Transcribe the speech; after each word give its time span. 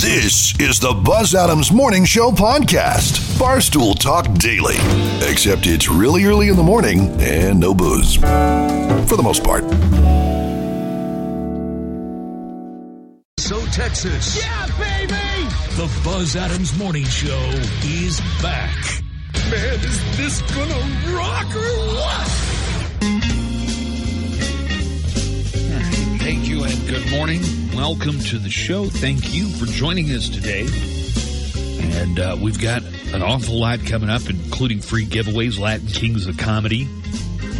This 0.00 0.58
is 0.58 0.80
the 0.80 0.94
Buzz 0.94 1.34
Adams 1.34 1.70
Morning 1.70 2.06
Show 2.06 2.30
podcast, 2.30 3.20
Barstool 3.38 3.96
Talk 3.96 4.32
Daily. 4.38 4.76
Except 5.30 5.66
it's 5.66 5.86
really 5.86 6.24
early 6.24 6.48
in 6.48 6.56
the 6.56 6.62
morning 6.62 7.10
and 7.20 7.60
no 7.60 7.74
booze. 7.74 8.16
For 8.16 9.16
the 9.16 9.22
most 9.22 9.44
part. 9.44 9.64
So, 13.38 13.60
Texas. 13.66 14.42
Yeah, 14.42 14.66
baby! 14.78 15.12
The 15.76 16.00
Buzz 16.02 16.36
Adams 16.36 16.76
Morning 16.78 17.04
Show 17.04 17.50
is 17.84 18.18
back. 18.40 18.74
Man, 19.50 19.78
is 19.78 20.16
this 20.16 20.40
gonna 20.52 21.14
rock 21.14 21.54
or 21.54 21.76
what? 21.98 23.41
And 26.64 26.88
good 26.88 27.10
morning. 27.10 27.40
Welcome 27.74 28.20
to 28.20 28.38
the 28.38 28.50
show. 28.50 28.86
Thank 28.86 29.34
you 29.34 29.48
for 29.48 29.66
joining 29.66 30.10
us 30.10 30.28
today. 30.28 30.68
And 32.00 32.20
uh, 32.20 32.36
we've 32.40 32.60
got 32.60 32.82
an 33.12 33.22
awful 33.22 33.58
lot 33.58 33.84
coming 33.84 34.08
up, 34.08 34.28
including 34.28 34.80
free 34.80 35.04
giveaways, 35.04 35.58
Latin 35.58 35.88
Kings 35.88 36.26
of 36.26 36.36
Comedy. 36.36 36.84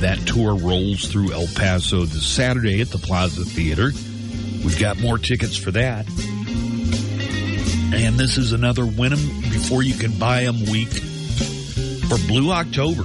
That 0.00 0.18
tour 0.26 0.54
rolls 0.54 1.06
through 1.06 1.32
El 1.32 1.48
Paso 1.48 2.04
this 2.04 2.24
Saturday 2.24 2.80
at 2.80 2.88
the 2.88 2.98
Plaza 2.98 3.44
Theater. 3.44 3.90
We've 4.64 4.78
got 4.78 5.00
more 5.00 5.18
tickets 5.18 5.56
for 5.56 5.72
that. 5.72 6.06
And 7.94 8.16
this 8.16 8.38
is 8.38 8.52
another 8.52 8.86
win 8.86 9.10
them 9.10 9.40
before 9.50 9.82
you 9.82 9.94
can 9.94 10.16
buy 10.18 10.44
them 10.44 10.60
week 10.70 10.92
for 12.08 12.18
Blue 12.28 12.52
October. 12.52 13.04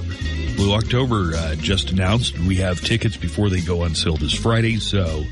Blue 0.56 0.74
October 0.74 1.34
uh, 1.34 1.54
just 1.56 1.90
announced 1.90 2.38
we 2.38 2.56
have 2.56 2.80
tickets 2.80 3.16
before 3.16 3.50
they 3.50 3.60
go 3.60 3.82
on 3.82 3.94
sale 3.94 4.16
this 4.16 4.34
Friday. 4.34 4.76
So 4.76 5.24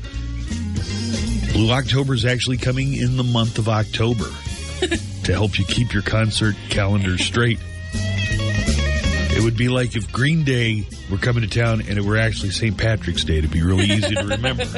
Blue 1.57 1.71
October 1.71 2.13
is 2.13 2.23
actually 2.23 2.57
coming 2.57 2.93
in 2.93 3.17
the 3.17 3.23
month 3.23 3.57
of 3.57 3.67
October 3.67 4.25
to 5.23 5.31
help 5.33 5.57
you 5.57 5.65
keep 5.65 5.91
your 5.91 6.03
concert 6.03 6.55
calendar 6.69 7.17
straight. 7.17 7.57
It 7.93 9.43
would 9.43 9.57
be 9.57 9.67
like 9.67 9.95
if 9.95 10.11
Green 10.11 10.43
Day 10.43 10.85
were 11.09 11.17
coming 11.17 11.41
to 11.41 11.49
town 11.49 11.81
and 11.81 11.97
it 11.97 12.03
were 12.03 12.17
actually 12.17 12.51
St. 12.51 12.77
Patrick's 12.77 13.23
Day. 13.23 13.39
It'd 13.39 13.49
be 13.49 13.63
really 13.63 13.85
easy 13.85 14.13
to 14.13 14.23
remember. 14.23 14.65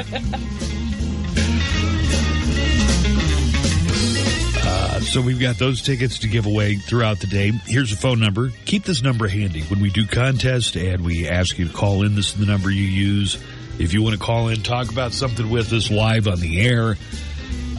Uh, 4.61 4.99
so 4.99 5.19
we've 5.19 5.39
got 5.39 5.57
those 5.57 5.81
tickets 5.81 6.19
to 6.19 6.27
give 6.27 6.45
away 6.45 6.75
throughout 6.75 7.19
the 7.19 7.25
day. 7.25 7.51
Here's 7.65 7.91
a 7.91 7.95
phone 7.95 8.19
number. 8.19 8.51
Keep 8.65 8.83
this 8.83 9.01
number 9.01 9.27
handy 9.27 9.61
when 9.63 9.79
we 9.79 9.89
do 9.89 10.05
contest 10.05 10.75
and 10.75 11.03
we 11.03 11.27
ask 11.27 11.57
you 11.57 11.67
to 11.67 11.73
call 11.73 12.03
in. 12.03 12.15
This 12.15 12.29
is 12.29 12.35
the 12.35 12.45
number 12.45 12.69
you 12.69 12.83
use. 12.83 13.37
If 13.79 13.93
you 13.93 14.03
want 14.03 14.13
to 14.13 14.19
call 14.19 14.49
in, 14.49 14.61
talk 14.61 14.91
about 14.91 15.13
something 15.13 15.49
with 15.49 15.71
us 15.71 15.89
live 15.89 16.27
on 16.27 16.39
the 16.41 16.59
air, 16.59 16.97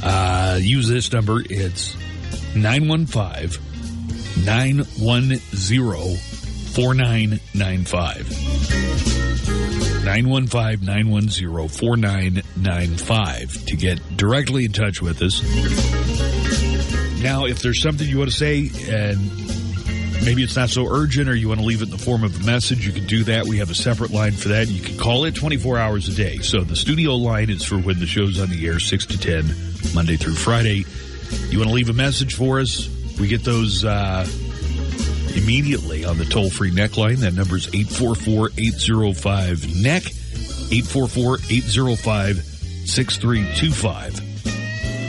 uh, 0.02 0.58
use 0.60 0.88
this 0.88 1.12
number. 1.12 1.42
It's 1.48 1.94
915 2.56 3.62
910 4.44 6.16
4995. 6.72 8.30
915 10.04 10.86
910 10.86 11.68
4995 11.68 13.66
to 13.66 13.76
get 13.76 14.16
directly 14.16 14.64
in 14.64 14.72
touch 14.72 15.02
with 15.02 15.20
us. 15.20 15.42
Now, 17.22 17.44
if 17.44 17.60
there's 17.60 17.82
something 17.82 18.08
you 18.08 18.16
want 18.16 18.30
to 18.30 18.36
say 18.36 18.70
and 18.88 19.20
maybe 20.24 20.42
it's 20.42 20.56
not 20.56 20.70
so 20.70 20.86
urgent 20.86 21.28
or 21.28 21.34
you 21.34 21.48
want 21.48 21.60
to 21.60 21.66
leave 21.66 21.82
it 21.82 21.86
in 21.86 21.90
the 21.90 21.98
form 21.98 22.24
of 22.24 22.40
a 22.40 22.44
message, 22.44 22.86
you 22.86 22.92
can 22.92 23.06
do 23.06 23.24
that. 23.24 23.46
We 23.46 23.58
have 23.58 23.70
a 23.70 23.74
separate 23.74 24.10
line 24.10 24.32
for 24.32 24.48
that. 24.48 24.68
You 24.68 24.82
can 24.82 24.98
call 24.98 25.24
it 25.24 25.34
24 25.34 25.78
hours 25.78 26.08
a 26.08 26.14
day. 26.14 26.38
So 26.38 26.60
the 26.60 26.76
studio 26.76 27.14
line 27.14 27.50
is 27.50 27.64
for 27.64 27.78
when 27.78 27.98
the 27.98 28.06
show's 28.06 28.40
on 28.40 28.50
the 28.50 28.66
air, 28.66 28.78
6 28.78 29.06
to 29.06 29.18
10, 29.18 29.54
Monday 29.94 30.16
through 30.16 30.34
Friday. 30.34 30.84
You 31.48 31.58
want 31.58 31.70
to 31.70 31.74
leave 31.74 31.90
a 31.90 31.94
message 31.94 32.34
for 32.34 32.60
us? 32.60 32.88
We 33.18 33.28
get 33.28 33.44
those 33.44 33.84
uh, 33.84 34.26
immediately 35.36 36.04
on 36.04 36.18
the 36.18 36.24
toll 36.24 36.50
free 36.50 36.70
neckline. 36.70 37.18
That 37.18 37.34
number 37.34 37.56
is 37.56 37.68
844 37.68 38.50
805 38.56 39.76
NECK, 39.76 40.06
844 40.72 41.38
805 41.50 42.36
6325. 42.86 44.30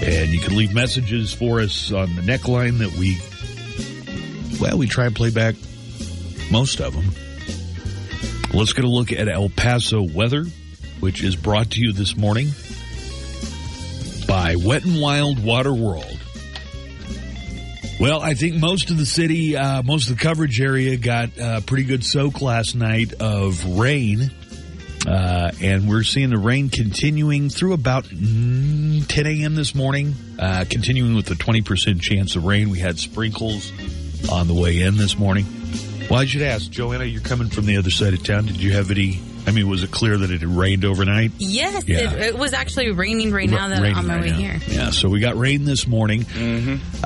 And 0.04 0.30
you 0.32 0.40
can 0.40 0.56
leave 0.56 0.74
messages 0.74 1.34
for 1.34 1.60
us 1.60 1.92
on 1.92 2.16
the 2.16 2.22
neckline 2.22 2.80
that 2.80 2.92
we, 2.98 3.20
well, 4.62 4.78
we 4.78 4.86
try 4.86 5.08
and 5.08 5.16
play 5.16 5.32
back 5.32 5.56
most 6.52 6.80
of 6.82 6.94
them. 6.94 7.12
Let's 8.54 8.74
get 8.74 8.86
a 8.86 8.88
look 8.88 9.12
at 9.12 9.28
El 9.28 9.50
Paso 9.50 10.04
weather, 10.04 10.46
which 11.00 11.24
is 11.24 11.36
brought 11.36 11.72
to 11.72 11.82
you 11.82 11.94
this 11.94 12.16
morning 12.16 12.50
by 14.28 14.56
Wet 14.58 14.86
and 14.86 15.02
Wild 15.02 15.44
Water 15.44 15.74
World. 15.74 16.20
Well, 18.00 18.22
I 18.22 18.36
think 18.36 18.58
most 18.58 18.92
of 18.92 18.98
the 18.98 19.06
city, 19.06 19.58
uh, 19.58 19.82
most 19.82 20.10
of 20.10 20.18
the 20.18 20.24
coverage 20.24 20.62
area 20.62 20.96
got 20.98 21.30
a 21.40 21.64
pretty 21.66 21.84
good 21.84 22.06
soak 22.06 22.42
last 22.42 22.76
night 22.76 23.14
of 23.20 23.66
rain. 23.80 24.32
Uh, 25.08 25.52
and 25.60 25.90
we're 25.90 26.04
seeing 26.04 26.30
the 26.30 26.38
rain 26.38 26.70
continuing 26.70 27.50
through 27.50 27.74
about 27.74 28.04
mm, 28.06 29.04
10 29.08 29.26
a.m. 29.26 29.56
this 29.56 29.74
morning, 29.74 30.14
uh, 30.38 30.66
continuing 30.70 31.16
with 31.16 31.32
a 31.32 31.34
20% 31.34 32.00
chance 32.00 32.36
of 32.36 32.46
rain. 32.46 32.70
We 32.70 32.78
had 32.78 33.00
sprinkles 33.00 33.72
on 34.30 34.48
the 34.48 34.54
way 34.54 34.82
in 34.82 34.98
this 34.98 35.18
morning. 35.18 35.46
Well, 36.10 36.20
I 36.20 36.26
should 36.26 36.42
ask, 36.42 36.70
Joanna, 36.70 37.06
you're 37.06 37.22
coming 37.22 37.50
from 37.50 37.66
the 37.66 37.78
other 37.78 37.90
side 37.92 38.14
of 38.14 38.24
town. 38.24 38.46
Did 38.46 38.58
you 38.62 38.74
have 38.74 38.92
any? 38.92 39.22
I 39.48 39.52
mean, 39.52 39.68
was 39.68 39.82
it 39.82 39.90
clear 39.92 40.18
that 40.20 40.30
it 40.30 40.42
had 40.42 40.50
rained 40.50 40.86
overnight? 40.86 41.32
Yes, 41.40 41.84
Yeah. 41.88 42.12
it, 42.14 42.22
it 42.22 42.38
was 42.38 42.54
actually 42.54 42.92
raining 42.92 43.32
right 43.32 43.50
now 43.50 43.70
that 43.70 43.78
I'm 43.78 43.84
Raining 43.84 43.98
on 43.98 44.08
my 44.08 44.16
right 44.16 44.24
way 44.26 44.30
now. 44.30 44.36
here. 44.38 44.60
Yeah, 44.68 44.90
so 44.92 45.10
we 45.10 45.20
got 45.20 45.36
rain 45.36 45.66
this 45.66 45.88
morning. 45.88 46.26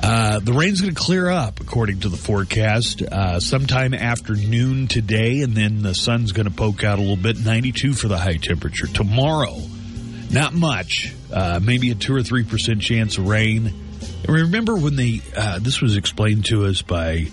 Uh, 0.04 0.40
the 0.40 0.52
rain's 0.52 0.82
going 0.82 0.94
to 0.94 1.00
clear 1.02 1.30
up 1.30 1.60
according 1.62 2.02
to 2.02 2.10
the 2.10 2.18
forecast 2.18 3.02
uh, 3.04 3.40
sometime 3.40 3.94
after 3.94 4.34
noon 4.36 4.88
today, 4.88 5.42
and 5.42 5.56
then 5.56 5.82
the 5.82 5.94
sun's 5.96 6.34
going 6.34 6.48
to 6.48 6.54
poke 6.54 6.84
out 6.84 6.98
a 6.98 7.02
little 7.02 7.16
bit. 7.16 7.38
92 7.44 7.94
for 7.94 8.08
the 8.10 8.18
high 8.18 8.38
temperature. 8.38 8.88
Tomorrow, 8.88 9.56
not 10.30 10.54
much, 10.54 11.14
uh, 11.32 11.60
maybe 11.64 11.92
a 11.92 11.96
2 11.96 12.16
or 12.16 12.20
3% 12.20 12.82
chance 12.82 13.18
of 13.18 13.28
rain. 13.28 13.74
Remember 14.28 14.76
when 14.76 14.96
they, 14.96 15.22
uh, 15.36 15.60
this 15.60 15.82
was 15.82 15.98
explained 15.98 16.46
to 16.46 16.66
us 16.66 16.82
by 16.82 17.28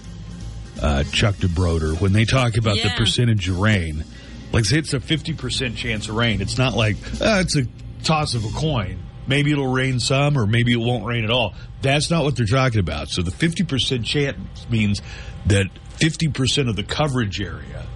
uh, 0.81 1.05
Chuck 1.05 1.37
DeBroder, 1.37 2.01
when 2.01 2.13
they 2.13 2.25
talk 2.25 2.57
about 2.57 2.77
the 2.77 2.91
percentage 2.97 3.49
of 3.49 3.59
rain, 3.61 4.05
like 4.53 4.65
say 4.65 4.79
it's 4.79 4.93
a 4.93 5.01
50% 5.01 5.77
chance 5.77 6.09
of 6.09 6.15
rain. 6.15 6.41
It's 6.41 6.59
not 6.59 6.75
like, 6.75 6.97
uh, 7.21 7.41
it's 7.41 7.57
a 7.57 7.67
toss 8.05 8.35
of 8.35 8.45
a 8.45 8.51
coin. 8.51 9.03
Maybe 9.27 9.53
it'll 9.53 9.73
rain 9.73 10.01
some 10.01 10.37
or 10.37 10.47
maybe 10.47 10.73
it 10.73 10.81
won't 10.81 11.05
rain 11.05 11.25
at 11.25 11.31
all. 11.31 11.55
That's 11.81 12.11
not 12.11 12.25
what 12.25 12.37
they're 12.37 12.47
talking 12.47 12.81
about. 12.81 13.09
So 13.09 13.23
the 13.23 13.31
50% 13.31 14.05
chance 14.05 14.69
means 14.69 15.01
that 15.47 15.67
50% 15.99 16.69
of 16.69 16.77
the 16.77 16.83
coverage 16.83 17.41
area 17.41 17.87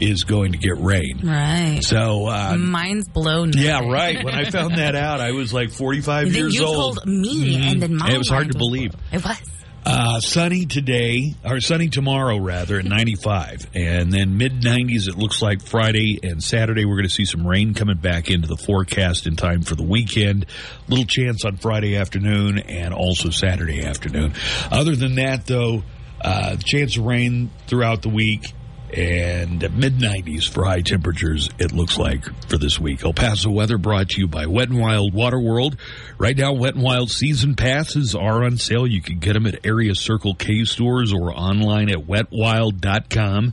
is 0.00 0.24
going 0.24 0.52
to 0.52 0.58
get 0.58 0.78
rain. 0.78 1.20
Right. 1.22 1.80
So, 1.82 2.26
uh, 2.26 2.56
Mine's 2.58 3.08
blown. 3.08 3.52
yeah, 3.54 3.80
right. 3.80 4.22
When 4.24 4.34
I 4.34 4.50
found 4.50 4.76
that 4.76 4.94
out, 4.94 5.20
I 5.20 5.32
was 5.32 5.52
like 5.52 5.70
45 5.70 6.26
Then 6.26 6.34
years 6.34 6.54
you 6.54 6.64
old. 6.66 6.96
told 6.98 7.06
me, 7.06 7.56
and 7.70 7.82
then 7.82 7.96
my 7.96 8.06
And 8.06 8.14
it 8.14 8.18
was 8.18 8.28
hard 8.28 8.50
to 8.52 8.58
believe. 8.58 8.92
blown. 8.92 9.02
It 9.12 9.24
was. 9.24 9.50
Uh, 9.86 10.18
sunny 10.18 10.64
today, 10.64 11.34
or 11.44 11.60
sunny 11.60 11.90
tomorrow 11.90 12.38
rather, 12.38 12.78
at 12.78 12.86
95. 12.86 13.66
And 13.74 14.10
then 14.10 14.38
mid 14.38 14.62
90s, 14.62 15.08
it 15.08 15.18
looks 15.18 15.42
like 15.42 15.60
Friday 15.60 16.18
and 16.22 16.42
Saturday, 16.42 16.86
we're 16.86 16.94
going 16.96 17.06
to 17.08 17.12
see 17.14 17.26
some 17.26 17.46
rain 17.46 17.74
coming 17.74 17.98
back 17.98 18.30
into 18.30 18.48
the 18.48 18.56
forecast 18.56 19.26
in 19.26 19.36
time 19.36 19.60
for 19.60 19.74
the 19.74 19.82
weekend. 19.82 20.46
Little 20.88 21.04
chance 21.04 21.44
on 21.44 21.58
Friday 21.58 21.98
afternoon 21.98 22.60
and 22.60 22.94
also 22.94 23.28
Saturday 23.28 23.84
afternoon. 23.84 24.32
Other 24.72 24.96
than 24.96 25.16
that, 25.16 25.44
though, 25.44 25.82
uh, 26.22 26.56
chance 26.64 26.96
of 26.96 27.04
rain 27.04 27.50
throughout 27.66 28.00
the 28.00 28.08
week 28.08 28.54
and 28.94 29.60
mid 29.76 29.98
90s 29.98 30.48
for 30.48 30.64
high 30.64 30.80
temperatures, 30.80 31.50
it 31.58 31.72
looks 31.72 31.98
like 31.98 32.24
for 32.48 32.56
this 32.56 32.78
week. 32.78 33.04
El 33.04 33.12
Paso 33.12 33.50
weather 33.50 33.76
brought 33.76 34.10
to 34.10 34.20
you 34.20 34.28
by 34.28 34.46
Wet 34.46 34.68
and 34.68 34.80
Wild 34.80 35.12
Water 35.12 35.40
World. 35.40 35.76
Right 36.16 36.36
now, 36.36 36.52
Wet 36.52 36.74
and 36.74 36.82
Wild 36.82 37.10
season 37.10 37.56
passes 37.56 38.14
are 38.14 38.44
on 38.44 38.56
sale. 38.56 38.86
You 38.86 39.02
can 39.02 39.18
get 39.18 39.32
them 39.32 39.46
at 39.46 39.66
area 39.66 39.94
Circle 39.94 40.36
K 40.36 40.64
stores 40.64 41.12
or 41.12 41.32
online 41.32 41.90
at 41.90 42.06
wetwild.com. 42.06 43.52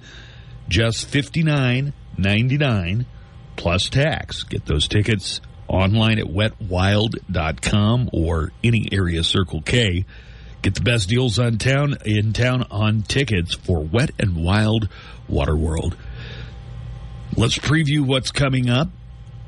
Just 0.69 1.07
fifty 1.07 1.43
nine 1.43 1.93
ninety 2.17 2.57
nine 2.57 3.05
plus 3.55 3.89
tax. 3.89 4.43
Get 4.43 4.65
those 4.65 4.87
tickets 4.87 5.41
online 5.67 6.19
at 6.19 6.25
wetwild.com 6.25 8.09
or 8.13 8.51
any 8.63 8.87
area 8.91 9.23
Circle 9.23 9.61
K. 9.63 10.05
Get 10.61 10.75
the 10.75 10.81
best 10.81 11.09
deals 11.09 11.39
on 11.39 11.57
town 11.57 11.97
in 12.05 12.33
town 12.33 12.67
on 12.69 13.01
tickets 13.01 13.55
for 13.55 13.79
Wet 13.79 14.11
and 14.19 14.43
Wild 14.43 14.89
Water 15.31 15.55
World. 15.55 15.95
Let's 17.37 17.57
preview 17.57 18.05
what's 18.05 18.31
coming 18.31 18.69
up 18.69 18.89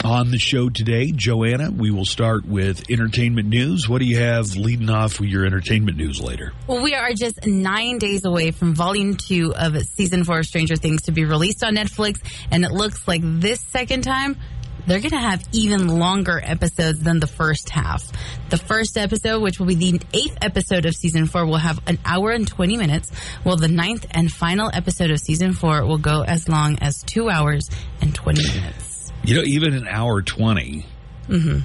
on 0.03 0.31
the 0.31 0.38
show 0.38 0.69
today. 0.69 1.12
Joanna, 1.12 1.71
we 1.71 1.91
will 1.91 2.06
start 2.06 2.45
with 2.45 2.89
entertainment 2.89 3.47
news. 3.47 3.88
What 3.88 4.00
do 4.00 4.06
you 4.06 4.18
have 4.18 4.56
leading 4.56 4.89
off 4.89 5.19
with 5.19 5.30
your 5.30 5.45
entertainment 5.45 5.97
news 5.97 6.21
later? 6.21 6.53
Well, 6.68 6.83
we 6.83 6.94
are 6.94 7.13
just 7.13 7.45
nine 7.45 8.00
days 8.00 8.25
away 8.25 8.51
from 8.51 8.75
volume 8.75 9.15
two 9.15 9.53
of 9.56 9.77
season 9.83 10.24
four 10.24 10.39
of 10.39 10.45
Stranger 10.45 10.75
Things 10.75 11.03
to 11.03 11.12
be 11.12 11.25
released 11.25 11.63
on 11.63 11.75
Netflix, 11.75 12.19
and 12.51 12.65
it 12.65 12.71
looks 12.71 13.07
like 13.07 13.21
this 13.24 13.62
second 13.62 14.03
time 14.03 14.38
they're 14.85 15.00
going 15.00 15.12
to 15.12 15.18
have 15.18 15.44
even 15.51 15.88
longer 15.88 16.39
episodes 16.44 17.00
than 17.00 17.19
the 17.19 17.27
first 17.27 17.69
half. 17.69 18.03
The 18.50 18.57
first 18.57 18.97
episode, 18.97 19.41
which 19.41 19.59
will 19.59 19.68
be 19.68 19.75
the 19.75 20.01
eighth 20.13 20.38
episode 20.41 20.85
of 20.85 20.94
season 20.95 21.25
four, 21.25 21.45
will 21.45 21.57
have 21.57 21.80
an 21.88 22.00
hour 22.06 22.31
and 22.31 22.47
20 22.47 22.77
minutes, 22.77 23.12
while 23.44 23.57
the 23.57 23.68
ninth 23.68 24.06
and 24.12 24.31
final 24.31 24.69
episode 24.74 25.12
of 25.12 25.19
season 25.19 25.53
four 25.53 25.85
will 25.85 25.97
go 25.97 26.24
as 26.24 26.50
long 26.50 26.77
as 26.80 27.01
two 27.03 27.30
hours 27.30 27.69
and 28.01 28.13
20 28.13 28.44
minutes. 28.53 29.12
You 29.24 29.38
know, 29.38 29.44
even 29.45 29.74
an 29.74 29.88
hour 29.88 30.21
20 30.21 30.85
mm-hmm. 31.27 31.59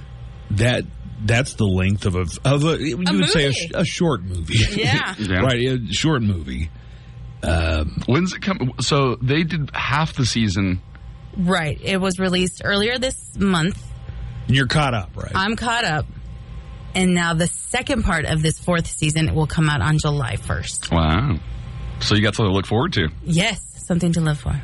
That 0.57 0.85
that's 1.21 1.55
the 1.55 1.67
length 1.67 2.07
of 2.07 2.15
a 2.15 2.27
of 2.45 2.65
a 2.65 2.79
you 2.79 2.97
would 2.97 3.29
say 3.29 3.47
a, 3.47 3.81
a 3.81 3.85
short 3.85 4.23
movie. 4.23 4.59
Yeah. 4.81 5.15
Yeah. 5.19 5.41
right, 5.41 5.59
a 5.59 5.93
short 5.93 6.23
movie. 6.23 6.71
When's 8.07 8.35
it 8.35 8.41
come? 8.41 8.73
So 8.81 9.17
they 9.17 9.43
did 9.43 9.71
half 9.75 10.15
the 10.15 10.25
season. 10.25 10.81
Right. 11.39 11.79
It 11.83 11.99
was 12.01 12.19
released 12.19 12.63
earlier 12.65 12.99
this 12.99 13.37
month. 13.39 13.83
You're 14.49 14.67
caught 14.67 14.95
up, 14.95 15.11
right? 15.17 15.33
I'm 15.35 15.57
caught 15.57 15.85
up. 15.85 16.07
And 16.95 17.15
now 17.15 17.35
the 17.35 17.47
second 17.47 18.03
part 18.05 18.25
of 18.25 18.43
this 18.43 18.59
fourth 18.59 18.87
season 18.87 19.35
will 19.35 19.47
come 19.47 19.69
out 19.69 19.81
on 19.83 19.99
July 19.99 20.37
1st. 20.37 20.91
Wow. 20.91 21.39
So 22.01 22.15
you 22.15 22.23
got 22.23 22.35
something 22.35 22.51
to 22.51 22.55
look 22.57 22.67
forward 22.67 22.93
to. 22.95 23.09
Yes, 23.23 23.61
something 23.87 24.13
to 24.13 24.21
live 24.21 24.39
for. 24.41 24.61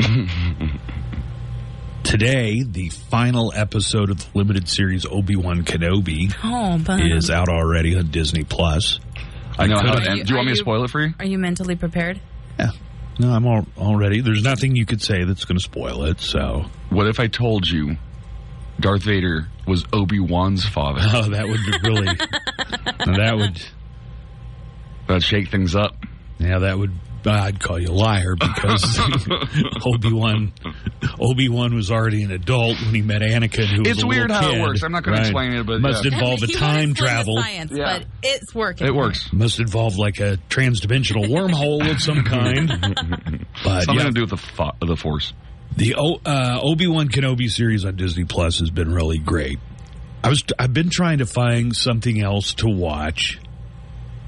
Today, 2.02 2.62
the 2.64 2.88
final 2.88 3.52
episode 3.54 4.10
of 4.10 4.18
the 4.18 4.26
limited 4.38 4.68
series 4.68 5.06
Obi 5.06 5.36
Wan 5.36 5.62
Kenobi 5.64 6.34
Oh, 6.42 6.80
is 7.16 7.30
out 7.30 7.48
already 7.48 7.96
on 7.96 8.06
Disney 8.10 8.42
Plus. 8.42 8.98
I 9.58 9.66
know 9.66 9.76
how 9.76 9.82
could- 9.94 10.02
it 10.02 10.08
Are 10.08 10.10
ends. 10.10 10.18
you- 10.18 10.24
Do 10.24 10.30
you 10.32 10.36
want 10.36 10.46
me 10.48 10.52
to 10.54 10.58
spoil 10.60 10.84
it 10.84 10.90
for 10.90 11.00
you? 11.02 11.14
are 11.20 11.26
you 11.26 11.38
mentally 11.38 11.76
prepared? 11.76 12.18
Yeah. 12.58 12.70
No, 13.20 13.32
I'm 13.32 13.46
all, 13.46 13.66
already. 13.76 14.22
There's 14.22 14.42
nothing 14.42 14.74
you 14.74 14.86
could 14.86 15.02
say 15.02 15.24
that's 15.24 15.44
going 15.44 15.58
to 15.58 15.62
spoil 15.62 16.04
it. 16.04 16.20
So, 16.20 16.64
What 16.88 17.06
if 17.06 17.20
I 17.20 17.26
told 17.26 17.68
you 17.68 17.98
Darth 18.80 19.02
Vader 19.02 19.46
was 19.66 19.84
Obi 19.92 20.18
Wan's 20.20 20.64
father? 20.64 21.02
oh, 21.04 21.28
that 21.28 21.46
would 21.46 21.60
be 21.60 21.88
really. 21.88 22.16
that 23.16 23.34
would. 23.36 23.62
That'd 25.06 25.22
shake 25.22 25.50
things 25.50 25.76
up. 25.76 25.96
Yeah, 26.38 26.60
that 26.60 26.78
would. 26.78 26.92
I'd 27.26 27.60
call 27.60 27.78
you 27.80 27.88
a 27.88 27.92
liar 27.92 28.34
because 28.36 28.98
Obi 29.84 30.12
Wan, 30.12 30.52
Obi 31.18 31.48
Wan 31.48 31.74
was 31.74 31.90
already 31.90 32.22
an 32.22 32.30
adult 32.30 32.80
when 32.80 32.94
he 32.94 33.02
met 33.02 33.22
Anakin. 33.22 33.66
Who 33.66 33.78
was 33.80 33.88
It's 33.88 34.02
a 34.02 34.06
weird 34.06 34.30
little 34.30 34.42
how 34.42 34.52
it 34.54 34.60
works. 34.60 34.82
I'm 34.82 34.92
not 34.92 35.02
gonna 35.02 35.20
explain 35.20 35.52
it, 35.52 35.66
but 35.66 35.80
must 35.80 36.04
yeah. 36.04 36.12
involve 36.14 36.42
a 36.42 36.46
time 36.46 36.76
won't 36.76 36.90
explain 36.90 36.94
the 36.94 37.00
Yeah. 37.04 37.12
travel. 37.12 37.36
Science, 37.42 37.72
but 37.72 38.04
it's 38.22 38.54
working. 38.54 38.86
It 38.86 38.94
works. 38.94 39.32
Must 39.32 39.60
involve 39.60 39.96
like 39.96 40.20
a 40.20 40.38
transdimensional 40.48 41.26
wormhole 41.26 41.90
of 41.90 42.00
some 42.00 42.22
kind. 42.24 42.70
But 43.62 43.82
Something 43.82 43.96
yeah, 43.96 44.04
to 44.06 44.10
do 44.12 44.20
with 44.22 44.30
the 44.30 44.36
fo- 44.38 44.72
the 44.80 44.96
Force. 44.96 45.32
The 45.76 45.94
o- 45.96 46.20
uh, 46.24 46.60
Obi 46.62 46.86
Wan 46.86 47.08
Kenobi 47.08 47.50
series 47.50 47.84
on 47.84 47.96
Disney 47.96 48.24
Plus 48.24 48.60
has 48.60 48.70
been 48.70 48.90
really 48.90 49.18
great. 49.18 49.58
I 50.24 50.28
was 50.30 50.42
I've 50.58 50.72
been 50.72 50.88
trying 50.90 51.18
to 51.18 51.26
find 51.26 51.74
something 51.76 52.20
else 52.22 52.54
to 52.54 52.68
watch. 52.68 53.38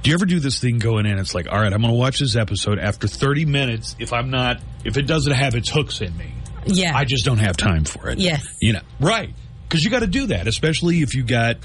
Do 0.03 0.11
you 0.11 0.15
ever 0.15 0.27
do 0.27 0.41
this 0.41 0.59
thing 0.59 0.79
going 0.79 1.07
in? 1.07 1.19
It's 1.19 1.35
like, 1.35 1.47
all 1.51 1.59
right, 1.59 1.73
I'm 1.73 1.81
going 1.81 1.93
to 1.93 1.99
watch 1.99 2.19
this 2.19 2.35
episode. 2.37 2.79
After 2.79 3.07
30 3.07 3.45
minutes, 3.45 3.95
if 4.01 4.13
I'm 4.13 4.31
not, 4.31 4.61
if 4.85 4.97
it 4.97 5.03
doesn't 5.03 5.33
have 5.33 5.55
its 5.55 5.71
hooks 5.71 6.01
in 6.01 6.17
me, 6.17 6.33
Yeah. 6.67 6.97
I 6.97 7.05
just 7.05 7.25
don't 7.25 7.39
have 7.39 7.57
time 7.57 7.85
for 7.85 8.09
it. 8.09 8.19
Yes. 8.19 8.45
you 8.61 8.73
know, 8.73 8.81
right? 9.01 9.33
Because 9.69 9.85
you 9.85 9.91
got 9.91 10.01
to 10.01 10.07
do 10.09 10.27
that, 10.29 10.49
especially 10.49 11.03
if 11.03 11.15
you 11.15 11.23
got 11.23 11.57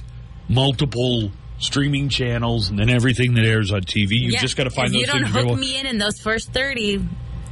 multiple 0.48 1.32
streaming 1.60 2.10
channels 2.10 2.70
and 2.70 2.78
then 2.78 2.90
everything 2.90 3.34
that 3.34 3.44
airs 3.44 3.72
on 3.72 3.82
TV. 3.82 4.12
You 4.12 4.32
Yeah. 4.34 4.42
just 4.42 4.56
got 4.56 4.66
to 4.66 4.70
find 4.70 4.90
if 4.90 4.94
those 4.94 5.02
you 5.02 5.08
don't 5.08 5.24
hook 5.48 5.60
me 5.60 5.80
in 5.80 5.88
in 5.88 5.98
those 5.98 6.20
first 6.20 6.54
30, 6.54 7.04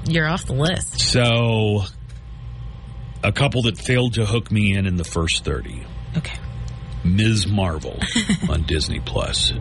you're 0.08 0.28
off 0.28 0.46
the 0.46 0.54
list. 0.54 1.00
So, 1.00 1.84
a 3.24 3.32
couple 3.32 3.64
that 3.64 3.80
failed 3.80 4.14
to 4.14 4.26
hook 4.26 4.52
me 4.52 4.74
in 4.78 4.86
in 4.86 4.98
the 4.98 5.04
first 5.04 5.44
30. 5.44 5.84
Okay. 6.18 6.38
Ms. 7.04 7.48
Marvel 7.48 8.00
on 8.50 8.62
Disney 8.64 9.00
Plus. 9.00 9.52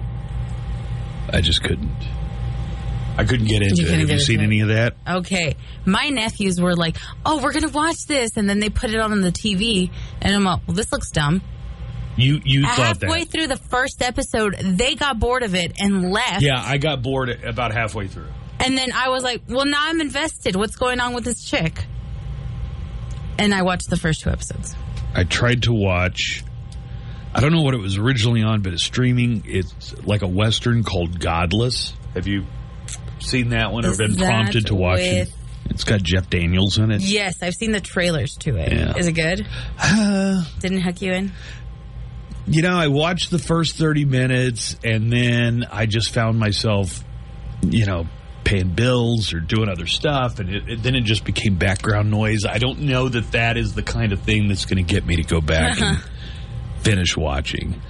I 1.35 1.41
just 1.41 1.63
couldn't. 1.63 1.91
I 3.17 3.25
couldn't 3.25 3.47
get 3.47 3.63
into 3.63 3.77
You 3.77 3.83
it. 3.83 3.85
couldn't 3.91 4.01
Have 4.01 4.09
get 4.09 4.15
you 4.15 4.25
seen 4.25 4.41
into 4.41 4.47
any 4.47 4.61
of 4.61 4.69
that? 4.69 4.95
Okay. 5.09 5.55
My 5.85 6.09
nephews 6.09 6.61
were 6.61 6.75
like, 6.75 6.97
oh, 7.25 7.41
we're 7.43 7.53
going 7.53 7.67
to 7.69 7.73
watch 7.73 8.07
this. 8.07 8.37
And 8.37 8.49
then 8.49 8.59
they 8.59 8.71
put 8.71 8.91
it 8.91 8.99
on 8.99 9.21
the 9.21 9.31
TV. 9.31 9.91
And 10.21 10.35
I'm 10.35 10.43
like, 10.45 10.61
well, 10.67 10.75
this 10.75 10.91
looks 10.91 11.11
dumb. 11.11 11.41
You 12.17 12.41
you 12.45 12.63
thought 12.63 13.01
Halfway 13.01 13.21
that? 13.25 13.31
through 13.31 13.47
the 13.49 13.57
first 13.57 14.01
episode, 14.03 14.55
they 14.61 14.95
got 14.95 15.19
bored 15.19 15.43
of 15.43 15.55
it 15.55 15.73
and 15.81 16.11
left. 16.13 16.43
Yeah, 16.43 16.61
I 16.61 16.79
got 16.79 17.03
bored 17.03 17.29
about 17.45 17.73
halfway 17.73 18.07
through. 18.09 18.29
And 18.61 18.79
then 18.79 18.93
I 18.93 19.09
was 19.09 19.23
like, 19.25 19.43
well, 19.49 19.67
now 19.67 19.81
I'm 19.81 20.01
invested. 20.01 20.55
What's 20.57 20.77
going 20.77 21.01
on 21.01 21.13
with 21.15 21.25
this 21.25 21.45
chick? 21.45 21.85
And 23.39 23.53
I 23.53 23.63
watched 23.63 23.91
the 23.91 23.97
first 23.97 24.21
two 24.21 24.31
episodes. 24.31 24.77
I 25.15 25.25
tried 25.25 25.65
to 25.65 25.73
watch. 25.73 26.45
I 27.35 27.41
don't 27.41 27.53
know 27.53 27.63
what 27.63 27.75
it 27.75 27.81
was 27.81 27.99
originally 27.99 28.43
on, 28.43 28.63
but 28.63 28.73
it's 28.73 28.85
streaming. 28.85 29.43
It's 29.47 29.95
like 30.05 30.23
a 30.23 30.29
western 30.29 30.85
called 30.85 31.19
Godless. 31.19 31.93
Have 32.15 32.27
you 32.29 32.45
seen 33.19 33.49
that 33.51 33.73
one 33.73 33.85
or 33.85 33.91
Is 33.91 33.99
been 33.99 34.17
prompted 34.17 34.67
to 34.67 34.75
watch 34.75 35.01
it? 35.01 35.29
with- 35.29 35.37
It's 35.71 35.85
got 35.85 36.03
Jeff 36.03 36.29
Daniels 36.31 36.79
in 36.79 36.91
it. 36.91 37.01
Yes, 37.01 37.43
I've 37.43 37.55
seen 37.55 37.73
the 37.73 37.81
trailers 37.81 38.37
to 38.41 38.57
it. 38.57 38.73
Is 38.73 39.07
Yeah. 39.07 39.11
it 39.11 39.13
good? 39.15 39.47
Uh, 39.81 40.45
Didn't 40.61 40.83
hook 40.83 41.01
you 41.03 41.13
in? 41.13 41.33
You 42.47 42.61
know, 42.63 42.77
I 42.77 42.89
watched 42.89 43.31
the 43.31 43.39
first 43.39 43.77
30 43.77 44.05
minutes 44.05 44.77
and 44.85 45.11
then 45.11 45.65
I 45.73 45.87
just 45.87 46.11
found 46.13 46.39
myself, 46.39 47.03
you 47.63 47.87
know, 47.87 48.07
paying 48.45 48.69
bills 48.75 49.33
or 49.33 49.41
doing 49.41 49.71
other 49.71 49.87
stuff. 49.87 50.39
And 50.39 50.51
it, 50.55 50.69
it- 50.69 50.83
then 50.83 50.95
it 50.95 51.01
just 51.05 51.25
became 51.25 51.57
background 51.57 52.11
noise. 52.11 52.45
I 52.45 52.59
don't 52.59 52.81
know 52.81 53.09
that 53.09 53.33
that 53.33 53.57
is 53.57 53.73
the 53.73 53.83
kind 53.83 54.13
of 54.13 54.21
thing 54.21 54.49
that's 54.49 54.67
going 54.67 54.77
to 54.85 54.95
get 54.95 55.07
me 55.07 55.17
to 55.17 55.23
go 55.23 55.41
back 55.41 55.81
and 55.81 55.99
finish 56.85 57.17
watching. 57.17 57.81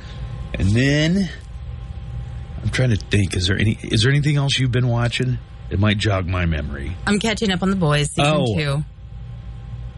And 0.55 0.69
then 0.71 1.29
I'm 2.63 2.71
trying 2.71 2.91
to 2.91 2.97
think, 2.97 3.37
is 3.37 3.47
there 3.49 3.59
any, 3.59 3.77
is 3.83 4.03
there 4.03 4.11
anything 4.13 4.37
else 4.37 4.59
you've 4.59 4.73
been 4.73 4.89
watching? 4.89 5.39
It 5.71 5.79
might 5.79 5.99
jog 5.99 6.27
my 6.27 6.47
memory. 6.47 6.97
I'm 7.07 7.19
catching 7.19 7.51
up 7.51 7.63
on 7.63 7.71
the 7.71 7.77
boys 7.77 8.11
season 8.13 8.33
Oh. 8.37 8.57
two. 8.57 8.85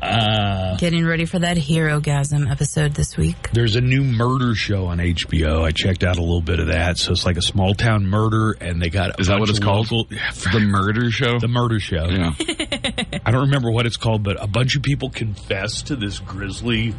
Uh, 0.00 0.76
Getting 0.76 1.06
ready 1.06 1.24
for 1.24 1.38
that 1.38 1.56
Herogasm 1.56 2.50
episode 2.50 2.92
this 2.94 3.16
week. 3.16 3.48
There's 3.52 3.76
a 3.76 3.80
new 3.80 4.04
murder 4.04 4.54
show 4.54 4.86
on 4.86 4.98
HBO. 4.98 5.64
I 5.64 5.70
checked 5.70 6.04
out 6.04 6.18
a 6.18 6.20
little 6.20 6.42
bit 6.42 6.60
of 6.60 6.66
that. 6.66 6.98
So 6.98 7.12
it's 7.12 7.24
like 7.24 7.38
a 7.38 7.42
small 7.42 7.72
town 7.74 8.06
murder, 8.06 8.52
and 8.60 8.80
they 8.80 8.90
got 8.90 9.18
a 9.18 9.20
Is 9.20 9.28
that 9.28 9.40
what 9.40 9.48
it's 9.48 9.58
called? 9.58 9.90
local- 9.90 10.04
The 10.52 10.60
Murder 10.60 11.10
Show. 11.10 11.38
the 11.38 11.48
murder 11.48 11.80
show. 11.80 12.08
yeah. 12.10 12.34
I 13.24 13.30
don't 13.30 13.46
remember 13.46 13.70
what 13.70 13.86
it's 13.86 13.96
called, 13.96 14.22
but 14.22 14.36
a 14.42 14.46
bunch 14.46 14.76
of 14.76 14.82
people 14.82 15.08
confess 15.08 15.82
to 15.84 15.96
this 15.96 16.18
grisly 16.18 16.94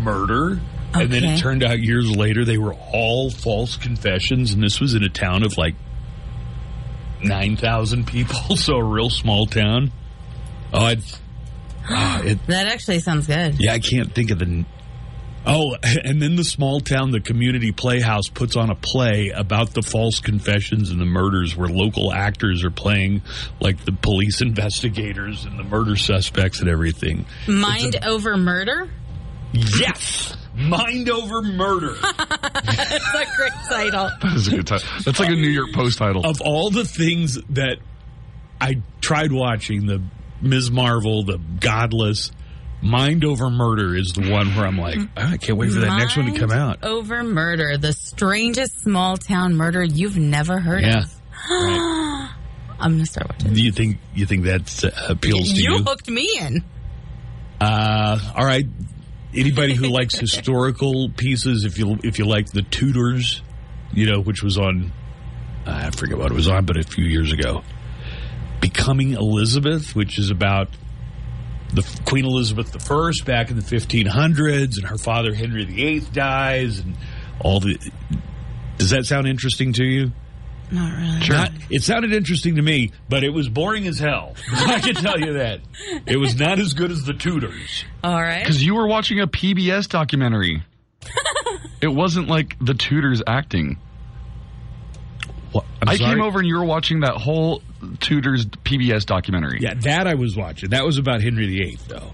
murder. 0.00 0.58
And 0.94 1.10
then 1.10 1.22
it 1.24 1.38
turned 1.38 1.62
out 1.62 1.78
years 1.78 2.10
later 2.10 2.44
they 2.44 2.58
were 2.58 2.74
all 2.74 3.30
false 3.30 3.76
confessions, 3.76 4.52
and 4.52 4.62
this 4.62 4.80
was 4.80 4.94
in 4.94 5.02
a 5.02 5.08
town 5.08 5.44
of 5.44 5.56
like 5.58 5.74
9,000 7.22 8.06
people, 8.06 8.56
so 8.56 8.76
a 8.76 8.84
real 8.84 9.10
small 9.10 9.46
town. 9.46 9.92
Oh, 10.72 10.86
it's, 10.88 11.20
ah, 11.88 12.22
it, 12.22 12.46
That 12.46 12.66
actually 12.66 13.00
sounds 13.00 13.26
good. 13.26 13.56
yeah, 13.58 13.72
I 13.72 13.78
can't 13.78 14.14
think 14.14 14.30
of 14.30 14.38
the. 14.38 14.64
Oh, 15.46 15.76
and 15.82 16.20
then 16.20 16.36
the 16.36 16.44
small 16.44 16.80
town, 16.80 17.10
the 17.10 17.20
community 17.20 17.72
playhouse 17.72 18.28
puts 18.28 18.56
on 18.56 18.70
a 18.70 18.74
play 18.74 19.30
about 19.30 19.72
the 19.72 19.82
false 19.82 20.20
confessions 20.20 20.90
and 20.90 21.00
the 21.00 21.06
murders 21.06 21.56
where 21.56 21.68
local 21.68 22.12
actors 22.12 22.64
are 22.64 22.70
playing 22.70 23.22
like 23.60 23.84
the 23.84 23.92
police 23.92 24.40
investigators 24.42 25.44
and 25.44 25.58
the 25.58 25.64
murder 25.64 25.96
suspects 25.96 26.60
and 26.60 26.68
everything. 26.68 27.24
Mind 27.46 27.96
over 28.04 28.36
murder? 28.36 28.90
Yes! 29.52 30.36
Mind 30.54 31.08
over 31.08 31.40
murder. 31.42 31.94
That's 32.02 33.14
a 33.14 33.26
great 33.36 33.52
title. 33.68 34.10
That 34.22 34.32
is 34.36 34.48
a 34.48 34.56
good 34.56 34.66
title. 34.66 34.88
That's 35.04 35.20
like 35.20 35.28
a 35.30 35.34
New 35.34 35.48
York 35.48 35.72
Post 35.72 35.98
title. 35.98 36.26
of 36.26 36.40
all 36.40 36.70
the 36.70 36.84
things 36.84 37.38
that 37.50 37.78
I 38.60 38.82
tried 39.00 39.30
watching, 39.32 39.86
the 39.86 40.02
Ms. 40.42 40.70
Marvel, 40.70 41.22
the 41.22 41.38
Godless, 41.60 42.32
Mind 42.82 43.24
Over 43.24 43.50
Murder 43.50 43.94
is 43.96 44.12
the 44.14 44.30
one 44.30 44.54
where 44.54 44.66
I'm 44.66 44.78
like, 44.78 44.98
"Oh, 44.98 45.08
I 45.16 45.36
can't 45.36 45.58
wait 45.58 45.70
for 45.72 45.80
that 45.80 45.96
next 45.98 46.16
one 46.16 46.32
to 46.32 46.38
come 46.38 46.50
out. 46.52 46.84
Over 46.84 47.22
murder, 47.24 47.76
the 47.76 47.92
strangest 47.92 48.80
small 48.82 49.16
town 49.16 49.54
murder 49.56 49.82
you've 49.82 50.16
never 50.18 50.58
heard 50.60 50.82
Yeah. 50.82 51.02
of. 51.04 51.14
I'm 52.80 52.92
gonna 52.92 53.06
start 53.06 53.28
watching. 53.30 53.52
Do 53.54 53.62
you 53.62 53.72
think 53.72 53.98
you 54.14 54.26
think 54.26 54.44
that 54.44 54.84
uh, 54.84 55.12
appeals 55.12 55.52
to 55.52 55.60
You 55.62 55.76
you? 55.78 55.82
hooked 55.82 56.08
me 56.08 56.28
in. 56.40 56.64
Uh, 57.60 58.18
all 58.36 58.44
right. 58.44 58.66
Anybody 59.38 59.74
who 59.74 59.88
likes 59.88 60.18
historical 60.18 61.08
pieces, 61.10 61.64
if 61.64 61.78
you 61.78 61.98
if 62.02 62.18
you 62.18 62.26
like 62.26 62.50
the 62.50 62.62
Tudors, 62.62 63.42
you 63.92 64.06
know, 64.06 64.20
which 64.20 64.42
was 64.42 64.58
on, 64.58 64.92
I 65.66 65.90
forget 65.90 66.18
what 66.18 66.30
it 66.30 66.34
was 66.34 66.48
on, 66.48 66.64
but 66.64 66.76
a 66.76 66.82
few 66.82 67.04
years 67.04 67.32
ago. 67.32 67.62
Becoming 68.60 69.12
Elizabeth, 69.12 69.94
which 69.94 70.18
is 70.18 70.30
about 70.30 70.68
the 71.72 71.86
Queen 72.06 72.24
Elizabeth 72.24 72.74
I 72.90 73.24
back 73.24 73.50
in 73.50 73.56
the 73.56 73.62
1500s, 73.62 74.78
and 74.78 74.86
her 74.86 74.98
father 74.98 75.34
Henry 75.34 75.64
VIII 75.64 76.00
dies, 76.12 76.78
and 76.80 76.96
all 77.40 77.60
the. 77.60 77.78
Does 78.78 78.90
that 78.90 79.06
sound 79.06 79.26
interesting 79.26 79.72
to 79.74 79.84
you? 79.84 80.12
Not 80.70 80.96
really. 80.96 81.28
Not, 81.28 81.50
it 81.70 81.82
sounded 81.82 82.12
interesting 82.12 82.56
to 82.56 82.62
me, 82.62 82.92
but 83.08 83.24
it 83.24 83.30
was 83.30 83.48
boring 83.48 83.86
as 83.86 83.98
hell. 83.98 84.34
I 84.52 84.80
can 84.80 84.94
tell 84.94 85.18
you 85.18 85.34
that. 85.34 85.60
It 86.06 86.16
was 86.16 86.38
not 86.38 86.58
as 86.58 86.74
good 86.74 86.90
as 86.90 87.04
the 87.04 87.14
Tudors. 87.14 87.84
All 88.04 88.20
right. 88.20 88.40
Because 88.40 88.62
you 88.62 88.74
were 88.74 88.86
watching 88.86 89.20
a 89.20 89.26
PBS 89.26 89.88
documentary. 89.88 90.62
it 91.80 91.88
wasn't 91.88 92.28
like 92.28 92.56
the 92.60 92.74
Tudors 92.74 93.22
acting. 93.26 93.78
What? 95.52 95.64
I'm 95.80 95.88
I 95.88 95.96
sorry? 95.96 96.14
came 96.14 96.22
over 96.22 96.38
and 96.38 96.46
you 96.46 96.56
were 96.56 96.64
watching 96.64 97.00
that 97.00 97.14
whole 97.14 97.62
Tudors 98.00 98.44
PBS 98.46 99.06
documentary. 99.06 99.58
Yeah, 99.60 99.74
that 99.74 100.06
I 100.06 100.14
was 100.14 100.36
watching. 100.36 100.70
That 100.70 100.84
was 100.84 100.98
about 100.98 101.22
Henry 101.22 101.46
VIII, 101.46 101.78
though. 101.88 102.12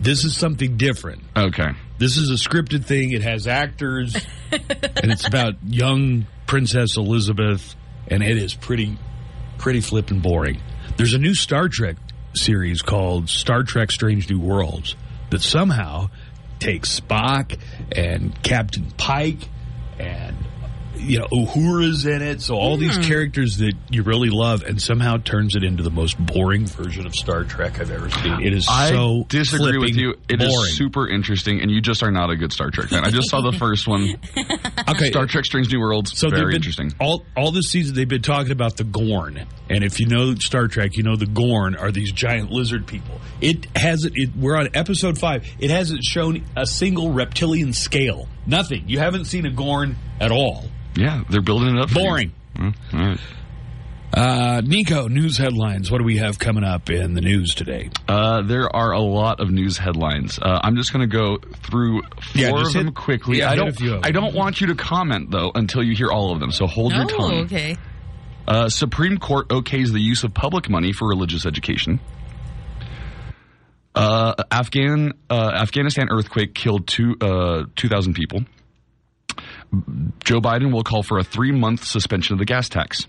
This 0.00 0.24
is 0.24 0.36
something 0.36 0.76
different. 0.76 1.22
Okay. 1.36 1.70
This 1.98 2.16
is 2.16 2.30
a 2.30 2.34
scripted 2.34 2.84
thing. 2.84 3.12
It 3.12 3.22
has 3.22 3.46
actors, 3.46 4.16
and 4.52 5.12
it's 5.12 5.26
about 5.26 5.54
young 5.64 6.26
Princess 6.52 6.98
Elizabeth, 6.98 7.74
and 8.08 8.22
it 8.22 8.36
is 8.36 8.52
pretty, 8.52 8.98
pretty 9.56 9.80
flippin' 9.80 10.20
boring. 10.20 10.60
There's 10.98 11.14
a 11.14 11.18
new 11.18 11.32
Star 11.32 11.70
Trek 11.70 11.96
series 12.34 12.82
called 12.82 13.30
Star 13.30 13.62
Trek: 13.62 13.90
Strange 13.90 14.28
New 14.28 14.38
Worlds 14.38 14.94
that 15.30 15.40
somehow 15.40 16.10
takes 16.58 17.00
Spock 17.00 17.58
and 17.96 18.34
Captain 18.42 18.84
Pike 18.98 19.48
and 19.98 20.36
you 21.02 21.18
know 21.18 21.26
Uhura's 21.26 22.06
in 22.06 22.22
it, 22.22 22.40
so 22.40 22.54
all 22.54 22.76
these 22.76 22.96
hmm. 22.96 23.02
characters 23.02 23.58
that 23.58 23.74
you 23.90 24.02
really 24.02 24.30
love, 24.30 24.62
and 24.62 24.80
somehow 24.80 25.18
turns 25.18 25.56
it 25.56 25.64
into 25.64 25.82
the 25.82 25.90
most 25.90 26.18
boring 26.18 26.66
version 26.66 27.06
of 27.06 27.14
Star 27.14 27.44
Trek 27.44 27.80
I've 27.80 27.90
ever 27.90 28.10
seen. 28.10 28.40
It 28.40 28.54
is 28.54 28.66
I 28.68 28.90
so 28.90 29.24
disagree 29.28 29.78
with 29.78 29.96
you. 29.96 30.14
It 30.28 30.40
is 30.40 30.48
boring. 30.48 30.72
super 30.72 31.08
interesting, 31.08 31.60
and 31.60 31.70
you 31.70 31.80
just 31.80 32.02
are 32.02 32.10
not 32.10 32.30
a 32.30 32.36
good 32.36 32.52
Star 32.52 32.70
Trek 32.70 32.88
fan. 32.88 33.04
I 33.04 33.10
just 33.10 33.28
saw 33.28 33.40
the 33.40 33.56
first 33.56 33.86
one. 33.86 34.14
okay. 34.88 35.10
Star 35.10 35.26
Trek: 35.26 35.44
Strange 35.44 35.72
New 35.72 35.80
Worlds. 35.80 36.18
So 36.18 36.30
very 36.30 36.46
been, 36.46 36.56
interesting. 36.56 36.92
All 37.00 37.24
all 37.36 37.50
this 37.52 37.70
season 37.70 37.94
they've 37.94 38.08
been 38.08 38.22
talking 38.22 38.52
about 38.52 38.76
the 38.76 38.84
Gorn, 38.84 39.44
and 39.68 39.84
if 39.84 40.00
you 40.00 40.06
know 40.06 40.34
Star 40.36 40.68
Trek, 40.68 40.96
you 40.96 41.02
know 41.02 41.16
the 41.16 41.26
Gorn 41.26 41.76
are 41.76 41.90
these 41.90 42.12
giant 42.12 42.50
lizard 42.50 42.86
people. 42.86 43.20
It 43.40 43.66
hasn't. 43.76 44.14
It, 44.16 44.30
we're 44.36 44.56
on 44.56 44.68
episode 44.74 45.18
five. 45.18 45.46
It 45.58 45.70
hasn't 45.70 46.04
shown 46.04 46.44
a 46.56 46.66
single 46.66 47.12
reptilian 47.12 47.72
scale. 47.72 48.28
Nothing. 48.46 48.84
You 48.88 48.98
haven't 48.98 49.26
seen 49.26 49.46
a 49.46 49.50
Gorn 49.50 49.96
at 50.20 50.30
all. 50.32 50.64
Yeah, 50.94 51.22
they're 51.30 51.40
building 51.42 51.76
it 51.76 51.80
up. 51.82 51.90
for. 51.90 52.00
Boring. 52.00 52.32
Mm, 52.56 52.74
all 52.92 53.00
right. 53.00 53.18
Uh, 54.14 54.60
Nico, 54.62 55.08
news 55.08 55.38
headlines. 55.38 55.90
What 55.90 55.98
do 55.98 56.04
we 56.04 56.18
have 56.18 56.38
coming 56.38 56.64
up 56.64 56.90
in 56.90 57.14
the 57.14 57.22
news 57.22 57.54
today? 57.54 57.88
Uh, 58.06 58.42
there 58.42 58.74
are 58.76 58.92
a 58.92 59.00
lot 59.00 59.40
of 59.40 59.50
news 59.50 59.78
headlines. 59.78 60.38
Uh, 60.38 60.60
I'm 60.62 60.76
just 60.76 60.92
going 60.92 61.08
to 61.08 61.10
go 61.16 61.38
through 61.62 62.02
four 62.02 62.10
Yeah, 62.34 62.50
of 62.50 62.58
just 62.58 62.74
them 62.74 62.86
hit- 62.86 62.94
quickly. 62.94 63.38
yeah, 63.38 63.50
I 63.50 63.54
don't. 63.54 63.68
a 63.68 63.72
few 63.72 64.00
I 64.02 64.10
don't 64.10 64.34
want 64.34 64.60
you 64.60 64.66
to 64.66 64.74
comment 64.74 65.30
though 65.30 65.50
until 65.54 65.82
you 65.82 65.94
hear 65.96 66.10
all 66.10 66.30
of 66.32 66.40
them. 66.40 66.52
So 66.52 66.66
hold 66.66 66.92
your 66.92 67.04
Oh, 67.04 67.06
tongue. 67.06 67.32
okay. 67.44 67.76
Uh, 68.46 68.68
Supreme 68.68 69.16
Court 69.16 69.48
okays 69.48 69.92
the 69.92 70.00
use 70.00 70.24
of 70.24 70.34
public 70.34 70.68
money 70.68 70.92
for 70.92 71.08
religious 71.08 71.46
education. 71.46 71.98
Uh, 73.94 74.34
Afghan 74.50 75.12
uh, 75.28 75.50
Afghanistan 75.54 76.08
earthquake 76.10 76.54
killed 76.54 76.86
two 76.86 77.16
uh, 77.20 77.64
two 77.76 77.88
thousand 77.88 78.14
people. 78.14 78.40
Joe 80.24 80.40
Biden 80.40 80.72
will 80.72 80.84
call 80.84 81.02
for 81.02 81.18
a 81.18 81.24
three 81.24 81.52
month 81.52 81.84
suspension 81.84 82.34
of 82.34 82.38
the 82.38 82.44
gas 82.44 82.68
tax. 82.68 83.06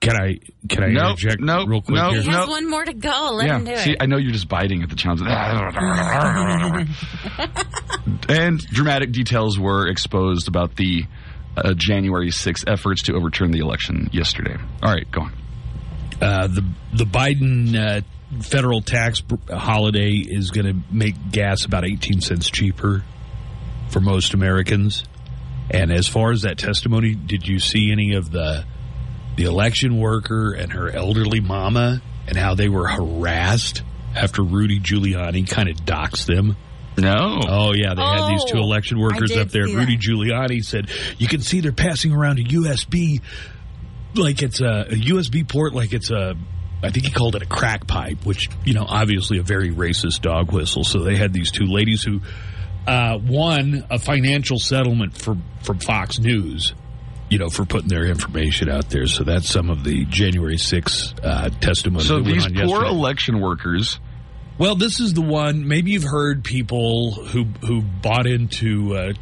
Can 0.00 0.16
I 0.16 0.38
can 0.68 0.84
I 0.84 0.88
Nope, 0.88 1.10
interject 1.12 1.40
nope, 1.40 1.68
real 1.68 1.80
quick 1.80 1.96
nope. 1.96 2.12
here? 2.12 2.22
He 2.22 2.28
has 2.28 2.36
Nope. 2.40 2.48
one 2.50 2.68
more 2.68 2.84
to 2.84 2.92
go. 2.92 3.30
Let 3.32 3.46
him 3.48 3.64
do 3.64 3.70
yeah, 3.70 3.84
see, 3.84 3.90
it. 3.92 3.98
I 4.00 4.06
know 4.06 4.18
you're 4.18 4.32
just 4.32 4.48
biting 4.48 4.82
at 4.82 4.90
the 4.90 4.96
chance. 4.96 5.20
and 8.28 8.58
dramatic 8.66 9.12
details 9.12 9.58
were 9.58 9.88
exposed 9.88 10.48
about 10.48 10.76
the 10.76 11.04
uh, 11.56 11.72
January 11.74 12.30
6th 12.30 12.64
efforts 12.70 13.02
to 13.04 13.14
overturn 13.14 13.50
the 13.50 13.60
election 13.60 14.10
yesterday. 14.12 14.56
All 14.82 14.92
right, 14.92 15.10
go 15.10 15.22
on. 15.22 15.32
Uh, 16.24 16.46
the 16.46 16.64
the 16.94 17.04
Biden 17.04 17.76
uh, 17.76 18.00
federal 18.40 18.80
tax 18.80 19.22
holiday 19.50 20.12
is 20.12 20.50
going 20.50 20.66
to 20.66 20.80
make 20.90 21.14
gas 21.30 21.66
about 21.66 21.84
18 21.84 22.22
cents 22.22 22.50
cheaper 22.50 23.04
for 23.90 24.00
most 24.00 24.32
Americans. 24.32 25.04
And 25.70 25.92
as 25.92 26.08
far 26.08 26.32
as 26.32 26.42
that 26.42 26.56
testimony, 26.56 27.14
did 27.14 27.46
you 27.46 27.58
see 27.58 27.92
any 27.92 28.14
of 28.14 28.30
the 28.30 28.64
the 29.36 29.44
election 29.44 29.98
worker 29.98 30.52
and 30.52 30.72
her 30.72 30.88
elderly 30.88 31.40
mama 31.40 32.00
and 32.26 32.38
how 32.38 32.54
they 32.54 32.70
were 32.70 32.88
harassed 32.88 33.82
after 34.14 34.42
Rudy 34.42 34.80
Giuliani 34.80 35.46
kind 35.46 35.68
of 35.68 35.76
doxed 35.76 36.24
them? 36.24 36.56
No. 36.96 37.40
Oh 37.46 37.72
yeah, 37.74 37.92
they 37.94 38.02
had 38.02 38.30
these 38.30 38.44
two 38.44 38.56
election 38.58 38.98
workers 38.98 39.36
up 39.36 39.48
there. 39.50 39.64
Rudy. 39.64 39.98
Giuliani 39.98 40.64
said, 40.64 40.88
"You 41.18 41.28
can 41.28 41.42
see 41.42 41.60
they're 41.60 41.72
passing 41.72 42.12
around 42.12 42.38
a 42.38 42.44
USB, 42.44 43.20
like 44.16 44.42
it's 44.42 44.60
a, 44.60 44.86
a 44.88 44.94
USB 44.94 45.48
port, 45.48 45.74
like 45.74 45.92
it's 45.92 46.10
a 46.10 46.36
I 46.82 46.90
think 46.90 47.06
he 47.06 47.12
called 47.12 47.34
it 47.34 47.42
a 47.42 47.46
crack 47.46 47.86
pipe, 47.86 48.26
which 48.26 48.48
you 48.64 48.74
know, 48.74 48.84
obviously 48.86 49.38
a 49.38 49.42
very 49.42 49.70
racist 49.70 50.20
dog 50.20 50.52
whistle. 50.52 50.84
So 50.84 51.00
they 51.00 51.16
had 51.16 51.32
these 51.32 51.50
two 51.50 51.64
ladies 51.64 52.02
who 52.02 52.20
uh, 52.86 53.18
won 53.22 53.86
a 53.90 53.98
financial 53.98 54.58
settlement 54.58 55.16
for 55.16 55.36
from 55.62 55.78
Fox 55.78 56.18
News. 56.18 56.74
You 57.30 57.38
know, 57.38 57.48
for 57.48 57.64
putting 57.64 57.88
their 57.88 58.04
information 58.04 58.68
out 58.68 58.90
there. 58.90 59.06
So 59.06 59.24
that's 59.24 59.48
some 59.48 59.70
of 59.70 59.82
the 59.82 60.04
January 60.04 60.56
6th 60.56 61.18
uh, 61.24 61.48
testimony. 61.58 62.04
So 62.04 62.20
these 62.20 62.46
poor 62.46 62.54
yesterday. 62.54 62.88
election 62.88 63.40
workers. 63.40 63.98
Well, 64.58 64.76
this 64.76 65.00
is 65.00 65.14
the 65.14 65.22
one. 65.22 65.66
Maybe 65.66 65.92
you've 65.92 66.04
heard 66.04 66.44
people 66.44 67.12
who 67.12 67.44
who 67.62 67.80
bought 67.80 68.26
into 68.26 68.94
uh, 68.94 69.12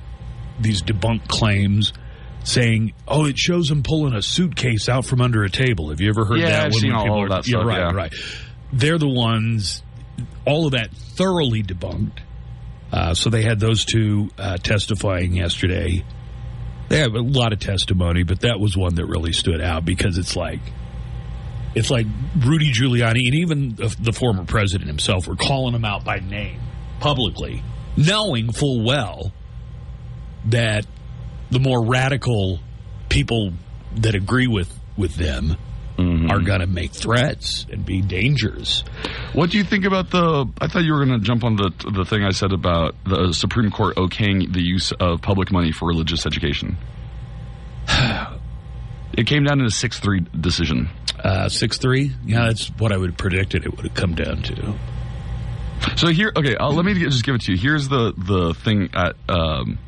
these 0.61 0.83
debunked 0.83 1.29
claims, 1.29 1.93
saying, 2.45 2.93
"Oh, 3.07 3.27
it 3.27 3.39
shows 3.39 3.71
him 3.71 3.83
pulling 3.83 4.15
a 4.15 4.23
suitcase 4.23 4.89
out 4.89 5.05
from 5.05 5.21
under 5.21 5.43
a 5.45 5.51
table." 5.51 5.91
Have 5.91 6.01
you 6.01 6.09
ever 6.09 6.25
heard 6.25 6.39
Yeah, 6.39 6.51
that? 6.51 6.67
I've 6.67 6.73
one 6.73 6.81
seen 6.81 6.93
all 6.93 7.19
of 7.25 7.25
are- 7.25 7.29
that 7.31 7.47
yeah, 7.49 7.59
stuff, 7.59 7.67
right, 7.67 7.79
yeah. 7.79 7.93
right. 7.93 8.15
They're 8.73 8.99
the 8.99 9.09
ones. 9.09 9.83
All 10.47 10.67
of 10.67 10.73
that 10.73 10.91
thoroughly 10.93 11.63
debunked. 11.63 12.19
Uh, 12.93 13.15
so 13.15 13.31
they 13.31 13.43
had 13.43 13.59
those 13.59 13.85
two 13.85 14.31
uh, 14.39 14.57
testifying 14.59 15.35
yesterday. 15.35 16.05
They 16.89 16.99
have 16.99 17.15
a 17.15 17.21
lot 17.23 17.53
of 17.55 17.59
testimony, 17.59 18.23
but 18.23 18.41
that 18.41 18.61
was 18.61 18.77
one 18.77 18.97
that 18.97 19.07
really 19.07 19.33
stood 19.33 19.63
out 19.63 19.85
because 19.85 20.19
it's 20.19 20.37
like 20.37 20.61
it's 21.75 21.91
like 21.91 22.07
Rudy 22.39 22.71
Giuliani 22.71 23.25
and 23.27 23.35
even 23.37 23.75
the, 23.77 23.97
the 23.99 24.13
former 24.13 24.45
president 24.45 24.89
himself 24.89 25.27
were 25.27 25.37
calling 25.37 25.75
him 25.75 25.87
out 25.87 26.05
by 26.05 26.19
name 26.19 26.61
publicly, 27.01 27.63
knowing 27.97 28.53
full 28.53 28.85
well 28.85 29.33
that 30.47 30.85
the 31.53 31.61
more 31.61 31.85
radical 31.85 32.61
people 33.09 33.53
that 33.97 34.15
agree 34.15 34.47
with 34.47 34.73
with 34.97 35.15
them 35.17 35.57
are 35.99 36.41
going 36.41 36.61
to 36.61 36.67
make 36.67 36.93
threats 36.93 37.67
and 37.71 37.85
be 37.85 38.01
dangers. 38.01 38.83
What 39.35 39.51
do 39.51 39.59
you 39.59 39.65
think 39.65 39.85
about 39.85 40.11
the? 40.11 40.47
I 40.61 40.67
thought 40.67 40.83
you 40.83 40.95
were 40.95 41.05
going 41.05 41.21
to 41.21 41.25
jump 41.25 41.45
on 41.45 41.57
the 41.57 41.71
the 41.93 42.05
thing 42.05 42.25
I 42.25 42.31
said 42.31 42.53
about 42.53 42.97
the 43.05 43.33
Supreme 43.33 43.71
Court 43.71 43.97
okaying 43.97 44.53
the 44.53 44.63
use 44.63 44.93
of 44.93 45.21
public 45.21 45.53
money 45.53 45.71
for 45.71 45.87
religious 45.87 46.27
education. 46.27 46.77
it 47.89 49.27
came 49.27 49.45
down 49.45 49.59
to 49.59 49.67
a 49.67 49.71
six 49.71 50.01
three 50.01 50.21
decision. 50.21 50.89
Uh, 51.23 51.49
Six 51.49 51.79
three, 51.79 52.11
yeah, 52.25 52.47
that's 52.47 52.69
what 52.79 52.91
I 52.91 52.97
would 52.97 53.11
have 53.11 53.19
predicted 53.19 53.65
it 53.65 53.77
would 53.77 53.87
have 53.87 53.95
come 53.95 54.15
down 54.15 54.43
to. 54.43 54.75
So 55.97 56.09
here, 56.09 56.33
okay, 56.35 56.57
uh, 56.57 56.71
let 56.71 56.85
me 56.85 56.95
just 56.95 57.25
give 57.25 57.37
it 57.37 57.43
to 57.43 57.53
you. 57.53 57.59
Here's 57.59 57.89
the 57.89 58.13
the 58.17 58.55
thing 58.55 58.91
at. 58.95 59.15
Um, 59.29 59.79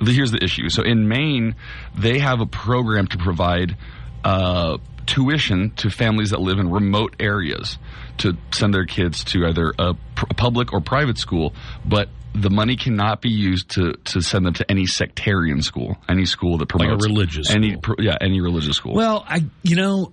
here's 0.00 0.30
the 0.30 0.42
issue. 0.42 0.68
So 0.68 0.82
in 0.82 1.08
Maine, 1.08 1.54
they 1.96 2.18
have 2.18 2.40
a 2.40 2.46
program 2.46 3.06
to 3.08 3.18
provide 3.18 3.76
uh, 4.24 4.78
tuition 5.06 5.70
to 5.76 5.90
families 5.90 6.30
that 6.30 6.40
live 6.40 6.58
in 6.58 6.70
remote 6.70 7.16
areas 7.20 7.78
to 8.18 8.36
send 8.52 8.74
their 8.74 8.84
kids 8.86 9.24
to 9.24 9.46
either 9.46 9.72
a, 9.78 9.94
pr- 10.14 10.26
a 10.30 10.34
public 10.34 10.72
or 10.72 10.80
private 10.80 11.18
school, 11.18 11.54
but 11.84 12.08
the 12.34 12.50
money 12.50 12.76
cannot 12.76 13.20
be 13.22 13.30
used 13.30 13.70
to, 13.70 13.92
to 14.04 14.20
send 14.20 14.44
them 14.44 14.54
to 14.54 14.70
any 14.70 14.86
sectarian 14.86 15.62
school, 15.62 15.96
any 16.08 16.24
school 16.26 16.58
that 16.58 16.72
Like 16.74 16.82
a 16.86 16.88
promotes 16.90 17.06
religious 17.06 17.50
any 17.50 17.70
school. 17.72 17.80
pro- 17.82 17.96
yeah 18.00 18.16
any 18.20 18.40
religious 18.40 18.76
school. 18.76 18.94
Well, 18.94 19.24
I 19.26 19.44
you 19.62 19.76
know, 19.76 20.12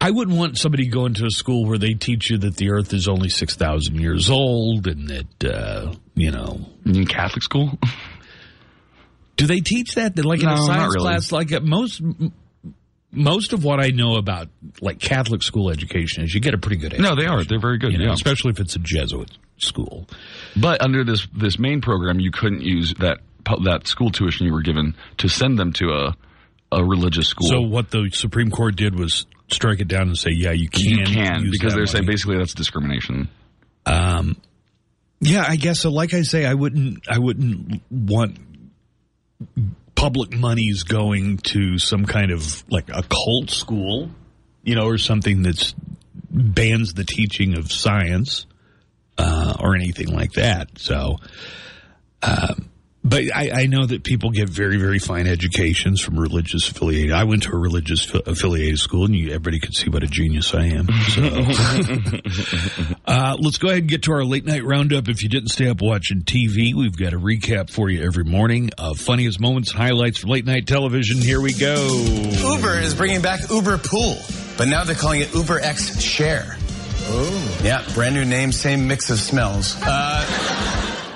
I 0.00 0.10
wouldn't 0.10 0.36
want 0.36 0.58
somebody 0.58 0.88
going 0.88 1.14
to 1.14 1.26
a 1.26 1.30
school 1.30 1.64
where 1.64 1.78
they 1.78 1.94
teach 1.94 2.28
you 2.28 2.38
that 2.38 2.56
the 2.56 2.70
Earth 2.72 2.92
is 2.92 3.06
only 3.08 3.28
six 3.28 3.54
thousand 3.54 4.00
years 4.00 4.28
old 4.30 4.86
and 4.88 5.08
that 5.08 5.44
uh, 5.44 5.94
you 6.14 6.32
know. 6.32 6.60
You 6.84 6.92
mean 6.92 7.06
Catholic 7.06 7.42
school? 7.44 7.78
Do 9.36 9.46
they 9.46 9.60
teach 9.60 9.94
that? 9.94 10.16
That 10.16 10.24
like 10.24 10.40
in 10.40 10.46
No, 10.46 10.54
a 10.54 10.58
science 10.58 10.94
really. 10.94 11.08
class, 11.08 11.32
like 11.32 11.52
at 11.52 11.62
most. 11.62 12.00
Most 13.14 13.52
of 13.52 13.62
what 13.62 13.78
I 13.78 13.88
know 13.88 14.16
about 14.16 14.48
like 14.80 14.98
Catholic 14.98 15.42
school 15.42 15.70
education 15.70 16.24
is 16.24 16.32
you 16.34 16.40
get 16.40 16.54
a 16.54 16.58
pretty 16.58 16.76
good 16.76 16.94
education. 16.94 17.14
no, 17.14 17.20
they 17.20 17.26
are. 17.28 17.44
They're 17.44 17.60
very 17.60 17.76
good. 17.76 17.92
you 17.92 17.98
know, 17.98 18.06
yeah. 18.06 18.12
especially 18.14 18.52
if 18.52 18.58
it's 18.60 18.74
a 18.74 18.78
Jesuit 18.78 19.30
school. 19.58 20.08
But 20.56 20.80
under 20.80 21.04
this 21.04 21.28
this 21.34 21.58
Maine 21.58 21.82
program, 21.82 22.20
you 22.20 22.30
couldn't 22.30 22.62
use 22.62 22.94
that 23.00 23.18
that 23.64 23.86
school 23.86 24.10
tuition 24.10 24.46
you 24.46 24.52
were 24.52 24.62
given 24.62 24.94
to 25.18 25.28
send 25.28 25.58
them 25.58 25.74
to 25.74 25.90
a 25.90 26.16
a 26.74 26.82
religious 26.82 27.28
school. 27.28 27.48
So 27.48 27.60
what 27.60 27.90
the 27.90 28.08
Supreme 28.14 28.50
Court 28.50 28.76
did 28.76 28.98
was 28.98 29.26
strike 29.50 29.80
it 29.80 29.88
down 29.88 30.08
and 30.08 30.16
say, 30.16 30.30
yeah, 30.30 30.52
you 30.52 30.70
can, 30.70 30.82
you 30.82 31.04
can 31.04 31.42
use 31.42 31.50
because 31.50 31.74
they're 31.74 31.84
saying 31.84 32.06
basically 32.06 32.38
that's 32.38 32.54
discrimination. 32.54 33.28
Um, 33.84 34.36
yeah, 35.20 35.44
I 35.46 35.56
guess 35.56 35.80
so. 35.80 35.90
Like 35.90 36.14
I 36.14 36.22
say, 36.22 36.46
I 36.46 36.54
wouldn't, 36.54 37.06
I 37.10 37.18
wouldn't 37.18 37.82
want 37.90 38.38
public 39.94 40.32
money's 40.32 40.82
going 40.82 41.38
to 41.38 41.78
some 41.78 42.06
kind 42.06 42.30
of 42.30 42.64
like 42.70 42.88
a 42.88 43.02
cult 43.02 43.50
school, 43.50 44.10
you 44.62 44.74
know, 44.74 44.86
or 44.86 44.98
something 44.98 45.42
that's 45.42 45.74
bans 46.30 46.94
the 46.94 47.04
teaching 47.04 47.56
of 47.56 47.70
science 47.70 48.46
uh, 49.18 49.54
or 49.60 49.74
anything 49.74 50.08
like 50.08 50.32
that. 50.32 50.78
So, 50.78 51.18
um, 52.22 52.70
but 53.04 53.24
I, 53.34 53.62
I, 53.62 53.66
know 53.66 53.84
that 53.84 54.04
people 54.04 54.30
get 54.30 54.48
very, 54.48 54.76
very 54.76 55.00
fine 55.00 55.26
educations 55.26 56.00
from 56.00 56.18
religious 56.18 56.68
affiliated. 56.70 57.12
I 57.12 57.24
went 57.24 57.42
to 57.44 57.52
a 57.52 57.58
religious 57.58 58.08
affiliated 58.14 58.78
school, 58.78 59.06
and 59.06 59.14
you, 59.14 59.28
everybody 59.30 59.58
could 59.58 59.74
see 59.74 59.90
what 59.90 60.04
a 60.04 60.06
genius 60.06 60.54
I 60.54 60.66
am. 60.66 60.86
So, 61.08 61.22
uh, 63.06 63.36
let's 63.40 63.58
go 63.58 63.68
ahead 63.68 63.80
and 63.80 63.88
get 63.88 64.04
to 64.04 64.12
our 64.12 64.24
late 64.24 64.44
night 64.44 64.64
roundup. 64.64 65.08
If 65.08 65.24
you 65.24 65.28
didn't 65.28 65.48
stay 65.48 65.68
up 65.68 65.82
watching 65.82 66.22
TV, 66.22 66.74
we've 66.74 66.96
got 66.96 67.12
a 67.12 67.18
recap 67.18 67.70
for 67.70 67.90
you 67.90 68.02
every 68.04 68.24
morning 68.24 68.70
of 68.78 69.00
funniest 69.00 69.40
moments, 69.40 69.72
highlights 69.72 70.18
from 70.18 70.30
late 70.30 70.46
night 70.46 70.68
television. 70.68 71.18
Here 71.18 71.40
we 71.40 71.54
go. 71.54 71.74
Uber 71.74 72.78
is 72.78 72.94
bringing 72.94 73.20
back 73.20 73.50
Uber 73.50 73.78
Pool, 73.78 74.16
but 74.56 74.68
now 74.68 74.84
they're 74.84 74.94
calling 74.94 75.22
it 75.22 75.34
Uber 75.34 75.58
X 75.58 76.00
Share. 76.00 76.56
Oh. 77.04 77.60
Yeah, 77.64 77.84
brand 77.94 78.14
new 78.14 78.24
name, 78.24 78.52
same 78.52 78.86
mix 78.86 79.10
of 79.10 79.18
smells. 79.18 79.76
Uh, 79.82 80.71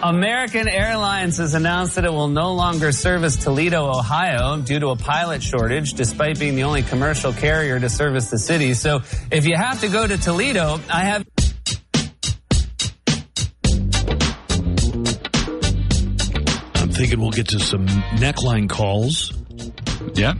American 0.08 0.68
Airlines 0.68 1.38
has 1.38 1.54
announced 1.54 1.96
that 1.96 2.04
it 2.04 2.12
will 2.12 2.28
no 2.28 2.54
longer 2.54 2.92
service 2.92 3.36
Toledo, 3.36 3.88
Ohio 3.88 4.56
due 4.60 4.78
to 4.78 4.88
a 4.90 4.96
pilot 4.96 5.42
shortage, 5.42 5.94
despite 5.94 6.38
being 6.38 6.54
the 6.54 6.62
only 6.62 6.82
commercial 6.82 7.32
carrier 7.32 7.80
to 7.80 7.88
service 7.88 8.30
the 8.30 8.38
city. 8.38 8.74
So 8.74 9.00
if 9.32 9.46
you 9.46 9.56
have 9.56 9.80
to 9.80 9.88
go 9.88 10.06
to 10.06 10.16
Toledo, 10.16 10.78
I 10.88 11.00
have. 11.00 11.26
I'm 16.76 16.90
thinking 16.90 17.20
we'll 17.20 17.32
get 17.32 17.48
to 17.48 17.58
some 17.58 17.86
neckline 18.18 18.70
calls. 18.70 19.32
Yeah. 20.14 20.34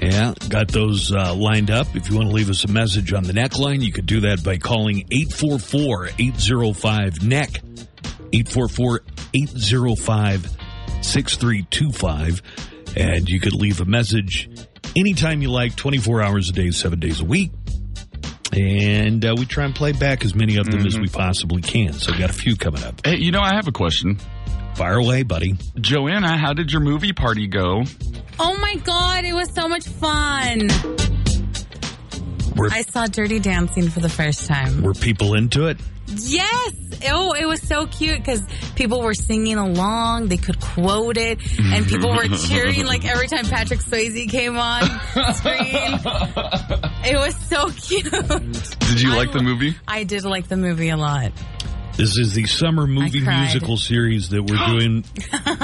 Yeah, 0.00 0.32
got 0.48 0.68
those 0.68 1.10
uh, 1.10 1.34
lined 1.34 1.72
up. 1.72 1.88
If 1.96 2.08
you 2.08 2.16
want 2.16 2.28
to 2.28 2.34
leave 2.34 2.50
us 2.50 2.62
a 2.62 2.68
message 2.68 3.12
on 3.12 3.24
the 3.24 3.32
neckline, 3.32 3.82
you 3.82 3.90
could 3.90 4.06
do 4.06 4.20
that 4.20 4.44
by 4.44 4.58
calling 4.58 5.08
844 5.10 6.10
805 6.20 7.24
NECK. 7.24 7.60
844 8.32 9.00
805 9.34 10.56
6325. 11.02 12.42
And 12.96 13.28
you 13.28 13.40
could 13.40 13.54
leave 13.54 13.80
a 13.80 13.84
message 13.84 14.50
anytime 14.96 15.42
you 15.42 15.50
like, 15.50 15.76
24 15.76 16.22
hours 16.22 16.48
a 16.48 16.52
day, 16.52 16.70
seven 16.70 16.98
days 16.98 17.20
a 17.20 17.24
week. 17.24 17.50
And 18.52 19.24
uh, 19.24 19.34
we 19.38 19.44
try 19.44 19.64
and 19.64 19.74
play 19.74 19.92
back 19.92 20.24
as 20.24 20.34
many 20.34 20.56
of 20.56 20.66
them 20.66 20.80
mm-hmm. 20.80 20.86
as 20.86 20.98
we 20.98 21.08
possibly 21.08 21.60
can. 21.60 21.92
So, 21.92 22.12
we 22.12 22.18
got 22.18 22.30
a 22.30 22.34
few 22.34 22.56
coming 22.56 22.82
up. 22.82 23.04
Hey, 23.04 23.16
you 23.18 23.30
know, 23.30 23.42
I 23.42 23.54
have 23.54 23.68
a 23.68 23.72
question. 23.72 24.18
Fire 24.74 24.96
away, 24.96 25.22
buddy. 25.22 25.54
Joanna, 25.80 26.36
how 26.38 26.54
did 26.54 26.72
your 26.72 26.80
movie 26.80 27.12
party 27.12 27.46
go? 27.46 27.84
Oh 28.38 28.56
my 28.58 28.76
God, 28.76 29.24
it 29.24 29.34
was 29.34 29.52
so 29.52 29.68
much 29.68 29.86
fun. 29.86 30.68
Were, 32.58 32.68
I 32.70 32.82
saw 32.82 33.06
Dirty 33.06 33.38
Dancing 33.38 33.88
for 33.88 34.00
the 34.00 34.08
first 34.08 34.46
time. 34.46 34.82
Were 34.82 34.94
people 34.94 35.34
into 35.34 35.66
it? 35.66 35.78
Yes. 36.08 36.72
Oh, 37.10 37.32
it 37.34 37.46
was 37.46 37.60
so 37.62 37.86
cute 37.86 38.18
because 38.18 38.42
people 38.74 39.02
were 39.02 39.14
singing 39.14 39.56
along. 39.56 40.28
They 40.28 40.38
could 40.38 40.60
quote 40.60 41.16
it, 41.18 41.38
and 41.60 41.86
people 41.86 42.10
were 42.10 42.26
cheering 42.48 42.86
like 42.86 43.04
every 43.04 43.28
time 43.28 43.44
Patrick 43.44 43.80
Swayze 43.80 44.28
came 44.30 44.56
on 44.56 44.82
screen. 45.34 46.00
It 47.04 47.16
was 47.16 47.36
so 47.36 47.68
cute. 47.70 48.10
Did 48.80 49.00
you 49.00 49.12
I, 49.12 49.16
like 49.16 49.32
the 49.32 49.40
movie? 49.40 49.76
I 49.86 50.04
did 50.04 50.24
like 50.24 50.48
the 50.48 50.56
movie 50.56 50.88
a 50.88 50.96
lot. 50.96 51.32
This 51.98 52.16
is 52.16 52.32
the 52.32 52.44
summer 52.44 52.86
movie 52.86 53.20
musical 53.20 53.76
series 53.76 54.28
that 54.28 54.40
we're 54.40 54.66
doing. 54.78 55.04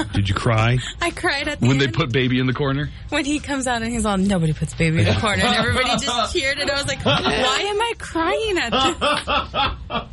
Did 0.14 0.28
you 0.28 0.34
cry? 0.34 0.78
I 1.00 1.12
cried 1.12 1.46
at 1.46 1.60
the 1.60 1.66
when 1.68 1.80
end. 1.80 1.80
they 1.80 1.96
put 1.96 2.12
baby 2.12 2.40
in 2.40 2.46
the 2.48 2.52
corner. 2.52 2.90
When 3.10 3.24
he 3.24 3.38
comes 3.38 3.68
out 3.68 3.82
and 3.82 3.92
he's 3.92 4.04
all, 4.04 4.18
nobody 4.18 4.52
puts 4.52 4.74
baby 4.74 4.98
in 4.98 5.04
the 5.04 5.14
corner, 5.20 5.44
and 5.44 5.54
everybody 5.54 5.90
just 6.04 6.32
cheered, 6.36 6.58
and 6.58 6.68
I 6.68 6.74
was 6.74 6.88
like, 6.88 7.04
why 7.04 7.20
am 7.20 7.80
I 7.80 7.92
crying 7.98 8.58
at 8.58 8.72
this? 8.72 10.10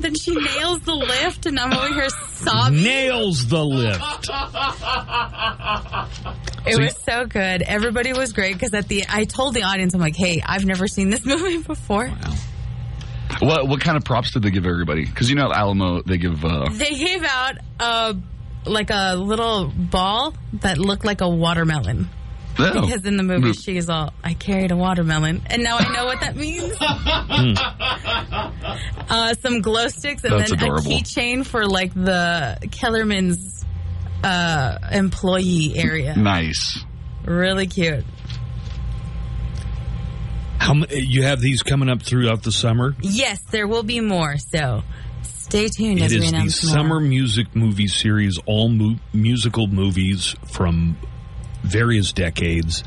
Then 0.00 0.14
she 0.14 0.34
nails 0.34 0.80
the 0.80 0.94
lift, 0.94 1.46
and 1.46 1.58
I'm 1.58 1.72
over 1.72 1.94
here 1.94 2.10
sobbing. 2.34 2.82
Nails 2.82 3.46
the 3.48 3.64
lift. 3.64 4.28
It 6.66 6.74
so 6.74 6.82
was 6.82 6.96
so 7.04 7.24
good. 7.24 7.62
Everybody 7.62 8.12
was 8.12 8.34
great 8.34 8.52
because 8.52 8.74
at 8.74 8.86
the 8.88 9.04
I 9.08 9.24
told 9.24 9.54
the 9.54 9.62
audience, 9.62 9.94
I'm 9.94 10.00
like, 10.00 10.16
hey, 10.16 10.42
I've 10.44 10.66
never 10.66 10.86
seen 10.86 11.08
this 11.08 11.24
movie 11.26 11.62
before. 11.62 12.08
Wow. 12.08 12.34
What 13.38 13.68
what 13.68 13.80
kind 13.80 13.96
of 13.96 14.04
props 14.04 14.32
did 14.32 14.42
they 14.42 14.50
give 14.50 14.66
everybody? 14.66 15.04
Because 15.04 15.30
you 15.30 15.36
know 15.36 15.50
at 15.50 15.56
Alamo 15.56 16.02
they 16.02 16.18
give. 16.18 16.44
Uh... 16.44 16.68
They 16.70 16.94
gave 16.94 17.24
out 17.24 17.56
a 17.78 18.16
like 18.66 18.90
a 18.90 19.14
little 19.14 19.68
ball 19.68 20.34
that 20.54 20.78
looked 20.78 21.04
like 21.04 21.20
a 21.20 21.28
watermelon. 21.28 22.08
Oh. 22.58 22.82
Because 22.82 23.06
in 23.06 23.16
the 23.16 23.22
movie, 23.22 23.52
she's 23.52 23.88
all, 23.88 24.12
I 24.22 24.34
carried 24.34 24.70
a 24.70 24.76
watermelon. 24.76 25.42
And 25.46 25.62
now 25.62 25.78
I 25.78 25.92
know 25.92 26.04
what 26.04 26.20
that 26.20 26.36
means. 26.36 26.76
uh, 29.08 29.34
some 29.34 29.62
glow 29.62 29.88
sticks 29.88 30.24
and 30.24 30.38
That's 30.38 30.50
then 30.50 30.58
adorable. 30.58 30.90
a 30.90 30.94
keychain 30.94 31.46
for 31.46 31.66
like 31.66 31.94
the 31.94 32.58
Kellerman's 32.70 33.64
uh, 34.22 34.78
employee 34.92 35.72
area. 35.76 36.14
Nice. 36.16 36.84
Really 37.24 37.66
cute. 37.66 38.04
How 40.60 40.74
you 40.90 41.22
have 41.22 41.40
these 41.40 41.62
coming 41.62 41.88
up 41.88 42.02
throughout 42.02 42.42
the 42.42 42.52
summer? 42.52 42.94
Yes, 43.00 43.40
there 43.50 43.66
will 43.66 43.82
be 43.82 44.00
more. 44.00 44.36
So 44.36 44.84
stay 45.22 45.68
tuned. 45.68 45.98
It 46.00 46.12
is 46.12 46.30
the 46.30 46.48
summer 46.50 47.00
music 47.00 47.56
movie 47.56 47.88
series, 47.88 48.38
all 48.46 48.68
mu- 48.68 48.96
musical 49.14 49.66
movies 49.66 50.36
from 50.52 50.96
various 51.62 52.12
decades. 52.12 52.84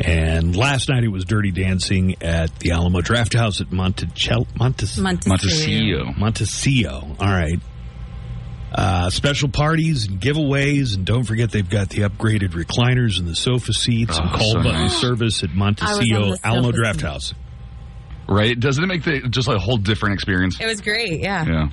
And 0.00 0.54
last 0.54 0.88
night 0.90 1.02
it 1.02 1.08
was 1.08 1.24
Dirty 1.24 1.50
Dancing 1.50 2.14
at 2.22 2.56
the 2.60 2.70
Alamo 2.70 3.00
Drafthouse 3.00 3.60
at 3.60 3.72
Montecel- 3.72 4.46
Montes- 4.56 4.98
Montecillo. 4.98 6.14
Montecillo. 6.14 7.16
All 7.18 7.26
right. 7.26 7.58
Uh, 8.78 9.10
special 9.10 9.48
parties 9.48 10.06
and 10.06 10.20
giveaways, 10.20 10.94
and 10.94 11.04
don't 11.04 11.24
forget 11.24 11.50
they've 11.50 11.68
got 11.68 11.88
the 11.88 12.02
upgraded 12.02 12.50
recliners 12.50 13.18
and 13.18 13.26
the 13.26 13.34
sofa 13.34 13.72
seats 13.72 14.16
oh, 14.16 14.22
and 14.22 14.30
call 14.30 14.52
so 14.52 14.62
button 14.62 14.82
nice. 14.82 15.00
service 15.00 15.42
at 15.42 15.50
Montecillo 15.50 16.36
Alamo 16.44 16.70
Drafthouse. 16.70 17.34
Right? 18.28 18.58
Doesn't 18.58 18.84
it 18.84 18.86
make 18.86 19.02
the, 19.02 19.28
just 19.28 19.48
like 19.48 19.56
a 19.56 19.60
whole 19.60 19.78
different 19.78 20.14
experience? 20.14 20.60
It 20.60 20.66
was 20.66 20.80
great, 20.80 21.18
yeah. 21.18 21.44
Yeah. 21.44 21.70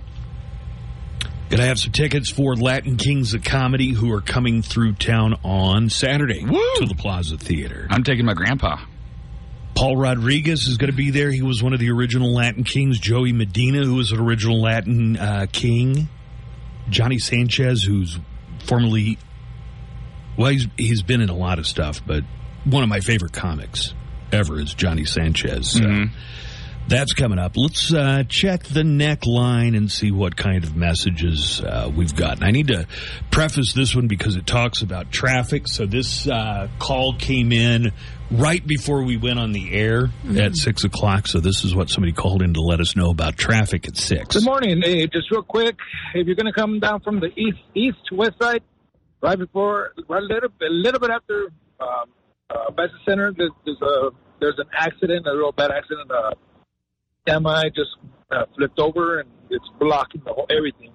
Gonna 1.51 1.67
have 1.67 1.77
some 1.77 1.91
tickets 1.91 2.31
for 2.31 2.55
Latin 2.55 2.97
Kings 2.97 3.35
of 3.35 3.43
Comedy 3.43 3.91
who 3.91 4.11
are 4.11 4.21
coming 4.21 4.63
through 4.63 4.93
town 4.93 5.35
on 5.43 5.91
Saturday 5.91 6.43
Woo! 6.43 6.59
to 6.77 6.87
the 6.87 6.95
Plaza 6.95 7.37
Theater. 7.37 7.85
I'm 7.91 8.03
taking 8.03 8.25
my 8.25 8.33
grandpa. 8.33 8.83
Paul 9.75 9.95
Rodriguez 9.95 10.67
is 10.67 10.77
going 10.77 10.89
to 10.89 10.97
be 10.97 11.11
there. 11.11 11.29
He 11.29 11.43
was 11.43 11.61
one 11.61 11.73
of 11.73 11.79
the 11.79 11.91
original 11.91 12.33
Latin 12.33 12.63
Kings. 12.63 12.97
Joey 12.97 13.31
Medina, 13.31 13.85
who 13.85 13.93
was 13.93 14.11
an 14.11 14.19
original 14.19 14.59
Latin 14.59 15.17
uh, 15.17 15.45
King. 15.51 16.09
Johnny 16.89 17.19
Sanchez, 17.19 17.83
who's 17.83 18.19
formerly, 18.65 19.17
well, 20.37 20.51
he's, 20.51 20.67
he's 20.77 21.01
been 21.01 21.21
in 21.21 21.29
a 21.29 21.35
lot 21.35 21.59
of 21.59 21.67
stuff, 21.67 22.01
but 22.05 22.23
one 22.63 22.83
of 22.83 22.89
my 22.89 22.99
favorite 22.99 23.33
comics 23.33 23.93
ever 24.31 24.59
is 24.59 24.73
Johnny 24.73 25.05
Sanchez. 25.05 25.73
Mm-hmm. 25.73 26.15
That's 26.87 27.13
coming 27.13 27.39
up. 27.39 27.57
Let's 27.57 27.91
uh, 27.91 28.23
check 28.29 28.63
the 28.65 28.83
neckline 28.83 29.75
and 29.75 29.91
see 29.91 30.11
what 30.11 30.35
kind 30.35 30.63
of 30.63 30.75
messages 30.75 31.59
uh, 31.61 31.91
we've 31.93 32.15
gotten. 32.15 32.43
I 32.43 32.51
need 32.51 32.67
to 32.67 32.87
preface 33.31 33.73
this 33.73 33.95
one 33.95 34.07
because 34.07 34.35
it 34.35 34.45
talks 34.45 34.83
about 34.83 35.11
traffic. 35.11 35.67
So 35.67 35.87
this 35.87 36.27
uh, 36.27 36.67
call 36.77 37.15
came 37.17 37.51
in 37.51 37.91
right 38.31 38.65
before 38.65 39.03
we 39.03 39.17
went 39.17 39.39
on 39.39 39.51
the 39.51 39.73
air 39.73 40.07
mm-hmm. 40.07 40.39
at 40.39 40.55
six 40.55 40.83
o'clock. 40.83 41.27
So 41.27 41.39
this 41.39 41.63
is 41.63 41.75
what 41.75 41.89
somebody 41.89 42.13
called 42.13 42.41
in 42.41 42.53
to 42.53 42.61
let 42.61 42.79
us 42.79 42.95
know 42.95 43.09
about 43.09 43.37
traffic 43.37 43.87
at 43.87 43.97
six. 43.97 44.35
Good 44.35 44.45
morning. 44.45 44.81
Hey, 44.83 45.07
just 45.07 45.31
real 45.31 45.43
quick, 45.43 45.77
if 46.13 46.27
you're 46.27 46.35
going 46.35 46.51
to 46.51 46.53
come 46.53 46.79
down 46.79 47.01
from 47.01 47.19
the 47.19 47.27
east 47.37 47.59
east 47.75 47.97
to 48.09 48.15
west 48.15 48.33
side, 48.41 48.63
right 49.21 49.37
before, 49.37 49.91
right 50.07 50.21
a 50.21 50.25
little, 50.25 50.49
a 50.61 50.69
little 50.69 50.99
bit 50.99 51.09
after 51.09 51.47
um, 51.79 52.09
uh, 52.49 52.87
Center, 53.07 53.33
there's, 53.35 53.51
there's 53.65 53.81
a 53.81 54.09
there's 54.39 54.59
an 54.59 54.67
accident, 54.77 55.25
a 55.27 55.35
real 55.35 55.51
bad 55.51 55.71
accident. 55.71 56.11
Uh, 56.11 56.31
semi 57.27 57.63
just 57.69 57.89
uh, 58.31 58.45
flipped 58.55 58.79
over 58.79 59.19
and 59.19 59.29
it's 59.49 59.65
blocking 59.79 60.21
the 60.25 60.33
whole 60.33 60.47
everything. 60.49 60.91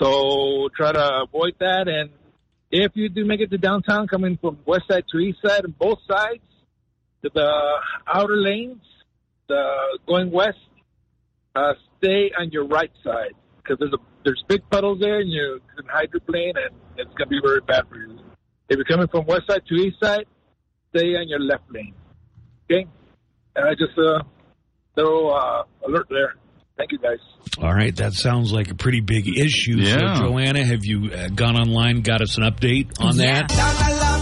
So 0.00 0.68
try 0.76 0.92
to 0.92 1.22
avoid 1.22 1.54
that. 1.60 1.88
And 1.88 2.10
if 2.70 2.92
you 2.94 3.08
do 3.08 3.24
make 3.24 3.40
it 3.40 3.50
to 3.50 3.58
downtown, 3.58 4.06
coming 4.06 4.38
from 4.40 4.58
west 4.64 4.84
side 4.90 5.04
to 5.12 5.18
east 5.18 5.38
side, 5.44 5.64
and 5.64 5.78
both 5.78 5.98
sides, 6.08 6.42
the 7.22 7.50
outer 8.06 8.36
lanes, 8.36 8.80
the 9.48 9.98
going 10.06 10.30
west, 10.30 10.58
uh, 11.54 11.72
stay 11.98 12.30
on 12.38 12.50
your 12.50 12.66
right 12.66 12.90
side 13.04 13.32
because 13.56 13.78
there's 13.78 13.92
a 13.92 13.98
there's 14.24 14.42
big 14.48 14.60
puddles 14.70 15.00
there, 15.00 15.20
and 15.20 15.30
you 15.30 15.60
can 15.76 15.86
hydroplane, 15.88 16.52
and 16.56 16.74
it's 16.96 17.10
gonna 17.16 17.28
be 17.28 17.40
very 17.42 17.60
bad 17.60 17.84
for 17.88 17.96
you. 17.96 18.18
If 18.68 18.76
you're 18.76 18.84
coming 18.84 19.08
from 19.08 19.26
west 19.26 19.42
side 19.48 19.62
to 19.68 19.74
east 19.74 19.96
side, 20.02 20.26
stay 20.94 21.16
on 21.16 21.28
your 21.28 21.40
left 21.40 21.64
lane. 21.70 21.94
Okay, 22.70 22.86
and 23.56 23.64
I 23.66 23.70
just 23.72 23.98
uh, 23.98 24.22
little 24.96 25.34
uh, 25.34 25.62
alert 25.86 26.06
there. 26.10 26.34
Thank 26.76 26.92
you, 26.92 26.98
guys. 26.98 27.18
All 27.58 27.74
right, 27.74 27.94
that 27.96 28.14
sounds 28.14 28.52
like 28.52 28.70
a 28.70 28.74
pretty 28.74 29.00
big 29.00 29.28
issue. 29.28 29.76
Yeah. 29.78 30.14
So, 30.16 30.22
Joanna, 30.28 30.64
have 30.64 30.84
you 30.84 31.10
uh, 31.12 31.28
gone 31.28 31.56
online, 31.56 32.00
got 32.00 32.22
us 32.22 32.38
an 32.38 32.44
update 32.44 32.98
on 33.00 33.18
Yeah. 33.18 33.42
that? 33.48 34.19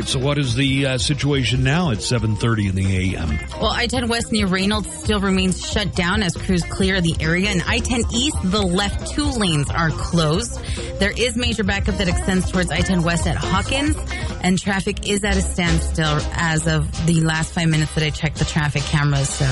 Right, 0.00 0.08
so 0.08 0.18
what 0.18 0.38
is 0.38 0.54
the 0.54 0.86
uh, 0.86 0.98
situation 0.98 1.62
now 1.62 1.90
at 1.90 1.98
7.30 1.98 2.70
in 2.70 2.74
the 2.74 3.14
a.m.? 3.14 3.38
Well, 3.60 3.70
I-10 3.70 4.08
West 4.08 4.32
near 4.32 4.46
Reynolds 4.46 4.90
still 4.92 5.20
remains 5.20 5.66
shut 5.70 5.94
down 5.94 6.22
as 6.22 6.36
crews 6.36 6.62
clear 6.64 7.00
the 7.00 7.14
area. 7.20 7.48
And 7.50 7.62
I-10 7.66 8.12
East, 8.12 8.36
the 8.44 8.62
left 8.62 9.10
two 9.12 9.24
lanes 9.24 9.70
are 9.70 9.90
closed. 9.90 10.58
There 10.98 11.12
is 11.16 11.36
major 11.36 11.64
backup 11.64 11.96
that 11.96 12.08
extends 12.08 12.50
towards 12.50 12.70
I-10 12.70 13.04
West 13.04 13.26
at 13.26 13.36
Hawkins. 13.36 13.96
And 14.42 14.58
traffic 14.58 15.08
is 15.08 15.22
at 15.24 15.36
a 15.36 15.42
standstill 15.42 16.18
as 16.32 16.66
of 16.66 17.06
the 17.06 17.20
last 17.20 17.52
five 17.52 17.68
minutes 17.68 17.94
that 17.94 18.04
I 18.04 18.10
checked 18.10 18.38
the 18.38 18.44
traffic 18.46 18.82
cameras. 18.82 19.28
So 19.28 19.44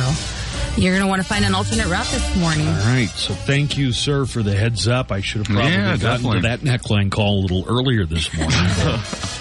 you're 0.80 0.92
going 0.94 1.02
to 1.04 1.08
want 1.08 1.20
to 1.20 1.28
find 1.28 1.44
an 1.44 1.54
alternate 1.54 1.86
route 1.88 2.06
this 2.06 2.36
morning. 2.36 2.66
All 2.68 2.74
right, 2.74 3.08
so 3.08 3.34
thank 3.34 3.76
you, 3.76 3.92
sir, 3.92 4.24
for 4.26 4.42
the 4.42 4.54
heads 4.54 4.88
up. 4.88 5.12
I 5.12 5.20
should 5.20 5.46
have 5.46 5.54
probably 5.54 5.72
Yeah, 5.72 5.96
gotten 5.96 6.30
to 6.32 6.40
that 6.42 6.60
neckline 6.60 7.10
call 7.10 7.40
a 7.40 7.42
little 7.42 7.64
earlier 7.68 8.06
this 8.06 8.32
morning. 8.34 8.56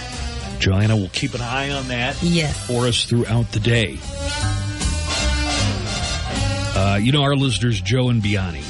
but 0.57 0.63
Joanna 0.63 0.95
will 0.95 1.09
keep 1.09 1.33
an 1.33 1.41
eye 1.41 1.69
on 1.71 1.87
that 1.89 2.21
Yes. 2.21 2.67
for 2.67 2.87
us 2.87 3.05
throughout 3.05 3.51
the 3.51 3.59
day. 3.59 3.97
Uh, 6.75 6.97
you 7.01 7.11
know 7.11 7.23
our 7.23 7.35
listeners, 7.35 7.81
Joe 7.81 8.09
and 8.09 8.21
Biani. 8.21 8.63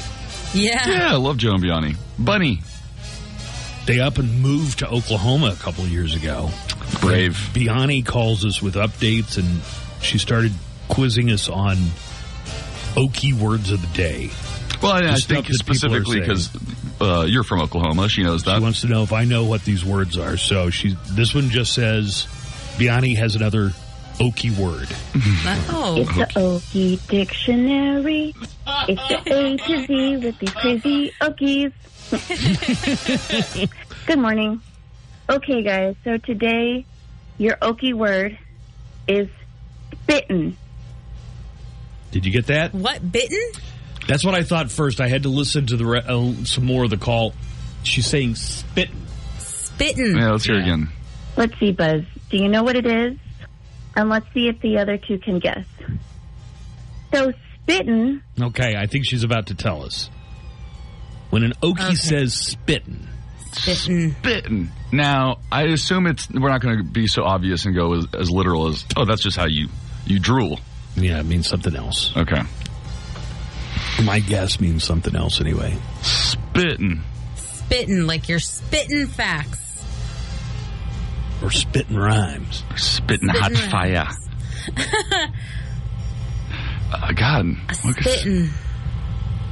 Yeah. 0.54 0.88
Yeah, 0.88 1.12
I 1.12 1.16
love 1.16 1.36
Joe 1.36 1.52
and 1.54 1.62
Biani. 1.62 1.96
Bunny. 2.18 2.60
They 3.86 4.00
up 4.00 4.18
and 4.18 4.40
moved 4.42 4.80
to 4.80 4.88
Oklahoma 4.88 5.50
a 5.52 5.56
couple 5.62 5.84
of 5.84 5.90
years 5.90 6.14
ago. 6.14 6.50
Brave. 7.00 7.34
Biani 7.52 8.04
calls 8.04 8.44
us 8.44 8.62
with 8.62 8.74
updates, 8.74 9.36
and 9.38 9.60
she 10.02 10.18
started 10.18 10.52
quizzing 10.88 11.30
us 11.30 11.48
on 11.48 11.76
Okie 12.94 13.34
words 13.34 13.70
of 13.70 13.80
the 13.80 13.86
day. 13.96 14.30
Well, 14.82 14.92
I, 14.92 15.12
I 15.12 15.16
think 15.16 15.46
that 15.46 15.52
people 15.52 15.52
are 15.52 15.54
specifically 15.54 16.20
because 16.20 16.50
uh, 17.00 17.24
you're 17.28 17.44
from 17.44 17.60
Oklahoma. 17.60 18.08
She 18.08 18.22
knows 18.22 18.44
that. 18.44 18.56
She 18.56 18.62
wants 18.62 18.80
to 18.82 18.86
know 18.88 19.02
if 19.02 19.12
I 19.12 19.24
know 19.24 19.44
what 19.44 19.64
these 19.64 19.84
words 19.84 20.16
are. 20.18 20.36
So 20.36 20.70
she, 20.70 20.96
this 21.10 21.34
one 21.34 21.50
just 21.50 21.74
says, 21.74 22.26
Biani 22.76 23.16
has 23.16 23.36
another 23.36 23.72
Okie 24.18 24.56
word. 24.56 24.88
Oh. 25.70 25.96
It's 25.96 26.14
the 26.16 26.24
Okie 26.40 27.08
Dictionary. 27.08 28.34
It's 28.88 29.08
the 29.08 29.22
A 29.26 29.56
to 29.56 29.86
Z 29.86 30.16
with 30.18 30.38
these 30.38 30.50
crazy 30.50 31.12
Okies. 31.20 31.72
Good 34.06 34.18
morning. 34.18 34.60
Okay, 35.30 35.62
guys. 35.62 35.94
So 36.04 36.16
today, 36.18 36.84
your 37.38 37.56
Okie 37.56 37.94
word 37.94 38.38
is 39.06 39.28
bitten. 40.06 40.56
Did 42.10 42.26
you 42.26 42.32
get 42.32 42.46
that? 42.46 42.74
What? 42.74 43.10
Bitten? 43.12 43.52
That's 44.08 44.24
what 44.24 44.34
I 44.34 44.42
thought 44.42 44.70
first. 44.72 45.00
I 45.00 45.06
had 45.08 45.22
to 45.22 45.28
listen 45.28 45.66
to 45.66 45.76
the 45.76 45.84
re- 45.86 46.02
uh, 46.04 46.44
some 46.44 46.64
more 46.64 46.82
of 46.84 46.90
the 46.90 46.96
call. 46.96 47.34
She's 47.84 48.06
saying 48.06 48.34
spitting. 48.34 49.06
Spittin'. 49.38 50.16
Yeah, 50.18 50.32
let's 50.32 50.44
hear 50.44 50.56
Yeah. 50.56 50.62
again. 50.62 50.88
Let's 51.36 51.56
see, 51.60 51.70
Buzz. 51.70 52.02
Do 52.30 52.36
you 52.38 52.48
know 52.48 52.64
what 52.64 52.74
it 52.74 52.86
is? 52.86 53.16
And 53.94 54.08
let's 54.08 54.26
see 54.34 54.48
if 54.48 54.60
the 54.60 54.78
other 54.78 54.96
two 54.96 55.18
can 55.18 55.38
guess. 55.38 55.64
So 57.12 57.32
spitting. 57.62 58.22
Okay, 58.40 58.74
I 58.76 58.86
think 58.86 59.04
she's 59.06 59.24
about 59.24 59.46
to 59.46 59.54
tell 59.54 59.82
us. 59.84 60.10
When 61.30 61.42
an 61.44 61.52
Okie 61.62 61.80
Okay. 61.86 61.94
says 61.94 62.34
spitting. 62.34 63.06
Spittin'. 63.52 64.14
Bitten. 64.22 64.70
Now, 64.92 65.38
I 65.50 65.64
assume 65.64 66.06
it's 66.06 66.28
we're 66.30 66.48
not 66.50 66.60
going 66.60 66.78
to 66.78 66.84
be 66.84 67.06
so 67.06 67.24
obvious 67.24 67.64
and 67.66 67.74
go 67.74 67.94
as, 67.94 68.06
as 68.18 68.30
literal 68.30 68.68
as 68.68 68.84
oh, 68.96 69.04
that's 69.04 69.22
just 69.22 69.36
how 69.36 69.46
you 69.46 69.68
you 70.06 70.18
drool. 70.18 70.60
yeah, 70.96 71.18
it 71.20 71.26
means 71.26 71.48
something 71.48 71.74
else. 71.76 72.14
Okay, 72.16 72.42
My 74.04 74.20
guess 74.20 74.60
means 74.60 74.84
something 74.84 75.14
else 75.16 75.40
anyway. 75.40 75.76
spitting. 76.02 77.02
Spitting, 77.36 78.06
Like 78.06 78.28
you're 78.28 78.38
spitting 78.38 79.06
facts. 79.06 79.84
Or 81.42 81.50
spitting 81.50 81.96
rhymes. 81.96 82.64
Spitting 82.76 83.28
hot 83.28 83.52
Spittin' 83.52 83.70
fire. 83.70 84.08
uh, 86.92 87.12
God. 87.12 87.46
Look 87.84 87.98
at- 87.98 88.04
Spittin'. 88.04 88.50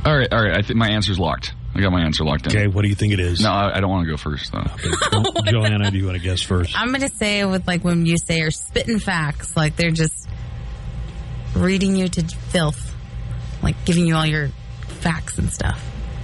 All 0.05 0.17
right, 0.17 0.33
all 0.33 0.43
right. 0.43 0.57
I 0.57 0.63
think 0.63 0.77
my 0.79 0.89
answer's 0.91 1.19
locked. 1.19 1.53
I 1.75 1.81
got 1.81 1.93
my 1.93 2.01
answer 2.03 2.25
locked 2.25 2.47
in. 2.47 2.53
Okay, 2.57 2.67
what 2.69 2.83
do 2.83 2.89
you 2.89 2.95
think 2.95 3.13
it 3.13 3.21
is? 3.21 3.41
No, 3.43 3.51
I, 3.51 3.77
I 3.77 3.81
don't 3.81 3.91
want 3.91 4.07
to 4.07 4.11
go 4.11 4.17
first 4.17 4.51
though. 4.53 4.63
Jo- 4.63 5.43
Joanna, 5.53 5.91
do 5.91 5.99
you 5.99 6.07
want 6.07 6.17
to 6.17 6.23
guess 6.23 6.41
first? 6.41 6.79
I'm 6.81 6.91
gonna 6.93 7.09
say 7.11 7.45
with 7.45 7.67
like 7.67 7.85
when 7.85 8.07
you 8.07 8.17
say 8.17 8.41
are 8.41 8.51
spitting 8.51 8.99
facts, 8.99 9.57
like 9.57 9.77
they're 9.77 9.91
just 9.91 10.27
reading 11.55 11.95
you 11.97 12.09
to 12.09 12.23
filth, 12.23 12.95
like 13.63 13.77
giving 13.85 14.07
you 14.07 14.15
all 14.17 14.27
your 14.27 14.49
facts 15.01 15.39
and 15.39 15.51
stuff. 15.53 15.83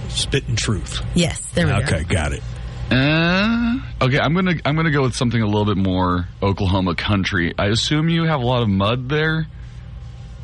Spitting 0.09 0.55
truth. 0.55 1.01
Yes, 1.15 1.39
there 1.53 1.65
we 1.67 1.73
Okay, 1.73 1.85
go. 1.89 1.95
Okay, 1.97 2.03
got 2.05 2.31
it. 2.33 2.43
Uh, 2.91 3.79
okay, 4.05 4.19
I'm 4.19 4.33
gonna 4.35 4.53
I'm 4.65 4.75
gonna 4.75 4.91
go 4.91 5.01
with 5.03 5.15
something 5.15 5.41
a 5.41 5.45
little 5.47 5.65
bit 5.65 5.77
more 5.77 6.27
Oklahoma 6.41 6.93
country. 6.95 7.53
I 7.57 7.67
assume 7.67 8.09
you 8.09 8.25
have 8.25 8.41
a 8.41 8.45
lot 8.45 8.61
of 8.61 8.69
mud 8.69 9.09
there. 9.09 9.47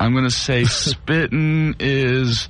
I'm 0.00 0.14
gonna 0.14 0.30
say 0.30 0.64
spitting 0.64 1.76
is 1.78 2.48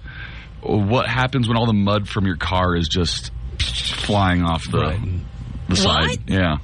what 0.63 1.07
happens 1.09 1.49
when 1.49 1.57
all 1.57 1.67
the 1.67 1.73
mud 1.75 2.09
from 2.09 2.25
your 2.27 2.37
car 2.37 2.77
is 2.77 2.89
just 2.89 3.31
flying 3.59 4.43
off 4.43 4.71
the 4.71 4.79
Right. 4.79 5.01
the 5.69 5.77
side. 5.77 6.09
What? 6.09 6.19
Yeah, 6.29 6.57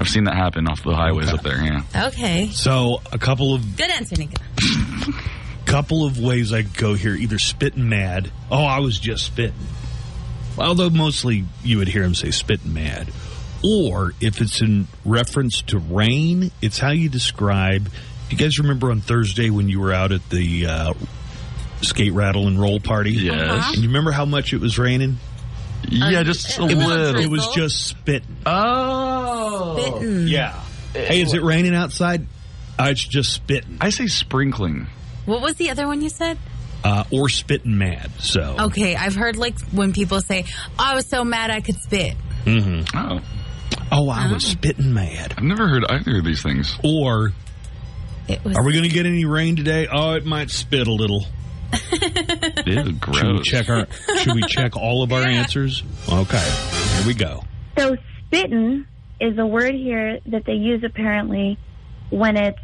I've 0.00 0.08
seen 0.08 0.24
that 0.24 0.34
happen 0.34 0.66
off 0.66 0.82
the 0.82 0.94
highways 0.96 1.28
Okay. 1.28 1.36
up 1.36 1.42
there. 1.44 1.62
Yeah, 1.62 2.06
Okay, 2.08 2.48
So 2.48 3.00
a 3.12 3.18
couple 3.18 3.54
of 3.54 3.76
good 3.76 3.90
answer, 3.90 4.16
Nika. 4.16 4.40
couple 5.66 6.04
of 6.06 6.18
ways 6.18 6.52
I 6.52 6.62
could 6.62 6.76
go 6.76 6.94
here. 6.94 7.14
Either 7.14 7.38
spitting 7.38 7.88
mad. 7.88 8.30
Oh, 8.50 8.64
I 8.64 8.78
was 8.80 8.98
just 8.98 9.24
spitting. 9.26 9.54
Although 10.58 10.90
mostly 10.90 11.44
you 11.62 11.78
would 11.78 11.88
hear 11.88 12.02
him 12.02 12.14
say 12.14 12.30
spitting 12.30 12.72
mad. 12.72 13.08
Or 13.64 14.12
if 14.20 14.40
it's 14.40 14.60
in 14.62 14.86
reference 15.04 15.62
to 15.62 15.78
rain, 15.78 16.50
it's 16.62 16.78
how 16.78 16.90
you 16.92 17.08
describe. 17.08 17.90
You 18.30 18.36
guys 18.36 18.58
remember 18.58 18.90
on 18.90 19.00
Thursday 19.00 19.50
when 19.50 19.68
you 19.68 19.80
were 19.80 19.92
out 19.92 20.12
at 20.12 20.28
the 20.30 20.66
uh, 20.66 20.94
skate 21.82 22.12
rattle 22.12 22.46
and 22.48 22.60
roll 22.60 22.80
party? 22.80 23.12
yes, 23.12 23.68
And 23.74 23.82
you 23.82 23.88
remember 23.88 24.12
how 24.12 24.24
much 24.24 24.52
it 24.52 24.60
was 24.60 24.78
raining? 24.78 25.18
yeah, 25.88 26.22
just 26.22 26.58
a 26.58 26.62
it 26.66 26.76
was- 26.76 26.86
little. 26.86 27.20
It 27.22 27.30
was 27.30 27.46
just 27.54 27.86
spitting. 27.86 28.36
oh, 28.46 29.78
Spitting. 29.98 30.28
Yeah. 30.28 30.58
Hey, 30.92 31.20
is 31.20 31.34
it 31.34 31.42
raining 31.42 31.74
outside? 31.74 32.26
Uh, 32.78 32.88
it's 32.90 33.06
just 33.06 33.32
spitting. 33.32 33.78
I 33.80 33.90
say 33.90 34.06
sprinkling. 34.06 34.86
What 35.26 35.42
was 35.42 35.56
the 35.56 35.70
other 35.70 35.86
one 35.86 36.00
you 36.02 36.08
said? 36.08 36.38
Uh, 36.84 37.04
or 37.10 37.28
spitting 37.28 37.76
mad. 37.78 38.10
So. 38.20 38.56
Okay, 38.66 38.94
I've 38.96 39.14
heard 39.16 39.36
like 39.36 39.58
when 39.72 39.92
people 39.92 40.20
say, 40.20 40.44
oh, 40.48 40.74
"I 40.78 40.94
was 40.94 41.06
so 41.08 41.24
mad 41.24 41.50
I 41.50 41.60
could 41.60 41.76
spit." 41.76 42.14
Oh, 42.46 43.20
Oh, 43.92 44.08
I 44.08 44.32
was 44.32 44.44
spitting 44.46 44.94
mad. 44.94 45.34
I've 45.36 45.44
never 45.44 45.68
heard 45.68 45.84
either 45.88 46.18
of 46.18 46.24
these 46.24 46.42
things. 46.42 46.76
Or 46.84 47.32
It 48.28 48.42
was. 48.44 48.56
Are 48.56 48.64
we 48.64 48.72
going 48.72 48.84
to 48.84 48.88
get 48.94 49.06
any 49.06 49.24
rain 49.24 49.56
today? 49.56 49.86
Oh, 49.90 50.12
it 50.14 50.24
might 50.24 50.50
spit 50.50 50.86
a 50.86 50.92
little. 50.92 51.24
Ew, 51.92 51.98
Should 52.74 52.86
we 52.86 52.92
gross. 53.00 53.44
check 53.44 53.68
our? 53.68 53.86
should 54.18 54.34
we 54.34 54.42
check 54.42 54.76
all 54.76 55.02
of 55.02 55.12
our 55.12 55.22
answers? 55.26 55.82
Okay, 56.08 56.38
here 56.98 57.06
we 57.06 57.14
go. 57.14 57.42
So 57.78 57.96
spitting 58.26 58.86
is 59.20 59.36
a 59.38 59.46
word 59.46 59.74
here 59.74 60.20
that 60.26 60.44
they 60.44 60.54
use 60.54 60.82
apparently 60.84 61.58
when 62.10 62.36
it's 62.36 62.58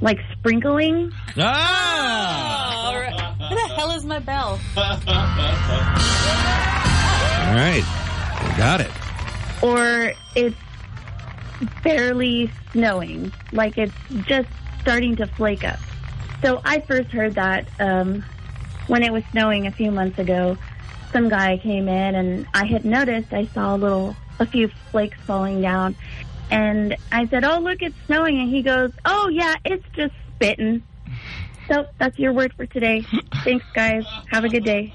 like 0.00 0.18
sprinkling. 0.32 1.12
Ah! 1.36 2.86
All 2.86 2.96
right. 2.98 3.14
Where 3.38 3.50
the 3.50 3.74
hell 3.74 3.90
is 3.92 4.04
my 4.04 4.18
bell? 4.18 4.58
All 4.76 4.82
right, 7.54 7.84
we 8.42 8.56
got 8.56 8.80
it. 8.80 8.90
or 9.62 10.12
it's 10.34 10.56
barely 11.82 12.50
snowing, 12.72 13.32
like 13.52 13.78
it's 13.78 13.94
just 14.24 14.48
starting 14.80 15.16
to 15.16 15.26
flake 15.26 15.64
up. 15.64 15.78
So 16.42 16.60
I 16.64 16.80
first 16.80 17.10
heard 17.10 17.34
that 17.36 17.66
um, 17.80 18.22
when 18.88 19.02
it 19.02 19.12
was 19.12 19.22
snowing 19.32 19.66
a 19.66 19.70
few 19.70 19.90
months 19.90 20.18
ago. 20.18 20.56
Some 21.12 21.28
guy 21.30 21.56
came 21.56 21.88
in 21.88 22.14
and 22.14 22.46
I 22.52 22.66
had 22.66 22.84
noticed 22.84 23.32
I 23.32 23.46
saw 23.46 23.74
a 23.74 23.78
little, 23.78 24.14
a 24.38 24.44
few 24.44 24.68
flakes 24.90 25.16
falling 25.24 25.62
down, 25.62 25.96
and 26.50 26.96
I 27.12 27.26
said, 27.28 27.44
"Oh, 27.44 27.58
look, 27.58 27.82
it's 27.82 27.96
snowing," 28.06 28.38
and 28.40 28.48
he 28.48 28.62
goes, 28.62 28.92
"Oh 29.04 29.28
yeah, 29.28 29.54
it's 29.64 29.84
just 29.94 30.14
spitting." 30.34 30.82
So 31.68 31.86
that's 31.98 32.18
your 32.18 32.32
word 32.32 32.52
for 32.56 32.66
today. 32.66 33.04
Thanks, 33.44 33.64
guys. 33.74 34.04
Have 34.30 34.44
a 34.44 34.48
good 34.48 34.64
day. 34.64 34.92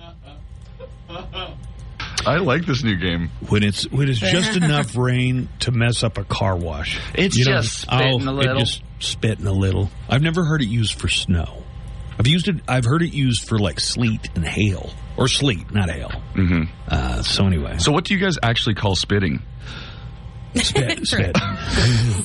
I 2.26 2.38
like 2.38 2.66
this 2.66 2.84
new 2.84 2.96
game. 2.98 3.30
When 3.50 3.64
it's 3.64 3.90
when 3.92 4.08
it's 4.08 4.20
just 4.20 4.56
enough 4.56 4.96
rain 4.96 5.50
to 5.62 5.72
mess 5.72 6.04
up 6.04 6.18
a 6.18 6.24
car 6.24 6.56
wash. 6.56 7.00
It's 7.16 7.36
just 7.36 7.82
spitting 7.82 8.28
oh, 8.28 8.32
a 8.32 8.34
little. 8.34 8.58
It 8.58 8.60
just 8.60 8.84
spitting 9.00 9.48
a 9.48 9.52
little. 9.52 9.90
I've 10.08 10.22
never 10.22 10.44
heard 10.46 10.62
it 10.62 10.68
used 10.68 11.00
for 11.00 11.10
snow. 11.10 11.64
I've 12.20 12.28
used 12.28 12.48
it. 12.48 12.58
I've 12.68 12.86
heard 12.86 13.02
it 13.02 13.14
used 13.14 13.48
for 13.48 13.58
like 13.58 13.80
sleet 13.80 14.30
and 14.36 14.46
hail. 14.46 14.92
or 15.18 15.28
sleet, 15.28 15.72
not 15.74 15.90
hail. 15.90 16.10
hmm 16.36 16.64
Uh, 16.88 17.22
so 17.24 17.46
anyway, 17.48 17.78
So 17.80 17.92
what 17.92 18.06
do 18.06 18.14
you 18.14 18.20
guys 18.20 18.38
actually 18.42 18.76
call 18.76 18.96
spitting? 18.96 19.42
Spit, 20.56 21.08
spit. 21.08 21.38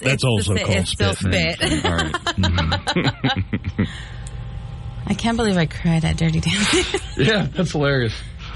That's 0.03 0.25
also 0.25 0.55
spit. 0.55 0.67
called 0.67 0.79
It's 0.79 0.91
still 0.91 1.15
spit. 1.15 1.57
spit. 1.59 1.85
All 1.85 1.93
right. 1.97 2.13
Mm-hmm. 2.13 3.83
I 5.09 5.15
can't 5.15 5.37
believe 5.37 5.57
I 5.57 5.67
cried 5.67 6.05
at 6.05 6.17
Dirty 6.17 6.41
Dancing. 6.41 7.01
yeah, 7.17 7.47
that's 7.53 7.71
hilarious. 7.73 8.13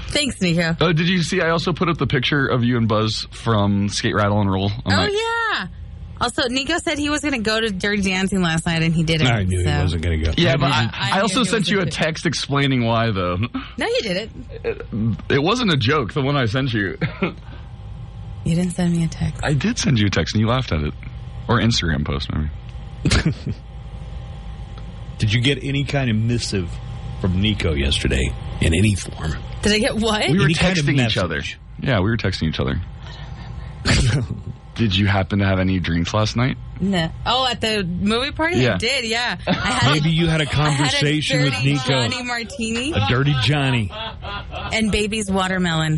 Thanks, 0.09 0.41
Nico. 0.41 0.75
Oh, 0.81 0.91
did 0.91 1.07
you 1.07 1.23
see? 1.23 1.39
I 1.41 1.51
also 1.51 1.71
put 1.71 1.87
up 1.87 1.97
the 1.97 2.07
picture 2.07 2.45
of 2.45 2.65
you 2.65 2.75
and 2.77 2.89
Buzz 2.89 3.25
from 3.31 3.87
Skate 3.87 4.15
Rattle 4.15 4.41
and 4.41 4.51
Roll. 4.51 4.65
on 4.65 4.81
Oh 4.87 4.89
my- 4.89 5.07
yeah. 5.07 5.67
Also, 6.19 6.43
Nico 6.49 6.77
said 6.77 6.99
he 6.99 7.09
was 7.09 7.21
going 7.21 7.33
to 7.33 7.39
go 7.39 7.59
to 7.59 7.71
Dirty 7.71 8.03
Dancing 8.03 8.41
last 8.43 8.67
night, 8.67 8.83
and 8.83 8.93
he 8.93 9.01
didn't. 9.03 9.25
I 9.25 9.41
knew 9.43 9.63
so. 9.63 9.71
he 9.71 9.81
wasn't 9.81 10.03
going 10.03 10.19
to 10.19 10.25
go. 10.27 10.33
Yeah, 10.37 10.55
but 10.55 10.69
I 10.71 10.83
I, 10.93 11.17
I 11.17 11.21
also 11.21 11.43
sent 11.43 11.67
you 11.67 11.79
a 11.81 11.85
text 11.87 12.27
explaining 12.27 12.83
why, 12.85 13.09
though. 13.09 13.37
No, 13.77 13.87
you 13.87 14.01
didn't. 14.03 14.45
It 15.31 15.41
wasn't 15.41 15.73
a 15.73 15.77
joke, 15.77 16.13
the 16.13 16.21
one 16.21 16.35
I 16.37 16.45
sent 16.45 16.73
you. 16.73 16.99
You 18.43 18.55
didn't 18.55 18.71
send 18.71 18.95
me 18.95 19.03
a 19.03 19.07
text. 19.07 19.43
I 19.43 19.53
did 19.53 19.77
send 19.77 19.99
you 19.99 20.07
a 20.07 20.09
text 20.09 20.33
and 20.33 20.41
you 20.41 20.47
laughed 20.47 20.71
at 20.71 20.81
it. 20.81 20.93
Or 21.47 21.59
Instagram 21.59 22.05
post, 22.05 22.29
maybe. 22.33 22.49
Did 25.17 25.33
you 25.33 25.41
get 25.41 25.63
any 25.63 25.83
kind 25.83 26.09
of 26.09 26.15
missive 26.15 26.71
from 27.19 27.41
Nico 27.41 27.73
yesterday 27.73 28.31
in 28.61 28.73
any 28.73 28.95
form? 28.95 29.33
Did 29.61 29.73
I 29.73 29.79
get 29.79 29.95
what? 29.95 30.29
We 30.29 30.37
were 30.37 30.45
Any 30.45 30.53
kind 30.53 30.77
of 30.77 30.85
texting 30.85 31.05
each 31.05 31.17
other. 31.17 31.41
Yeah, 31.79 31.99
we 31.99 32.09
were 32.09 32.17
texting 32.17 32.49
each 32.49 32.59
other. 32.59 32.81
did 34.75 34.95
you 34.95 35.07
happen 35.07 35.39
to 35.39 35.45
have 35.45 35.59
any 35.59 35.79
drinks 35.79 36.13
last 36.13 36.35
night? 36.35 36.57
No. 36.79 37.11
Oh, 37.25 37.47
at 37.47 37.61
the 37.61 37.83
movie 37.83 38.31
party? 38.31 38.57
Yeah. 38.59 38.75
I 38.75 38.77
did, 38.77 39.05
yeah. 39.05 39.37
I 39.47 39.51
had 39.51 39.91
Maybe 39.93 40.09
you 40.09 40.27
had 40.27 40.41
a 40.41 40.49
I 40.49 40.53
had 40.53 40.73
a 40.73 40.77
conversation 40.77 41.43
with 41.43 41.53
dirty 41.53 41.73
Nico. 41.73 41.83
Johnny 41.87 42.23
Martini 42.23 42.93
A 42.93 43.05
dirty 43.07 43.35
Johnny. 43.43 43.91
and 43.93 44.91
Baby's 44.91 45.29
Watermelon. 45.29 45.97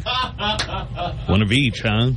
One 1.27 1.41
of 1.41 1.51
each, 1.51 1.81
huh? 1.81 2.11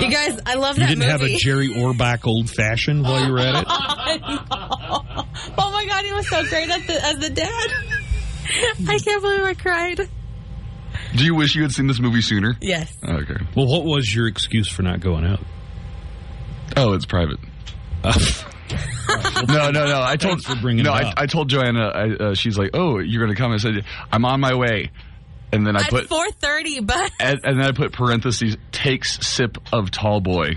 You 0.00 0.10
guys, 0.10 0.40
I 0.46 0.54
love 0.54 0.76
You 0.78 0.84
that 0.84 0.88
didn't 0.88 1.08
have 1.08 1.22
a. 1.22 1.36
Jerry 1.36 1.68
Orbach 1.68 2.26
old 2.26 2.50
fashioned 2.50 3.04
while 3.04 3.24
you 3.24 3.32
were 3.32 3.38
at 3.40 3.54
it? 3.62 3.66
oh 3.68 5.70
my 5.72 5.86
god, 5.86 6.04
he 6.04 6.12
was 6.12 6.28
so 6.28 6.42
great 6.48 6.68
at 6.70 6.86
the, 6.86 7.04
as 7.04 7.18
the 7.18 7.30
dad. 7.30 7.70
I 8.88 8.98
can't 8.98 9.22
believe 9.22 9.42
I 9.44 9.54
cried. 9.54 10.08
Do 11.14 11.24
you 11.24 11.34
wish 11.34 11.54
you 11.54 11.62
had 11.62 11.72
seen 11.72 11.86
this 11.86 12.00
movie 12.00 12.22
sooner? 12.22 12.56
Yes. 12.60 12.92
Okay. 13.04 13.36
Well, 13.54 13.66
what 13.66 13.84
was 13.84 14.12
your 14.12 14.26
excuse 14.26 14.68
for 14.68 14.82
not 14.82 15.00
going 15.00 15.24
out? 15.24 15.40
Oh, 16.78 16.92
it's 16.92 17.06
private. 17.06 17.40
no, 18.04 19.70
no, 19.70 19.86
no. 19.86 20.00
I 20.02 20.16
told 20.16 20.44
for 20.44 20.54
bringing 20.56 20.84
no. 20.84 20.94
it 20.94 20.96
I, 20.96 21.08
up. 21.08 21.14
I 21.16 21.26
told 21.26 21.50
Joanna. 21.50 21.88
I, 21.88 22.10
uh, 22.10 22.34
she's 22.34 22.56
like, 22.56 22.70
"Oh, 22.74 22.98
you're 22.98 23.22
going 23.22 23.34
to 23.34 23.40
come?" 23.40 23.52
I 23.52 23.56
said, 23.56 23.84
"I'm 24.12 24.24
on 24.24 24.40
my 24.40 24.54
way," 24.54 24.92
and 25.52 25.66
then 25.66 25.76
I 25.76 25.80
At 25.80 25.90
put 25.90 26.08
4.30, 26.08 26.86
but... 26.86 27.10
and, 27.18 27.38
and 27.42 27.60
then 27.60 27.66
I 27.66 27.72
put 27.72 27.92
parentheses 27.92 28.56
takes 28.70 29.26
sip 29.26 29.58
of 29.72 29.90
tall 29.90 30.20
boy. 30.20 30.52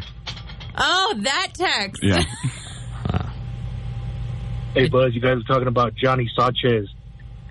Oh, 0.78 1.16
that 1.22 1.50
text. 1.54 2.04
Yeah. 2.04 2.24
Hey, 4.74 4.88
Buzz, 4.88 5.14
you 5.14 5.20
guys 5.20 5.36
are 5.36 5.54
talking 5.54 5.68
about 5.68 5.96
Johnny 5.96 6.32
Sanchez. 6.34 6.88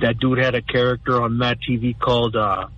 That 0.00 0.18
dude 0.18 0.38
had 0.38 0.54
a 0.54 0.62
character 0.62 1.20
on 1.20 1.36
Mad 1.36 1.58
TV 1.60 1.94
called 1.98 2.34
uh, 2.34 2.68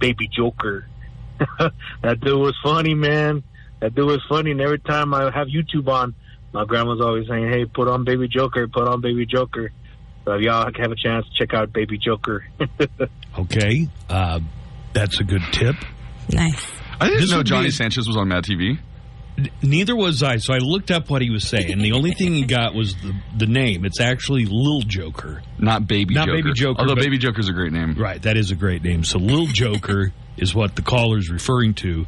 Baby 0.00 0.30
Joker. 0.34 0.86
that 1.58 2.20
dude 2.22 2.40
was 2.40 2.54
funny, 2.64 2.94
man. 2.94 3.44
That 3.82 3.94
dude 3.94 4.06
was 4.06 4.22
funny. 4.28 4.52
And 4.52 4.60
every 4.62 4.78
time 4.78 5.12
I 5.12 5.24
have 5.24 5.48
YouTube 5.48 5.88
on, 5.88 6.14
my 6.54 6.64
grandma's 6.64 7.00
always 7.00 7.26
saying, 7.28 7.48
hey, 7.50 7.64
put 7.66 7.88
on 7.88 8.04
Baby 8.04 8.28
Joker, 8.28 8.66
put 8.68 8.88
on 8.88 9.00
Baby 9.02 9.26
Joker. 9.26 9.72
So 10.24 10.32
if 10.34 10.42
y'all 10.42 10.64
have 10.74 10.92
a 10.92 10.96
chance, 10.96 11.26
check 11.36 11.52
out 11.52 11.72
Baby 11.72 11.98
Joker. 11.98 12.46
Okay. 13.38 13.88
Uh, 14.10 14.40
that's 14.92 15.18
a 15.18 15.24
good 15.24 15.40
tip. 15.52 15.74
Nice. 16.30 16.66
I 17.00 17.06
didn't 17.06 17.20
This 17.22 17.30
know 17.30 17.38
would 17.38 17.44
be 17.46 17.48
Johnny 17.50 17.70
Sanchez 17.70 18.06
was 18.06 18.16
on 18.16 18.28
Mad 18.28 18.44
TV. 18.44 18.78
Neither 19.62 19.96
was 19.96 20.22
I, 20.22 20.36
so 20.36 20.52
I 20.52 20.58
looked 20.58 20.90
up 20.90 21.08
what 21.08 21.22
he 21.22 21.30
was 21.30 21.48
saying. 21.48 21.78
The 21.78 21.92
only 21.92 22.10
thing 22.12 22.34
he 22.34 22.44
got 22.44 22.74
was 22.74 22.94
the, 22.96 23.14
the 23.34 23.46
name. 23.46 23.86
It's 23.86 24.00
actually 24.00 24.44
Lil 24.44 24.82
Joker. 24.82 25.42
Not 25.58 25.86
Baby 25.86 26.14
Not 26.14 26.26
Joker. 26.26 26.36
Baby 26.42 26.52
Joker, 26.52 26.80
Although 26.80 26.94
but- 26.96 27.04
Baby 27.04 27.16
Joker's 27.16 27.48
a 27.48 27.52
great 27.54 27.72
name. 27.72 27.94
Right, 27.94 28.20
that 28.22 28.36
is 28.36 28.50
a 28.50 28.54
great 28.54 28.82
name. 28.82 29.02
So 29.04 29.18
Lil 29.18 29.46
Joker 29.46 30.12
is 30.36 30.54
what 30.54 30.76
the 30.76 30.82
caller's 30.82 31.30
referring 31.30 31.72
to. 31.76 32.04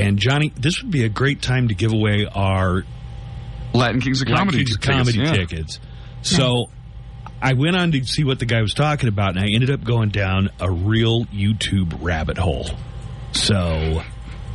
And 0.00 0.18
Johnny, 0.18 0.52
this 0.56 0.82
would 0.82 0.90
be 0.90 1.04
a 1.04 1.08
great 1.08 1.42
time 1.42 1.68
to 1.68 1.74
give 1.74 1.92
away 1.92 2.26
our 2.32 2.84
Latin 3.74 4.00
Kings 4.00 4.22
of 4.22 4.28
Latin 4.28 4.46
Comedy. 4.46 4.58
Kings 4.64 4.76
tickets, 4.76 4.86
comedy 4.86 5.18
yeah. 5.18 5.32
tickets. 5.32 5.80
So 6.22 6.70
I 7.42 7.54
went 7.54 7.76
on 7.76 7.92
to 7.92 8.04
see 8.04 8.24
what 8.24 8.38
the 8.38 8.44
guy 8.44 8.60
was 8.60 8.74
talking 8.74 9.08
about, 9.08 9.36
and 9.36 9.40
I 9.40 9.48
ended 9.48 9.70
up 9.70 9.82
going 9.82 10.10
down 10.10 10.50
a 10.60 10.70
real 10.70 11.24
YouTube 11.26 11.98
rabbit 12.02 12.38
hole. 12.38 12.70
So 13.32 13.54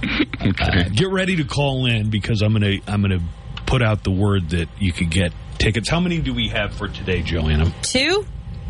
uh, 0.04 0.84
get 0.94 1.10
ready 1.10 1.38
to 1.38 1.44
call 1.46 1.86
in 1.86 2.10
because 2.10 2.42
I'm 2.42 2.54
gonna 2.54 2.78
I'm 2.88 3.02
gonna 3.02 3.24
put 3.66 3.82
out 3.82 4.04
the 4.04 4.12
word 4.12 4.50
that 4.52 4.68
you 4.80 4.92
could 4.92 5.10
get 5.10 5.32
tickets. 5.58 5.90
How 5.90 6.00
many 6.00 6.20
do 6.20 6.34
we 6.34 6.50
have 6.50 6.74
for 6.76 6.88
today, 6.88 7.22
Joanna? 7.22 7.74
Two? 7.82 8.26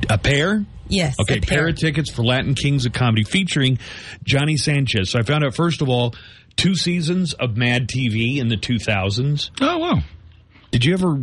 A 0.09 0.17
pair? 0.17 0.65
Yes. 0.88 1.15
Okay, 1.19 1.39
a 1.39 1.41
pair. 1.41 1.57
pair 1.57 1.67
of 1.69 1.77
tickets 1.77 2.11
for 2.11 2.23
Latin 2.23 2.53
Kings 2.53 2.85
of 2.85 2.93
Comedy 2.93 3.23
featuring 3.23 3.79
Johnny 4.23 4.55
Sanchez. 4.55 5.09
So 5.09 5.19
I 5.19 5.23
found 5.23 5.43
out, 5.43 5.55
first 5.55 5.81
of 5.81 5.89
all, 5.89 6.13
two 6.55 6.75
seasons 6.75 7.33
of 7.33 7.57
Mad 7.57 7.87
TV 7.87 8.37
in 8.37 8.47
the 8.47 8.57
2000s. 8.57 9.51
Oh 9.61 9.77
wow, 9.77 9.99
Did 10.71 10.85
you 10.85 10.93
ever 10.93 11.19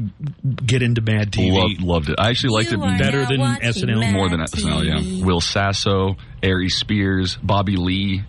get 0.64 0.82
into 0.82 1.00
Mad 1.00 1.30
TV? 1.32 1.52
loved, 1.52 1.80
loved 1.82 2.08
it. 2.10 2.16
I 2.18 2.30
actually 2.30 2.50
liked 2.54 2.70
You 2.72 2.82
it 2.82 2.98
better 2.98 3.24
than 3.26 3.40
SNL? 3.40 4.00
Mad 4.00 4.14
more 4.14 4.28
than 4.28 4.40
SNL. 4.40 4.84
Yeah, 5.18 5.24
Will 5.24 5.40
Sasso, 5.40 6.16
Ari 6.42 6.68
Spears, 6.68 7.36
Bobby 7.42 7.76
Lee, 7.76 8.22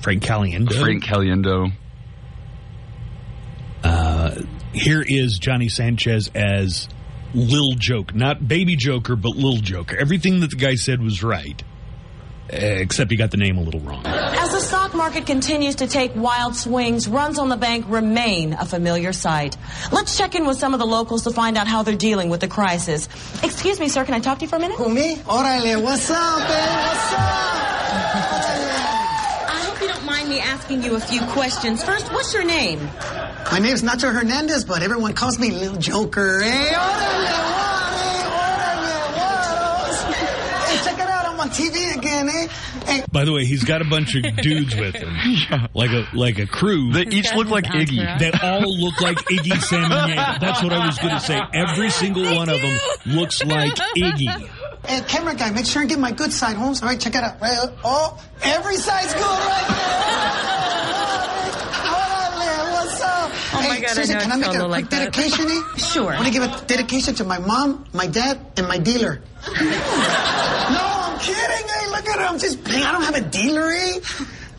Frank 0.00 0.22
Caliendo. 0.22 0.72
Frank 0.78 1.04
Caliendo. 1.04 1.72
Here 4.74 5.02
is 5.06 5.38
Johnny 5.38 5.68
Sanchez 5.68 6.30
as 6.34 6.88
Lil 7.34 7.74
Joke. 7.74 8.14
Not 8.14 8.46
Baby 8.48 8.74
Joker, 8.76 9.16
but 9.16 9.36
Lil 9.36 9.58
Joker. 9.58 9.96
Everything 9.98 10.40
that 10.40 10.48
the 10.50 10.56
guy 10.56 10.76
said 10.76 11.00
was 11.02 11.22
right. 11.22 11.62
Uh, 12.50 12.56
Except 12.56 13.10
he 13.10 13.16
got 13.18 13.30
the 13.30 13.36
name 13.36 13.58
a 13.58 13.62
little 13.62 13.80
wrong. 13.80 14.02
Stock 14.62 14.94
market 14.94 15.26
continues 15.26 15.74
to 15.76 15.86
take 15.86 16.14
wild 16.14 16.54
swings, 16.54 17.08
runs 17.08 17.38
on 17.38 17.48
the 17.48 17.56
bank 17.56 17.84
remain 17.88 18.52
a 18.54 18.64
familiar 18.64 19.12
sight. 19.12 19.56
Let's 19.90 20.16
check 20.16 20.34
in 20.34 20.46
with 20.46 20.56
some 20.56 20.72
of 20.72 20.78
the 20.80 20.86
locals 20.86 21.24
to 21.24 21.30
find 21.30 21.58
out 21.58 21.66
how 21.66 21.82
they're 21.82 21.96
dealing 21.96 22.30
with 22.30 22.40
the 22.40 22.48
crisis. 22.48 23.08
Excuse 23.42 23.80
me, 23.80 23.88
sir, 23.88 24.04
can 24.04 24.14
I 24.14 24.20
talk 24.20 24.38
to 24.38 24.44
you 24.44 24.48
for 24.48 24.56
a 24.56 24.60
minute? 24.60 24.78
Who, 24.78 24.88
me? 24.88 25.16
Orale, 25.16 25.82
what's 25.82 26.08
up, 26.10 26.38
man? 26.38 26.86
What's 26.86 27.12
up? 27.12 27.20
I 29.50 29.62
hope 29.66 29.80
you 29.82 29.88
don't 29.88 30.04
mind 30.04 30.28
me 30.28 30.38
asking 30.40 30.82
you 30.84 30.94
a 30.94 31.00
few 31.00 31.20
questions. 31.26 31.82
First, 31.82 32.12
what's 32.12 32.32
your 32.32 32.44
name? 32.44 32.78
My 33.50 33.58
name's 33.58 33.82
Nacho 33.82 34.14
Hernandez, 34.14 34.64
but 34.64 34.82
everyone 34.82 35.12
calls 35.12 35.38
me 35.38 35.50
Lil 35.50 35.76
Joker. 35.76 36.40
Eh? 36.42 36.50
Hey, 36.50 36.74
orale, 36.74 37.51
TV 41.52 41.96
again, 41.96 42.28
eh? 42.28 42.48
Hey, 42.86 43.04
By 43.12 43.24
the 43.24 43.32
way, 43.32 43.44
he's 43.44 43.64
got 43.64 43.80
a 43.82 43.84
bunch 43.84 44.14
of 44.16 44.22
dudes 44.36 44.74
with 44.74 44.94
him, 44.96 45.14
like 45.74 45.90
a 45.90 46.06
like 46.14 46.38
a 46.38 46.46
crew. 46.46 46.92
They 46.92 47.02
each 47.02 47.32
look 47.34 47.48
like 47.48 47.64
Iggy. 47.64 47.98
entourage. 48.00 48.20
that 48.20 48.42
all 48.42 48.60
look 48.78 49.00
like 49.00 49.18
Iggy 49.18 49.60
Salmon. 49.62 50.16
That's 50.40 50.62
what 50.62 50.72
I 50.72 50.86
was 50.86 50.98
going 50.98 51.14
to 51.14 51.20
say. 51.20 51.40
Every 51.54 51.90
single 52.02 52.24
one 52.36 52.48
of 52.48 52.60
them 52.60 52.78
looks 53.06 53.42
like 53.44 53.74
Iggy. 53.96 54.48
hey, 54.86 55.00
camera 55.06 55.34
guy, 55.34 55.50
make 55.50 55.66
sure 55.66 55.82
and 55.82 55.88
get 55.90 55.98
my 55.98 56.12
good 56.12 56.32
side, 56.32 56.56
Holmes. 56.56 56.82
All 56.82 56.88
right, 56.88 56.98
check 57.00 57.14
it 57.14 57.22
out. 57.22 57.40
Right, 57.40 57.56
oh, 57.84 58.18
every 58.42 58.76
side's 58.76 59.12
good 59.14 59.22
right 59.22 59.66
there. 59.68 60.52
Orale, 61.92 62.72
what's 62.72 63.00
up? 63.02 63.30
Oh 63.54 63.68
my 63.68 63.80
God, 63.80 63.90
I 63.90 63.92
Susan, 63.94 64.16
know 64.16 64.22
can 64.22 64.32
I 64.32 64.36
make 64.36 64.44
a 64.46 64.52
gonna 64.52 64.58
quick 64.60 64.70
like 64.70 64.88
dedication? 64.90 65.46
eh? 65.50 65.76
Sure. 65.76 66.12
I 66.12 66.16
want 66.16 66.26
to 66.26 66.32
give 66.32 66.42
a 66.42 66.64
dedication 66.66 67.14
to 67.16 67.24
my 67.24 67.38
mom, 67.38 67.84
my 67.92 68.06
dad, 68.06 68.40
and 68.56 68.66
my 68.68 68.78
dealer. 68.78 69.20
I'm 72.08 72.12
kidding. 72.12 72.20
Hey, 72.20 72.30
look. 72.32 72.40
Just. 72.40 72.58
I 72.68 72.92
don't 72.92 73.02
have 73.02 73.14
a 73.14 73.20
dealer, 73.20 73.70
eh? 73.70 74.00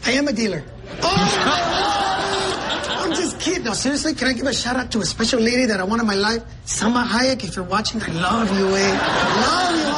I 0.06 0.12
am 0.12 0.28
a 0.28 0.34
dealer. 0.34 0.64
Oh, 1.02 3.00
I'm 3.04 3.12
just 3.12 3.40
kidding. 3.40 3.64
No, 3.64 3.74
seriously, 3.74 4.14
can 4.14 4.28
I 4.28 4.34
give 4.34 4.46
a 4.46 4.54
shout 4.54 4.76
out 4.76 4.92
to 4.92 5.00
a 5.00 5.06
special 5.06 5.40
lady 5.40 5.66
that 5.66 5.80
I 5.80 5.84
want 5.84 6.02
in 6.02 6.08
my 6.08 6.16
life? 6.16 6.44
Selma 6.66 7.04
Hayek, 7.10 7.44
if 7.44 7.56
you're 7.56 7.66
watching, 7.66 8.02
I 8.02 8.08
love 8.08 8.52
you, 8.58 8.76
eh? 8.76 8.98
Love 9.42 9.76
you. 9.78 9.94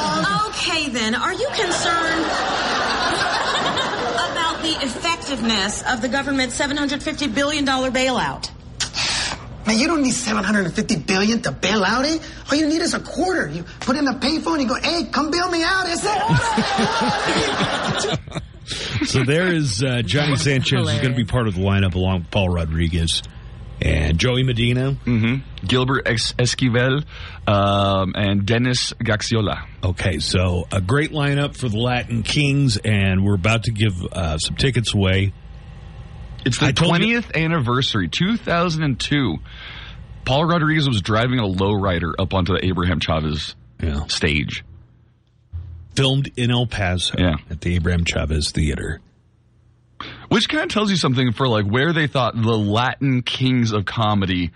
Okay, 0.50 0.88
then, 0.88 1.14
are 1.14 1.32
you 1.32 1.48
concerned 1.48 2.24
about 4.30 4.62
the 4.62 4.76
effectiveness 4.84 5.82
of 5.88 6.00
the 6.02 6.08
government's 6.08 6.58
$750 6.58 7.34
billion 7.34 7.64
bailout? 7.64 8.50
Man, 9.66 9.78
you 9.78 9.86
don't 9.86 10.02
need 10.02 10.12
750 10.12 10.96
billion 11.00 11.40
to 11.42 11.52
bail 11.52 11.84
out, 11.84 12.04
eh? 12.04 12.18
All 12.50 12.56
you 12.56 12.68
need 12.68 12.82
is 12.82 12.94
a 12.94 13.00
quarter. 13.00 13.48
You 13.48 13.64
put 13.80 13.96
in 13.96 14.04
the 14.04 14.12
payphone, 14.12 14.60
you 14.60 14.68
go, 14.68 14.74
hey, 14.76 15.04
come 15.10 15.30
bail 15.30 15.50
me 15.50 15.62
out. 15.64 15.86
It's 15.88 16.04
it. 16.04 16.12
So 19.04 19.22
there 19.22 19.52
is 19.54 19.80
uh, 19.82 20.02
Johnny 20.02 20.34
Sanchez 20.36 20.88
is 20.88 20.98
going 20.98 21.12
to 21.12 21.16
be 21.16 21.24
part 21.24 21.46
of 21.46 21.54
the 21.54 21.60
lineup 21.60 21.94
along 21.94 22.22
with 22.22 22.30
Paul 22.32 22.48
Rodriguez 22.48 23.22
and 23.80 24.18
Joey 24.18 24.42
Medina, 24.42 24.92
mm-hmm. 24.92 25.66
Gilbert 25.66 26.06
Esquivel, 26.06 27.04
um, 27.46 28.14
and 28.16 28.46
Dennis 28.46 28.92
Gaxiola. 28.94 29.66
Okay, 29.84 30.18
so 30.18 30.66
a 30.72 30.80
great 30.80 31.12
lineup 31.12 31.56
for 31.56 31.68
the 31.68 31.78
Latin 31.78 32.22
Kings, 32.22 32.78
and 32.78 33.24
we're 33.24 33.34
about 33.34 33.64
to 33.64 33.72
give 33.72 33.92
uh, 34.12 34.38
some 34.38 34.56
tickets 34.56 34.94
away. 34.94 35.32
It's 36.46 36.58
the 36.58 36.66
I 36.66 36.72
told 36.72 36.98
you- 37.02 37.20
20th 37.20 37.34
anniversary, 37.34 38.08
2002. 38.08 39.38
Paul 40.24 40.44
Rodriguez 40.46 40.88
was 40.88 41.02
driving 41.02 41.38
a 41.38 41.42
lowrider 41.44 42.12
up 42.18 42.32
onto 42.34 42.52
the 42.54 42.64
Abraham 42.64 43.00
Chavez 43.00 43.54
Yeah. 43.82 44.06
stage. 44.06 44.64
Filmed 45.94 46.30
in 46.36 46.50
El 46.50 46.66
Paso 46.66 47.14
Yeah. 47.18 47.36
at 47.50 47.60
the 47.60 47.74
Abraham 47.76 48.04
Chavez 48.04 48.50
Theater. 48.50 49.00
Which 50.28 50.48
kind 50.48 50.64
of 50.64 50.68
tells 50.70 50.90
you 50.90 50.96
something 50.96 51.32
for 51.32 51.48
like 51.48 51.64
where 51.66 51.92
they 51.92 52.06
thought 52.06 52.34
the 52.34 52.56
Latin 52.56 53.22
kings 53.22 53.72
of 53.72 53.86
comedy 53.86 54.50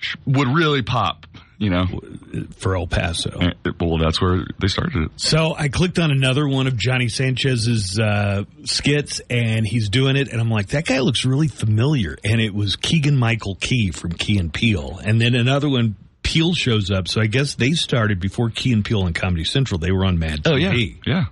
sh- 0.00 0.16
would 0.26 0.48
really 0.48 0.82
pop, 0.82 1.26
you 1.58 1.70
know? 1.70 1.86
For 2.56 2.76
El 2.76 2.86
Paso. 2.86 3.30
Eh, 3.40 3.70
Well, 3.80 3.98
that's 3.98 4.20
where 4.20 4.44
they 4.60 4.68
started 4.68 5.04
it. 5.04 5.10
So 5.16 5.54
I 5.56 5.68
clicked 5.68 5.98
on 5.98 6.10
another 6.10 6.48
one 6.48 6.66
of 6.66 6.76
Johnny 6.76 7.08
Sanchez's 7.08 7.98
uh, 7.98 8.44
skits, 8.64 9.20
and 9.30 9.66
he's 9.66 9.88
doing 9.88 10.16
it, 10.16 10.28
and 10.28 10.40
I'm 10.40 10.50
like, 10.50 10.68
that 10.68 10.86
guy 10.86 11.00
looks 11.00 11.24
really 11.24 11.48
familiar. 11.48 12.16
And 12.24 12.40
it 12.40 12.54
was 12.54 12.76
Keegan 12.76 13.16
Michael 13.16 13.54
Key 13.56 13.90
from 13.90 14.12
Key 14.12 14.38
and 14.38 14.52
Peele, 14.52 14.98
and 15.04 15.20
then 15.20 15.34
another 15.34 15.68
one. 15.68 15.96
Peele 16.22 16.54
shows 16.54 16.90
up, 16.90 17.06
so 17.06 17.20
I 17.20 17.26
guess 17.26 17.54
they 17.54 17.72
started 17.72 18.18
before 18.18 18.48
Key 18.48 18.72
and 18.72 18.82
Peele 18.82 19.02
on 19.02 19.12
Comedy 19.12 19.44
Central. 19.44 19.78
They 19.78 19.92
were 19.92 20.06
on 20.06 20.18
Mad 20.18 20.42
TV. 20.42 20.50
Oh, 20.52 20.56
yeah. 20.56 20.72
Yeah. 21.04 21.24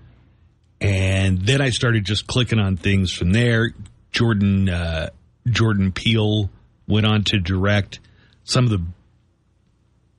and 0.81 1.41
then 1.47 1.61
I 1.63 1.71
started 1.71 2.05
just 2.05 2.27
clicking 2.27 2.59
on 2.59 2.77
things 2.77 3.11
from 3.13 3.33
there. 3.33 3.71
Jordan 4.13 4.69
uh, 4.69 5.09
Jordan 5.49 5.93
Peele 5.93 6.51
went 6.87 7.07
on 7.07 7.25
to 7.25 7.39
direct 7.39 8.01
some 8.45 8.65
of 8.65 8.71
the 8.71 8.83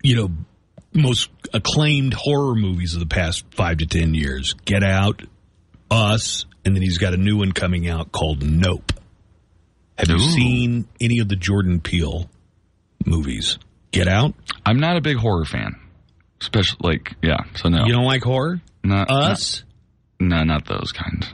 you 0.04 0.16
know 0.16 0.30
most 0.94 1.32
acclaimed 1.54 2.14
horror 2.14 2.56
movies 2.56 2.94
of 2.94 3.00
the 3.00 3.08
past 3.08 3.44
five 3.52 3.78
to 3.78 3.88
ten 3.88 4.14
years. 4.14 4.54
Get 4.66 4.84
Out, 4.84 5.24
Us, 5.90 6.46
and 6.64 6.76
then 6.76 6.84
he's 6.84 7.00
got 7.00 7.14
a 7.14 7.18
new 7.18 7.38
one 7.38 7.52
coming 7.52 7.90
out 7.90 8.12
called 8.12 8.44
Nope. 8.44 8.92
Have 9.98 10.10
you 10.10 10.20
seen 10.20 10.88
any 11.00 11.20
of 11.20 11.30
the 11.30 11.36
Jordan 11.36 11.80
Peele 11.80 12.30
movies? 13.06 13.58
Get 13.92 14.08
Out. 14.08 14.34
I'm 14.66 14.80
not 14.80 14.98
a 14.98 15.02
big 15.02 15.18
horror 15.18 15.46
fan. 15.46 15.80
Especially, 16.42 16.78
like, 16.82 17.16
yeah, 17.22 17.38
so 17.56 17.70
no. 17.70 17.86
You 17.86 17.94
don't 17.94 18.06
like 18.06 18.22
horror? 18.22 18.62
not, 18.84 19.10
Us. 19.10 19.64
No, 20.20 20.44
not 20.44 20.66
those 20.66 20.92
kind. 20.92 21.26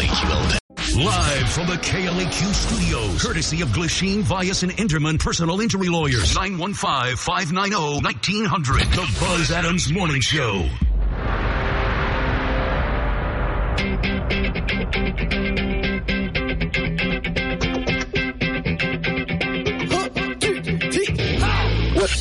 Live 0.96 1.48
from 1.50 1.66
the 1.68 1.76
KLAQ 1.76 2.52
studios, 2.52 3.22
courtesy 3.22 3.62
of 3.62 3.68
Glasheen, 3.70 4.20
Valles, 4.22 4.62
and 4.62 4.72
Inderman 4.72 5.18
personal 5.18 5.58
injury 5.60 5.88
lawyers. 5.88 6.34
915-590-1900. 6.34 8.90
The 8.94 9.06
Buzz 9.18 9.50
Adams 9.50 9.90
Morning 9.90 10.20
Show. 10.20 10.68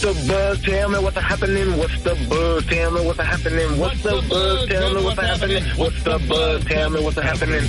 What's 0.01 0.19
the 0.19 0.33
buzz? 0.33 0.57
Tell 0.63 0.89
me 0.89 0.97
what's 0.97 1.17
happening. 1.17 1.77
What's 1.77 2.01
the 2.01 2.15
buzz? 2.27 2.65
Tell 2.65 2.89
me 2.89 3.05
what's 3.05 3.19
happening. 3.19 3.77
What's 3.77 4.01
the 4.01 4.25
buzz? 4.27 4.67
Tell 4.67 4.95
me 4.95 5.03
what's 5.03 5.21
happening. 5.21 5.63
What's 5.75 6.03
the 6.03 6.17
buzz? 6.27 6.65
Tell 6.65 6.89
me 6.89 7.03
what's 7.03 7.19
happening. 7.19 7.63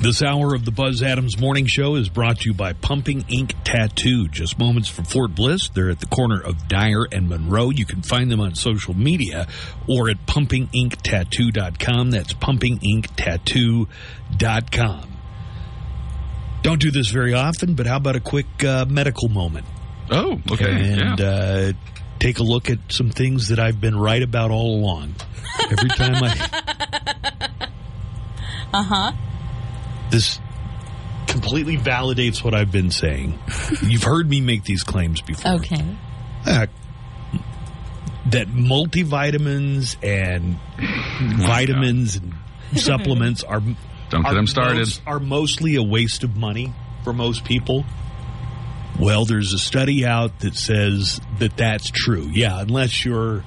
This 0.01 0.23
hour 0.23 0.55
of 0.55 0.65
the 0.67 0.71
Buzz 0.71 1.03
Adams 1.03 1.39
Morning 1.39 1.65
Show 1.67 1.95
is 1.95 2.11
brought 2.11 2.41
to 2.41 2.51
you 2.51 2.55
by 2.55 2.75
Pumping 2.75 3.25
Ink 3.29 3.55
Tattoo. 3.65 4.29
Just 4.29 4.59
moments 4.59 4.87
from 4.89 5.07
Fort 5.07 5.35
Bliss. 5.35 5.71
They're 5.71 5.89
at 5.89 6.01
the 6.01 6.07
corner 6.07 6.43
of 6.43 6.69
Dyer 6.69 7.07
and 7.11 7.27
Monroe. 7.29 7.71
You 7.71 7.87
can 7.87 8.03
find 8.03 8.31
them 8.31 8.41
on 8.41 8.55
social 8.55 8.93
media 8.93 9.47
or 9.89 10.11
at 10.11 10.27
pumpinginktattoo.com. 10.27 12.11
That's 12.11 12.35
pumpinginktattoo.com. 12.35 15.11
Don't 16.63 16.81
do 16.81 16.91
this 16.91 17.09
very 17.09 17.33
often, 17.33 17.75
but 17.75 17.87
how 17.87 17.97
about 17.97 18.17
a 18.17 18.21
quick 18.21 18.63
uh, 18.65 18.85
medical 18.87 19.29
moment? 19.29 19.65
Oh, 20.11 20.41
okay. 20.53 20.71
And 20.71 21.19
yeah. 21.19 21.27
uh, 21.27 21.73
take 22.19 22.39
a 22.39 22.43
look 22.43 22.69
at 22.71 22.79
some 22.91 23.11
things 23.11 23.49
that 23.49 23.59
I've 23.59 23.81
been 23.81 23.97
right 23.99 24.23
about 24.23 24.51
all 24.51 24.77
along. 24.77 25.15
Every 25.71 25.89
time 25.91 26.23
I. 26.23 27.69
Uh 28.73 28.83
huh. 28.83 29.13
this 30.11 30.41
completely 31.29 31.77
validates 31.77 32.43
what 32.43 32.55
I've 32.55 32.73
been 32.73 32.91
saying. 32.91 33.39
You've 33.83 34.03
heard 34.03 34.29
me 34.29 34.41
make 34.41 34.65
these 34.65 34.83
claims 34.83 35.21
before. 35.21 35.53
Okay. 35.53 35.85
Uh, 36.45 36.67
that 38.27 38.49
multivitamins 38.49 39.97
and 40.03 40.59
vitamins 41.41 42.17
and 42.17 42.35
supplements 42.75 43.45
are 43.49 43.61
Don't 44.11 44.23
get 44.23 44.27
are 44.33 44.35
them 44.35 44.47
started. 44.49 44.79
most- 44.79 45.03
are 45.07 45.21
mostly 45.21 45.77
a 45.77 45.83
waste 45.83 46.25
of 46.25 46.37
money 46.37 46.73
for 47.05 47.13
most 47.13 47.45
people. 47.45 47.85
Well, 48.99 49.25
there's 49.25 49.53
a 49.53 49.59
study 49.59 50.07
out 50.07 50.41
that 50.41 50.55
says 50.55 51.21
that 51.39 51.57
that's 51.57 51.91
true. 51.91 52.31
Yeah, 52.33 52.61
unless 52.61 53.05
you're 53.05 53.45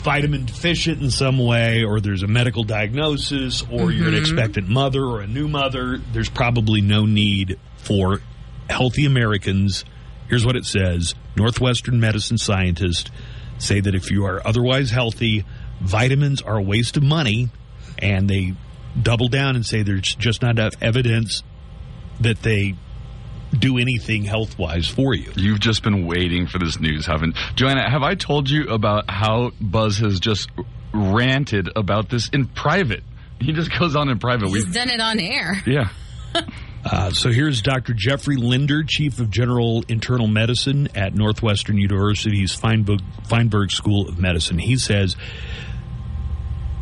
vitamin 0.00 0.46
deficient 0.46 1.02
in 1.02 1.10
some 1.10 1.38
way, 1.38 1.84
or 1.84 2.00
there's 2.00 2.22
a 2.22 2.26
medical 2.26 2.64
diagnosis, 2.64 3.62
or 3.70 3.90
you're 3.92 4.08
an 4.08 4.14
Mhm. 4.14 4.20
expectant 4.20 4.68
mother 4.68 5.04
or 5.04 5.20
a 5.22 5.26
new 5.26 5.48
mother, 5.48 6.00
there's 6.12 6.28
probably 6.28 6.80
no 6.80 7.04
need 7.04 7.58
for 7.76 8.20
healthy 8.70 9.04
Americans. 9.04 9.84
Here's 10.28 10.46
what 10.46 10.56
it 10.56 10.64
says 10.66 11.14
Northwestern 11.36 11.98
medicine 12.00 12.38
scientists 12.38 13.10
say 13.58 13.80
that 13.80 13.94
if 13.94 14.10
you 14.10 14.24
are 14.24 14.40
otherwise 14.46 14.90
healthy, 14.90 15.44
vitamins 15.80 16.40
are 16.42 16.56
a 16.56 16.62
waste 16.62 16.96
of 16.96 17.02
money, 17.02 17.48
and 17.98 18.28
they 18.30 18.54
double 19.00 19.28
down 19.28 19.56
and 19.56 19.64
say 19.66 19.82
there's 19.82 20.14
just 20.14 20.42
not 20.42 20.52
enough 20.58 20.74
evidence 20.80 21.42
that 22.20 22.42
they 22.42 22.74
do 23.58 23.78
anything 23.78 24.24
health 24.24 24.58
wise 24.58 24.88
for 24.88 25.14
you. 25.14 25.30
You've 25.36 25.60
just 25.60 25.82
been 25.82 26.06
waiting 26.06 26.46
for 26.46 26.58
this 26.58 26.80
news, 26.80 27.06
haven't 27.06 27.36
Joanna? 27.54 27.88
Have 27.88 28.02
I 28.02 28.14
told 28.14 28.48
you 28.48 28.68
about 28.68 29.10
how 29.10 29.50
Buzz 29.60 29.98
has 29.98 30.20
just 30.20 30.50
ranted 30.92 31.68
about 31.76 32.08
this 32.08 32.28
in 32.30 32.46
private? 32.46 33.02
He 33.40 33.52
just 33.52 33.76
goes 33.78 33.96
on 33.96 34.08
in 34.08 34.18
private. 34.18 34.48
He's 34.48 34.72
done 34.72 34.88
it 34.88 35.00
on 35.00 35.18
air. 35.20 35.62
yeah. 35.66 35.88
Uh, 36.84 37.10
so 37.12 37.30
here's 37.30 37.62
Dr. 37.62 37.94
Jeffrey 37.94 38.34
Linder, 38.34 38.82
Chief 38.82 39.20
of 39.20 39.30
General 39.30 39.84
Internal 39.86 40.26
Medicine 40.26 40.88
at 40.96 41.14
Northwestern 41.14 41.78
University's 41.78 42.56
Feinberg, 42.56 42.98
Feinberg 43.28 43.70
School 43.70 44.08
of 44.08 44.18
Medicine. 44.18 44.58
He 44.58 44.76
says 44.76 45.14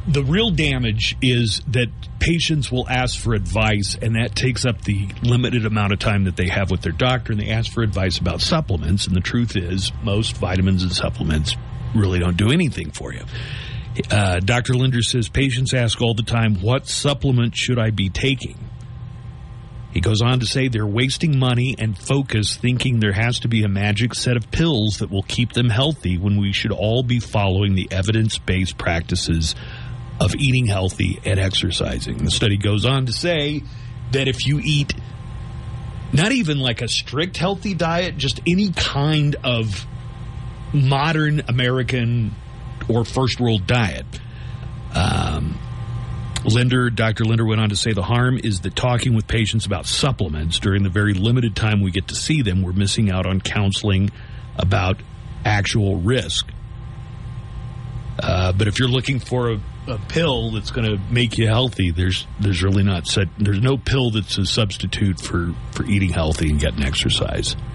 the 0.07 0.24
real 0.24 0.51
damage 0.51 1.16
is 1.20 1.61
that 1.68 1.88
patients 2.18 2.70
will 2.70 2.88
ask 2.88 3.18
for 3.18 3.34
advice, 3.34 3.96
and 4.01 4.16
that 4.16 4.34
takes 4.34 4.64
up 4.64 4.82
the 4.82 5.09
limited 5.22 5.66
amount 5.66 5.92
of 5.92 5.98
time 5.98 6.24
that 6.24 6.36
they 6.36 6.48
have 6.48 6.70
with 6.70 6.82
their 6.82 6.92
doctor, 6.92 7.32
and 7.32 7.40
they 7.40 7.51
ask 7.51 7.72
for 7.72 7.82
advice 7.82 8.18
about 8.18 8.40
supplements. 8.40 9.07
And 9.07 9.14
the 9.14 9.20
truth 9.20 9.57
is, 9.57 9.92
most 10.03 10.36
vitamins 10.36 10.82
and 10.82 10.92
supplements 10.92 11.57
really 11.94 12.18
don't 12.18 12.36
do 12.36 12.51
anything 12.51 12.90
for 12.90 13.12
you. 13.12 13.24
Uh, 14.11 14.40
Dr. 14.40 14.74
Linder 14.74 15.03
says 15.03 15.28
patients 15.28 15.74
ask 15.74 16.01
all 16.01 16.14
the 16.14 16.22
time, 16.22 16.57
What 16.61 16.86
supplement 16.86 17.57
should 17.57 17.78
I 17.78 17.90
be 17.90 18.09
taking? 18.09 18.70
He 19.92 20.01
goes 20.01 20.22
on 20.22 20.38
to 20.38 20.46
say 20.46 20.68
they're 20.68 20.86
wasting 20.86 21.38
money 21.38 21.74
and 21.76 21.98
focus 21.98 22.57
thinking 22.57 23.01
there 23.01 23.12
has 23.12 23.40
to 23.40 23.48
be 23.48 23.64
a 23.64 23.68
magic 23.68 24.14
set 24.14 24.36
of 24.36 24.51
pills 24.53 24.98
that 24.98 25.11
will 25.11 25.24
keep 25.24 25.53
them 25.53 25.68
healthy 25.68 26.16
when 26.16 26.40
we 26.40 26.53
should 26.53 26.70
all 26.70 27.03
be 27.03 27.18
following 27.18 27.74
the 27.74 27.88
evidence 27.90 28.38
based 28.38 28.78
practices 28.78 29.57
of 30.20 30.34
eating 30.34 30.66
healthy 30.66 31.20
and 31.24 31.40
exercising. 31.40 32.18
The 32.18 32.30
study 32.30 32.58
goes 32.58 32.84
on 32.84 33.06
to 33.06 33.12
say 33.12 33.62
that 34.12 34.28
if 34.28 34.46
you 34.46 34.60
eat 34.62 34.92
not 36.12 36.32
even 36.32 36.58
like 36.58 36.82
a 36.82 36.88
strict 36.88 37.36
healthy 37.36 37.74
diet, 37.74 38.16
just 38.16 38.40
any 38.46 38.70
kind 38.70 39.36
of 39.42 39.86
modern 40.72 41.42
American 41.48 42.34
or 42.88 43.04
first 43.04 43.40
world 43.40 43.66
diet, 43.66 44.06
um, 44.94 45.58
Linder, 46.44 46.90
Dr. 46.90 47.24
Linder 47.24 47.44
went 47.44 47.60
on 47.60 47.68
to 47.68 47.76
say 47.76 47.92
the 47.92 48.02
harm 48.02 48.38
is 48.42 48.60
that 48.60 48.74
talking 48.74 49.14
with 49.14 49.26
patients 49.26 49.66
about 49.66 49.86
supplements 49.86 50.58
during 50.58 50.82
the 50.82 50.88
very 50.88 51.14
limited 51.14 51.54
time 51.54 51.80
we 51.80 51.90
get 51.90 52.08
to 52.08 52.14
see 52.14 52.42
them, 52.42 52.62
we're 52.62 52.72
missing 52.72 53.10
out 53.10 53.26
on 53.26 53.40
counseling 53.40 54.10
about 54.56 55.00
actual 55.44 55.96
risk. 55.96 56.50
Uh, 58.18 58.52
but 58.52 58.68
if 58.68 58.78
you're 58.78 58.88
looking 58.88 59.18
for 59.18 59.52
a, 59.52 59.60
a 59.93 59.99
pill 60.09 60.53
that's 60.53 60.70
going 60.70 60.86
to 60.86 60.99
make 61.12 61.38
you 61.38 61.47
healthy, 61.47 61.91
there's 61.91 62.26
there's 62.38 62.62
really 62.62 62.82
not 62.82 63.07
set, 63.07 63.28
there's 63.38 63.61
no 63.61 63.76
pill 63.76 64.11
that's 64.11 64.38
a 64.38 64.45
substitute 64.45 65.20
for 65.20 65.55
for 65.72 65.84
eating 65.84 66.11
healthy 66.11 66.51
and 66.51 66.61
getting 66.61 66.84
exercise. 66.84 67.57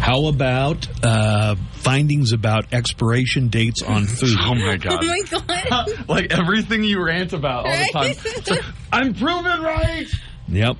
How 0.00 0.26
about 0.26 0.88
uh, 1.04 1.56
findings 1.72 2.32
about 2.32 2.72
expiration 2.72 3.48
dates 3.48 3.82
on 3.82 4.06
food? 4.06 4.36
Oh 4.38 4.54
my 4.54 4.76
god! 4.76 5.00
Oh 5.02 5.42
my 5.46 5.64
god! 5.68 5.88
like 6.08 6.32
everything 6.32 6.84
you 6.84 7.04
rant 7.04 7.32
about 7.32 7.66
all 7.66 7.72
the 7.72 7.88
time. 7.92 8.14
So, 8.44 8.56
I'm 8.92 9.14
proven 9.14 9.60
right. 9.60 10.06
Yep. 10.48 10.76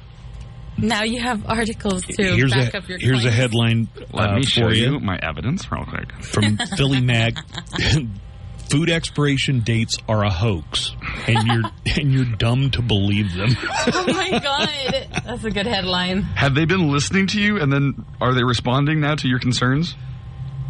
Now 0.81 1.03
you 1.05 1.21
have 1.23 1.45
articles 1.47 2.05
to 2.05 2.23
here's 2.35 2.53
back 2.53 2.75
a 2.75 2.79
up 2.79 2.89
your 2.89 2.99
here's 2.99 3.19
a 3.21 3.29
claims. 3.29 3.37
headline 3.37 3.89
Let 4.13 4.31
uh, 4.31 4.37
me 4.37 4.43
show 4.45 4.63
for 4.69 4.73
you 4.75 4.93
you 4.95 5.01
my 5.01 5.19
evidence 5.23 5.71
real 5.71 5.85
quick. 5.85 6.13
from 6.23 6.57
Philly 6.77 7.01
Mag. 7.01 7.39
Food 8.71 8.89
expiration 8.89 9.61
dates 9.61 9.97
are 10.09 10.23
a 10.25 10.31
hoax, 10.31 10.95
and 11.27 11.45
you're 11.49 11.63
and 11.99 12.13
you're 12.13 12.37
dumb 12.37 12.71
to 12.71 12.83
believe 12.83 13.35
them. 13.35 13.49
Oh 13.93 14.05
my 14.07 14.39
god! 14.39 15.23
That's 15.25 15.43
a 15.45 15.51
good 15.51 15.67
headline. 15.67 16.23
Have 16.23 16.55
they 16.55 16.67
been 16.67 16.89
listening 16.93 17.27
to 17.29 17.41
you, 17.41 17.61
and 17.61 17.73
then 17.73 18.05
are 18.21 18.33
they 18.33 18.45
responding 18.45 19.01
now 19.01 19.17
to 19.17 19.27
your 19.29 19.41
concerns? 19.41 19.97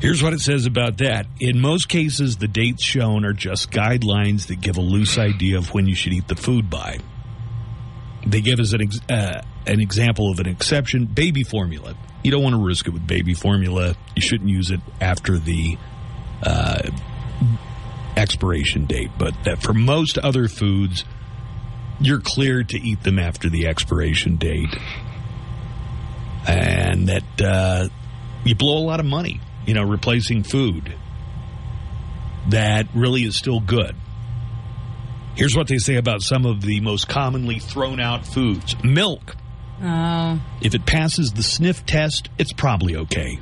Here's 0.00 0.22
what 0.22 0.32
it 0.32 0.40
says 0.40 0.64
about 0.64 0.96
that. 0.98 1.26
In 1.40 1.60
most 1.60 1.90
cases, 1.90 2.38
the 2.38 2.48
dates 2.48 2.82
shown 2.82 3.26
are 3.26 3.34
just 3.34 3.70
guidelines 3.70 4.46
that 4.46 4.62
give 4.62 4.78
a 4.78 4.80
loose 4.80 5.18
idea 5.18 5.58
of 5.58 5.74
when 5.74 5.86
you 5.86 5.94
should 5.94 6.14
eat 6.14 6.26
the 6.26 6.36
food 6.36 6.70
by. 6.70 7.00
They 8.26 8.40
give 8.40 8.60
us 8.60 8.72
an, 8.72 8.80
ex- 8.80 9.00
uh, 9.10 9.42
an 9.66 9.80
example 9.80 10.30
of 10.30 10.40
an 10.40 10.46
exception 10.46 11.06
baby 11.06 11.42
formula. 11.42 11.94
You 12.22 12.30
don't 12.30 12.42
want 12.42 12.54
to 12.54 12.62
risk 12.62 12.86
it 12.86 12.90
with 12.90 13.06
baby 13.06 13.34
formula. 13.34 13.94
You 14.14 14.22
shouldn't 14.22 14.50
use 14.50 14.70
it 14.70 14.80
after 15.00 15.38
the 15.38 15.78
uh, 16.42 16.90
expiration 18.16 18.86
date. 18.86 19.10
But 19.18 19.34
that 19.44 19.62
for 19.62 19.72
most 19.72 20.18
other 20.18 20.48
foods, 20.48 21.04
you're 22.00 22.20
cleared 22.20 22.70
to 22.70 22.80
eat 22.80 23.02
them 23.02 23.18
after 23.18 23.48
the 23.48 23.66
expiration 23.66 24.36
date. 24.36 24.74
And 26.46 27.08
that 27.08 27.42
uh, 27.42 27.88
you 28.44 28.54
blow 28.54 28.78
a 28.78 28.84
lot 28.84 29.00
of 29.00 29.06
money, 29.06 29.40
you 29.66 29.74
know, 29.74 29.82
replacing 29.82 30.42
food 30.42 30.94
that 32.48 32.86
really 32.94 33.22
is 33.22 33.36
still 33.36 33.60
good. 33.60 33.94
Here's 35.36 35.56
what 35.56 35.68
they 35.68 35.78
say 35.78 35.96
about 35.96 36.22
some 36.22 36.44
of 36.44 36.60
the 36.62 36.80
most 36.80 37.08
commonly 37.08 37.58
thrown 37.58 38.00
out 38.00 38.26
foods 38.26 38.74
milk. 38.82 39.36
Oh. 39.82 40.40
If 40.60 40.74
it 40.74 40.84
passes 40.86 41.32
the 41.32 41.42
sniff 41.42 41.86
test, 41.86 42.28
it's 42.38 42.52
probably 42.52 42.96
okay. 42.96 43.38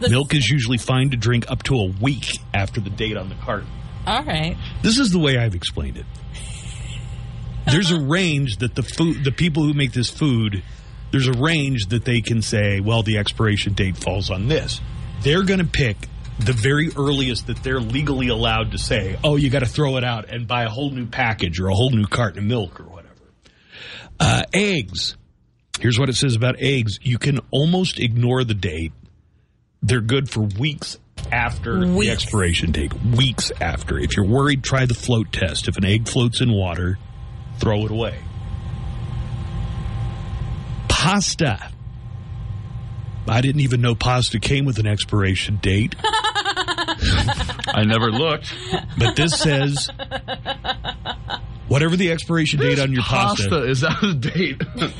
Milk 0.00 0.34
is 0.34 0.48
usually 0.48 0.78
fine 0.78 1.10
to 1.10 1.16
drink 1.16 1.50
up 1.50 1.62
to 1.64 1.74
a 1.76 1.86
week 2.00 2.38
after 2.52 2.80
the 2.80 2.90
date 2.90 3.16
on 3.16 3.28
the 3.28 3.34
carton. 3.36 3.68
All 4.06 4.24
right. 4.24 4.56
This 4.82 4.98
is 4.98 5.10
the 5.10 5.18
way 5.18 5.38
I've 5.38 5.54
explained 5.54 5.96
it. 5.96 6.06
There's 7.66 7.92
a 7.92 8.00
range 8.04 8.58
that 8.58 8.74
the 8.74 8.82
food, 8.82 9.24
the 9.24 9.30
people 9.30 9.62
who 9.62 9.74
make 9.74 9.92
this 9.92 10.10
food, 10.10 10.62
there's 11.12 11.28
a 11.28 11.32
range 11.32 11.86
that 11.86 12.04
they 12.04 12.20
can 12.20 12.42
say, 12.42 12.80
well, 12.80 13.02
the 13.02 13.18
expiration 13.18 13.74
date 13.74 13.96
falls 13.96 14.30
on 14.30 14.48
this. 14.48 14.80
They're 15.22 15.44
going 15.44 15.60
to 15.60 15.66
pick 15.66 15.96
the 16.40 16.52
very 16.52 16.90
earliest 16.96 17.46
that 17.46 17.62
they're 17.62 17.80
legally 17.80 18.28
allowed 18.28 18.72
to 18.72 18.78
say, 18.78 19.18
oh, 19.22 19.36
you 19.36 19.50
got 19.50 19.60
to 19.60 19.66
throw 19.66 19.96
it 19.98 20.04
out 20.04 20.30
and 20.30 20.48
buy 20.48 20.64
a 20.64 20.68
whole 20.68 20.90
new 20.90 21.06
package 21.06 21.60
or 21.60 21.68
a 21.68 21.74
whole 21.74 21.90
new 21.90 22.06
carton 22.06 22.38
of 22.40 22.44
milk 22.44 22.80
or 22.80 22.84
whatever. 22.84 23.14
Uh, 24.18 24.42
eggs. 24.52 25.16
Here's 25.82 25.98
what 25.98 26.08
it 26.08 26.14
says 26.14 26.36
about 26.36 26.54
eggs. 26.60 27.00
You 27.02 27.18
can 27.18 27.40
almost 27.50 27.98
ignore 27.98 28.44
the 28.44 28.54
date. 28.54 28.92
They're 29.82 30.00
good 30.00 30.30
for 30.30 30.42
weeks 30.42 30.96
after 31.32 31.84
the 31.84 32.08
expiration 32.08 32.70
date. 32.70 32.92
Weeks 33.02 33.50
after. 33.60 33.98
If 33.98 34.16
you're 34.16 34.24
worried, 34.24 34.62
try 34.62 34.86
the 34.86 34.94
float 34.94 35.32
test. 35.32 35.66
If 35.66 35.76
an 35.78 35.84
egg 35.84 36.06
floats 36.06 36.40
in 36.40 36.52
water, 36.52 37.00
throw 37.58 37.84
it 37.84 37.90
away. 37.90 38.16
Pasta. 40.88 41.58
I 43.26 43.40
didn't 43.40 43.62
even 43.62 43.80
know 43.80 43.96
pasta 43.96 44.38
came 44.38 44.64
with 44.64 44.78
an 44.78 44.86
expiration 44.86 45.58
date, 45.60 45.96
I 46.04 47.82
never 47.84 48.12
looked. 48.12 48.54
but 48.98 49.16
this 49.16 49.36
says 49.36 49.90
whatever 51.66 51.96
the 51.96 52.12
expiration 52.12 52.60
date 52.60 52.78
on 52.78 52.92
your 52.92 53.02
pasta, 53.02 53.48
Pasta 53.48 53.64
is 53.64 53.82
out 53.82 54.04
of 54.04 54.20
date. 54.20 54.62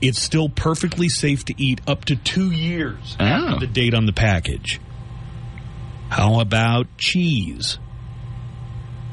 it's 0.00 0.20
still 0.20 0.48
perfectly 0.48 1.08
safe 1.08 1.44
to 1.46 1.54
eat 1.62 1.80
up 1.86 2.04
to 2.06 2.16
two 2.16 2.50
years 2.50 3.16
Oh. 3.20 3.24
after 3.24 3.66
the 3.66 3.72
date 3.72 3.94
on 3.94 4.06
the 4.06 4.12
package. 4.12 4.80
How 6.10 6.40
about 6.40 6.86
cheese? 6.98 7.78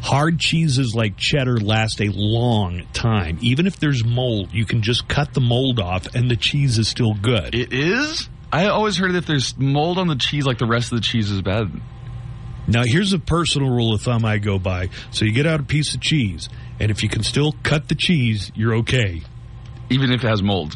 Hard 0.01 0.39
cheeses 0.39 0.95
like 0.95 1.15
cheddar 1.17 1.59
last 1.59 2.01
a 2.01 2.09
long 2.11 2.83
time. 2.91 3.37
Even 3.41 3.67
if 3.67 3.79
there's 3.79 4.03
mold, 4.03 4.49
you 4.51 4.65
can 4.65 4.81
just 4.81 5.07
cut 5.07 5.33
the 5.33 5.41
mold 5.41 5.79
off 5.79 6.07
and 6.15 6.29
the 6.29 6.35
cheese 6.35 6.79
is 6.79 6.87
still 6.87 7.13
good. 7.13 7.53
It 7.53 7.71
is. 7.71 8.27
I 8.51 8.65
always 8.67 8.97
heard 8.97 9.13
that 9.13 9.19
if 9.19 9.25
there's 9.27 9.55
mold 9.57 9.97
on 9.99 10.07
the 10.07 10.15
cheese, 10.15 10.45
like 10.45 10.57
the 10.57 10.65
rest 10.65 10.91
of 10.91 10.97
the 10.97 11.03
cheese 11.03 11.29
is 11.29 11.41
bad. 11.41 11.71
Now, 12.67 12.83
here's 12.85 13.13
a 13.13 13.19
personal 13.19 13.69
rule 13.69 13.93
of 13.93 14.01
thumb 14.01 14.25
I 14.25 14.37
go 14.39 14.59
by. 14.59 14.89
So 15.11 15.25
you 15.25 15.31
get 15.31 15.47
out 15.47 15.59
a 15.59 15.63
piece 15.63 15.93
of 15.95 16.01
cheese, 16.01 16.47
and 16.79 16.91
if 16.91 17.01
you 17.03 17.09
can 17.09 17.23
still 17.23 17.53
cut 17.63 17.87
the 17.87 17.95
cheese, 17.95 18.51
you're 18.55 18.75
okay. 18.77 19.21
Even 19.91 20.11
if 20.11 20.23
it 20.23 20.27
has 20.27 20.41
mold. 20.41 20.75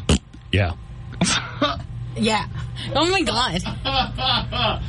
Yeah. 0.52 0.74
Yeah. 2.18 2.46
Oh 2.94 3.10
my 3.10 3.20
god. 3.20 3.60
Uh, 3.84 4.80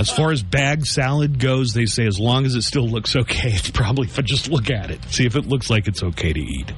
as 0.00 0.10
far 0.10 0.30
as 0.30 0.44
bag 0.44 0.86
salad 0.86 1.40
goes, 1.40 1.74
they 1.74 1.86
say 1.86 2.06
as 2.06 2.20
long 2.20 2.46
as 2.46 2.54
it 2.54 2.62
still 2.62 2.86
looks 2.88 3.16
okay, 3.16 3.48
it's 3.52 3.70
probably 3.72 4.06
if 4.06 4.16
I 4.16 4.22
just 4.22 4.48
look 4.48 4.70
at 4.70 4.92
it, 4.92 5.02
see 5.06 5.26
if 5.26 5.34
it 5.34 5.46
looks 5.46 5.70
like 5.70 5.88
it's 5.88 6.04
okay 6.04 6.32
to 6.32 6.40
eat. 6.40 6.72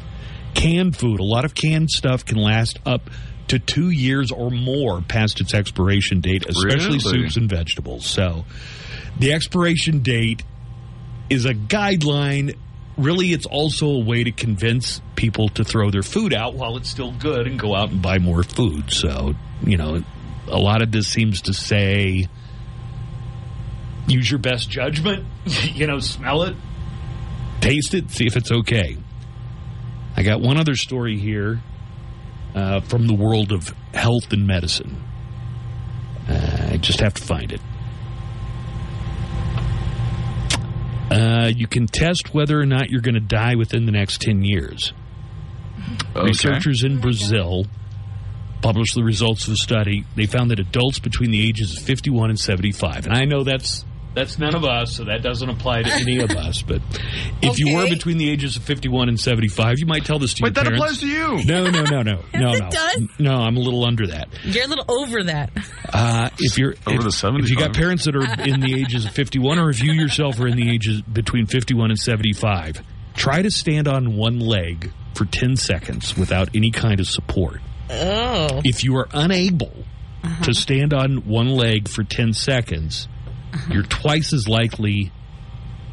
Canned 0.54 0.96
food, 0.96 1.20
a 1.20 1.24
lot 1.24 1.44
of 1.44 1.54
canned 1.54 1.90
stuff 1.90 2.24
can 2.24 2.38
last 2.38 2.78
up 2.86 3.10
to 3.48 3.58
two 3.58 3.90
years 3.90 4.30
or 4.30 4.50
more 4.50 5.02
past 5.02 5.40
its 5.42 5.52
expiration 5.52 6.22
date, 6.22 6.46
especially 6.48 6.98
Really? 6.98 7.22
soups 7.24 7.36
and 7.36 7.50
vegetables. 7.50 8.06
So 8.06 8.46
the 9.18 9.34
expiration 9.34 9.98
date 10.00 10.42
is 11.28 11.44
a 11.44 11.52
guideline. 11.52 12.56
Really, 12.98 13.32
it's 13.32 13.46
also 13.46 13.86
a 13.86 14.04
way 14.04 14.24
to 14.24 14.32
convince 14.32 15.00
people 15.16 15.48
to 15.50 15.64
throw 15.64 15.90
their 15.90 16.02
food 16.02 16.34
out 16.34 16.54
while 16.54 16.76
it's 16.76 16.90
still 16.90 17.12
good 17.12 17.46
and 17.46 17.58
go 17.58 17.74
out 17.74 17.90
and 17.90 18.02
buy 18.02 18.18
more 18.18 18.42
food. 18.42 18.92
So, 18.92 19.34
you 19.64 19.76
know, 19.78 20.02
a 20.48 20.58
lot 20.58 20.82
of 20.82 20.92
this 20.92 21.08
seems 21.08 21.42
to 21.42 21.54
say 21.54 22.28
use 24.06 24.30
your 24.30 24.38
best 24.38 24.68
judgment. 24.68 25.24
you 25.72 25.86
know, 25.86 26.00
smell 26.00 26.42
it, 26.42 26.56
taste 27.60 27.94
it, 27.94 28.10
see 28.10 28.26
if 28.26 28.36
it's 28.36 28.52
okay. 28.52 28.98
I 30.16 30.22
got 30.22 30.40
one 30.40 30.58
other 30.58 30.74
story 30.74 31.18
here 31.18 31.62
uh, 32.54 32.80
from 32.80 33.06
the 33.06 33.14
world 33.14 33.52
of 33.52 33.74
health 33.94 34.32
and 34.32 34.46
medicine. 34.46 35.02
Uh, 36.28 36.68
I 36.72 36.76
just 36.76 37.00
have 37.00 37.14
to 37.14 37.22
find 37.22 37.52
it. 37.52 37.60
Uh, 41.12 41.48
you 41.54 41.66
can 41.66 41.86
test 41.86 42.32
whether 42.32 42.58
or 42.58 42.64
not 42.64 42.90
you're 42.90 43.02
going 43.02 43.14
to 43.14 43.20
die 43.20 43.54
within 43.54 43.84
the 43.84 43.92
next 43.92 44.22
10 44.22 44.42
years. 44.42 44.92
Okay. 46.16 46.26
Researchers 46.26 46.84
in 46.84 47.00
Brazil 47.00 47.66
published 48.62 48.94
the 48.94 49.04
results 49.04 49.44
of 49.44 49.50
the 49.50 49.56
study. 49.56 50.04
They 50.16 50.26
found 50.26 50.50
that 50.50 50.60
adults 50.60 50.98
between 51.00 51.30
the 51.30 51.46
ages 51.46 51.76
of 51.76 51.82
51 51.82 52.30
and 52.30 52.40
75, 52.40 53.06
and 53.06 53.14
I 53.14 53.24
know 53.24 53.44
that's 53.44 53.84
that's 54.14 54.38
none 54.38 54.54
of 54.54 54.64
us, 54.64 54.96
so 54.96 55.04
that 55.04 55.22
doesn't 55.22 55.48
apply 55.48 55.82
to 55.82 55.92
any 55.92 56.18
of 56.20 56.30
us. 56.30 56.62
But 56.62 56.82
if 57.40 57.58
you 57.58 57.76
were 57.76 57.88
between 57.88 58.18
the 58.18 58.30
ages 58.30 58.56
of 58.56 58.62
51 58.64 59.08
and 59.08 59.18
75, 59.18 59.78
you 59.78 59.86
might 59.86 60.04
tell 60.04 60.18
this 60.18 60.34
to 60.34 60.44
Wait, 60.44 60.54
your 60.56 60.64
that 60.64 60.72
applies 60.72 60.98
to 61.00 61.06
you. 61.06 61.44
No, 61.44 61.70
no, 61.70 61.82
no, 61.84 62.02
no, 62.02 62.22
no, 62.34 62.52
it 62.52 62.60
no. 62.60 62.70
does? 62.70 63.02
No, 63.18 63.32
I'm 63.34 63.56
a 63.56 63.60
little 63.60 63.84
under 63.84 64.06
that. 64.08 64.28
You're 64.44 64.64
a 64.64 64.68
little 64.68 64.84
over 64.88 65.24
that. 65.24 65.50
Uh, 65.92 66.30
if 66.38 66.58
you're 66.58 66.74
Over 66.86 66.98
if, 66.98 67.02
the 67.04 67.12
75. 67.12 67.44
if 67.44 67.50
you 67.50 67.56
got 67.56 67.74
parents 67.74 68.04
that 68.04 68.14
are 68.16 68.42
in 68.44 68.60
the 68.60 68.74
ages 68.80 69.04
of 69.06 69.12
51, 69.12 69.58
or 69.58 69.70
if 69.70 69.82
you 69.82 69.92
yourself 69.92 70.38
are 70.40 70.46
in 70.46 70.56
the 70.56 70.70
ages 70.70 71.02
between 71.02 71.46
51 71.46 71.90
and 71.90 71.98
75, 71.98 72.82
try 73.14 73.42
to 73.42 73.50
stand 73.50 73.88
on 73.88 74.16
one 74.16 74.38
leg 74.40 74.92
for 75.14 75.24
10 75.26 75.56
seconds 75.56 76.16
without 76.16 76.48
any 76.54 76.70
kind 76.70 77.00
of 77.00 77.06
support. 77.06 77.60
Oh. 77.90 78.60
If 78.64 78.84
you 78.84 78.96
are 78.96 79.08
unable 79.12 79.72
Uh-huh. 80.24 80.44
to 80.44 80.54
stand 80.54 80.94
on 80.94 81.26
one 81.26 81.48
leg 81.48 81.88
for 81.88 82.04
10 82.04 82.32
seconds, 82.32 83.08
Uh-huh. 83.52 83.74
you're 83.74 83.82
twice 83.82 84.32
as 84.32 84.48
likely 84.48 85.12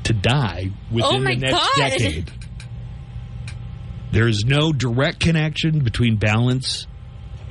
to 0.03 0.13
die 0.13 0.71
within 0.91 1.11
Oh 1.15 1.19
my 1.19 1.35
the 1.35 1.41
next 1.41 1.53
God. 1.53 1.69
decade. 1.75 2.31
There 4.11 4.27
is 4.27 4.43
no 4.45 4.71
direct 4.73 5.19
connection 5.19 5.79
between 5.83 6.15
balance 6.17 6.87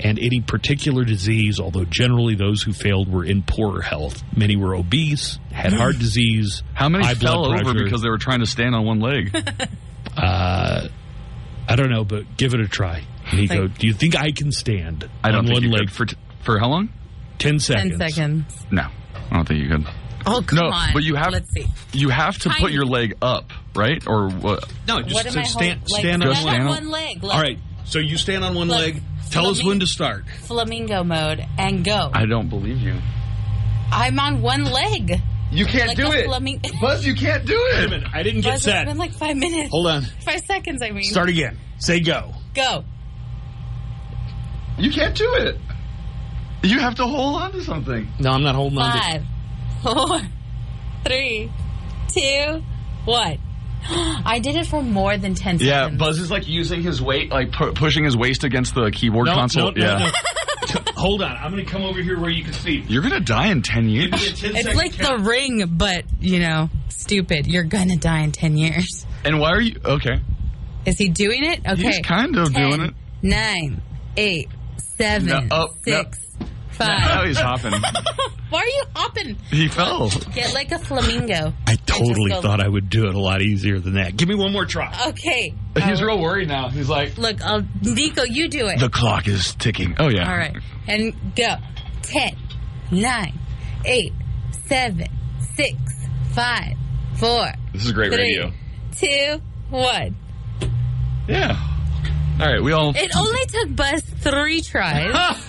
and 0.01 0.19
any 0.19 0.41
particular 0.41 1.05
disease, 1.05 1.61
although 1.61 1.85
generally 1.85 2.35
those 2.35 2.63
who 2.63 2.73
failed 2.73 3.11
were 3.13 3.25
in 3.25 3.43
poorer 3.43 3.83
health. 3.83 4.23
Many 4.37 4.57
were 4.57 4.75
obese, 4.75 5.39
had 5.53 5.73
heart 5.73 5.99
disease. 5.99 6.63
How 6.75 6.89
many 6.89 7.05
high 7.05 7.15
fell 7.15 7.45
blood 7.45 7.61
over 7.67 7.85
because 7.85 8.03
they 8.03 8.09
were 8.09 8.19
trying 8.19 8.41
to 8.41 8.47
stand 8.47 8.75
on 8.75 8.85
one 8.85 9.01
leg? 9.01 9.37
Uh, 10.17 10.89
I 11.69 11.77
don't 11.77 11.91
know, 11.91 12.03
but 12.03 12.37
give 12.37 12.53
it 12.55 12.61
a 12.61 12.67
try. 12.67 13.05
Nico, 13.33 13.63
Like- 13.69 13.79
do 13.79 13.87
you 13.87 13.93
think 13.93 14.17
I 14.17 14.33
can 14.33 14.51
stand 14.51 15.09
I 15.23 15.29
don't 15.31 15.41
on 15.41 15.45
think 15.47 15.55
one 15.55 15.63
you 15.63 15.71
leg 15.71 15.81
could. 15.89 15.93
For, 15.93 16.07
t- 16.07 16.17
for 16.41 16.59
how 16.59 16.69
long? 16.69 16.89
10 17.39 17.61
seconds? 17.61 17.99
10 17.99 18.11
seconds. 18.11 18.67
No, 18.73 18.89
I 19.31 19.37
don't 19.37 19.47
think 19.49 19.61
you 19.63 19.69
could. 19.69 19.87
Oh, 20.27 20.43
come 20.47 20.59
no, 20.59 20.67
on. 20.71 20.93
but 20.93 21.03
you 21.05 21.15
have 21.15 21.33
Let's 21.33 21.51
see. 21.53 21.67
you 21.93 22.09
have 22.11 22.37
to 22.41 22.51
put 22.51 22.71
your 22.73 22.85
leg 22.85 23.15
up, 23.23 23.51
right? 23.75 24.03
Or 24.07 24.29
what? 24.31 24.71
No, 24.87 25.01
just 25.01 25.15
What 25.15 25.27
am 25.27 25.33
to 25.35 25.41
I 25.41 25.43
stand, 25.45 25.81
hold- 25.81 25.91
like, 25.93 26.01
stand 26.01 26.23
on 26.23 26.29
one 26.29 26.37
stand 26.37 26.49
stand 26.49 26.63
on 26.63 26.69
on- 26.69 26.75
one 26.85 26.89
leg. 26.91 27.23
Like 27.23 27.37
All 27.37 27.43
right, 27.43 27.59
so 27.85 27.99
you 27.99 28.17
stand 28.19 28.45
on 28.45 28.55
one 28.55 28.69
Look, 28.69 28.79
leg. 28.79 29.03
Tell 29.31 29.47
us 29.47 29.63
when 29.63 29.81
to 29.81 29.87
start. 29.87 30.25
Flamingo 30.43 31.05
mode 31.05 31.45
and 31.59 31.85
go. 31.85 32.11
I 32.13 32.25
don't 32.27 32.49
believe 32.49 32.79
you. 32.81 32.95
I'm 33.93 34.19
on 34.19 34.43
one 34.43 34.65
leg. 34.65 35.21
You 35.51 35.65
can't 35.67 35.89
Like 35.89 35.97
do 35.97 36.07
a 36.09 36.17
it, 36.17 36.27
flamingo. 36.27 36.69
Buzz. 36.81 37.07
You 37.07 37.15
can't 37.15 37.47
do 37.47 37.59
Wait 37.73 37.81
a 37.81 37.85
it. 37.85 37.91
minute, 37.91 38.09
I 38.13 38.23
didn't 38.23 38.41
get 38.43 38.55
Buzz, 38.55 38.63
set. 38.65 38.83
It's 38.83 38.91
been 38.91 38.99
like 38.99 39.13
five 39.13 39.37
minutes. 39.37 39.71
Hold 39.71 39.87
on. 39.87 40.03
Five 40.25 40.41
seconds, 40.41 40.83
I 40.83 40.91
mean. 40.91 41.05
Start 41.05 41.29
again. 41.31 41.57
Say 41.79 42.01
go. 42.01 42.33
Go. 42.55 42.85
You 44.79 44.91
can't 44.93 45.15
do 45.17 45.33
it. 45.35 45.57
You 46.63 46.79
have 46.81 46.97
to 46.97 47.07
hold 47.07 47.41
on 47.41 47.53
to 47.53 47.63
something. 47.63 48.09
No, 48.19 48.31
I'm 48.31 48.43
not 48.43 48.55
holding 48.55 48.79
on 48.79 48.93
to 48.93 48.99
Five, 48.99 49.23
four, 49.83 50.21
three, 51.05 51.51
two, 52.09 52.63
one. 53.05 53.39
I 53.91 54.41
did 54.43 54.57
it 54.57 54.67
for 54.67 54.83
more 54.83 55.17
than 55.17 55.35
10 55.35 55.59
Yeah, 55.61 55.85
seconds. 55.85 55.93
Yeah, 56.01 56.05
Buzz 56.05 56.19
is 56.19 56.31
like 56.31 56.49
using 56.49 56.83
his 56.83 57.01
weight, 57.01 57.31
like 57.31 57.53
pu- 57.53 57.73
pushing 57.75 58.05
his 58.05 58.17
waist 58.17 58.43
against 58.45 58.75
the 58.75 58.91
keyboard 58.91 59.27
No, 59.27 59.35
console. 59.35 59.71
no, 59.73 59.81
no, 59.81 59.87
yeah, 59.99 59.99
no. 60.75 60.81
Hold 60.97 61.23
on. 61.23 61.37
I'm 61.37 61.53
going 61.53 61.65
to 61.65 61.71
come 61.71 61.83
over 61.85 62.03
here 62.03 62.19
where 62.21 62.29
you 62.29 62.43
can 62.45 62.53
see. 62.53 62.85
you're 62.89 63.03
gonna 63.03 63.21
die 63.21 63.47
in 63.47 63.63
ten 63.63 63.89
years. 63.89 64.11
Give 64.11 64.21
me 64.21 64.27
a 64.27 64.63
10 64.63 64.67
It's 64.67 64.75
like 64.77 64.93
count. 64.99 65.23
the 65.23 65.25
ring, 65.31 65.65
but, 65.77 66.05
you 66.21 66.41
know, 66.41 66.69
stupid. 66.89 67.47
You're 67.47 67.65
gonna 67.65 67.97
die 67.97 68.21
in 68.23 68.33
10 68.33 68.57
years. 68.59 69.07
And 69.25 69.39
why 69.41 69.51
are 69.51 69.61
you 69.61 69.77
okay? 69.85 70.21
Is 70.85 70.99
he 70.99 71.09
doing 71.09 71.45
it? 71.45 71.61
Okay. 71.67 71.83
He's 71.83 72.01
kind 72.01 72.37
of 72.37 72.53
10, 72.53 72.69
doing 72.71 72.81
it. 72.89 72.95
Nine, 73.23 73.81
eight, 74.17 74.49
seven, 74.97 75.29
No, 75.29 75.47
oh, 75.51 75.67
no. 75.87 76.03
Six, 76.79 76.89
Now 77.09 77.25
he's 77.25 77.39
hopping. 77.39 77.73
Why 78.51 78.61
are 78.61 78.67
you 78.67 78.85
hopping? 78.97 79.37
he 79.51 79.69
fell. 79.69 80.09
Get 80.35 80.55
like 80.55 80.73
a 80.73 80.79
flamingo. 80.79 81.53
I 81.67 81.77
totally 81.77 82.31
thought 82.41 82.61
I 82.63 82.69
would 82.69 82.89
do 82.89 83.07
it 83.09 83.15
a 83.15 83.19
lot 83.21 83.43
easier 83.43 83.79
than 83.79 83.95
that. 83.95 84.17
Give 84.17 84.29
me 84.29 84.35
one 84.35 84.53
more 84.53 84.65
try. 84.65 84.91
Okay. 85.09 85.53
He's 85.77 86.01
Uh, 86.01 86.07
real 86.07 86.21
worried 86.21 86.49
now. 86.49 86.69
He's 86.71 86.89
like, 86.89 87.19
Look, 87.19 87.45
I'll, 87.45 87.63
Nico, 87.83 88.23
you 88.25 88.49
do 88.49 88.67
it. 88.69 88.79
the 88.81 88.89
clock 88.89 89.29
is 89.29 89.55
ticking. 89.57 89.97
Oh 89.99 90.09
yeah. 90.09 90.31
All 90.31 90.37
right. 90.37 90.57
And 90.87 91.15
go. 91.37 91.57
Ten, 92.03 92.37
nine, 92.91 93.39
eight, 93.85 94.15
seven, 94.67 95.09
six, 95.55 95.77
five, 96.33 96.75
four, 97.17 97.49
This 97.75 97.85
is 97.85 97.93
great 97.93 98.11
three, 98.13 98.23
radio. 98.39 98.53
two, 98.97 99.43
one. 99.69 100.17
Yeah. 101.29 101.55
All 102.41 102.47
right, 102.47 102.63
we 102.63 102.73
all. 102.73 102.95
It 102.97 103.11
only 103.17 103.45
took 103.47 103.77
Buzz 103.77 104.03
three 104.21 104.61
tries, 104.61 105.13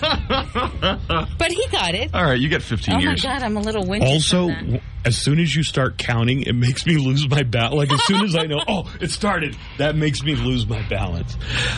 but 1.38 1.50
he 1.52 1.66
got 1.68 1.94
it. 1.94 2.14
All 2.14 2.24
right, 2.24 2.38
you 2.38 2.48
get 2.48 2.62
15 2.62 2.94
Oh 2.94 3.00
my 3.00 3.14
god, 3.16 3.42
I'm 3.42 3.56
a 3.56 3.60
little 3.60 3.84
winded. 3.86 4.08
Also, 4.08 4.48
from 4.48 4.70
that. 4.72 4.82
as 5.04 5.16
soon 5.16 5.38
as 5.40 5.54
you 5.54 5.62
start 5.62 5.98
counting, 5.98 6.42
it 6.42 6.54
makes 6.54 6.86
me 6.86 6.96
lose 6.96 7.28
my 7.28 7.42
balance. 7.42 7.74
Like 7.74 7.92
as 7.92 8.02
soon 8.04 8.22
as 8.24 8.36
I 8.36 8.44
know, 8.44 8.60
oh, 8.66 8.92
it 9.00 9.10
started, 9.10 9.56
that 9.78 9.96
makes 9.96 10.22
me 10.22 10.34
lose 10.34 10.66
my 10.68 10.82
balance. 10.88 11.36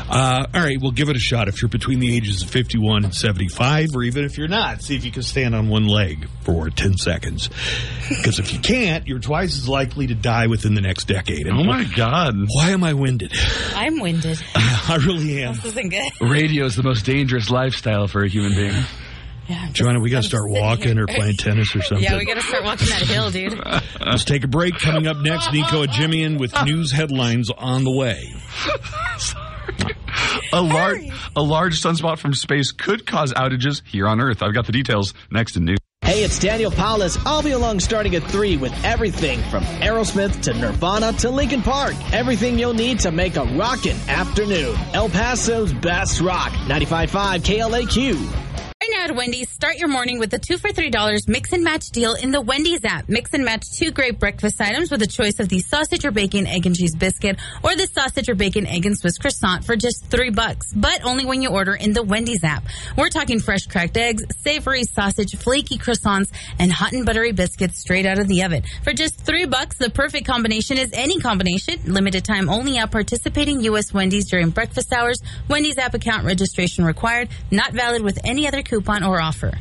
Uh, 0.09 0.47
all 0.55 0.61
right, 0.61 0.78
well, 0.80 0.90
give 0.90 1.09
it 1.09 1.16
a 1.16 1.20
shot 1.20 1.49
if 1.49 1.62
you're 1.62 1.68
between 1.68 1.99
the 2.01 2.14
ages 2.16 2.43
of 2.43 2.51
51 2.51 3.05
and 3.05 3.14
75, 3.14 3.88
or 3.95 4.03
even 4.03 4.24
if 4.24 4.36
you're 4.38 4.49
not, 4.49 4.82
see 4.82 4.97
if 4.97 5.05
you 5.05 5.11
can 5.12 5.22
stand 5.22 5.55
on 5.55 5.68
one 5.68 5.86
leg 5.86 6.28
for 6.43 6.68
10 6.70 6.97
seconds. 6.99 7.49
Because 8.09 8.38
if 8.38 8.53
you 8.53 8.59
can't, 8.59 9.07
you're 9.07 9.18
twice 9.20 9.57
as 9.57 9.68
likely 9.68 10.09
to 10.09 10.14
die 10.14 10.47
within 10.49 10.74
the 10.74 10.80
next 10.80 11.05
decade. 11.07 11.47
And 11.47 11.59
Oh 11.59 11.64
my 11.64 11.84
God. 11.84 12.34
Why 12.49 12.70
am 12.70 12.82
I 12.84 12.93
winded? 12.95 13.32
I'm 13.74 14.01
winded. 14.01 14.43
I 14.55 14.97
really 15.05 15.43
am. 15.43 15.55
This 15.55 15.66
isn't 15.66 15.88
good. 15.90 16.11
Radio 16.20 16.64
is 16.64 16.76
the 16.83 16.89
most 16.89 17.07
dangerous 17.07 17.51
lifestyle 17.51 18.09
for 18.09 18.22
a 18.22 18.28
human 18.28 18.55
being. 18.55 18.74
Yeah, 19.49 19.64
I'm 19.66 19.72
Joanna, 19.72 20.01
we 20.01 20.11
got 20.11 20.22
to 20.22 20.28
start 20.28 20.45
walking 20.51 20.99
or 20.99 21.07
playing 21.07 21.37
tennis 21.37 21.74
or 21.74 21.83
something. 21.83 22.05
Yeah, 22.05 22.16
we 22.16 22.24
got 22.24 22.35
to 22.35 22.43
start 22.43 22.64
walking 22.64 22.89
that 22.89 23.03
hill, 23.03 23.30
dude. 23.30 23.61
Let's 24.05 24.24
take 24.24 24.45
a 24.45 24.49
break. 24.49 24.78
Coming 24.78 25.07
up 25.07 25.18
next, 25.18 25.53
Nico 25.53 25.85
Jimian 25.87 26.39
with 26.39 26.55
news 26.64 26.93
headlines 26.93 27.51
on 27.51 27.85
the 27.85 27.93
way. 27.93 28.33
A 30.53 30.61
large, 30.61 31.01
a 31.35 31.43
large 31.43 31.80
sunspot 31.80 32.18
from 32.18 32.35
space 32.35 32.72
could 32.72 33.07
cause 33.07 33.33
outages 33.33 33.83
here 33.87 34.07
on 34.07 34.20
Earth. 34.20 34.43
I've 34.43 34.55
got 34.55 34.66
the 34.66 34.72
details 34.72 35.14
next 35.30 35.57
in 35.57 35.64
news. 35.64 35.78
Hey, 36.12 36.24
it's 36.24 36.38
Daniel 36.38 36.70
Paulus. 36.70 37.16
I'll 37.24 37.42
be 37.42 37.52
along 37.52 37.80
starting 37.80 38.14
at 38.14 38.22
3 38.24 38.58
with 38.58 38.74
everything 38.84 39.40
from 39.44 39.64
Aerosmith 39.80 40.42
to 40.42 40.52
Nirvana 40.52 41.14
to 41.14 41.30
Linkin 41.30 41.62
Park. 41.62 41.94
Everything 42.12 42.58
you'll 42.58 42.74
need 42.74 42.98
to 43.00 43.10
make 43.10 43.36
a 43.36 43.44
rockin' 43.44 43.96
afternoon. 44.08 44.76
El 44.92 45.08
Paso's 45.08 45.72
best 45.72 46.20
rock. 46.20 46.52
95.5 46.68 47.40
KLAQ. 47.40 48.51
Right 48.83 48.91
now 48.97 49.05
at 49.05 49.14
Wendy's, 49.14 49.49
start 49.49 49.76
your 49.76 49.87
morning 49.87 50.18
with 50.18 50.33
the 50.33 50.41
two 50.41 50.59
for 50.59 50.72
three 50.72 50.91
dollars 50.91 51.28
mix 51.28 51.53
and 51.53 51.62
match 51.62 51.91
deal 51.91 52.14
in 52.14 52.33
the 52.33 52.41
Wendy's 52.41 52.85
app. 52.85 53.09
Mix 53.09 53.33
and 53.33 53.45
match 53.45 53.64
two 53.70 53.93
great 53.93 54.18
breakfast 54.18 54.61
items 54.61 54.91
with 54.91 55.01
a 55.03 55.07
choice 55.07 55.39
of 55.39 55.49
the 55.49 55.61
sausage 55.61 56.05
or 56.05 56.11
bacon, 56.11 56.49
egg 56.49 56.66
and 56.66 56.74
cheese 56.74 56.97
biscuit, 56.97 57.39
or 57.62 57.76
the 57.76 57.87
sausage 57.87 58.28
or 58.28 58.35
bacon, 58.35 58.66
egg 58.66 58.85
and 58.85 58.99
Swiss 58.99 59.18
croissant 59.18 59.64
for 59.64 59.76
just 59.76 60.07
three 60.07 60.30
bucks. 60.30 60.72
But 60.74 61.05
only 61.05 61.24
when 61.24 61.43
you 61.43 61.51
order 61.51 61.76
in 61.76 61.93
the 61.93 62.03
Wendy's 62.03 62.43
app. 62.43 62.64
We're 62.97 63.09
talking 63.09 63.39
fresh 63.39 63.68
cracked 63.68 63.97
eggs, 63.97 64.24
savory 64.41 64.83
sausage, 64.83 65.37
flaky 65.37 65.78
croissants, 65.78 66.33
and 66.59 66.72
hot 66.72 66.91
and 66.91 67.07
buttery 67.07 67.30
biscuits 67.30 67.78
straight 67.78 68.05
out 68.05 68.18
of 68.18 68.26
the 68.26 68.43
oven. 68.43 68.64
For 68.83 68.93
just 68.93 69.20
three 69.20 69.47
bucks, 69.47 69.78
the 69.78 69.91
perfect 69.91 70.26
combination 70.26 70.76
is 70.76 70.91
any 70.93 71.20
combination. 71.20 71.78
Limited 71.85 72.24
time 72.24 72.49
only 72.49 72.78
at 72.78 72.91
participating 72.91 73.61
U.S. 73.61 73.95
Wendy's 73.95 74.28
during 74.28 74.51
breakfast 74.51 74.93
hours. 74.93 75.22
Wendy's 75.47 75.78
app 75.78 75.95
account 75.95 76.24
registration 76.24 76.85
required. 76.85 77.28
Not 77.53 77.74
valid 77.74 78.03
with 78.03 78.18
any 78.24 78.49
other 78.49 78.64
coupon 78.73 79.05
or 79.05 79.20
offer. 79.20 79.53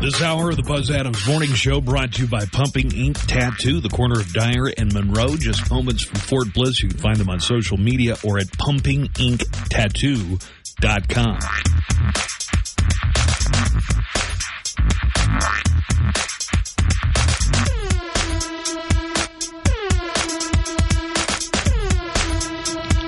This 0.00 0.22
hour 0.22 0.48
of 0.48 0.56
the 0.56 0.64
Buzz 0.66 0.90
Adams 0.90 1.26
Morning 1.26 1.52
Show 1.52 1.82
brought 1.82 2.14
to 2.14 2.22
you 2.22 2.28
by 2.28 2.46
Pumping 2.46 2.94
Ink 2.94 3.18
Tattoo, 3.26 3.82
the 3.82 3.90
corner 3.90 4.18
of 4.18 4.32
Dyer 4.32 4.72
and 4.78 4.90
Monroe, 4.94 5.36
just 5.36 5.70
moments 5.70 6.04
from 6.04 6.20
Fort 6.20 6.54
Bliss. 6.54 6.82
You 6.82 6.88
can 6.88 6.96
find 6.96 7.18
them 7.18 7.28
on 7.28 7.38
social 7.38 7.76
media 7.76 8.16
or 8.24 8.38
at 8.38 8.46
pumpinginktattoo.com. 8.46 11.38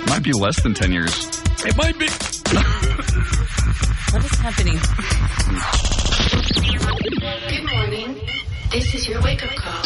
Might 0.09 0.23
be 0.23 0.33
less 0.33 0.63
than 0.63 0.75
10 0.75 0.93
years. 0.93 1.40
It 1.63 1.77
might 1.77 1.99
be. 1.99 2.07
what 4.13 4.25
is 4.25 4.39
happening? 4.39 4.79
Good 7.49 7.65
morning. 7.71 8.21
This 8.73 8.95
is 8.95 9.07
your 9.07 9.21
wake-up 9.23 9.51
call. 9.57 9.85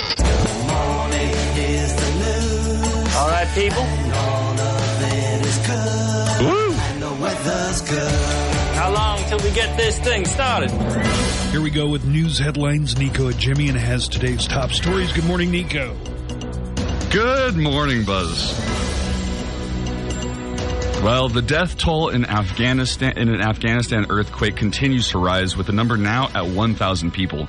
All 3.17 3.29
right, 3.29 3.49
people. 3.55 3.83
All 3.83 4.61
of 4.61 5.03
it 5.03 5.47
is 5.47 5.59
good. 5.67 6.45
And 6.93 7.03
the 7.03 7.13
weather's 7.21 7.81
good. 7.81 8.55
How 8.77 8.93
long 8.93 9.19
till 9.29 9.39
we 9.41 9.51
get 9.51 9.77
this 9.77 9.99
thing 9.99 10.27
started? 10.27 10.71
Here 11.51 11.61
we 11.61 11.71
go 11.71 11.89
with 11.89 12.05
news 12.05 12.39
headlines. 12.39 12.97
Nico 12.97 13.27
and 13.27 13.39
Jimmy 13.39 13.69
and 13.69 13.77
has 13.77 14.07
today's 14.07 14.47
top 14.47 14.71
stories. 14.71 15.13
Good 15.13 15.25
morning, 15.25 15.51
Nico. 15.51 15.97
Good 17.11 17.57
morning, 17.57 18.05
Buzz. 18.05 18.84
Well, 21.05 21.29
the 21.29 21.43
death 21.43 21.77
toll 21.77 22.09
in 22.09 22.25
Afghanistan 22.25 23.19
in 23.19 23.29
an 23.29 23.43
Afghanistan 23.43 24.07
earthquake 24.09 24.57
continues 24.57 25.09
to 25.09 25.19
rise, 25.19 25.55
with 25.55 25.67
the 25.67 25.73
number 25.75 25.99
now 25.99 26.31
at 26.35 26.47
1,000 26.47 27.11
people. 27.11 27.47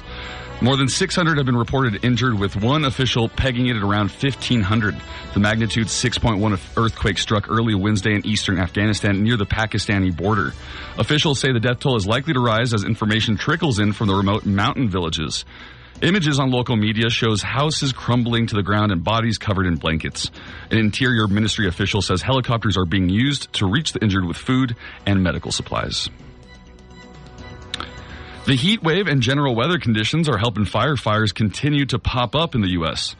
More 0.61 0.75
than 0.75 0.89
600 0.89 1.37
have 1.37 1.45
been 1.45 1.55
reported 1.55 2.03
injured, 2.03 2.37
with 2.37 2.57
one 2.57 2.83
official 2.83 3.29
pegging 3.29 3.67
it 3.67 3.77
at 3.77 3.81
around 3.81 4.11
1,500. 4.11 5.01
The 5.33 5.39
magnitude 5.39 5.87
6.1 5.87 6.59
earthquake 6.75 7.17
struck 7.17 7.49
early 7.49 7.75
Wednesday 7.75 8.13
in 8.13 8.25
eastern 8.25 8.59
Afghanistan 8.59 9.23
near 9.23 9.37
the 9.37 9.45
Pakistani 9.45 10.13
border. 10.13 10.51
Officials 10.97 11.39
say 11.39 11.53
the 11.53 11.61
death 11.61 11.79
toll 11.79 11.95
is 11.95 12.05
likely 12.05 12.33
to 12.33 12.41
rise 12.41 12.73
as 12.73 12.83
information 12.83 13.37
trickles 13.37 13.79
in 13.79 13.93
from 13.93 14.07
the 14.07 14.15
remote 14.15 14.45
mountain 14.45 14.89
villages. 14.89 15.45
Images 16.01 16.39
on 16.39 16.51
local 16.51 16.75
media 16.75 17.09
shows 17.09 17.41
houses 17.41 17.93
crumbling 17.93 18.47
to 18.47 18.55
the 18.55 18.63
ground 18.63 18.91
and 18.91 19.01
bodies 19.01 19.37
covered 19.37 19.65
in 19.65 19.75
blankets. 19.77 20.29
An 20.69 20.77
interior 20.77 21.25
ministry 21.27 21.67
official 21.67 22.01
says 22.01 22.21
helicopters 22.21 22.75
are 22.77 22.85
being 22.85 23.07
used 23.07 23.51
to 23.53 23.65
reach 23.65 23.93
the 23.93 24.03
injured 24.03 24.25
with 24.25 24.35
food 24.35 24.75
and 25.05 25.23
medical 25.23 25.53
supplies. 25.53 26.09
The 28.45 28.55
heat 28.55 28.83
wave 28.83 29.07
and 29.07 29.21
general 29.21 29.55
weather 29.55 29.79
conditions 29.79 30.27
are 30.27 30.37
helping 30.37 30.65
firefighters 30.65 31.33
continue 31.33 31.85
to 31.87 31.97
pop 31.97 32.35
up 32.35 32.55
in 32.55 32.61
the 32.61 32.71
U.S. 32.71 33.15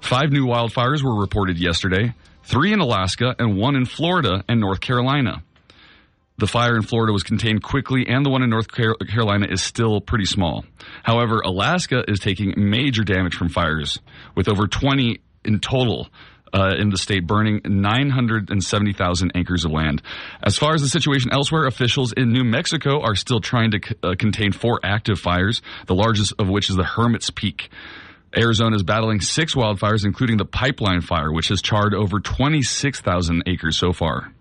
Five 0.00 0.30
new 0.30 0.46
wildfires 0.46 1.02
were 1.02 1.18
reported 1.18 1.58
yesterday, 1.58 2.14
three 2.44 2.74
in 2.74 2.80
Alaska 2.80 3.34
and 3.38 3.56
one 3.56 3.74
in 3.74 3.86
Florida 3.86 4.44
and 4.48 4.60
North 4.60 4.80
Carolina. 4.80 5.42
The 6.38 6.46
fire 6.46 6.76
in 6.76 6.82
Florida 6.82 7.12
was 7.12 7.22
contained 7.22 7.62
quickly, 7.62 8.06
and 8.08 8.24
the 8.24 8.30
one 8.30 8.42
in 8.42 8.50
North 8.50 8.68
Carolina 8.68 9.46
is 9.48 9.62
still 9.62 10.00
pretty 10.00 10.24
small. 10.24 10.64
However, 11.02 11.40
Alaska 11.40 12.04
is 12.08 12.18
taking 12.18 12.54
major 12.56 13.04
damage 13.04 13.34
from 13.34 13.48
fires, 13.48 14.00
with 14.34 14.48
over 14.48 14.66
20 14.66 15.20
in 15.44 15.60
total 15.60 16.08
uh, 16.54 16.74
in 16.78 16.90
the 16.90 16.98
state, 16.98 17.26
burning 17.26 17.60
970,000 17.64 19.32
acres 19.34 19.64
of 19.64 19.70
land. 19.70 20.02
As 20.42 20.56
far 20.56 20.74
as 20.74 20.82
the 20.82 20.88
situation 20.88 21.32
elsewhere, 21.32 21.66
officials 21.66 22.12
in 22.12 22.32
New 22.32 22.44
Mexico 22.44 23.00
are 23.00 23.14
still 23.14 23.40
trying 23.40 23.70
to 23.72 23.80
c- 23.82 23.94
uh, 24.02 24.14
contain 24.18 24.52
four 24.52 24.80
active 24.82 25.18
fires, 25.18 25.62
the 25.86 25.94
largest 25.94 26.34
of 26.38 26.48
which 26.48 26.70
is 26.70 26.76
the 26.76 26.84
Hermit's 26.84 27.30
Peak. 27.30 27.70
Arizona 28.36 28.76
is 28.76 28.82
battling 28.82 29.20
six 29.20 29.54
wildfires, 29.54 30.04
including 30.04 30.38
the 30.38 30.44
pipeline 30.44 31.02
fire, 31.02 31.32
which 31.32 31.48
has 31.48 31.60
charred 31.60 31.94
over 31.94 32.20
26,000 32.20 33.42
acres 33.46 33.78
so 33.78 33.92
far. 33.92 34.32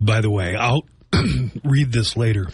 By 0.00 0.20
the 0.20 0.30
way, 0.30 0.54
I'll 0.56 0.84
read 1.64 1.92
this 1.92 2.16
later. 2.16 2.48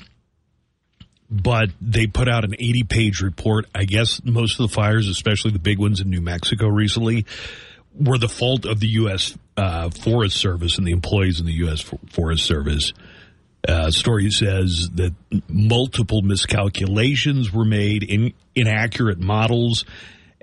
But 1.29 1.71
they 1.81 2.07
put 2.07 2.29
out 2.29 2.45
an 2.45 2.55
80 2.55 2.85
page 2.85 3.21
report. 3.21 3.67
I 3.75 3.85
guess 3.85 4.21
most 4.25 4.61
of 4.61 4.69
the 4.69 4.75
fires, 4.75 5.09
especially 5.09 5.51
the 5.51 5.59
big 5.59 5.79
ones 5.79 6.01
in 6.01 6.09
New 6.09 6.21
Mexico 6.21 6.69
recently, 6.69 7.27
were 7.99 8.19
the 8.19 8.29
fault 8.29 8.65
of 8.65 8.81
the 8.81 8.89
U.S. 8.89 9.37
Uh, 9.57 9.91
Forest 9.91 10.37
Service 10.37 10.79
and 10.79 10.87
the 10.87 10.93
employees 10.93 11.41
in 11.41 11.47
the 11.47 11.55
U.S. 11.55 11.81
Forest 12.11 12.45
Service. 12.45 12.93
Uh, 13.67 13.91
story 13.91 14.31
says 14.31 14.91
that 14.95 15.13
multiple 15.49 16.23
miscalculations 16.23 17.53
were 17.53 17.65
made, 17.65 18.05
in, 18.05 18.33
inaccurate 18.55 19.19
models, 19.19 19.85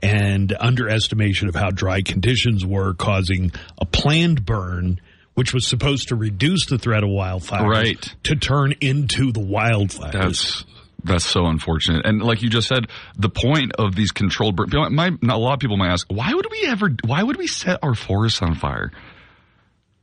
and 0.01 0.51
underestimation 0.59 1.47
of 1.47 1.55
how 1.55 1.69
dry 1.69 2.01
conditions 2.01 2.65
were, 2.65 2.93
causing 2.93 3.51
a 3.79 3.85
planned 3.85 4.45
burn, 4.45 4.99
which 5.35 5.53
was 5.53 5.65
supposed 5.67 6.09
to 6.09 6.15
reduce 6.15 6.65
the 6.67 6.77
threat 6.77 7.03
of 7.03 7.09
wildfires, 7.09 7.67
Right. 7.67 8.15
to 8.23 8.35
turn 8.35 8.73
into 8.81 9.31
the 9.31 9.39
wildfires. 9.41 10.11
That's 10.11 10.65
that's 11.05 11.25
so 11.25 11.47
unfortunate. 11.47 12.05
And 12.05 12.21
like 12.21 12.41
you 12.41 12.49
just 12.49 12.67
said, 12.69 12.87
the 13.17 13.29
point 13.29 13.73
of 13.77 13.93
these 13.95 14.11
controlled 14.11 14.55
burn. 14.55 14.69
My, 14.95 15.11
a 15.29 15.37
lot 15.37 15.53
of 15.55 15.59
people 15.59 15.75
might 15.75 15.91
ask, 15.91 16.07
why 16.09 16.33
would 16.33 16.47
we 16.49 16.65
ever? 16.65 16.91
Why 17.03 17.21
would 17.23 17.35
we 17.37 17.47
set 17.47 17.79
our 17.83 17.93
forests 17.95 18.41
on 18.41 18.55
fire? 18.55 18.91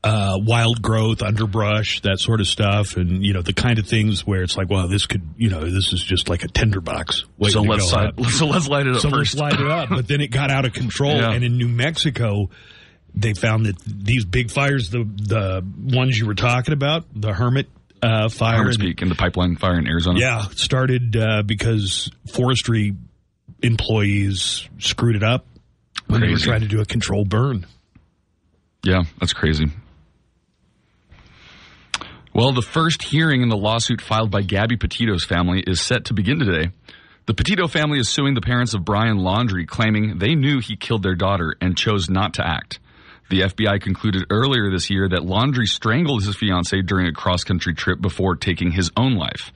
uh, 0.02 0.38
wild 0.40 0.80
growth, 0.80 1.20
underbrush, 1.20 2.00
that 2.00 2.18
sort 2.18 2.40
of 2.40 2.46
stuff, 2.46 2.96
and 2.96 3.22
you 3.22 3.34
know 3.34 3.42
the 3.42 3.52
kind 3.52 3.78
of 3.78 3.86
things 3.86 4.26
where 4.26 4.42
it's 4.42 4.56
like, 4.56 4.70
well, 4.70 4.88
this 4.88 5.04
could, 5.06 5.20
you 5.36 5.50
know, 5.50 5.60
this 5.60 5.92
is 5.92 6.02
just 6.02 6.30
like 6.30 6.42
a 6.42 6.48
tinderbox. 6.48 7.24
So 7.48 7.60
let's 7.60 7.92
up. 7.92 8.18
so 8.30 8.46
let's 8.46 8.66
light 8.66 8.86
it 8.86 8.94
up 8.94 9.02
So 9.02 9.10
first. 9.10 9.34
let's 9.34 9.54
light 9.54 9.60
it 9.60 9.70
up. 9.70 9.90
But 9.90 10.08
then 10.08 10.22
it 10.22 10.28
got 10.30 10.50
out 10.50 10.64
of 10.64 10.72
control, 10.72 11.16
Yeah. 11.16 11.32
and 11.32 11.44
in 11.44 11.58
New 11.58 11.68
Mexico, 11.68 12.48
they 13.14 13.34
found 13.34 13.66
that 13.66 13.76
these 13.84 14.24
big 14.24 14.50
fires, 14.50 14.90
the 14.90 15.04
the 15.04 15.64
ones 15.96 16.18
you 16.18 16.26
were 16.26 16.34
talking 16.34 16.72
about, 16.74 17.04
the 17.14 17.32
Hermit 17.32 17.68
uh, 18.02 18.28
fire, 18.28 18.58
Hermit's 18.58 18.76
and- 18.76 18.86
Peak 18.86 19.02
and 19.02 19.10
the 19.10 19.14
pipeline 19.16 19.56
fire 19.56 19.78
in 19.78 19.86
Arizona. 19.86 20.18
yeah, 20.20 20.40
started 20.54 21.16
uh, 21.16 21.42
because 21.42 22.10
forestry 22.32 22.94
employees 23.62 24.68
screwed 24.78 25.16
it 25.16 25.22
up 25.22 25.44
when 26.06 26.20
they 26.20 26.28
were 26.28 26.38
trying 26.38 26.60
to 26.62 26.68
do 26.68 26.80
a 26.80 26.84
controlled 26.84 27.28
burn. 27.28 27.66
Yeah, 28.82 29.02
that's 29.18 29.32
crazy. 29.34 29.66
Well, 32.32 32.52
the 32.52 32.62
first 32.62 33.02
hearing 33.02 33.42
in 33.42 33.48
the 33.48 33.56
lawsuit 33.56 34.00
filed 34.00 34.30
by 34.30 34.42
Gabby 34.42 34.76
Petito's 34.76 35.24
family 35.24 35.62
is 35.66 35.80
set 35.80 36.06
to 36.06 36.14
begin 36.14 36.38
today. 36.38 36.70
The 37.26 37.34
Petito 37.34 37.68
family 37.68 37.98
is 37.98 38.08
suing 38.08 38.34
the 38.34 38.40
parents 38.40 38.72
of 38.74 38.84
Brian 38.84 39.18
Laundrie, 39.18 39.66
claiming 39.66 40.18
they 40.18 40.34
knew 40.34 40.58
he 40.60 40.76
killed 40.76 41.02
their 41.02 41.14
daughter 41.14 41.54
and 41.60 41.76
chose 41.76 42.08
not 42.08 42.34
to 42.34 42.46
act. 42.46 42.79
The 43.30 43.42
FBI 43.42 43.80
concluded 43.80 44.26
earlier 44.28 44.72
this 44.72 44.90
year 44.90 45.08
that 45.08 45.20
Laundrie 45.20 45.68
strangled 45.68 46.24
his 46.24 46.34
fiancee 46.34 46.82
during 46.82 47.06
a 47.06 47.12
cross 47.12 47.44
country 47.44 47.74
trip 47.74 48.00
before 48.00 48.34
taking 48.34 48.72
his 48.72 48.90
own 48.96 49.14
life. 49.14 49.52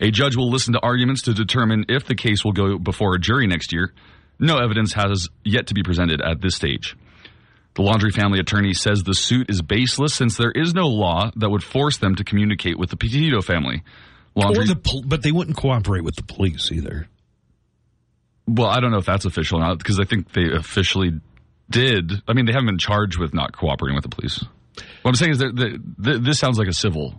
A 0.00 0.10
judge 0.10 0.34
will 0.34 0.50
listen 0.50 0.72
to 0.72 0.80
arguments 0.80 1.22
to 1.22 1.34
determine 1.34 1.84
if 1.90 2.06
the 2.06 2.14
case 2.14 2.42
will 2.42 2.52
go 2.52 2.78
before 2.78 3.14
a 3.14 3.20
jury 3.20 3.46
next 3.46 3.70
year. 3.70 3.92
No 4.38 4.56
evidence 4.56 4.94
has 4.94 5.28
yet 5.44 5.66
to 5.66 5.74
be 5.74 5.82
presented 5.82 6.22
at 6.22 6.40
this 6.40 6.56
stage. 6.56 6.96
The 7.74 7.82
Laundrie 7.82 8.14
family 8.14 8.40
attorney 8.40 8.72
says 8.72 9.02
the 9.02 9.14
suit 9.14 9.50
is 9.50 9.60
baseless 9.60 10.14
since 10.14 10.38
there 10.38 10.50
is 10.50 10.72
no 10.72 10.88
law 10.88 11.30
that 11.36 11.50
would 11.50 11.62
force 11.62 11.98
them 11.98 12.14
to 12.14 12.24
communicate 12.24 12.78
with 12.78 12.88
the 12.88 12.96
Petito 12.96 13.42
family. 13.42 13.82
Laundrie, 14.34 14.66
the 14.66 15.02
but 15.06 15.22
they 15.22 15.32
wouldn't 15.32 15.58
cooperate 15.58 16.02
with 16.02 16.16
the 16.16 16.22
police 16.22 16.72
either. 16.72 17.08
well, 18.46 18.68
I 18.68 18.80
don't 18.80 18.90
know 18.90 18.98
if 18.98 19.06
that's 19.06 19.26
official 19.26 19.58
or 19.58 19.60
not 19.60 19.76
because 19.76 20.00
I 20.00 20.04
think 20.04 20.32
they 20.32 20.50
officially 20.50 21.20
did. 21.72 22.12
I 22.28 22.32
mean, 22.34 22.46
they 22.46 22.52
haven't 22.52 22.66
been 22.66 22.78
charged 22.78 23.18
with 23.18 23.34
not 23.34 23.56
cooperating 23.56 23.94
with 23.96 24.04
the 24.04 24.14
police. 24.14 24.44
What 25.02 25.10
I'm 25.10 25.14
saying 25.16 25.32
is 25.32 25.38
that 25.38 25.54
the, 25.56 25.78
the, 25.98 26.18
this 26.18 26.38
sounds 26.38 26.58
like 26.58 26.68
a 26.68 26.72
civil 26.72 27.14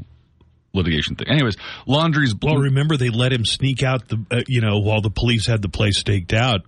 litigation 0.74 1.16
thing. 1.16 1.28
Anyways, 1.28 1.56
Laundrie's 1.86 2.34
Well, 2.42 2.58
remember 2.58 2.98
they 2.98 3.10
let 3.10 3.32
him 3.34 3.46
sneak 3.46 3.84
out 3.84 4.08
the, 4.08 4.26
uh, 4.32 4.42
you 4.48 4.62
know, 4.62 4.80
while 4.80 5.02
the 5.02 5.10
police 5.12 5.46
had 5.46 5.62
the 5.62 5.70
place 5.70 6.00
staked 6.00 6.34
out. 6.34 6.62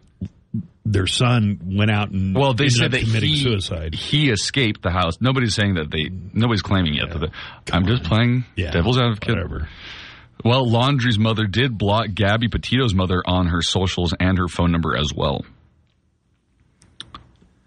Their 0.88 1.08
son 1.08 1.60
went 1.76 1.90
out 1.90 2.12
and 2.12 2.36
Well, 2.36 2.54
they 2.54 2.70
said 2.70 2.92
that 2.92 3.02
he, 3.02 3.38
suicide. 3.42 3.96
he 3.96 4.30
escaped 4.30 4.84
the 4.84 4.92
house. 4.92 5.16
Nobody's 5.20 5.56
saying 5.56 5.76
that 5.76 5.90
they. 5.90 6.10
Nobody's 6.34 6.62
claiming 6.62 6.94
yet. 6.94 7.10
that 7.10 7.20
they- 7.20 7.74
I'm 7.74 7.88
just 7.88 8.04
playing 8.04 8.46
Yeah, 8.56 8.70
devil's 8.70 9.00
advocate. 9.00 9.30
Whatever. 9.36 9.68
Well, 10.44 10.70
Laundrie's 10.70 11.18
mother 11.18 11.48
did 11.48 11.76
block 11.76 12.10
Gabby 12.14 12.50
Petito's 12.50 12.94
mother 12.94 13.24
on 13.26 13.48
her 13.48 13.64
socials 13.64 14.14
and 14.20 14.38
her 14.38 14.48
phone 14.48 14.72
number 14.72 14.96
as 14.96 15.12
well. 15.12 15.44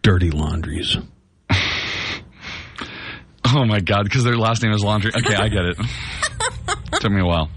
Dirty 0.09 0.31
laundries. 0.31 0.97
Oh 3.51 3.65
my 3.65 3.81
god, 3.81 4.05
because 4.05 4.25
their 4.25 4.37
last 4.37 4.63
name 4.63 4.73
is 4.73 4.83
Laundrie. 4.83 5.17
Okay, 5.17 5.35
I 5.35 5.49
get 5.49 5.65
it. 5.65 5.79
Took 7.01 7.11
me 7.11 7.23
a 7.23 7.25
while. 7.25 7.49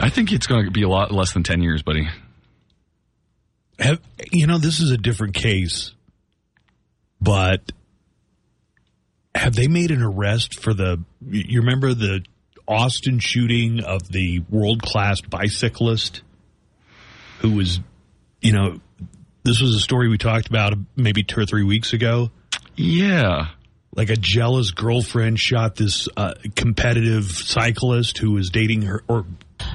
I 0.00 0.08
think 0.08 0.32
it's 0.32 0.46
going 0.46 0.64
to 0.64 0.70
be 0.70 0.84
a 0.84 0.88
lot 0.88 1.12
less 1.12 1.34
than 1.34 1.42
10 1.42 1.60
years, 1.60 1.82
buddy. 1.82 2.08
Have, 3.78 4.00
you 4.32 4.46
know, 4.46 4.56
this 4.56 4.80
is 4.80 4.90
a 4.90 4.96
different 4.96 5.34
case, 5.34 5.92
but 7.20 7.72
have 9.34 9.54
they 9.54 9.68
made 9.68 9.90
an 9.90 10.02
arrest 10.02 10.58
for 10.58 10.72
the? 10.72 11.04
You 11.28 11.60
remember 11.60 11.92
the 11.92 12.24
Austin 12.66 13.18
shooting 13.18 13.80
of 13.80 14.08
the 14.08 14.40
world 14.48 14.80
class 14.80 15.20
bicyclist 15.20 16.22
who 17.40 17.50
was, 17.50 17.80
you 18.40 18.52
know, 18.52 18.80
this 19.42 19.60
was 19.60 19.74
a 19.74 19.80
story 19.80 20.08
we 20.08 20.18
talked 20.18 20.48
about 20.48 20.74
maybe 20.96 21.22
two 21.22 21.40
or 21.40 21.46
three 21.46 21.64
weeks 21.64 21.92
ago. 21.92 22.30
Yeah. 22.76 23.48
Like 23.94 24.10
a 24.10 24.16
jealous 24.16 24.70
girlfriend 24.70 25.40
shot 25.40 25.74
this 25.76 26.08
uh, 26.16 26.34
competitive 26.54 27.24
cyclist 27.32 28.18
who 28.18 28.32
was 28.32 28.50
dating 28.50 28.82
her, 28.82 29.02
or 29.08 29.26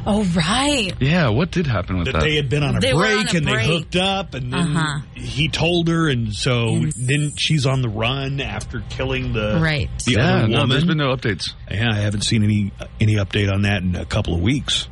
Oh, 0.07 0.23
right. 0.35 0.93
Yeah, 0.99 1.29
what 1.29 1.51
did 1.51 1.67
happen 1.67 1.97
with 1.97 2.05
that 2.07 2.13
that? 2.13 2.21
they 2.23 2.35
had 2.35 2.49
been 2.49 2.63
on 2.63 2.77
a 2.77 2.79
They 2.79 2.93
break 2.93 3.29
on 3.29 3.35
a 3.35 3.37
and 3.37 3.45
break. 3.45 3.59
they 3.59 3.65
hooked 3.67 3.95
up 3.97 4.33
and 4.33 4.51
then 4.51 4.75
Uh-huh. 4.77 5.01
he 5.13 5.47
told 5.49 5.89
her 5.89 6.09
and 6.09 6.33
so 6.33 6.85
then 6.97 7.33
she's 7.37 7.67
on 7.67 7.81
the 7.83 7.89
run 7.89 8.39
after 8.41 8.81
killing 8.89 9.33
the 9.33 9.59
Right. 9.61 9.89
the 10.05 10.13
yeah, 10.13 10.37
other 10.37 10.47
no, 10.47 10.65
there's 10.65 10.85
been 10.85 10.97
no 10.97 11.15
updates. 11.15 11.53
yeah, 11.69 11.91
I 11.91 11.97
haven't 11.97 12.21
seen 12.23 12.43
any 12.43 12.71
any 12.99 13.15
update 13.15 13.51
on 13.51 13.63
that 13.63 13.83
in 13.83 13.95
a 13.95 14.05
couple 14.05 14.33
of 14.33 14.41
weeks. 14.41 14.87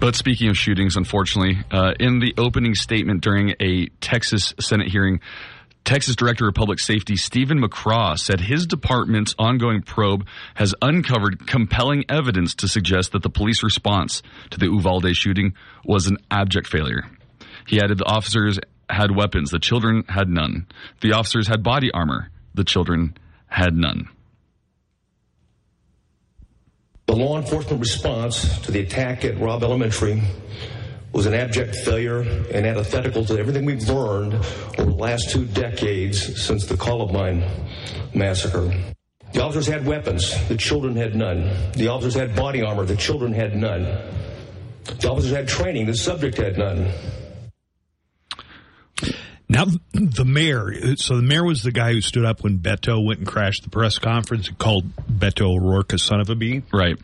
But 0.00 0.16
speaking 0.16 0.48
of 0.48 0.56
shootings, 0.56 0.96
unfortunately, 0.96 1.58
uh, 1.70 1.92
in 2.00 2.20
the 2.20 2.32
opening 2.38 2.74
statement 2.74 3.20
during 3.20 3.54
a 3.60 3.88
Texas 4.00 4.54
Senate 4.58 4.88
hearing, 4.88 5.20
Texas 5.84 6.16
Director 6.16 6.48
of 6.48 6.54
Public 6.54 6.78
Safety 6.78 7.16
Steven 7.16 7.60
McCraw 7.60 8.18
said 8.18 8.40
his 8.40 8.66
department's 8.66 9.34
ongoing 9.38 9.82
probe 9.82 10.26
has 10.54 10.74
uncovered 10.80 11.46
compelling 11.46 12.06
evidence 12.08 12.54
to 12.56 12.66
suggest 12.66 13.12
that 13.12 13.22
the 13.22 13.28
police 13.28 13.62
response 13.62 14.22
to 14.48 14.58
the 14.58 14.66
Uvalde 14.66 15.14
shooting 15.14 15.52
was 15.84 16.06
an 16.06 16.16
abject 16.30 16.66
failure. 16.66 17.04
He 17.66 17.78
added 17.78 17.98
the 17.98 18.06
officers 18.06 18.58
had 18.88 19.14
weapons, 19.14 19.50
the 19.50 19.58
children 19.58 20.04
had 20.08 20.30
none. 20.30 20.66
The 21.02 21.12
officers 21.12 21.46
had 21.46 21.62
body 21.62 21.90
armor, 21.92 22.30
the 22.54 22.64
children 22.64 23.18
had 23.48 23.74
none. 23.74 24.08
The 27.10 27.16
law 27.16 27.38
enforcement 27.38 27.80
response 27.80 28.60
to 28.60 28.70
the 28.70 28.78
attack 28.82 29.24
at 29.24 29.36
Robb 29.40 29.64
Elementary 29.64 30.22
was 31.10 31.26
an 31.26 31.34
abject 31.34 31.74
failure 31.74 32.20
and 32.20 32.64
antithetical 32.64 33.24
to 33.24 33.36
everything 33.36 33.64
we've 33.64 33.82
learned 33.88 34.34
over 34.78 34.84
the 34.84 34.96
last 34.96 35.28
two 35.28 35.44
decades 35.46 36.40
since 36.40 36.66
the 36.66 36.76
Columbine 36.76 37.42
massacre. 38.14 38.72
The 39.32 39.42
officers 39.42 39.66
had 39.66 39.84
weapons, 39.84 40.36
the 40.46 40.56
children 40.56 40.94
had 40.94 41.16
none. 41.16 41.50
The 41.72 41.88
officers 41.88 42.14
had 42.14 42.36
body 42.36 42.62
armor, 42.62 42.84
the 42.84 42.94
children 42.94 43.32
had 43.32 43.56
none. 43.56 43.82
The 45.00 45.10
officers 45.10 45.32
had 45.32 45.48
training, 45.48 45.86
the 45.86 45.96
subject 45.96 46.36
had 46.36 46.58
none. 46.58 46.92
Now, 49.50 49.64
the 49.92 50.24
mayor, 50.24 50.94
so 50.94 51.16
the 51.16 51.22
mayor 51.22 51.44
was 51.44 51.64
the 51.64 51.72
guy 51.72 51.92
who 51.92 52.00
stood 52.00 52.24
up 52.24 52.44
when 52.44 52.60
Beto 52.60 53.04
went 53.04 53.18
and 53.18 53.26
crashed 53.26 53.64
the 53.64 53.68
press 53.68 53.98
conference 53.98 54.46
and 54.46 54.56
called 54.56 54.84
Beto 55.06 55.56
O'Rourke 55.56 55.92
a 55.92 55.98
son 55.98 56.20
of 56.20 56.30
a 56.30 56.36
bee. 56.36 56.62
Right. 56.72 56.96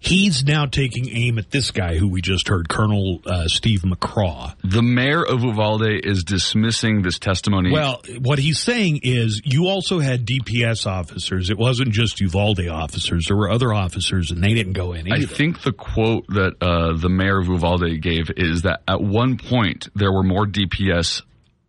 He's 0.00 0.44
now 0.44 0.66
taking 0.66 1.08
aim 1.08 1.38
at 1.38 1.50
this 1.50 1.70
guy 1.70 1.96
who 1.96 2.08
we 2.08 2.20
just 2.20 2.48
heard, 2.48 2.68
Colonel 2.68 3.20
uh, 3.26 3.48
Steve 3.48 3.80
McCraw. 3.80 4.54
The 4.62 4.82
mayor 4.82 5.24
of 5.24 5.42
Uvalde 5.42 6.04
is 6.04 6.24
dismissing 6.24 7.02
this 7.02 7.18
testimony. 7.18 7.72
Well, 7.72 8.02
what 8.20 8.38
he's 8.38 8.60
saying 8.60 9.00
is 9.02 9.40
you 9.44 9.66
also 9.66 9.98
had 9.98 10.26
DPS 10.26 10.86
officers. 10.86 11.50
It 11.50 11.58
wasn't 11.58 11.90
just 11.90 12.20
Uvalde 12.20 12.66
officers. 12.68 13.26
There 13.26 13.36
were 13.36 13.50
other 13.50 13.72
officers, 13.72 14.30
and 14.30 14.42
they 14.42 14.54
didn't 14.54 14.74
go 14.74 14.92
in 14.92 15.06
either. 15.06 15.24
I 15.24 15.26
think 15.26 15.62
the 15.62 15.72
quote 15.72 16.26
that 16.28 16.56
uh, 16.60 16.96
the 16.96 17.08
mayor 17.08 17.38
of 17.38 17.48
Uvalde 17.48 18.00
gave 18.00 18.30
is 18.36 18.62
that 18.62 18.82
at 18.88 19.00
one 19.00 19.38
point 19.38 19.88
there 19.94 20.12
were 20.12 20.22
more 20.22 20.46
DPS 20.46 21.22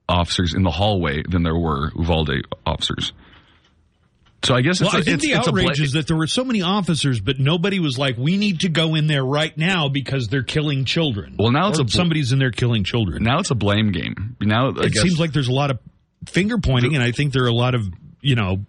officers 0.10 0.54
in 0.54 0.64
the 0.64 0.72
hallway 0.72 1.24
than 1.28 1.44
there 1.44 1.58
were 1.58 1.92
Uvalde 1.96 2.46
officers. 2.66 3.14
So 4.48 4.56
I 4.56 4.62
guess 4.62 4.80
well, 4.80 4.96
a, 4.96 5.00
I 5.00 5.02
think 5.02 5.16
it's, 5.16 5.26
the 5.26 5.34
it's 5.34 5.46
outrage 5.46 5.76
bla- 5.76 5.84
is 5.84 5.92
that 5.92 6.08
there 6.08 6.16
were 6.16 6.26
so 6.26 6.46
many 6.46 6.62
officers, 6.62 7.20
but 7.20 7.38
nobody 7.38 7.80
was 7.82 7.98
like, 7.98 8.18
"We 8.18 8.38
need 8.38 8.62
to 8.62 8.70
go 8.70 8.96
in 8.96 9.08
there 9.08 9.26
right 9.26 9.56
now 9.58 9.90
because 9.90 10.30
they're 10.30 10.42
killing 10.44 10.86
children." 10.86 11.36
Well, 11.38 11.52
now 11.52 11.68
it's 11.68 11.80
a 11.80 11.84
bl- 11.84 11.92
somebody's 11.92 12.32
in 12.32 12.40
there 12.40 12.52
killing 12.52 12.86
children. 12.86 13.24
now 13.24 13.40
it's 13.40 13.52
a 13.52 13.56
blame 13.56 13.92
game. 13.92 14.38
Now 14.40 14.68
I 14.68 14.86
it 14.86 14.94
guess, 14.94 15.04
seems 15.04 15.20
like 15.20 15.34
there's 15.34 15.50
a 15.50 15.54
lot 15.54 15.70
of 15.70 15.80
finger 16.28 16.60
pointing, 16.60 16.96
and 16.96 17.04
I 17.04 17.12
think 17.12 17.34
there 17.34 17.44
are 17.44 17.50
a 17.50 17.54
lot 17.54 17.76
of 17.76 17.90
you 18.22 18.36
know 18.36 18.66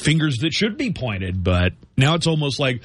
fingers 0.00 0.38
that 0.38 0.52
should 0.52 0.76
be 0.76 0.92
pointed. 0.92 1.44
But 1.44 1.74
now 1.96 2.16
it's 2.16 2.26
almost 2.26 2.58
like, 2.58 2.82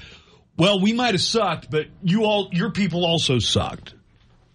well, 0.56 0.80
we 0.80 0.94
might 0.94 1.16
have 1.16 1.22
sucked, 1.22 1.72
but 1.72 1.88
you 2.04 2.26
all, 2.26 2.50
your 2.52 2.70
people 2.70 3.06
also 3.08 3.40
sucked. 3.40 3.96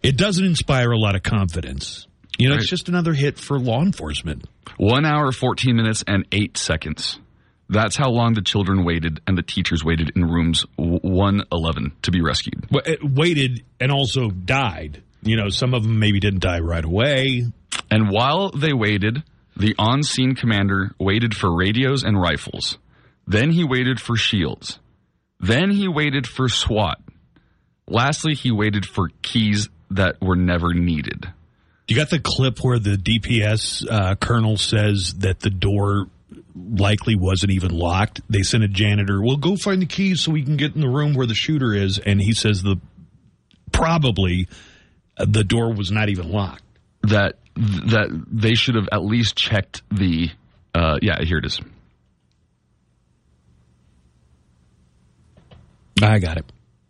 It 0.01 0.17
doesn't 0.17 0.45
inspire 0.45 0.93
a 0.93 0.99
lot 0.99 1.17
of 1.17 1.25
confidence. 1.25 2.07
You 2.39 2.51
know, 2.51 2.55
it's 2.55 2.71
just 2.71 2.89
another 2.89 3.15
hit 3.15 3.37
for 3.37 3.59
law 3.59 3.83
enforcement. 3.83 4.45
one 4.77 5.05
hour, 5.05 5.33
fourteen 5.33 5.75
minutes, 5.75 6.05
and 6.07 6.25
eight 6.31 6.57
seconds. 6.57 7.19
That's 7.69 7.97
how 7.97 8.11
long 8.11 8.35
the 8.35 8.43
children 8.43 8.85
waited, 8.85 9.21
and 9.27 9.39
the 9.39 9.43
teachers 9.43 9.83
waited 9.83 10.13
in 10.15 10.25
rooms 10.25 10.67
one 10.77 11.43
eleven 11.51 11.93
to 12.03 12.11
be 12.11 12.21
rescued. 12.21 12.67
Well, 12.71 12.83
waited 13.03 13.65
and 13.81 13.91
also 13.91 14.31
died. 14.31 15.03
You 15.23 15.37
know, 15.37 15.49
some 15.49 15.73
of 15.73 15.83
them 15.83 15.99
maybe 15.99 16.21
didn't 16.21 16.41
die 16.41 16.61
right 16.61 16.85
away. 16.85 17.47
And 17.91 18.11
while 18.11 18.51
they 18.51 18.73
waited, 18.75 19.23
the 19.57 19.75
on 19.79 20.03
scene 20.03 20.35
commander 20.35 20.95
waited 20.99 21.35
for 21.35 21.55
radios 21.55 22.03
and 22.03 22.21
rifles. 22.21 22.79
Then 23.27 23.51
he 23.51 23.65
waited 23.65 24.01
for 24.01 24.17
shields. 24.17 24.79
Then 25.41 25.71
he 25.71 25.89
waited 25.89 26.27
for 26.27 26.49
SWAT. 26.49 27.01
Lastly, 27.87 28.35
he 28.35 28.51
waited 28.51 28.87
for 28.87 29.11
keys 29.23 29.69
that 29.91 30.21
were 30.21 30.37
never 30.37 30.75
needed. 30.75 31.33
You 31.87 31.97
got 31.97 32.11
the 32.11 32.19
clip 32.19 32.59
where 32.61 32.79
the 32.79 32.97
DPS 32.97 33.87
uh, 33.91 34.15
colonel 34.17 34.57
says 34.57 35.15
that 35.19 35.41
the 35.41 35.51
door 35.51 36.07
likely 36.55 37.15
wasn't 37.17 37.53
even 37.53 37.71
locked. 37.71 38.21
They 38.29 38.43
sent 38.43 38.65
a 38.65 38.69
janitor. 38.69 39.21
Well, 39.23 39.37
go 39.37 39.57
find 39.57 39.83
the 39.83 39.87
keys 39.87 40.21
so 40.21 40.33
we 40.33 40.43
can 40.43 40.57
get 40.57 40.75
in 40.75 40.81
the 40.81 40.89
room 40.89 41.15
where 41.15 41.27
the 41.27 41.35
shooter 41.35 41.75
is. 41.75 41.99
And 41.99 42.21
he 42.21 42.33
says 42.33 42.63
the 42.63 42.77
probably 43.73 44.49
the 45.17 45.45
door 45.45 45.73
was 45.73 45.91
not 45.91 46.09
even 46.09 46.31
locked. 46.31 46.63
That 47.03 47.39
that 47.55 48.25
they 48.31 48.55
should 48.55 48.75
have 48.77 48.89
at 48.93 49.05
least 49.05 49.37
checked 49.37 49.83
the. 49.91 50.31
Uh, 50.75 50.99
yeah, 51.03 51.23
here 51.23 51.39
it 51.39 51.45
is. 51.45 51.61
I 56.03 56.19
got 56.19 56.37
it. 56.37 56.45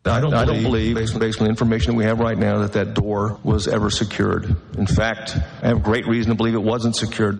I 0.06 0.20
don't, 0.20 0.34
I 0.34 0.44
don't 0.44 0.62
believe, 0.62 0.96
based, 0.96 1.18
based 1.18 1.40
on 1.40 1.44
the 1.44 1.50
information 1.50 1.92
that 1.92 1.96
we 1.96 2.04
have 2.04 2.20
right 2.20 2.36
now, 2.36 2.58
that 2.58 2.74
that 2.74 2.92
door 2.92 3.38
was 3.42 3.66
ever 3.66 3.88
secured. 3.88 4.54
In 4.76 4.86
fact, 4.86 5.36
I 5.62 5.68
have 5.68 5.82
great 5.82 6.06
reason 6.06 6.30
to 6.30 6.36
believe 6.36 6.54
it 6.54 6.62
wasn't 6.62 6.94
secured. 6.94 7.38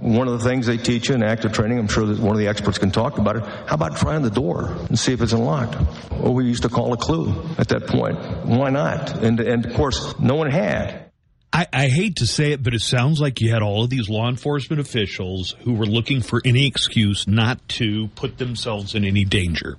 One 0.00 0.28
of 0.28 0.38
the 0.38 0.48
things 0.48 0.66
they 0.66 0.76
teach 0.76 1.08
you 1.08 1.14
in 1.14 1.22
active 1.22 1.52
training, 1.52 1.78
I'm 1.78 1.88
sure 1.88 2.04
that 2.04 2.18
one 2.18 2.32
of 2.32 2.38
the 2.38 2.48
experts 2.48 2.78
can 2.78 2.90
talk 2.90 3.18
about 3.18 3.36
it. 3.36 3.44
How 3.44 3.74
about 3.74 3.96
trying 3.96 4.22
the 4.22 4.30
door 4.30 4.66
and 4.88 4.98
see 4.98 5.12
if 5.12 5.22
it's 5.22 5.32
unlocked? 5.32 5.76
Or 6.20 6.34
we 6.34 6.44
used 6.46 6.64
to 6.64 6.68
call 6.68 6.92
a 6.92 6.96
clue 6.96 7.32
at 7.58 7.68
that 7.68 7.86
point. 7.86 8.18
Why 8.44 8.70
not? 8.70 9.22
And, 9.22 9.40
and 9.40 9.64
of 9.64 9.74
course, 9.74 10.18
no 10.18 10.34
one 10.34 10.50
had. 10.50 11.10
I, 11.52 11.68
I 11.72 11.86
hate 11.86 12.16
to 12.16 12.26
say 12.26 12.50
it, 12.50 12.62
but 12.64 12.74
it 12.74 12.80
sounds 12.80 13.20
like 13.20 13.40
you 13.40 13.52
had 13.52 13.62
all 13.62 13.84
of 13.84 13.90
these 13.90 14.08
law 14.08 14.28
enforcement 14.28 14.80
officials 14.80 15.54
who 15.60 15.74
were 15.74 15.86
looking 15.86 16.20
for 16.20 16.42
any 16.44 16.66
excuse 16.66 17.28
not 17.28 17.66
to 17.68 18.08
put 18.16 18.38
themselves 18.38 18.96
in 18.96 19.04
any 19.04 19.24
danger. 19.24 19.78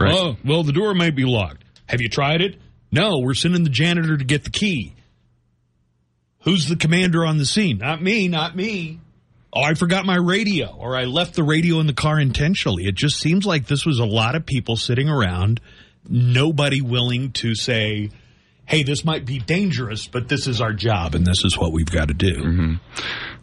Right. 0.00 0.14
Oh, 0.14 0.36
well, 0.42 0.62
the 0.62 0.72
door 0.72 0.94
might 0.94 1.14
be 1.14 1.24
locked. 1.24 1.62
Have 1.86 2.00
you 2.00 2.08
tried 2.08 2.40
it? 2.40 2.56
No, 2.90 3.18
we're 3.18 3.34
sending 3.34 3.62
the 3.62 3.70
janitor 3.70 4.16
to 4.16 4.24
get 4.24 4.44
the 4.44 4.50
key. 4.50 4.94
Who's 6.44 6.68
the 6.68 6.76
commander 6.76 7.24
on 7.24 7.38
the 7.38 7.46
scene? 7.46 7.78
Not 7.78 8.02
me, 8.02 8.28
not 8.28 8.54
me. 8.54 9.00
Oh, 9.52 9.62
I 9.62 9.74
forgot 9.74 10.04
my 10.04 10.16
radio, 10.16 10.74
or 10.76 10.96
I 10.96 11.04
left 11.04 11.34
the 11.34 11.44
radio 11.44 11.80
in 11.80 11.86
the 11.86 11.94
car 11.94 12.18
intentionally. 12.18 12.86
It 12.86 12.96
just 12.96 13.18
seems 13.18 13.46
like 13.46 13.66
this 13.66 13.86
was 13.86 13.98
a 13.98 14.04
lot 14.04 14.34
of 14.34 14.44
people 14.44 14.76
sitting 14.76 15.08
around, 15.08 15.60
nobody 16.08 16.80
willing 16.80 17.32
to 17.32 17.54
say, 17.54 18.10
hey, 18.66 18.82
this 18.82 19.04
might 19.04 19.24
be 19.24 19.38
dangerous, 19.38 20.06
but 20.06 20.28
this 20.28 20.46
is 20.46 20.60
our 20.60 20.72
job 20.72 21.14
and 21.14 21.24
this 21.24 21.44
is 21.44 21.56
what 21.56 21.72
we've 21.72 21.90
got 21.90 22.08
to 22.08 22.14
do. 22.14 22.34
Mm-hmm. 22.34 22.74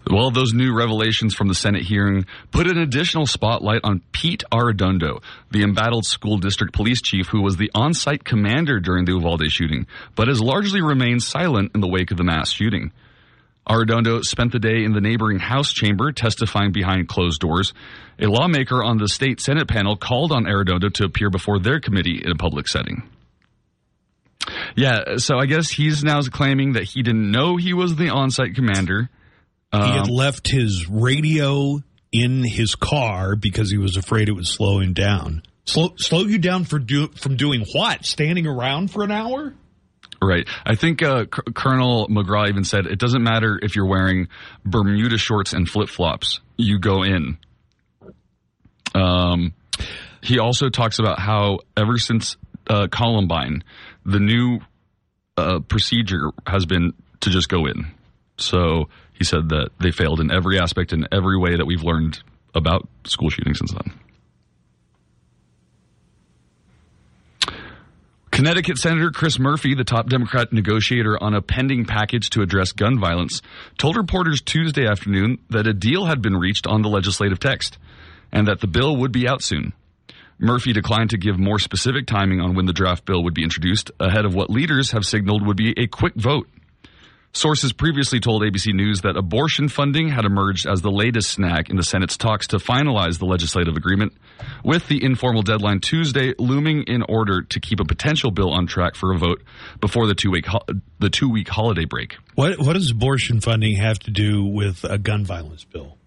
Well, 0.09 0.31
those 0.31 0.53
new 0.53 0.73
revelations 0.75 1.35
from 1.35 1.47
the 1.47 1.55
Senate 1.55 1.83
hearing 1.83 2.25
put 2.51 2.67
an 2.67 2.77
additional 2.77 3.27
spotlight 3.27 3.81
on 3.83 4.01
Pete 4.11 4.43
Arredondo, 4.51 5.21
the 5.51 5.63
embattled 5.63 6.05
school 6.05 6.37
district 6.37 6.73
police 6.73 7.01
chief 7.01 7.27
who 7.27 7.41
was 7.41 7.57
the 7.57 7.71
on 7.75 7.93
site 7.93 8.23
commander 8.23 8.79
during 8.79 9.05
the 9.05 9.13
Uvalde 9.13 9.49
shooting, 9.51 9.85
but 10.15 10.27
has 10.27 10.41
largely 10.41 10.81
remained 10.81 11.21
silent 11.21 11.71
in 11.75 11.81
the 11.81 11.87
wake 11.87 12.11
of 12.11 12.17
the 12.17 12.23
mass 12.23 12.51
shooting. 12.51 12.91
Arredondo 13.69 14.23
spent 14.23 14.51
the 14.51 14.59
day 14.59 14.83
in 14.83 14.93
the 14.93 15.01
neighboring 15.01 15.37
House 15.37 15.71
chamber 15.71 16.11
testifying 16.11 16.71
behind 16.71 17.07
closed 17.07 17.39
doors. 17.39 17.73
A 18.19 18.25
lawmaker 18.25 18.83
on 18.83 18.97
the 18.97 19.07
state 19.07 19.39
Senate 19.39 19.67
panel 19.67 19.95
called 19.95 20.31
on 20.31 20.45
Arredondo 20.45 20.91
to 20.95 21.05
appear 21.05 21.29
before 21.29 21.59
their 21.59 21.79
committee 21.79 22.21
in 22.23 22.31
a 22.31 22.35
public 22.35 22.67
setting. 22.67 23.03
Yeah, 24.75 25.17
so 25.17 25.37
I 25.37 25.45
guess 25.45 25.69
he's 25.69 26.03
now 26.03 26.21
claiming 26.21 26.73
that 26.73 26.83
he 26.85 27.03
didn't 27.03 27.29
know 27.29 27.57
he 27.57 27.73
was 27.73 27.95
the 27.95 28.09
on 28.09 28.31
site 28.31 28.55
commander. 28.55 29.09
He 29.73 29.77
had 29.79 30.09
Um, 30.09 30.09
left 30.09 30.49
his 30.49 30.87
radio 30.89 31.81
in 32.11 32.43
his 32.43 32.75
car 32.75 33.35
because 33.37 33.71
he 33.71 33.77
was 33.77 33.95
afraid 33.95 34.27
it 34.27 34.33
would 34.33 34.45
slow 34.47 34.79
him 34.79 34.93
down. 34.93 35.43
Slow, 35.65 35.93
slow 35.97 36.21
you 36.25 36.39
down 36.39 36.65
for 36.65 36.77
do, 36.79 37.07
from 37.09 37.37
doing 37.37 37.63
what? 37.73 38.05
Standing 38.05 38.47
around 38.47 38.91
for 38.91 39.03
an 39.03 39.11
hour? 39.11 39.53
Right. 40.21 40.45
I 40.65 40.75
think 40.75 41.01
uh, 41.01 41.23
C- 41.33 41.53
Colonel 41.55 42.07
McCraw 42.09 42.49
even 42.49 42.63
said 42.65 42.85
it 42.85 42.99
doesn't 42.99 43.23
matter 43.23 43.57
if 43.61 43.75
you're 43.75 43.85
wearing 43.87 44.27
Bermuda 44.65 45.17
shorts 45.17 45.53
and 45.53 45.67
flip 45.69 45.87
flops. 45.87 46.41
You 46.57 46.77
go 46.79 47.03
in. 47.03 47.37
Um, 48.93 49.53
he 50.21 50.37
also 50.39 50.69
talks 50.69 50.99
about 50.99 51.17
how 51.19 51.59
ever 51.77 51.97
since 51.97 52.35
uh, 52.67 52.87
Columbine, 52.91 53.63
the 54.05 54.19
new 54.19 54.59
uh, 55.37 55.59
procedure 55.59 56.31
has 56.45 56.65
been 56.65 56.93
to 57.21 57.29
just 57.29 57.49
go 57.49 57.65
in. 57.65 57.87
So 58.37 58.89
he 59.21 59.23
said 59.23 59.49
that 59.49 59.69
they 59.79 59.91
failed 59.91 60.19
in 60.19 60.31
every 60.31 60.59
aspect, 60.59 60.93
in 60.93 61.07
every 61.11 61.37
way 61.37 61.55
that 61.55 61.67
we've 61.67 61.83
learned 61.83 62.23
about 62.55 62.87
school 63.05 63.29
shootings 63.29 63.59
since 63.59 63.71
then. 63.71 63.93
Connecticut 68.31 68.79
Senator 68.79 69.11
Chris 69.11 69.37
Murphy, 69.37 69.75
the 69.75 69.83
top 69.83 70.09
Democrat 70.09 70.51
negotiator 70.51 71.21
on 71.21 71.35
a 71.35 71.41
pending 71.43 71.85
package 71.85 72.31
to 72.31 72.41
address 72.41 72.71
gun 72.71 72.99
violence, 72.99 73.43
told 73.77 73.95
reporters 73.95 74.41
Tuesday 74.41 74.87
afternoon 74.87 75.37
that 75.51 75.67
a 75.67 75.73
deal 75.73 76.05
had 76.05 76.23
been 76.23 76.35
reached 76.35 76.65
on 76.65 76.81
the 76.81 76.89
legislative 76.89 77.37
text 77.37 77.77
and 78.31 78.47
that 78.47 78.59
the 78.59 78.65
bill 78.67 78.97
would 78.97 79.11
be 79.11 79.27
out 79.27 79.43
soon. 79.43 79.71
Murphy 80.39 80.73
declined 80.73 81.11
to 81.11 81.17
give 81.19 81.37
more 81.37 81.59
specific 81.59 82.07
timing 82.07 82.41
on 82.41 82.55
when 82.55 82.65
the 82.65 82.73
draft 82.73 83.05
bill 83.05 83.23
would 83.23 83.35
be 83.35 83.43
introduced 83.43 83.91
ahead 83.99 84.25
of 84.25 84.33
what 84.33 84.49
leaders 84.49 84.93
have 84.93 85.05
signaled 85.05 85.45
would 85.45 85.57
be 85.57 85.75
a 85.77 85.85
quick 85.85 86.15
vote. 86.15 86.47
Sources 87.33 87.71
previously 87.71 88.19
told 88.19 88.41
ABC 88.43 88.73
News 88.73 89.01
that 89.01 89.15
abortion 89.15 89.69
funding 89.69 90.09
had 90.09 90.25
emerged 90.25 90.67
as 90.67 90.81
the 90.81 90.91
latest 90.91 91.31
snag 91.31 91.69
in 91.69 91.77
the 91.77 91.83
Senate's 91.83 92.17
talks 92.17 92.47
to 92.47 92.57
finalize 92.57 93.19
the 93.19 93.25
legislative 93.25 93.77
agreement, 93.77 94.11
with 94.65 94.87
the 94.89 95.01
informal 95.03 95.41
deadline 95.41 95.79
Tuesday 95.79 96.33
looming 96.37 96.83
in 96.83 97.03
order 97.03 97.41
to 97.43 97.59
keep 97.61 97.79
a 97.79 97.85
potential 97.85 98.31
bill 98.31 98.51
on 98.51 98.67
track 98.67 98.95
for 98.95 99.13
a 99.13 99.17
vote 99.17 99.41
before 99.79 100.07
the 100.07 100.15
two 100.15 100.29
week 100.29 100.45
ho- 100.45 100.65
the 100.99 101.09
two 101.09 101.29
week 101.29 101.47
holiday 101.47 101.85
break. 101.85 102.17
What 102.35 102.59
what 102.59 102.73
does 102.73 102.91
abortion 102.91 103.39
funding 103.39 103.77
have 103.77 103.99
to 103.99 104.11
do 104.11 104.43
with 104.43 104.83
a 104.83 104.97
gun 104.97 105.23
violence 105.23 105.63
bill? 105.63 105.97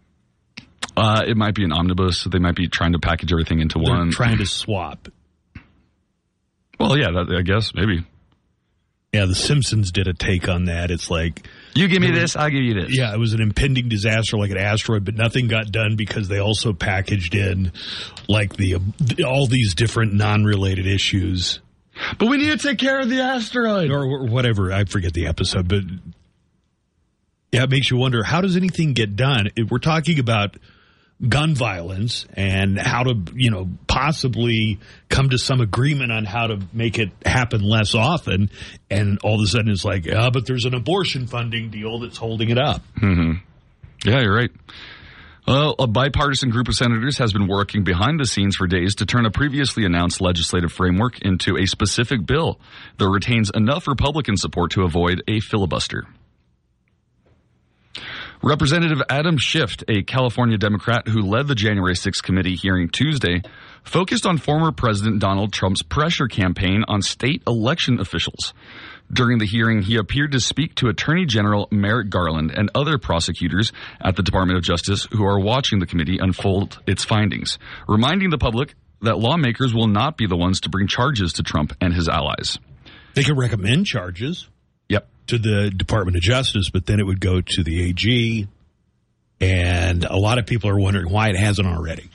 Uh, 0.97 1.23
it 1.27 1.37
might 1.39 1.55
be 1.55 1.65
an 1.65 1.73
omnibus. 1.73 2.19
So 2.19 2.29
they 2.31 2.39
might 2.39 2.55
be 2.55 2.69
trying 2.69 2.93
to 2.93 2.99
package 2.99 3.33
everything 3.33 3.61
into 3.61 3.79
They're 3.83 3.95
one. 3.97 4.11
trying 4.11 4.39
to 4.39 4.47
swap. 4.47 5.09
Well, 6.79 6.99
yeah, 6.99 7.11
that, 7.13 7.35
I 7.37 7.43
guess 7.43 7.73
maybe. 7.75 8.05
Yeah, 9.15 9.27
The 9.27 9.35
Simpsons 9.37 9.93
did 9.93 10.09
a 10.09 10.13
take 10.13 10.49
on 10.49 10.65
that. 10.65 10.91
It's 10.91 11.09
like 11.09 11.47
you 11.77 11.87
give 11.87 12.03
me 12.03 12.11
this, 12.11 12.35
I'll 12.35 12.51
give 12.51 12.65
you 12.65 12.75
this. 12.75 12.97
Yeah, 12.97 13.15
it 13.15 13.19
was 13.19 13.33
an 13.33 13.41
impending 13.41 13.89
disaster 13.89 14.37
like 14.37 14.51
an 14.51 14.59
asteroid, 14.59 15.05
but 15.05 15.15
nothing 15.15 15.47
got 15.47 15.71
done 15.71 15.95
because 15.95 16.27
they 16.27 16.41
also 16.41 16.73
packaged 16.73 17.37
in 17.37 17.71
like 18.29 18.57
the 18.57 18.79
all 19.25 19.47
these 19.47 19.77
different 19.77 20.15
non-related 20.15 20.89
issues. 20.89 21.61
But 22.19 22.27
we 22.27 22.39
need 22.39 22.59
to 22.59 22.69
take 22.69 22.79
care 22.79 22.99
of 22.99 23.09
the 23.09 23.21
asteroid 23.21 23.93
or, 23.93 24.03
or 24.03 24.27
whatever. 24.27 24.73
I 24.73 24.83
forget 24.83 25.13
the 25.13 25.29
episode, 25.29 25.69
but 25.69 25.85
yeah, 27.53 27.63
it 27.63 27.71
makes 27.71 27.93
you 27.93 27.97
wonder 27.97 28.25
how 28.25 28.41
does 28.41 28.57
anything 28.57 28.95
get 28.95 29.15
done? 29.15 29.49
If 29.55 29.71
we're 29.71 29.79
talking 29.79 30.19
about 30.19 30.57
gun 31.29 31.55
violence 31.55 32.27
and 32.35 32.79
how 32.79 33.05
to, 33.05 33.15
you 33.35 33.51
know, 33.51 33.69
possibly 33.87 34.79
come 35.09 35.31
to 35.31 35.39
some 35.39 35.61
agreement 35.61 36.13
on 36.13 36.25
how 36.25 36.47
to 36.49 36.61
make 36.73 36.99
it 36.99 37.11
happen 37.25 37.63
less 37.63 37.95
often. 37.95 38.51
And 38.91 39.19
all 39.23 39.37
of 39.37 39.45
a 39.45 39.47
sudden 39.47 39.71
it's 39.71 39.85
like, 39.85 40.07
ah, 40.13 40.31
but 40.31 40.47
there's 40.47 40.65
an 40.65 40.75
abortion 40.75 41.27
funding 41.27 41.71
deal 41.71 42.01
that's 42.01 42.17
holding 42.17 42.51
it 42.51 42.59
up. 42.59 42.83
hmm 42.99 43.33
Yeah, 44.05 44.21
you're 44.21 44.35
right. 44.35 44.51
Well, 45.47 45.75
a 45.79 45.87
bipartisan 45.87 46.49
group 46.49 46.69
of 46.69 46.75
senators 46.75 47.19
has 47.19 47.35
been 47.35 47.47
working 47.47 47.85
behind 47.85 48.19
the 48.19 48.25
scenes 48.25 48.57
for 48.57 48.67
days 48.67 48.95
to 48.97 49.07
turn 49.07 49.27
a 49.27 49.31
previously 49.31 49.85
announced 49.85 50.23
legislative 50.23 50.73
framework 50.73 51.21
into 51.21 51.59
a 51.59 51.67
specific 51.67 52.25
bill 52.25 52.59
that 52.97 53.09
retains 53.09 53.51
enough 53.55 53.87
Republican 53.87 54.39
support 54.39 54.71
to 54.71 54.85
avoid 54.85 55.23
a 55.29 55.41
filibuster. 55.41 56.07
Representative 58.47 59.01
Adam 59.09 59.39
Schiff, 59.39 59.77
a 59.89 60.03
California 60.03 60.59
Democrat 60.59 61.09
who 61.09 61.23
led 61.23 61.49
the 61.49 61.55
January 61.55 61.95
6th 61.95 62.23
committee 62.23 62.57
hearing 62.57 62.91
Tuesday, 62.91 63.41
focused 63.85 64.27
on 64.27 64.37
former 64.37 64.71
President 64.71 65.19
Donald 65.19 65.51
Trump's 65.51 65.83
pressure 65.83 66.29
campaign 66.29 66.85
on 66.87 67.01
state 67.01 67.43
election 67.47 67.99
officials. 68.01 68.53
During 69.11 69.39
the 69.39 69.47
hearing, 69.47 69.81
he 69.81 69.97
appeared 69.97 70.33
to 70.33 70.41
speak 70.41 70.75
to 70.75 70.89
Attorney 70.89 71.25
General 71.25 71.69
Merrick 71.71 72.11
Garland 72.11 72.51
and 72.51 72.71
other 72.75 72.99
prosecutors 72.99 73.73
at 73.99 74.17
the 74.17 74.23
Department 74.23 74.59
of 74.59 74.63
Justice 74.63 75.09
who 75.11 75.25
are 75.25 75.41
watching 75.41 75.79
the 75.79 75.87
committee 75.87 76.19
unfold 76.19 76.83
its 76.87 77.03
findings, 77.03 77.59
reminding 77.89 78.29
the 78.29 78.37
public 78.37 78.75
that 79.01 79.19
lawmakers 79.19 79.73
will 79.73 79.89
not 79.89 80.19
be 80.19 80.27
the 80.27 80.37
ones 80.37 80.61
to 80.61 80.69
bring 80.69 80.87
charges 80.87 81.33
to 81.33 81.43
Trump 81.43 81.75
and 81.81 81.95
his 81.95 82.11
allies. 82.11 82.59
They 83.15 83.23
can 83.23 83.39
recommend 83.39 83.87
charges. 83.87 84.51
To 85.29 85.39
the 85.39 85.71
Department 85.71 86.17
of 86.17 86.23
Justice, 86.23 86.69
but 86.71 86.87
then 86.87 87.01
it 87.01 87.07
would 87.07 87.21
go 87.21 87.41
to 87.41 87.63
the 87.63 87.89
AG. 87.89 88.47
And 89.41 90.05
a 90.05 90.17
lot 90.17 90.39
of 90.39 90.47
people 90.47 90.71
are 90.71 90.79
wondering 90.79 91.11
why 91.11 91.29
it 91.29 91.37
hasn't 91.37 91.67
already. 91.67 92.11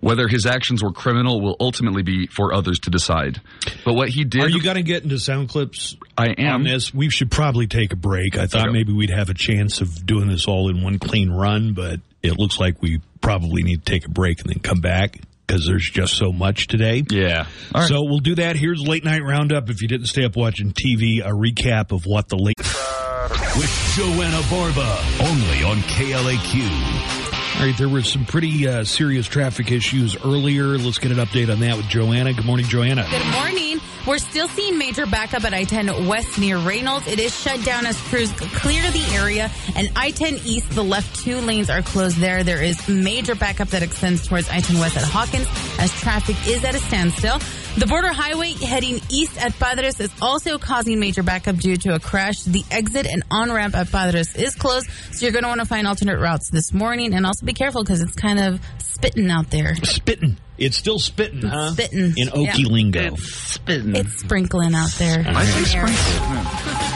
Whether 0.00 0.28
his 0.28 0.46
actions 0.46 0.82
were 0.82 0.92
criminal 0.92 1.40
will 1.40 1.56
ultimately 1.58 2.02
be 2.02 2.26
for 2.26 2.52
others 2.52 2.78
to 2.80 2.90
decide. 2.90 3.40
But 3.84 3.94
what 3.94 4.08
he 4.08 4.24
did. 4.24 4.42
Are 4.42 4.48
you 4.48 4.62
going 4.62 4.76
to 4.76 4.82
get 4.82 5.02
into 5.02 5.18
sound 5.18 5.48
clips? 5.48 5.96
I 6.16 6.28
am. 6.38 6.54
On 6.54 6.64
this, 6.64 6.92
we 6.92 7.10
should 7.10 7.30
probably 7.30 7.66
take 7.66 7.92
a 7.92 7.96
break. 7.96 8.36
I 8.36 8.46
thought 8.46 8.72
maybe 8.72 8.92
we'd 8.92 9.10
have 9.10 9.30
a 9.30 9.34
chance 9.34 9.80
of 9.80 10.04
doing 10.06 10.28
this 10.28 10.46
all 10.46 10.68
in 10.68 10.82
one 10.82 10.98
clean 10.98 11.30
run, 11.30 11.72
but 11.72 12.00
it 12.22 12.38
looks 12.38 12.60
like 12.60 12.80
we 12.82 13.00
probably 13.20 13.62
need 13.62 13.84
to 13.84 13.90
take 13.90 14.04
a 14.06 14.10
break 14.10 14.40
and 14.40 14.50
then 14.50 14.60
come 14.60 14.80
back 14.80 15.18
because 15.46 15.66
there's 15.66 15.88
just 15.88 16.14
so 16.14 16.32
much 16.32 16.66
today. 16.66 17.04
Yeah. 17.10 17.46
All 17.74 17.82
right. 17.82 17.88
So 17.88 18.02
we'll 18.02 18.18
do 18.18 18.34
that. 18.36 18.56
Here's 18.56 18.86
late 18.86 19.04
night 19.04 19.22
roundup. 19.22 19.70
If 19.70 19.82
you 19.82 19.88
didn't 19.88 20.06
stay 20.06 20.24
up 20.24 20.36
watching 20.36 20.72
TV, 20.72 21.20
a 21.20 21.30
recap 21.30 21.92
of 21.92 22.06
what 22.06 22.28
the 22.28 22.36
late. 22.36 22.56
With 22.58 23.92
Joanna 23.96 24.42
Barba, 24.50 24.98
only 25.20 25.64
on 25.64 25.78
KLAQ. 25.88 27.56
All 27.56 27.62
right, 27.62 27.78
there 27.78 27.88
were 27.88 28.02
some 28.02 28.26
pretty 28.26 28.68
uh, 28.68 28.84
serious 28.84 29.26
traffic 29.26 29.72
issues 29.72 30.14
earlier. 30.24 30.76
Let's 30.76 30.98
get 30.98 31.10
an 31.10 31.18
update 31.18 31.50
on 31.50 31.60
that 31.60 31.76
with 31.76 31.88
Joanna. 31.88 32.34
Good 32.34 32.44
morning, 32.44 32.66
Joanna. 32.66 33.06
Good 33.10 33.26
morning. 33.32 33.80
We're 34.06 34.18
still 34.18 34.46
seeing 34.46 34.78
major 34.78 35.04
backup 35.04 35.42
at 35.42 35.52
I-10 35.52 36.06
West 36.06 36.38
near 36.38 36.58
Reynolds. 36.58 37.08
It 37.08 37.18
is 37.18 37.36
shut 37.36 37.64
down 37.64 37.86
as 37.86 38.00
crews 38.02 38.30
clear 38.32 38.88
the 38.92 39.04
area, 39.16 39.50
and 39.74 39.90
I-10 39.96 40.46
East, 40.46 40.70
the 40.70 40.84
left 40.84 41.24
two 41.24 41.38
lanes 41.38 41.68
are 41.68 41.82
closed 41.82 42.18
there. 42.18 42.44
There 42.44 42.62
is 42.62 42.88
major 42.88 43.34
backup 43.34 43.68
that 43.68 43.82
extends 43.82 44.24
towards 44.24 44.48
I-10 44.48 44.80
West 44.80 44.96
at 44.96 45.02
Hawkins 45.02 45.48
as 45.80 45.92
traffic 46.00 46.36
is 46.46 46.62
at 46.62 46.76
a 46.76 46.78
standstill. 46.78 47.40
The 47.78 47.86
border 47.86 48.08
highway 48.10 48.52
heading 48.52 49.00
east 49.10 49.38
at 49.38 49.52
Padres 49.58 50.00
is 50.00 50.10
also 50.22 50.56
causing 50.56 50.98
major 50.98 51.22
backup 51.22 51.56
due 51.56 51.76
to 51.76 51.94
a 51.94 52.00
crash. 52.00 52.40
The 52.42 52.64
exit 52.70 53.06
and 53.06 53.22
on-ramp 53.30 53.76
at 53.76 53.92
Padres 53.92 54.34
is 54.34 54.54
closed, 54.54 54.88
so 55.12 55.26
you're 55.26 55.32
going 55.32 55.42
to 55.42 55.48
want 55.48 55.60
to 55.60 55.66
find 55.66 55.86
alternate 55.86 56.18
routes 56.18 56.48
this 56.50 56.72
morning, 56.72 57.12
and 57.12 57.26
also 57.26 57.44
be 57.44 57.52
careful 57.52 57.84
because 57.84 58.00
it's 58.00 58.14
kind 58.14 58.40
of 58.40 58.60
spitting 58.78 59.30
out 59.30 59.50
there. 59.50 59.74
Spitting. 59.76 60.38
It's 60.56 60.78
still 60.78 60.98
spitting, 60.98 61.42
huh? 61.42 61.72
Spitting. 61.72 62.14
In 62.16 62.28
Okie 62.28 62.60
Yeah. 62.60 62.66
lingo. 62.66 63.16
spitting. 63.16 63.94
It's 63.94 64.20
sprinkling 64.20 64.74
out 64.74 64.92
there. 64.92 65.22
I 65.28 65.44
think 65.44 65.74
Yeah. 65.74 66.95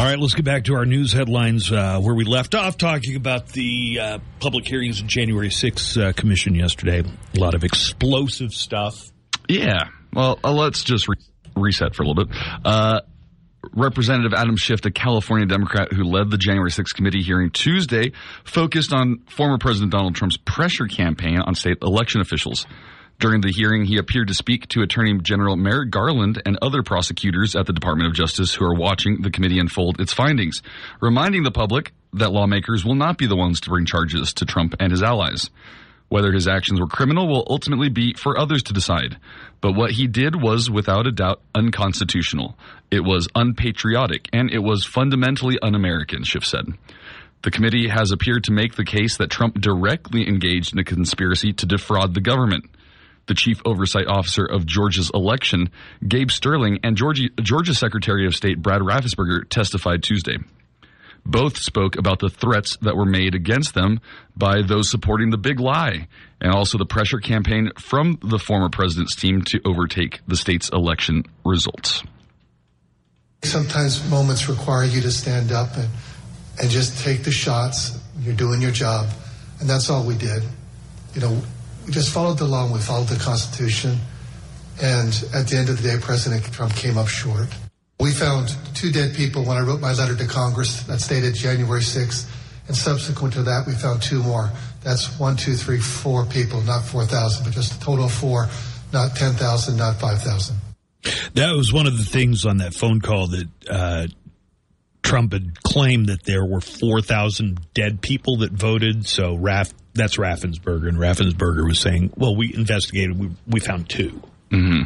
All 0.00 0.06
right, 0.06 0.18
let's 0.18 0.32
get 0.32 0.46
back 0.46 0.64
to 0.64 0.74
our 0.76 0.86
news 0.86 1.12
headlines 1.12 1.70
uh, 1.70 2.00
where 2.00 2.14
we 2.14 2.24
left 2.24 2.54
off 2.54 2.78
talking 2.78 3.16
about 3.16 3.48
the 3.48 3.98
uh, 4.00 4.18
public 4.40 4.66
hearings 4.66 5.02
in 5.02 5.08
January 5.08 5.50
6th 5.50 6.02
uh, 6.02 6.12
commission 6.14 6.54
yesterday. 6.54 7.00
A 7.36 7.38
lot 7.38 7.54
of 7.54 7.64
explosive 7.64 8.54
stuff. 8.54 9.12
Yeah. 9.46 9.88
Well, 10.14 10.40
uh, 10.42 10.52
let's 10.52 10.84
just 10.84 11.06
re- 11.06 11.16
reset 11.54 11.94
for 11.94 12.02
a 12.02 12.06
little 12.06 12.24
bit. 12.24 12.34
Uh, 12.64 13.02
Representative 13.74 14.32
Adam 14.32 14.56
Schiff, 14.56 14.82
a 14.86 14.90
California 14.90 15.44
Democrat 15.44 15.92
who 15.92 16.04
led 16.04 16.30
the 16.30 16.38
January 16.38 16.70
6th 16.70 16.94
committee 16.94 17.20
hearing 17.20 17.50
Tuesday, 17.50 18.12
focused 18.42 18.94
on 18.94 19.18
former 19.28 19.58
President 19.58 19.92
Donald 19.92 20.14
Trump's 20.14 20.38
pressure 20.38 20.86
campaign 20.86 21.40
on 21.40 21.54
state 21.54 21.76
election 21.82 22.22
officials. 22.22 22.66
During 23.20 23.42
the 23.42 23.52
hearing, 23.52 23.84
he 23.84 23.98
appeared 23.98 24.28
to 24.28 24.34
speak 24.34 24.66
to 24.68 24.80
Attorney 24.80 25.18
General 25.18 25.54
Merrick 25.54 25.90
Garland 25.90 26.40
and 26.46 26.56
other 26.62 26.82
prosecutors 26.82 27.54
at 27.54 27.66
the 27.66 27.72
Department 27.74 28.08
of 28.08 28.14
Justice 28.14 28.54
who 28.54 28.64
are 28.64 28.74
watching 28.74 29.20
the 29.20 29.30
committee 29.30 29.58
unfold 29.58 30.00
its 30.00 30.14
findings, 30.14 30.62
reminding 31.02 31.42
the 31.42 31.50
public 31.50 31.92
that 32.14 32.32
lawmakers 32.32 32.82
will 32.82 32.94
not 32.94 33.18
be 33.18 33.26
the 33.26 33.36
ones 33.36 33.60
to 33.60 33.68
bring 33.68 33.84
charges 33.84 34.32
to 34.32 34.46
Trump 34.46 34.74
and 34.80 34.90
his 34.90 35.02
allies. 35.02 35.50
Whether 36.08 36.32
his 36.32 36.48
actions 36.48 36.80
were 36.80 36.86
criminal 36.86 37.28
will 37.28 37.46
ultimately 37.50 37.90
be 37.90 38.14
for 38.14 38.38
others 38.38 38.62
to 38.64 38.72
decide. 38.72 39.18
But 39.60 39.74
what 39.74 39.90
he 39.90 40.06
did 40.06 40.40
was 40.40 40.70
without 40.70 41.06
a 41.06 41.12
doubt 41.12 41.42
unconstitutional. 41.54 42.56
It 42.90 43.04
was 43.04 43.28
unpatriotic 43.34 44.30
and 44.32 44.50
it 44.50 44.60
was 44.60 44.86
fundamentally 44.86 45.58
un-American, 45.60 46.24
Schiff 46.24 46.46
said. 46.46 46.64
The 47.42 47.50
committee 47.50 47.88
has 47.88 48.12
appeared 48.12 48.44
to 48.44 48.52
make 48.52 48.76
the 48.76 48.84
case 48.84 49.18
that 49.18 49.28
Trump 49.28 49.60
directly 49.60 50.26
engaged 50.26 50.72
in 50.72 50.78
a 50.78 50.84
conspiracy 50.84 51.52
to 51.52 51.66
defraud 51.66 52.14
the 52.14 52.22
government. 52.22 52.64
The 53.26 53.34
chief 53.34 53.60
oversight 53.64 54.06
officer 54.06 54.44
of 54.44 54.66
Georgia's 54.66 55.10
election, 55.14 55.70
Gabe 56.06 56.30
Sterling, 56.30 56.80
and 56.82 56.96
Georgia, 56.96 57.28
Georgia 57.40 57.74
Secretary 57.74 58.26
of 58.26 58.34
State 58.34 58.60
Brad 58.60 58.82
Raffensperger 58.82 59.48
testified 59.48 60.02
Tuesday. 60.02 60.38
Both 61.24 61.58
spoke 61.58 61.96
about 61.96 62.18
the 62.18 62.30
threats 62.30 62.76
that 62.82 62.96
were 62.96 63.04
made 63.04 63.34
against 63.34 63.74
them 63.74 64.00
by 64.36 64.62
those 64.62 64.90
supporting 64.90 65.30
the 65.30 65.38
big 65.38 65.60
lie 65.60 66.08
and 66.40 66.52
also 66.52 66.78
the 66.78 66.86
pressure 66.86 67.18
campaign 67.18 67.70
from 67.78 68.18
the 68.22 68.38
former 68.38 68.70
president's 68.70 69.14
team 69.14 69.42
to 69.42 69.60
overtake 69.64 70.20
the 70.26 70.36
state's 70.36 70.70
election 70.70 71.24
results. 71.44 72.02
Sometimes 73.42 74.08
moments 74.10 74.48
require 74.48 74.84
you 74.84 75.00
to 75.02 75.10
stand 75.10 75.52
up 75.52 75.76
and, 75.76 75.88
and 76.60 76.70
just 76.70 77.02
take 77.04 77.24
the 77.24 77.30
shots. 77.30 77.98
You're 78.20 78.34
doing 78.34 78.60
your 78.60 78.72
job. 78.72 79.08
And 79.60 79.68
that's 79.68 79.90
all 79.90 80.04
we 80.04 80.16
did. 80.16 80.42
You 81.14 81.20
know, 81.20 81.42
we 81.90 81.94
just 81.94 82.14
followed 82.14 82.38
the 82.38 82.44
law 82.44 82.62
and 82.62 82.72
we 82.72 82.78
followed 82.78 83.08
the 83.08 83.18
Constitution. 83.18 83.98
And 84.80 85.08
at 85.34 85.48
the 85.48 85.56
end 85.56 85.70
of 85.70 85.82
the 85.82 85.88
day, 85.88 85.96
President 86.00 86.44
Trump 86.52 86.72
came 86.76 86.96
up 86.96 87.08
short. 87.08 87.48
We 87.98 88.12
found 88.12 88.54
two 88.76 88.92
dead 88.92 89.16
people 89.16 89.42
when 89.44 89.56
I 89.56 89.62
wrote 89.62 89.80
my 89.80 89.92
letter 89.92 90.14
to 90.14 90.26
Congress 90.28 90.84
that 90.84 91.00
stated 91.00 91.34
January 91.34 91.80
6th. 91.80 92.30
And 92.68 92.76
subsequent 92.76 93.34
to 93.34 93.42
that, 93.42 93.66
we 93.66 93.72
found 93.72 94.02
two 94.02 94.22
more. 94.22 94.52
That's 94.84 95.18
one, 95.18 95.36
two, 95.36 95.54
three, 95.54 95.80
four 95.80 96.24
people, 96.26 96.60
not 96.60 96.84
4,000, 96.84 97.42
but 97.42 97.52
just 97.52 97.74
a 97.74 97.80
total 97.84 98.04
of 98.04 98.12
four, 98.12 98.46
not 98.92 99.16
10,000, 99.16 99.76
not 99.76 99.98
5,000. 99.98 100.56
That 101.34 101.56
was 101.56 101.72
one 101.72 101.88
of 101.88 101.98
the 101.98 102.04
things 102.04 102.46
on 102.46 102.58
that 102.58 102.72
phone 102.72 103.00
call 103.00 103.26
that 103.26 103.48
uh, 103.68 104.06
Trump 105.02 105.32
had 105.32 105.60
claimed 105.64 106.06
that 106.06 106.22
there 106.22 106.44
were 106.44 106.60
4,000 106.60 107.58
dead 107.74 108.00
people 108.00 108.36
that 108.38 108.52
voted. 108.52 109.08
So 109.08 109.34
Raff, 109.34 109.72
that's 110.00 110.16
Raffensperger. 110.16 110.88
And 110.88 110.98
Raffensperger 110.98 111.66
was 111.66 111.80
saying, 111.80 112.12
well, 112.16 112.34
we 112.34 112.52
investigated, 112.54 113.18
we, 113.18 113.30
we 113.46 113.60
found 113.60 113.88
two. 113.88 114.22
Mm-hmm. 114.50 114.82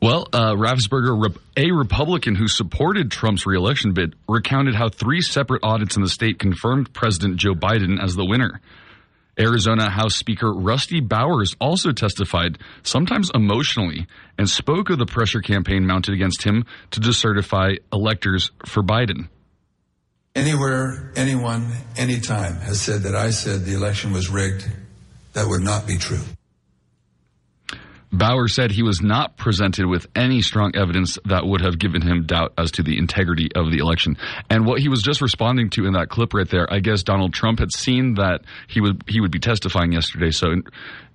Well, 0.00 0.28
uh, 0.34 0.52
Raffensperger, 0.52 1.34
a 1.56 1.72
Republican 1.72 2.34
who 2.34 2.46
supported 2.46 3.10
Trump's 3.10 3.46
reelection 3.46 3.94
bid, 3.94 4.14
recounted 4.28 4.74
how 4.74 4.90
three 4.90 5.22
separate 5.22 5.64
audits 5.64 5.96
in 5.96 6.02
the 6.02 6.10
state 6.10 6.38
confirmed 6.38 6.92
President 6.92 7.38
Joe 7.38 7.54
Biden 7.54 8.02
as 8.02 8.14
the 8.14 8.24
winner. 8.24 8.60
Arizona 9.38 9.90
House 9.90 10.14
Speaker 10.14 10.52
Rusty 10.52 11.00
Bowers 11.00 11.56
also 11.60 11.90
testified, 11.90 12.58
sometimes 12.82 13.30
emotionally, 13.34 14.06
and 14.38 14.48
spoke 14.48 14.90
of 14.90 14.98
the 14.98 15.06
pressure 15.06 15.40
campaign 15.40 15.86
mounted 15.86 16.14
against 16.14 16.42
him 16.42 16.66
to 16.92 17.00
decertify 17.00 17.78
electors 17.92 18.52
for 18.66 18.82
Biden. 18.82 19.28
Anywhere, 20.34 21.12
anyone, 21.14 21.70
anytime 21.96 22.56
has 22.56 22.80
said 22.80 23.02
that 23.02 23.14
I 23.14 23.30
said 23.30 23.64
the 23.64 23.74
election 23.74 24.12
was 24.12 24.28
rigged, 24.28 24.68
that 25.32 25.46
would 25.46 25.62
not 25.62 25.86
be 25.86 25.96
true. 25.96 26.22
Bauer 28.10 28.46
said 28.48 28.70
he 28.70 28.82
was 28.82 29.00
not 29.00 29.36
presented 29.36 29.86
with 29.86 30.06
any 30.14 30.40
strong 30.40 30.74
evidence 30.76 31.18
that 31.24 31.46
would 31.46 31.60
have 31.60 31.78
given 31.78 32.00
him 32.00 32.26
doubt 32.26 32.52
as 32.56 32.70
to 32.72 32.82
the 32.82 32.96
integrity 32.96 33.48
of 33.54 33.70
the 33.72 33.78
election. 33.78 34.16
And 34.48 34.66
what 34.66 34.80
he 34.80 34.88
was 34.88 35.02
just 35.02 35.20
responding 35.20 35.70
to 35.70 35.86
in 35.86 35.94
that 35.94 36.10
clip 36.10 36.32
right 36.32 36.48
there, 36.48 36.72
I 36.72 36.78
guess 36.78 37.02
Donald 37.02 37.32
Trump 37.32 37.58
had 37.58 37.72
seen 37.72 38.14
that 38.14 38.42
he 38.68 38.80
would 38.80 39.02
he 39.08 39.20
would 39.20 39.32
be 39.32 39.40
testifying 39.40 39.92
yesterday, 39.92 40.30
so 40.30 40.62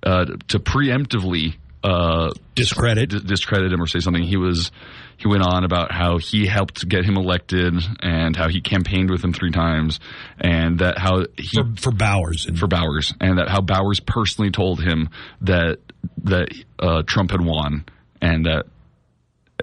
uh, 0.02 0.26
to 0.48 0.58
preemptively 0.58 1.56
uh, 1.82 2.30
discredit 2.54 3.10
d- 3.10 3.20
discredit 3.20 3.72
him 3.72 3.80
or 3.80 3.86
say 3.86 4.00
something, 4.00 4.22
he 4.22 4.36
was 4.36 4.70
he 5.16 5.28
went 5.28 5.42
on 5.42 5.64
about 5.64 5.92
how 5.92 6.18
he 6.18 6.46
helped 6.46 6.88
get 6.88 7.04
him 7.04 7.16
elected 7.16 7.74
and 8.00 8.34
how 8.34 8.48
he 8.48 8.60
campaigned 8.60 9.10
with 9.10 9.22
him 9.22 9.32
three 9.32 9.50
times 9.50 10.00
and 10.38 10.78
that 10.78 10.98
how 10.98 11.24
he 11.36 11.48
for, 11.54 11.76
for 11.76 11.92
Bowers 11.92 12.46
and 12.46 12.58
for 12.58 12.66
Bowers 12.66 13.12
and 13.20 13.38
that 13.38 13.48
how 13.48 13.60
Bowers 13.60 14.00
personally 14.00 14.50
told 14.50 14.82
him 14.82 15.10
that 15.42 15.78
that 16.24 16.48
uh, 16.78 17.02
Trump 17.06 17.30
had 17.30 17.40
won 17.40 17.84
and 18.20 18.46
that 18.46 18.64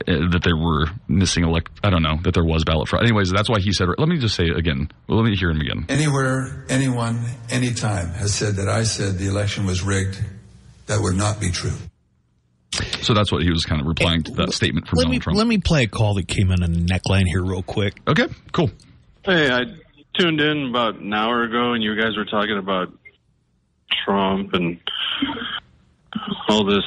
uh, 0.08 0.30
that 0.32 0.42
there 0.44 0.58
were 0.58 0.86
missing 1.08 1.44
elect. 1.44 1.72
I 1.84 1.90
don't 1.90 2.04
know 2.04 2.18
that 2.24 2.34
there 2.34 2.44
was 2.44 2.64
ballot 2.64 2.88
fraud. 2.88 3.04
Anyways, 3.04 3.32
that's 3.32 3.50
why 3.50 3.60
he 3.60 3.72
said. 3.74 3.88
Let 3.98 4.08
me 4.08 4.18
just 4.18 4.36
say 4.36 4.46
it 4.46 4.58
again. 4.58 4.90
Well, 5.08 5.20
let 5.20 5.30
me 5.30 5.36
hear 5.36 5.50
him 5.50 5.62
again. 5.62 5.86
Anywhere, 5.90 6.66
anyone, 6.70 7.24
anytime 7.50 8.10
has 8.10 8.34
said 8.34 8.56
that 8.58 8.70
I 8.70 8.84
said 8.84 9.18
the 9.18 9.28
election 9.28 9.66
was 9.66 9.82
rigged. 9.82 10.24
That 10.86 11.02
would 11.02 11.16
not 11.16 11.40
be 11.40 11.52
true. 11.52 11.74
So 13.02 13.14
that's 13.14 13.32
what 13.32 13.44
he 13.44 13.50
was 13.50 13.66
kind 13.66 13.82
of 13.82 13.88
replying 13.88 14.24
to 14.24 14.32
that 14.34 14.54
statement 14.54 14.88
from 14.88 14.98
let 14.98 15.04
Donald 15.04 15.16
me, 15.16 15.20
Trump. 15.20 15.38
Let 15.38 15.48
me 15.48 15.58
play 15.58 15.84
a 15.84 15.88
call 15.88 16.16
that 16.16 16.28
came 16.28 16.52
in 16.52 16.64
on 16.64 16.72
the 16.72 16.80
neckline 16.80 17.26
here 17.26 17.44
real 17.44 17.64
quick. 17.64 17.96
Okay, 18.08 18.28
cool. 18.52 18.70
Hey, 19.24 19.50
I 19.52 19.64
tuned 20.18 20.42
in 20.42 20.70
about 20.70 20.96
an 20.96 21.14
hour 21.14 21.44
ago, 21.44 21.74
and 21.74 21.84
you 21.84 21.96
guys 21.96 22.18
were 22.18 22.26
talking 22.26 22.58
about 22.58 22.92
Trump 24.06 24.54
and 24.54 24.80
all 26.50 26.66
this 26.66 26.84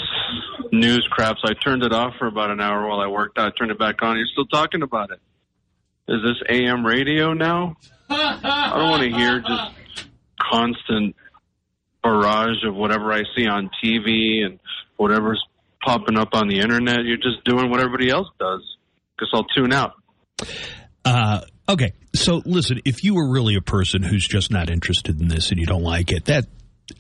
news 0.72 1.07
crap. 1.11 1.36
So 1.43 1.51
I 1.51 1.55
turned 1.55 1.82
it 1.82 1.93
off 1.93 2.14
for 2.18 2.26
about 2.26 2.51
an 2.51 2.61
hour 2.61 2.86
while 2.86 3.01
I 3.01 3.07
worked 3.07 3.38
out. 3.38 3.49
I 3.49 3.51
turned 3.57 3.70
it 3.70 3.78
back 3.78 4.03
on. 4.03 4.16
You're 4.16 4.26
still 4.26 4.47
talking 4.47 4.82
about 4.82 5.11
it. 5.11 5.20
Is 6.09 6.22
this 6.22 6.43
AM 6.49 6.84
radio 6.84 7.32
now? 7.32 7.76
I 8.09 8.72
don't 8.74 8.91
want 8.91 9.03
to 9.03 9.11
hear 9.11 9.41
just 9.41 10.09
constant 10.41 11.14
barrage 12.03 12.64
of 12.64 12.74
whatever 12.74 13.12
I 13.12 13.22
see 13.36 13.47
on 13.47 13.70
TV 13.82 14.45
and 14.45 14.59
whatever's 14.97 15.45
popping 15.85 16.16
up 16.16 16.31
on 16.33 16.49
the 16.49 16.61
internet. 16.61 17.05
You're 17.05 17.16
just 17.16 17.45
doing 17.45 17.70
what 17.70 17.81
everybody 17.81 18.11
else 18.11 18.28
does. 18.39 18.61
Guess 19.18 19.28
I'll 19.33 19.45
tune 19.45 19.72
out. 19.72 19.93
Uh, 21.05 21.41
okay, 21.68 21.93
so 22.14 22.43
listen, 22.45 22.81
if 22.85 23.05
you 23.05 23.14
were 23.14 23.31
really 23.31 23.55
a 23.57 23.61
person 23.61 24.03
who's 24.03 24.26
just 24.26 24.51
not 24.51 24.70
interested 24.70 25.20
in 25.20 25.28
this 25.28 25.51
and 25.51 25.59
you 25.59 25.66
don't 25.66 25.83
like 25.83 26.12
it, 26.12 26.26
that 26.26 26.47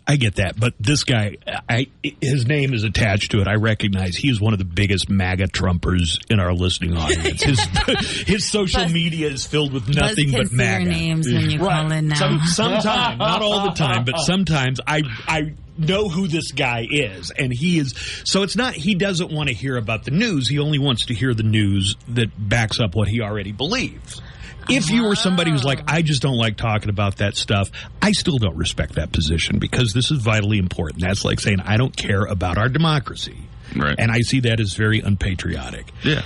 I 0.06 0.16
get 0.16 0.36
that. 0.36 0.58
But 0.58 0.74
this 0.80 1.04
guy, 1.04 1.36
I 1.68 1.86
his 2.20 2.46
name 2.46 2.72
is 2.74 2.84
attached 2.84 3.32
to 3.32 3.40
it. 3.40 3.48
I 3.48 3.54
recognize 3.54 4.16
he's 4.16 4.40
one 4.40 4.52
of 4.52 4.58
the 4.58 4.64
biggest 4.64 5.08
MAGA 5.08 5.48
Trumpers 5.48 6.18
in 6.30 6.40
our 6.40 6.52
listening 6.52 6.96
audience. 6.96 7.42
His 7.42 7.60
his 8.26 8.44
social 8.50 8.82
Buzz- 8.84 8.92
media 8.92 9.28
is 9.28 9.46
filled 9.46 9.72
with 9.72 9.88
nothing 9.88 10.32
but 10.32 10.38
can 10.40 10.46
see 10.48 10.56
your 10.56 10.64
MAGA. 10.64 10.90
names 10.90 11.32
when 11.32 11.50
you 11.50 11.58
call 11.58 11.92
in 11.92 12.08
now. 12.08 12.16
Some, 12.16 12.40
sometimes, 12.46 13.18
not 13.18 13.42
all 13.42 13.64
the 13.70 13.74
time, 13.76 14.04
but 14.04 14.18
sometimes 14.18 14.80
I 14.86 15.02
I 15.26 15.54
know 15.78 16.08
who 16.08 16.28
this 16.28 16.52
guy 16.52 16.86
is, 16.90 17.30
and 17.30 17.52
he 17.52 17.78
is. 17.78 17.94
So 18.24 18.42
it's 18.42 18.56
not 18.56 18.74
he 18.74 18.94
doesn't 18.94 19.32
want 19.32 19.48
to 19.48 19.54
hear 19.54 19.76
about 19.76 20.04
the 20.04 20.10
news. 20.10 20.48
He 20.48 20.58
only 20.58 20.78
wants 20.78 21.06
to 21.06 21.14
hear 21.14 21.32
the 21.34 21.42
news 21.42 21.96
that 22.08 22.28
backs 22.36 22.80
up 22.80 22.94
what 22.94 23.08
he 23.08 23.20
already 23.20 23.52
believes. 23.52 24.20
If 24.68 24.90
you 24.90 25.04
were 25.04 25.16
somebody 25.16 25.50
who's 25.50 25.64
like, 25.64 25.80
I 25.88 26.02
just 26.02 26.22
don't 26.22 26.36
like 26.36 26.56
talking 26.56 26.90
about 26.90 27.16
that 27.16 27.36
stuff, 27.36 27.70
I 28.00 28.12
still 28.12 28.38
don't 28.38 28.56
respect 28.56 28.94
that 28.94 29.12
position 29.12 29.58
because 29.58 29.92
this 29.92 30.10
is 30.10 30.20
vitally 30.20 30.58
important. 30.58 31.02
That's 31.02 31.24
like 31.24 31.40
saying, 31.40 31.60
I 31.64 31.76
don't 31.76 31.96
care 31.96 32.24
about 32.24 32.58
our 32.58 32.68
democracy. 32.68 33.38
Right. 33.74 33.94
And 33.98 34.10
I 34.10 34.20
see 34.20 34.40
that 34.40 34.60
as 34.60 34.74
very 34.74 35.00
unpatriotic. 35.00 35.92
Yeah. 36.04 36.22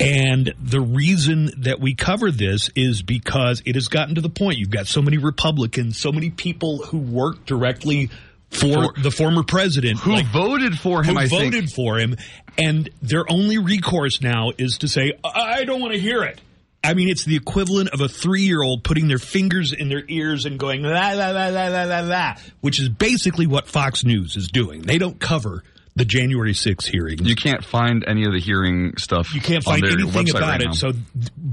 And 0.00 0.52
the 0.60 0.80
reason 0.80 1.50
that 1.58 1.78
we 1.80 1.94
cover 1.94 2.30
this 2.32 2.68
is 2.74 3.02
because 3.02 3.62
it 3.64 3.76
has 3.76 3.86
gotten 3.88 4.16
to 4.16 4.20
the 4.20 4.28
point 4.28 4.58
you've 4.58 4.70
got 4.70 4.86
so 4.88 5.00
many 5.00 5.18
Republicans, 5.18 5.98
so 5.98 6.10
many 6.10 6.30
people 6.30 6.78
who 6.78 6.98
work 6.98 7.46
directly 7.46 8.10
for, 8.50 8.92
For- 8.94 9.00
the 9.00 9.10
former 9.10 9.42
president 9.44 9.98
Who 10.00 10.20
voted 10.24 10.78
for 10.78 11.02
him, 11.02 11.14
who 11.14 11.20
I 11.20 11.26
think. 11.28 11.54
voted 11.54 11.70
for 11.70 11.98
him, 11.98 12.16
and 12.58 12.88
their 13.02 13.24
only 13.30 13.58
recourse 13.58 14.20
now 14.20 14.50
is 14.58 14.78
to 14.78 14.88
say, 14.88 15.12
"I 15.24 15.64
don't 15.64 15.80
want 15.80 15.92
to 15.92 15.98
hear 16.00 16.22
it." 16.22 16.40
I 16.84 16.94
mean, 16.94 17.08
it's 17.08 17.24
the 17.24 17.34
equivalent 17.34 17.90
of 17.90 18.00
a 18.02 18.08
three 18.08 18.42
year 18.42 18.62
old 18.62 18.84
putting 18.84 19.08
their 19.08 19.18
fingers 19.18 19.72
in 19.72 19.88
their 19.88 20.04
ears 20.06 20.44
and 20.44 20.58
going, 20.58 20.82
la, 20.82 21.12
la, 21.12 21.30
la, 21.30 21.48
la, 21.48 21.68
la, 21.68 21.84
la, 21.84 22.00
la, 22.00 22.34
which 22.60 22.78
is 22.78 22.90
basically 22.90 23.46
what 23.46 23.66
Fox 23.66 24.04
News 24.04 24.36
is 24.36 24.48
doing. 24.48 24.82
They 24.82 24.98
don't 24.98 25.18
cover 25.18 25.64
the 25.96 26.04
January 26.04 26.52
6th 26.52 26.86
hearing. 26.86 27.24
You 27.24 27.36
can't 27.36 27.64
find 27.64 28.04
any 28.06 28.24
of 28.24 28.32
the 28.32 28.40
hearing 28.40 28.96
stuff. 28.98 29.34
You 29.34 29.40
can't 29.40 29.64
find 29.64 29.84
anything 29.84 30.28
about 30.28 30.42
right 30.42 30.60
it. 30.60 30.66
Now. 30.66 30.72
So 30.72 30.92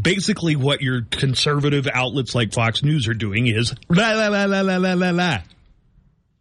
basically, 0.01 0.55
what 0.55 0.81
your 0.81 1.03
conservative 1.09 1.87
outlets 1.93 2.35
like 2.35 2.53
Fox 2.53 2.83
News 2.83 3.07
are 3.07 3.13
doing 3.13 3.47
is 3.47 3.73
la, 3.87 4.13
la, 4.13 4.27
la, 4.27 4.45
la, 4.45 4.61
la, 4.61 4.77
la, 4.77 4.93
la, 4.93 5.09
la. 5.11 5.37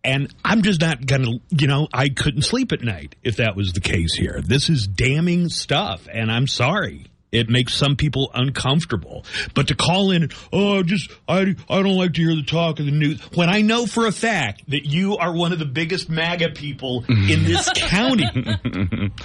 And 0.03 0.34
I'm 0.43 0.62
just 0.62 0.80
not 0.80 1.05
going 1.05 1.24
to, 1.24 1.41
you 1.51 1.66
know, 1.66 1.86
I 1.93 2.09
couldn't 2.09 2.43
sleep 2.43 2.72
at 2.72 2.80
night 2.80 3.16
if 3.22 3.36
that 3.36 3.55
was 3.55 3.74
the 3.74 3.80
case 3.80 4.14
here. 4.14 4.41
This 4.43 4.70
is 4.70 4.86
damning 4.86 5.51
stuff, 5.51 6.09
and 6.11 6.32
I'm 6.32 6.47
sorry. 6.47 7.09
It 7.33 7.49
makes 7.49 7.74
some 7.74 7.97
people 7.97 8.31
uncomfortable. 8.35 9.24
But 9.55 9.68
to 9.68 9.74
call 9.74 10.11
in, 10.11 10.31
oh, 10.53 10.83
just, 10.83 11.11
I, 11.28 11.55
I 11.68 11.83
don't 11.83 11.97
like 11.97 12.14
to 12.14 12.22
hear 12.22 12.35
the 12.35 12.43
talk 12.43 12.81
of 12.81 12.87
the 12.87 12.93
news. 12.93 13.20
When 13.35 13.49
I 13.49 13.62
know 13.62 13.87
for 13.87 14.07
a 14.07 14.12
fact 14.12 14.68
that 14.68 14.85
you 14.85 15.16
are 15.16 15.33
one 15.33 15.53
of 15.53 15.59
the 15.59 15.64
biggest 15.64 16.11
MAGA 16.11 16.51
people 16.51 17.05
in 17.09 17.45
this 17.45 17.70
county, 17.74 18.26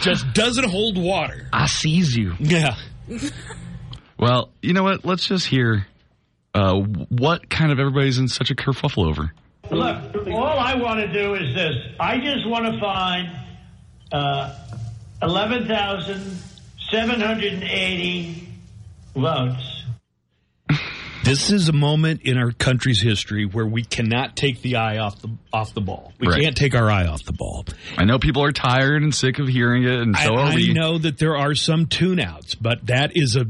just 0.02 0.34
doesn't 0.34 0.70
hold 0.70 0.98
water. 0.98 1.48
I 1.52 1.66
sees 1.68 2.16
you. 2.16 2.34
Yeah. 2.40 2.76
Well, 4.18 4.52
you 4.62 4.74
know 4.74 4.84
what? 4.84 5.04
Let's 5.04 5.28
just 5.28 5.46
hear 5.46 5.88
uh, 6.54 6.76
what 6.80 7.50
kind 7.50 7.72
of 7.72 7.80
everybody's 7.80 8.18
in 8.18 8.28
such 8.30 8.50
a 8.50 8.56
kerfuffle 8.56 9.08
over. 9.10 9.34
Look, 9.70 10.28
all 10.32 10.58
I 10.60 10.76
want 10.76 11.00
to 11.02 11.12
do 11.12 11.34
is 11.34 11.54
this. 11.54 11.74
I 12.00 12.20
just 12.20 12.48
want 12.48 12.66
to 12.74 12.80
find 12.80 13.30
uh, 14.12 14.56
11,780 16.96 18.48
votes. 19.16 19.84
This 21.24 21.52
is 21.52 21.70
a 21.70 21.74
moment 21.74 22.22
in 22.24 22.38
our 22.38 22.52
country's 22.52 23.02
history 23.02 23.46
where 23.46 23.66
we 23.66 23.84
cannot 23.84 24.36
take 24.36 24.62
the 24.62 24.76
eye 24.76 25.00
off 25.00 25.20
the 25.22 25.30
off 25.52 25.74
the 25.74 25.82
ball. 25.82 26.14
We 26.20 26.28
Right. 26.28 26.44
can't 26.44 26.56
take 26.56 26.76
our 26.76 26.90
eye 26.90 27.08
off 27.08 27.24
the 27.24 27.34
ball. 27.34 27.66
I 27.98 28.06
know 28.06 28.20
people 28.20 28.44
are 28.44 28.52
tired 28.52 29.02
and 29.02 29.14
sick 29.14 29.40
of 29.40 29.48
hearing 29.48 29.84
it, 29.86 30.00
and 30.00 30.16
so 30.16 30.36
I, 30.36 30.42
are 30.42 30.52
I 30.52 30.56
we. 30.56 30.74
know 30.74 31.00
that 31.00 31.18
there 31.18 31.36
are 31.36 31.56
some 31.56 31.88
tune-outs, 31.88 32.56
but 32.56 32.86
that 32.86 33.18
is 33.18 33.36
a 33.36 33.48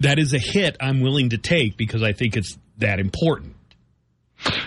that 0.00 0.18
is 0.18 0.34
a 0.34 0.38
hit 0.38 0.76
I'm 0.80 1.00
willing 1.00 1.30
to 1.30 1.38
take 1.38 1.76
because 1.76 2.02
I 2.02 2.12
think 2.12 2.36
it's 2.36 2.58
that 2.78 2.98
important. 2.98 3.54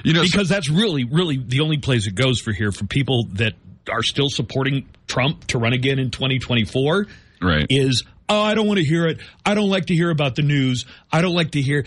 You 0.05 0.13
know, 0.13 0.21
because 0.21 0.47
that's 0.47 0.69
really, 0.69 1.03
really 1.03 1.37
the 1.37 1.59
only 1.61 1.77
place 1.79 2.05
it 2.07 2.15
goes 2.15 2.39
for 2.39 2.53
here 2.53 2.71
for 2.71 2.85
people 2.85 3.25
that 3.33 3.53
are 3.91 4.03
still 4.03 4.29
supporting 4.29 4.87
Trump 5.07 5.45
to 5.47 5.57
run 5.57 5.73
again 5.73 5.99
in 5.99 6.09
2024. 6.11 7.07
Right. 7.43 7.65
Is 7.69 8.03
oh, 8.29 8.41
I 8.41 8.55
don't 8.55 8.67
want 8.67 8.79
to 8.79 8.85
hear 8.85 9.05
it. 9.07 9.19
I 9.45 9.53
don't 9.53 9.69
like 9.69 9.87
to 9.87 9.93
hear 9.93 10.09
about 10.09 10.35
the 10.35 10.41
news. 10.41 10.85
I 11.11 11.21
don't 11.21 11.35
like 11.35 11.51
to 11.51 11.61
hear. 11.61 11.85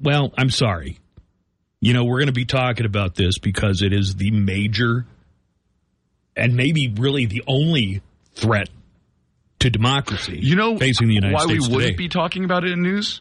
Well, 0.00 0.32
I'm 0.38 0.50
sorry. 0.50 0.98
You 1.80 1.92
know, 1.92 2.04
we're 2.04 2.18
going 2.18 2.28
to 2.28 2.32
be 2.32 2.46
talking 2.46 2.86
about 2.86 3.14
this 3.14 3.38
because 3.38 3.82
it 3.82 3.92
is 3.92 4.14
the 4.14 4.30
major 4.30 5.06
and 6.36 6.54
maybe 6.54 6.92
really 6.96 7.26
the 7.26 7.42
only 7.46 8.02
threat 8.34 8.68
to 9.60 9.70
democracy. 9.70 10.38
You 10.40 10.56
know 10.56 10.78
facing 10.78 11.08
the 11.08 11.14
United 11.14 11.34
why 11.34 11.44
States 11.44 11.68
Why 11.68 11.68
we 11.68 11.76
wouldn't 11.76 11.98
be 11.98 12.08
talking 12.08 12.44
about 12.44 12.64
it 12.64 12.72
in 12.72 12.82
news? 12.82 13.20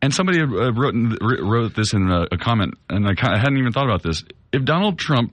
And 0.00 0.12
somebody 0.12 0.40
uh, 0.40 0.46
wrote 0.46 0.94
wrote 1.20 1.74
this 1.74 1.92
in 1.92 2.10
a, 2.10 2.26
a 2.32 2.36
comment, 2.36 2.74
and 2.90 3.06
I, 3.06 3.12
I 3.12 3.38
hadn't 3.38 3.58
even 3.58 3.72
thought 3.72 3.84
about 3.84 4.02
this. 4.02 4.24
If 4.52 4.64
Donald 4.64 4.98
Trump 4.98 5.32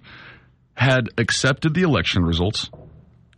had 0.76 1.10
accepted 1.18 1.74
the 1.74 1.82
election 1.82 2.24
results, 2.24 2.70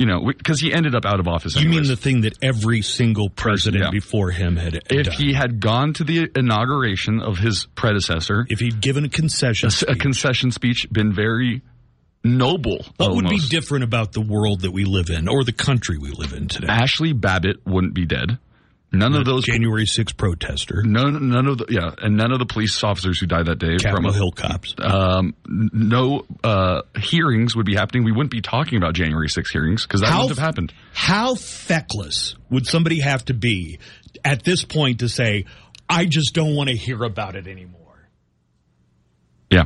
you 0.02 0.08
know, 0.08 0.26
because 0.26 0.60
he 0.60 0.74
ended 0.74 0.95
up 0.95 1.06
out 1.06 1.20
of 1.20 1.28
office. 1.28 1.56
You 1.56 1.70
mean 1.70 1.84
the 1.84 1.95
thing 1.95 2.22
that 2.22 2.34
every 2.41 2.82
single 2.82 3.30
president 3.30 3.84
Yeah. 3.84 3.89
before 3.91 4.32
him 4.32 4.56
had 4.56 4.82
if 4.89 5.06
done? 5.06 5.16
he 5.16 5.34
had 5.34 5.60
gone 5.60 5.93
to 5.93 6.04
the 6.04 6.28
inauguration 6.36 7.22
of 7.22 7.38
his 7.38 7.68
predecessor, 7.76 8.47
if 8.49 8.60
he'd 8.60 8.82
given 8.82 9.06
a 9.06 9.10
concession, 9.10 9.70
a, 9.88 9.91
a 9.91 9.95
concession 9.95 10.49
speech, 10.49 10.88
been 10.91 11.14
very 11.14 11.62
noble. 12.24 12.84
What 12.97 13.14
would 13.16 13.30
be 13.30 13.38
different 13.49 13.84
about 13.84 14.12
the 14.14 14.22
world 14.22 14.62
that 14.62 14.72
we 14.72 14.86
live 14.86 15.12
in 15.12 15.28
or 15.28 15.43
the 15.43 15.54
country 15.54 15.99
we 15.99 16.10
live 16.10 16.34
in 16.34 16.47
today? 16.47 16.68
Ashli 16.68 17.14
Babbitt 17.20 17.58
wouldn't 17.68 17.93
be 17.93 18.06
dead. 18.08 18.39
None 18.93 19.15
of 19.15 19.23
those 19.23 19.45
January 19.45 19.85
6th 19.85 20.17
protester. 20.17 20.83
None, 20.83 21.29
none 21.29 21.47
of 21.47 21.59
the 21.59 21.65
yeah, 21.69 21.91
and 22.01 22.17
none 22.17 22.33
of 22.33 22.39
the 22.39 22.45
police 22.45 22.83
officers 22.83 23.19
who 23.21 23.25
died 23.25 23.45
that 23.45 23.57
day 23.57 23.77
Capitol 23.77 24.11
from 24.11 24.13
Hill 24.13 24.31
cops. 24.31 24.75
Um, 24.79 25.33
no 25.47 26.25
uh, 26.43 26.81
hearings 26.97 27.55
would 27.55 27.65
be 27.65 27.75
happening. 27.75 28.03
We 28.03 28.11
wouldn't 28.11 28.31
be 28.31 28.41
talking 28.41 28.77
about 28.77 28.93
January 28.93 29.29
6 29.29 29.49
hearings 29.49 29.83
because 29.83 30.01
that 30.01 30.07
How- 30.07 30.23
wouldn't 30.23 30.37
have 30.37 30.45
happened. 30.45 30.73
How 30.93 31.35
feckless 31.35 32.35
would 32.49 32.67
somebody 32.67 32.99
have 32.99 33.23
to 33.25 33.33
be 33.33 33.79
at 34.25 34.43
this 34.43 34.65
point 34.65 34.99
to 34.99 35.07
say, 35.07 35.45
I 35.89 36.05
just 36.05 36.33
don't 36.33 36.53
want 36.55 36.69
to 36.69 36.75
hear 36.75 37.01
about 37.03 37.37
it 37.37 37.47
anymore? 37.47 38.09
Yeah. 39.49 39.65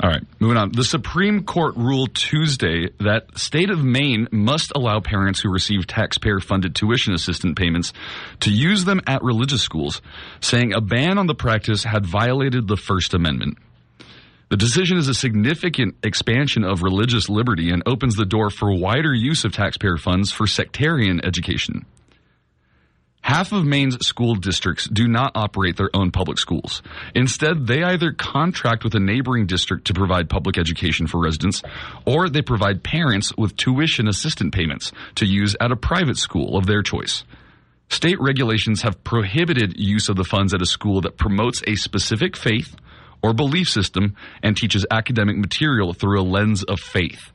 All 0.00 0.08
right, 0.08 0.22
moving 0.38 0.56
on. 0.56 0.70
The 0.70 0.84
Supreme 0.84 1.42
Court 1.42 1.76
ruled 1.76 2.14
Tuesday 2.14 2.90
that 3.00 3.36
state 3.36 3.68
of 3.68 3.82
Maine 3.82 4.28
must 4.30 4.70
allow 4.76 5.00
parents 5.00 5.40
who 5.40 5.50
receive 5.50 5.88
taxpayer 5.88 6.38
funded 6.38 6.76
tuition 6.76 7.14
assistance 7.14 7.54
payments 7.56 7.92
to 8.40 8.50
use 8.52 8.84
them 8.84 9.00
at 9.08 9.24
religious 9.24 9.60
schools, 9.60 10.00
saying 10.40 10.72
a 10.72 10.80
ban 10.80 11.18
on 11.18 11.26
the 11.26 11.34
practice 11.34 11.82
had 11.82 12.06
violated 12.06 12.68
the 12.68 12.76
First 12.76 13.12
Amendment. 13.12 13.58
The 14.50 14.56
decision 14.56 14.98
is 14.98 15.08
a 15.08 15.14
significant 15.14 15.96
expansion 16.04 16.62
of 16.62 16.84
religious 16.84 17.28
liberty 17.28 17.70
and 17.70 17.82
opens 17.84 18.14
the 18.14 18.24
door 18.24 18.50
for 18.50 18.72
wider 18.72 19.12
use 19.12 19.44
of 19.44 19.52
taxpayer 19.52 19.96
funds 19.96 20.30
for 20.30 20.46
sectarian 20.46 21.24
education. 21.24 21.86
Half 23.28 23.52
of 23.52 23.66
Maine's 23.66 23.98
school 24.06 24.36
districts 24.36 24.88
do 24.88 25.06
not 25.06 25.32
operate 25.34 25.76
their 25.76 25.90
own 25.92 26.12
public 26.12 26.38
schools. 26.38 26.80
Instead, 27.14 27.66
they 27.66 27.82
either 27.82 28.10
contract 28.10 28.84
with 28.84 28.94
a 28.94 29.00
neighboring 29.00 29.46
district 29.46 29.88
to 29.88 29.92
provide 29.92 30.30
public 30.30 30.56
education 30.56 31.06
for 31.06 31.20
residents, 31.20 31.62
or 32.06 32.30
they 32.30 32.40
provide 32.40 32.82
parents 32.82 33.36
with 33.36 33.54
tuition 33.54 34.08
assistant 34.08 34.54
payments 34.54 34.92
to 35.16 35.26
use 35.26 35.54
at 35.60 35.70
a 35.70 35.76
private 35.76 36.16
school 36.16 36.56
of 36.56 36.64
their 36.64 36.82
choice. 36.82 37.24
State 37.90 38.18
regulations 38.18 38.80
have 38.80 39.04
prohibited 39.04 39.78
use 39.78 40.08
of 40.08 40.16
the 40.16 40.24
funds 40.24 40.54
at 40.54 40.62
a 40.62 40.66
school 40.66 41.02
that 41.02 41.18
promotes 41.18 41.62
a 41.66 41.74
specific 41.74 42.34
faith 42.34 42.76
or 43.22 43.34
belief 43.34 43.68
system 43.68 44.16
and 44.42 44.56
teaches 44.56 44.86
academic 44.90 45.36
material 45.36 45.92
through 45.92 46.18
a 46.18 46.24
lens 46.24 46.62
of 46.62 46.80
faith. 46.80 47.30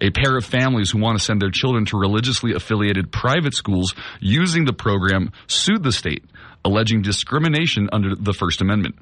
A 0.00 0.10
pair 0.10 0.36
of 0.36 0.44
families 0.44 0.90
who 0.90 0.98
want 0.98 1.18
to 1.18 1.24
send 1.24 1.42
their 1.42 1.50
children 1.50 1.84
to 1.86 1.98
religiously 1.98 2.52
affiliated 2.54 3.12
private 3.12 3.54
schools 3.54 3.94
using 4.20 4.64
the 4.64 4.72
program 4.72 5.32
sued 5.46 5.82
the 5.82 5.92
state, 5.92 6.24
alleging 6.64 7.02
discrimination 7.02 7.88
under 7.92 8.14
the 8.14 8.32
First 8.32 8.60
Amendment. 8.60 8.96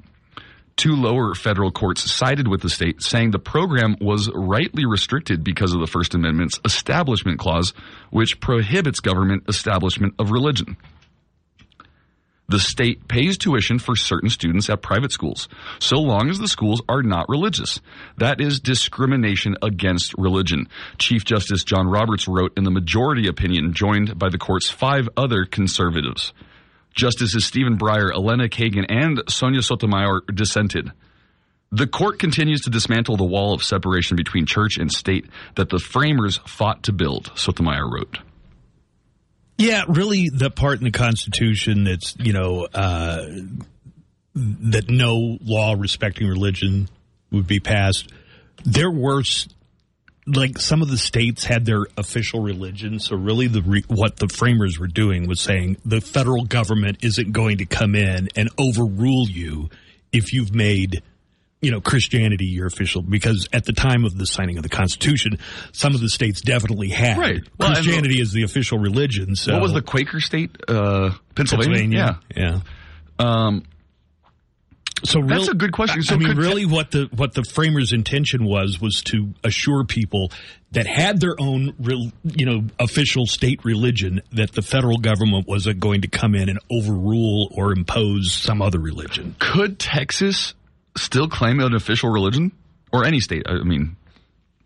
Two 0.75 0.95
lower 0.95 1.35
federal 1.35 1.71
courts 1.71 2.09
sided 2.09 2.47
with 2.47 2.61
the 2.61 2.69
state, 2.69 3.03
saying 3.03 3.31
the 3.31 3.39
program 3.39 3.97
was 3.99 4.29
rightly 4.33 4.85
restricted 4.85 5.43
because 5.43 5.73
of 5.73 5.81
the 5.81 5.87
First 5.87 6.15
Amendment's 6.15 6.59
Establishment 6.63 7.37
Clause, 7.37 7.73
which 8.11 8.39
prohibits 8.39 9.01
government 9.01 9.43
establishment 9.49 10.13
of 10.19 10.31
religion. 10.31 10.77
The 12.49 12.59
state 12.59 13.07
pays 13.07 13.37
tuition 13.37 13.77
for 13.77 13.95
certain 13.95 14.29
students 14.29 14.71
at 14.71 14.81
private 14.81 15.11
schools, 15.11 15.47
so 15.77 15.97
long 15.97 16.31
as 16.31 16.39
the 16.39 16.47
schools 16.47 16.81
are 16.89 17.03
not 17.03 17.29
religious. 17.29 17.79
That 18.17 18.41
is 18.41 18.59
discrimination 18.59 19.55
against 19.61 20.15
religion. 20.17 20.67
Chief 20.97 21.23
Justice 21.23 21.63
John 21.63 21.87
Roberts 21.87 22.27
wrote 22.27 22.57
in 22.57 22.63
the 22.63 22.71
majority 22.71 23.27
opinion, 23.27 23.73
joined 23.73 24.17
by 24.17 24.29
the 24.29 24.39
court's 24.39 24.67
five 24.67 25.07
other 25.15 25.45
conservatives. 25.45 26.33
Justices 26.95 27.45
Stephen 27.45 27.77
Breyer, 27.77 28.11
Elena 28.11 28.49
Kagan, 28.49 28.87
and 28.89 29.21
Sonia 29.29 29.61
Sotomayor 29.61 30.23
dissented. 30.33 30.91
The 31.71 31.85
court 31.85 32.17
continues 32.17 32.61
to 32.61 32.71
dismantle 32.71 33.17
the 33.17 33.25
wall 33.25 33.53
of 33.53 33.61
separation 33.61 34.17
between 34.17 34.47
church 34.47 34.79
and 34.79 34.91
state 34.91 35.27
that 35.55 35.69
the 35.69 35.77
framers 35.77 36.39
fought 36.47 36.81
to 36.83 36.93
build, 36.93 37.31
Sotomayor 37.35 37.87
wrote. 37.87 38.17
Yeah, 39.59 39.83
really, 39.89 40.29
the 40.29 40.49
part 40.49 40.77
in 40.77 40.85
the 40.85 40.91
Constitution 40.91 41.83
that's 41.83 42.15
you 42.17 42.31
know 42.31 42.65
uh, 42.73 43.25
that 44.33 44.89
no 44.89 45.37
law 45.43 45.75
respecting 45.77 46.27
religion 46.27 46.87
would 47.29 47.45
be 47.45 47.59
passed. 47.59 48.09
There 48.63 48.89
were 48.89 49.21
like 50.25 50.59
some 50.59 50.81
of 50.81 50.89
the 50.89 50.97
states 50.97 51.43
had 51.43 51.65
their 51.65 51.87
official 51.97 52.41
religion, 52.41 52.99
so 52.99 53.17
really 53.17 53.47
the 53.47 53.61
re- 53.61 53.83
what 53.89 54.15
the 54.15 54.29
framers 54.29 54.79
were 54.79 54.87
doing 54.87 55.27
was 55.27 55.41
saying 55.41 55.75
the 55.83 55.99
federal 55.99 56.45
government 56.45 56.99
isn't 57.01 57.33
going 57.33 57.57
to 57.57 57.65
come 57.65 57.95
in 57.95 58.29
and 58.37 58.49
overrule 58.57 59.27
you 59.27 59.69
if 60.13 60.31
you've 60.31 60.55
made 60.55 61.03
you 61.61 61.71
know 61.71 61.81
Christianity 61.81 62.45
your 62.45 62.67
official 62.67 63.01
because 63.01 63.47
at 63.51 63.65
the 63.65 63.73
time 63.73 64.05
of 64.05 64.17
the 64.17 64.25
signing 64.25 64.57
of 64.57 64.63
the 64.63 64.69
Constitution, 64.69 65.37
some 65.73 65.93
of 65.95 66.01
the 66.01 66.09
states 66.09 66.41
definitely 66.41 66.89
had 66.89 67.17
Right. 67.17 67.41
Well, 67.57 67.73
Christianity 67.73 68.21
as 68.21 68.31
the 68.31 68.43
official 68.43 68.77
religion. 68.79 69.35
So 69.35 69.53
What 69.53 69.61
was 69.61 69.73
the 69.73 69.81
Quaker 69.81 70.21
state? 70.21 70.51
Uh, 70.67 71.11
Pennsylvania? 71.35 72.19
yeah. 72.35 72.61
Um, 73.19 73.63
so 75.03 75.21
that's 75.21 75.47
a 75.47 75.53
good 75.53 75.71
question. 75.71 76.01
So 76.03 76.15
I 76.15 76.17
mean, 76.17 76.27
could- 76.29 76.37
really, 76.37 76.65
what 76.65 76.91
the 76.91 77.09
what 77.15 77.33
the 77.33 77.43
framers' 77.43 77.93
intention 77.93 78.43
was 78.43 78.81
was 78.81 79.01
to 79.03 79.33
assure 79.45 79.85
people 79.85 80.29
that 80.71 80.85
had 80.87 81.21
their 81.21 81.35
own, 81.39 81.73
rel- 81.79 82.11
you 82.23 82.45
know, 82.45 82.63
official 82.79 83.25
state 83.25 83.63
religion 83.63 84.21
that 84.33 84.51
the 84.51 84.61
federal 84.61 84.97
government 84.97 85.47
wasn't 85.47 85.79
going 85.79 86.01
to 86.01 86.09
come 86.09 86.35
in 86.35 86.49
and 86.49 86.59
overrule 86.69 87.47
or 87.55 87.71
impose 87.71 88.33
some 88.33 88.61
other 88.61 88.79
religion. 88.79 89.35
Could 89.39 89.79
Texas 89.79 90.53
still 90.97 91.27
claim 91.29 91.59
an 91.59 91.73
official 91.73 92.09
religion, 92.09 92.51
or 92.91 93.05
any 93.05 93.19
state? 93.19 93.43
I 93.47 93.63
mean, 93.63 93.95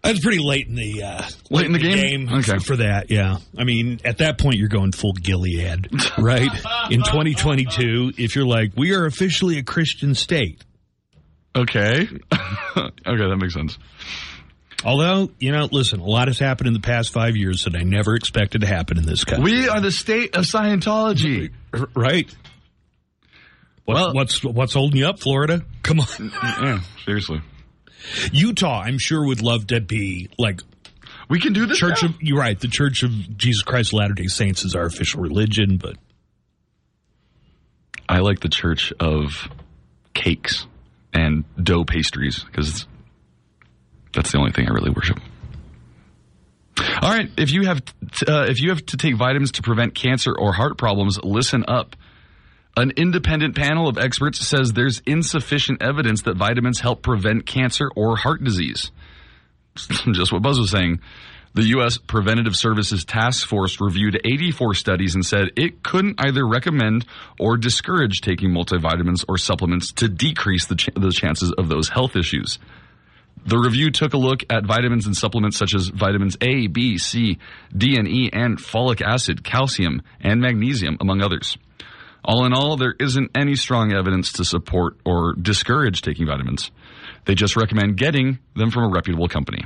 That's 0.01 0.19
pretty 0.19 0.39
late 0.39 0.67
in 0.67 0.75
the 0.75 1.03
uh, 1.03 1.27
Late 1.49 1.65
in 1.67 1.71
the 1.73 1.79
game? 1.79 2.29
Okay. 2.31 2.57
for, 2.59 2.77
that. 2.77 3.09
Yeah, 3.09 3.37
I 3.57 3.63
mean, 3.63 3.99
at 4.05 4.17
that 4.19 4.37
point, 4.37 4.55
you're 4.57 4.67
going 4.69 4.91
full 4.91 5.13
Gilead, 5.13 5.89
right? 6.17 6.51
in 6.89 6.99
2022, 7.03 8.13
if 8.17 8.35
you're 8.35 8.45
like, 8.45 8.71
we 8.75 8.93
are 8.93 9.05
officially 9.05 9.57
a 9.57 9.63
Christian 9.63 10.15
state. 10.15 10.63
okay, 11.55 12.01
okay, 12.77 12.89
that 13.05 13.37
makes 13.39 13.53
sense. 13.53 13.77
Although, 14.85 15.31
you 15.39 15.53
know, 15.53 15.69
listen, 15.71 16.01
a 16.01 16.05
lot 16.05 16.27
has 16.27 16.39
happened 16.39 16.67
in 16.67 16.73
the 16.73 16.81
past 16.81 17.13
five 17.13 17.37
years 17.37 17.63
that 17.63 17.73
I 17.73 17.83
never 17.83 18.15
expected 18.15 18.61
to 18.61 18.67
happen 18.67 18.97
in 18.97 19.05
this 19.05 19.23
country. 19.23 19.49
We 19.51 19.69
are 19.69 19.79
the 19.79 19.91
state 19.93 20.35
of 20.35 20.43
Scientology, 20.43 21.51
R- 21.73 21.87
right? 23.87 23.95
What, 24.05 24.15
what's 24.15 24.43
what's 24.43 24.73
holding 24.73 24.99
you 24.99 25.07
up, 25.07 25.19
Florida? 25.19 25.63
Come 25.83 25.99
on, 25.99 26.31
yeah, 26.61 26.79
seriously. 27.05 27.41
Utah. 28.31 28.81
I'm 28.81 28.97
sure 28.97 29.25
would 29.25 29.41
love 29.41 29.67
to 29.67 29.81
be 29.81 30.29
like 30.37 30.61
we 31.29 31.39
can 31.39 31.53
do 31.53 31.65
this. 31.65 31.77
Church 31.77 32.03
now? 32.03 32.09
of 32.09 32.21
you're 32.21 32.39
right. 32.39 32.59
The 32.59 32.67
Church 32.67 33.03
of 33.03 33.11
Jesus 33.37 33.63
Christ 33.63 33.93
of 33.93 33.99
Latter 33.99 34.13
Day 34.13 34.27
Saints 34.27 34.65
is 34.65 34.75
our 34.75 34.85
official 34.85 35.21
religion, 35.21 35.77
but 35.77 35.95
I 38.07 38.19
like 38.19 38.39
the 38.39 38.49
Church 38.49 38.93
of 38.99 39.49
Cakes 40.13 40.67
and 41.13 41.43
dough 41.61 41.85
pastries 41.85 42.43
because 42.43 42.85
that's 44.13 44.31
the 44.31 44.37
only 44.37 44.51
thing 44.51 44.67
I 44.67 44.73
really 44.73 44.91
worship. 44.91 45.19
All 47.01 47.09
right, 47.09 47.29
if 47.37 47.51
you 47.51 47.65
have 47.65 47.83
t- 47.85 48.25
uh, 48.27 48.45
if 48.45 48.59
you 48.59 48.69
have 48.69 48.85
to 48.87 48.97
take 48.97 49.15
vitamins 49.15 49.53
to 49.53 49.61
prevent 49.61 49.95
cancer 49.95 50.33
or 50.37 50.53
heart 50.53 50.77
problems, 50.77 51.19
listen 51.23 51.63
up. 51.67 51.95
An 52.75 52.91
independent 52.97 53.55
panel 53.55 53.87
of 53.87 53.99
experts 53.99 54.39
says 54.39 54.73
there's 54.73 55.01
insufficient 55.05 55.83
evidence 55.83 56.23
that 56.23 56.37
vitamins 56.37 56.79
help 56.79 57.03
prevent 57.03 57.45
cancer 57.45 57.89
or 57.95 58.15
heart 58.15 58.43
disease. 58.43 58.91
Just 59.75 60.33
what 60.33 60.41
Buzz 60.41 60.59
was 60.59 60.71
saying. 60.71 60.99
The 61.55 61.65
U.S. 61.65 61.99
Preventative 61.99 62.55
Services 62.55 63.05
Task 63.05 63.47
Force 63.47 63.79
reviewed 63.79 64.19
84 64.25 64.73
studies 64.73 65.13
and 65.13 65.23
said 65.23 65.51
it 65.55 65.83
couldn't 65.83 66.15
either 66.17 66.47
recommend 66.47 67.05
or 67.39 67.57
discourage 67.57 68.21
taking 68.21 68.49
multivitamins 68.49 69.23
or 69.27 69.37
supplements 69.37 69.91
to 69.93 70.09
decrease 70.09 70.65
the, 70.65 70.75
ch- 70.75 70.89
the 70.95 71.11
chances 71.11 71.53
of 71.55 71.69
those 71.69 71.89
health 71.89 72.15
issues. 72.15 72.57
The 73.45 73.59
review 73.59 73.91
took 73.91 74.15
a 74.15 74.17
look 74.17 74.41
at 74.49 74.65
vitamins 74.65 75.05
and 75.05 75.15
supplements 75.15 75.57
such 75.57 75.75
as 75.75 75.89
vitamins 75.89 76.37
A, 76.41 76.65
B, 76.65 76.97
C, 76.97 77.37
D, 77.75 77.97
and 77.97 78.07
E, 78.07 78.31
and 78.33 78.57
folic 78.57 79.01
acid, 79.01 79.43
calcium, 79.43 80.01
and 80.21 80.41
magnesium, 80.41 80.97
among 80.99 81.21
others. 81.21 81.55
All 82.25 82.45
in 82.45 82.53
all, 82.53 82.77
there 82.77 82.95
isn't 82.99 83.31
any 83.35 83.55
strong 83.55 83.93
evidence 83.93 84.33
to 84.33 84.45
support 84.45 84.97
or 85.05 85.33
discourage 85.33 86.01
taking 86.01 86.25
vitamins. 86.25 86.71
They 87.25 87.35
just 87.35 87.55
recommend 87.55 87.97
getting 87.97 88.39
them 88.55 88.71
from 88.71 88.83
a 88.83 88.89
reputable 88.89 89.27
company. 89.27 89.63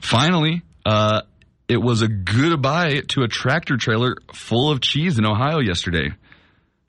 Finally, 0.00 0.62
uh, 0.84 1.22
it 1.68 1.80
was 1.80 2.02
a 2.02 2.08
goodbye 2.08 3.02
to 3.08 3.22
a 3.22 3.28
tractor 3.28 3.76
trailer 3.76 4.16
full 4.32 4.70
of 4.70 4.80
cheese 4.80 5.18
in 5.18 5.26
Ohio 5.26 5.60
yesterday. 5.60 6.10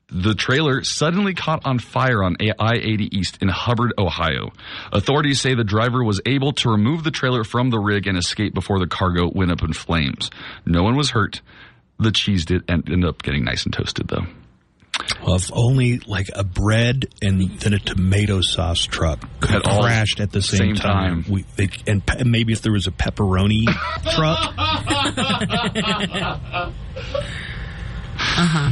The 0.08 0.34
trailer 0.34 0.82
suddenly 0.82 1.32
caught 1.32 1.64
on 1.64 1.78
fire 1.78 2.22
on 2.22 2.36
I 2.40 2.74
80 2.74 3.16
East 3.16 3.38
in 3.40 3.48
Hubbard, 3.48 3.94
Ohio. 3.96 4.52
Authorities 4.92 5.40
say 5.40 5.54
the 5.54 5.64
driver 5.64 6.04
was 6.04 6.20
able 6.26 6.52
to 6.54 6.70
remove 6.70 7.02
the 7.02 7.10
trailer 7.10 7.44
from 7.44 7.70
the 7.70 7.78
rig 7.78 8.06
and 8.06 8.18
escape 8.18 8.52
before 8.52 8.78
the 8.78 8.86
cargo 8.86 9.30
went 9.32 9.50
up 9.50 9.62
in 9.62 9.72
flames. 9.72 10.30
No 10.66 10.82
one 10.82 10.96
was 10.96 11.10
hurt. 11.10 11.40
The 12.02 12.12
cheese 12.12 12.44
did 12.44 12.68
end, 12.68 12.88
end 12.90 13.04
up 13.04 13.22
getting 13.22 13.44
nice 13.44 13.64
and 13.64 13.72
toasted, 13.72 14.08
though. 14.08 14.26
Well, 15.24 15.36
if 15.36 15.50
only 15.52 15.98
like 16.00 16.28
a 16.34 16.44
bread 16.44 17.06
and 17.22 17.40
then 17.60 17.74
a 17.74 17.78
tomato 17.78 18.40
sauce 18.40 18.84
truck 18.84 19.20
could 19.40 19.50
have 19.50 19.62
crashed 19.62 20.20
at 20.20 20.32
the 20.32 20.42
same, 20.42 20.58
same 20.58 20.74
time. 20.76 21.24
We, 21.28 21.44
they, 21.56 21.68
and, 21.86 22.04
pe- 22.04 22.18
and 22.20 22.30
maybe 22.30 22.52
if 22.52 22.62
there 22.62 22.72
was 22.72 22.86
a 22.86 22.90
pepperoni 22.90 23.64
truck, 24.12 24.54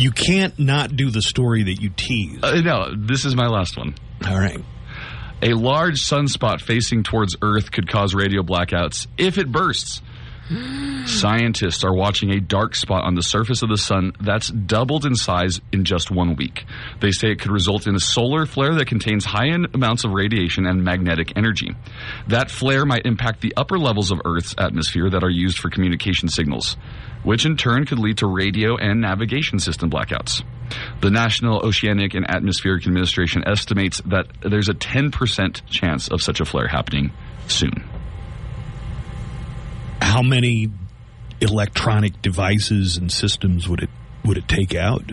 you 0.01 0.11
can't 0.11 0.59
not 0.59 0.94
do 0.97 1.11
the 1.11 1.23
story 1.23 1.65
that 1.65 1.81
you 1.81 1.90
tease. 1.90 2.40
Uh, 2.43 2.61
no, 2.61 2.94
this 2.97 3.24
is 3.24 3.35
my 3.35 3.47
last 3.47 3.77
one. 3.77 3.94
All 4.27 4.39
right. 4.39 4.62
A 5.43 5.55
large 5.55 6.02
sunspot 6.02 6.61
facing 6.61 7.02
towards 7.02 7.36
Earth 7.40 7.73
could 7.73 7.89
cause 7.89 8.15
radio 8.15 8.43
blackouts 8.43 9.07
if 9.16 9.39
it 9.39 9.51
bursts. 9.51 10.02
Scientists 11.06 11.85
are 11.85 11.94
watching 11.94 12.31
a 12.31 12.40
dark 12.40 12.74
spot 12.74 13.05
on 13.05 13.14
the 13.14 13.22
surface 13.22 13.62
of 13.62 13.68
the 13.68 13.77
sun 13.77 14.12
that's 14.20 14.48
doubled 14.48 15.06
in 15.06 15.14
size 15.14 15.60
in 15.72 15.85
just 15.85 16.10
one 16.10 16.35
week. 16.35 16.64
They 17.01 17.12
say 17.12 17.31
it 17.31 17.40
could 17.40 17.52
result 17.52 17.86
in 17.86 17.94
a 17.94 18.01
solar 18.01 18.47
flare 18.47 18.74
that 18.74 18.86
contains 18.86 19.24
high 19.24 19.47
amounts 19.47 20.05
of 20.05 20.12
radiation 20.12 20.66
and 20.66 20.82
magnetic 20.82 21.36
energy. 21.36 21.70
That 22.28 22.51
flare 22.51 22.85
might 22.85 23.06
impact 23.06 23.40
the 23.40 23.55
upper 23.56 23.78
levels 23.78 24.10
of 24.10 24.20
Earth's 24.24 24.55
atmosphere 24.59 25.09
that 25.10 25.22
are 25.22 25.31
used 25.31 25.59
for 25.59 25.70
communication 25.70 26.28
signals, 26.28 26.77
which 27.22 27.47
in 27.47 27.56
turn 27.56 27.86
could 27.86 27.98
lead 27.98 28.18
to 28.18 28.27
radio 28.27 28.77
and 28.77 29.01
navigation 29.01 29.59
system 29.59 29.89
blackouts. 29.89 30.43
The 31.01 31.10
National 31.10 31.64
Oceanic 31.64 32.14
and 32.14 32.28
Atmospheric 32.28 32.86
Administration 32.86 33.44
estimates 33.47 34.01
that 34.06 34.27
there's 34.43 34.68
a 34.68 34.74
10% 34.74 35.62
chance 35.66 36.09
of 36.09 36.22
such 36.22 36.40
a 36.40 36.44
flare 36.44 36.68
happening 36.68 37.12
soon. 37.47 37.89
How 40.01 40.22
many 40.22 40.68
electronic 41.40 42.20
devices 42.22 42.97
and 42.97 43.10
systems 43.10 43.68
would 43.68 43.82
it 43.82 43.90
would 44.24 44.36
it 44.39 44.48
take 44.48 44.74
out? 44.74 45.12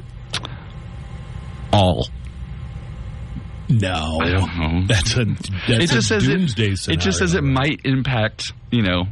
All. 1.73 2.07
No, 3.69 4.19
I 4.21 4.29
don't 4.29 4.57
know. 4.57 4.83
That's 4.87 5.17
a 5.17 5.25
that's 5.25 5.49
it 5.69 5.79
just 5.89 5.93
a 5.93 6.01
says 6.01 6.23
doomsday 6.25 6.69
it, 6.71 6.77
scenario. 6.77 6.97
it 6.99 7.03
just 7.03 7.19
says 7.19 7.33
it 7.33 7.43
might 7.43 7.81
impact, 7.83 8.53
you 8.71 8.81
know, 8.81 9.03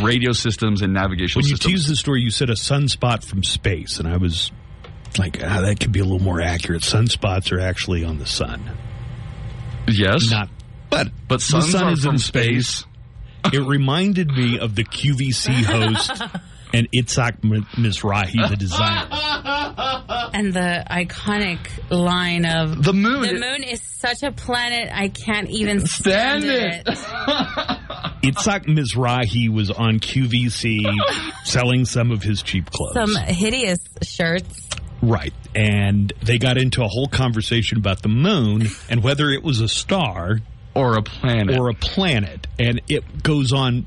radio 0.00 0.32
systems 0.32 0.82
and 0.82 0.92
navigation 0.92 1.40
systems. 1.40 1.44
when 1.44 1.50
you 1.50 1.56
systems. 1.56 1.72
teased 1.74 1.88
the 1.90 1.96
story, 1.96 2.20
you 2.20 2.30
said 2.30 2.50
a 2.50 2.54
sunspot 2.54 3.24
from 3.24 3.44
space, 3.44 4.00
and 4.00 4.08
I 4.08 4.16
was 4.16 4.50
like, 5.18 5.40
ah, 5.44 5.60
that 5.60 5.78
could 5.78 5.92
be 5.92 6.00
a 6.00 6.04
little 6.04 6.18
more 6.22 6.40
accurate. 6.40 6.82
Sunspots 6.82 7.52
are 7.52 7.60
actually 7.60 8.02
on 8.02 8.18
the 8.18 8.26
sun. 8.26 8.72
yes, 9.86 10.28
Not, 10.30 10.48
but 10.90 11.08
but 11.28 11.36
the 11.36 11.44
suns 11.44 11.70
sun 11.70 11.84
are 11.84 11.92
is 11.92 12.02
from 12.02 12.14
in 12.14 12.18
space. 12.18 12.84
It 13.52 13.66
reminded 13.66 14.28
me 14.28 14.58
of 14.58 14.74
the 14.74 14.84
QVC 14.84 15.64
host 15.64 16.10
and 16.74 16.88
Isaac 16.96 17.36
M- 17.44 17.66
Mizrahi, 17.76 18.48
the 18.48 18.56
designer. 18.56 19.08
And 20.34 20.52
the 20.54 20.84
iconic 20.90 21.58
line 21.90 22.46
of 22.46 22.82
The 22.82 22.92
moon. 22.92 23.22
The 23.22 23.34
moon 23.34 23.62
is 23.62 23.82
such 23.82 24.22
a 24.22 24.32
planet 24.32 24.90
I 24.92 25.08
can't 25.08 25.50
even 25.50 25.80
stand, 25.86 26.44
Stand 26.44 26.82
it. 26.86 26.88
Isaac 28.24 28.64
Mizrahi 28.66 29.48
was 29.52 29.70
on 29.70 29.98
QVC 29.98 30.84
selling 31.44 31.84
some 31.84 32.10
of 32.10 32.22
his 32.22 32.42
cheap 32.42 32.70
clothes. 32.70 32.94
Some 32.94 33.16
hideous 33.16 33.78
shirts. 34.02 34.68
Right. 35.02 35.34
And 35.54 36.12
they 36.22 36.38
got 36.38 36.56
into 36.56 36.82
a 36.82 36.88
whole 36.88 37.08
conversation 37.08 37.78
about 37.78 38.02
the 38.02 38.08
moon 38.08 38.68
and 38.88 39.02
whether 39.02 39.28
it 39.30 39.42
was 39.42 39.60
a 39.60 39.68
star 39.68 40.38
or 40.74 40.96
a 40.96 41.02
planet. 41.02 41.58
or 41.58 41.68
a 41.68 41.74
planet. 41.74 42.46
And 42.58 42.80
it 42.88 43.22
goes 43.22 43.52
on 43.52 43.86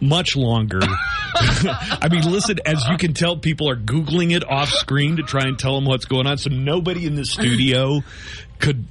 much 0.00 0.36
longer. 0.36 0.80
I 1.34 2.08
mean, 2.10 2.22
listen, 2.30 2.58
as 2.66 2.84
you 2.88 2.96
can 2.96 3.14
tell, 3.14 3.36
people 3.36 3.70
are 3.70 3.76
Googling 3.76 4.34
it 4.34 4.48
off 4.48 4.68
screen 4.70 5.16
to 5.16 5.22
try 5.22 5.42
and 5.44 5.58
tell 5.58 5.74
them 5.74 5.84
what's 5.84 6.04
going 6.04 6.26
on. 6.26 6.38
So 6.38 6.50
nobody 6.50 7.06
in 7.06 7.14
the 7.14 7.24
studio 7.24 8.00
could, 8.58 8.84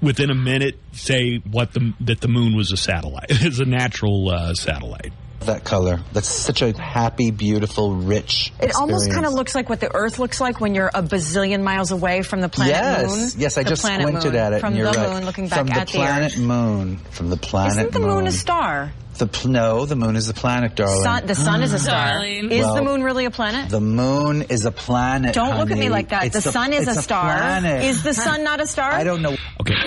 within 0.00 0.30
a 0.30 0.34
minute, 0.34 0.78
say 0.92 1.38
what 1.38 1.72
the 1.72 1.92
that 2.00 2.20
the 2.20 2.28
moon 2.28 2.56
was 2.56 2.70
a 2.72 2.76
satellite. 2.76 3.26
It's 3.30 3.58
a 3.58 3.64
natural 3.64 4.30
uh, 4.30 4.54
satellite. 4.54 5.12
That 5.46 5.64
color. 5.64 6.00
That's 6.12 6.28
such 6.28 6.62
a 6.62 6.72
happy, 6.78 7.30
beautiful, 7.30 7.94
rich. 7.96 8.52
It 8.60 8.74
almost 8.74 9.10
kind 9.10 9.26
of 9.26 9.32
looks 9.32 9.54
like 9.54 9.68
what 9.68 9.80
the 9.80 9.94
Earth 9.94 10.18
looks 10.18 10.40
like 10.40 10.60
when 10.60 10.74
you're 10.74 10.90
a 10.94 11.02
bazillion 11.02 11.62
miles 11.62 11.90
away 11.90 12.22
from 12.22 12.40
the 12.40 12.48
planet 12.48 12.74
yes, 12.74 13.10
Moon. 13.10 13.28
yes. 13.40 13.58
I 13.58 13.62
The 13.64 13.68
just 13.70 13.82
squinted 13.82 14.12
moon, 14.14 14.36
at 14.36 14.52
it, 14.52 14.60
from 14.60 14.68
and 14.68 14.76
you're 14.76 14.92
the 14.92 14.98
right. 14.98 15.10
moon, 15.14 15.24
looking 15.26 15.48
back 15.48 15.58
from 15.58 15.66
the 15.68 15.84
planet 15.86 16.32
the. 16.32 16.40
Moon. 16.40 16.96
From 17.10 17.30
the 17.30 17.36
planet 17.36 17.72
Isn't 17.78 17.92
the 17.92 17.98
moon 18.00 18.26
a 18.26 18.32
star? 18.32 18.92
The 19.22 19.28
pl- 19.28 19.50
no, 19.52 19.86
the 19.86 19.94
moon 19.94 20.16
is 20.16 20.26
the 20.26 20.34
planet, 20.34 20.74
darling. 20.74 21.00
Sun, 21.04 21.26
the 21.26 21.36
sun 21.36 21.62
is 21.62 21.72
a 21.72 21.76
mm. 21.76 21.80
star. 21.80 22.08
Darling. 22.14 22.50
Is 22.50 22.64
Well, 22.64 22.74
the 22.74 22.82
moon 22.82 23.04
really 23.04 23.24
a 23.24 23.30
planet? 23.30 23.70
The 23.70 23.80
moon 23.80 24.42
is 24.42 24.64
a 24.64 24.72
planet. 24.72 25.32
Don't 25.32 25.58
look 25.58 25.70
at 25.70 25.78
me 25.78 25.90
like 25.90 26.08
that. 26.08 26.24
It's 26.24 26.42
the 26.42 26.50
sun 26.50 26.72
is 26.72 26.88
it's 26.88 26.96
a 26.96 27.02
star. 27.02 27.22
planet. 27.22 27.84
Is 27.84 28.02
the 28.02 28.14
sun 28.14 28.42
not 28.42 28.60
a 28.60 28.66
star? 28.66 28.90
I 28.90 29.04
don't 29.04 29.22
know. 29.22 29.36
Okay. 29.60 29.74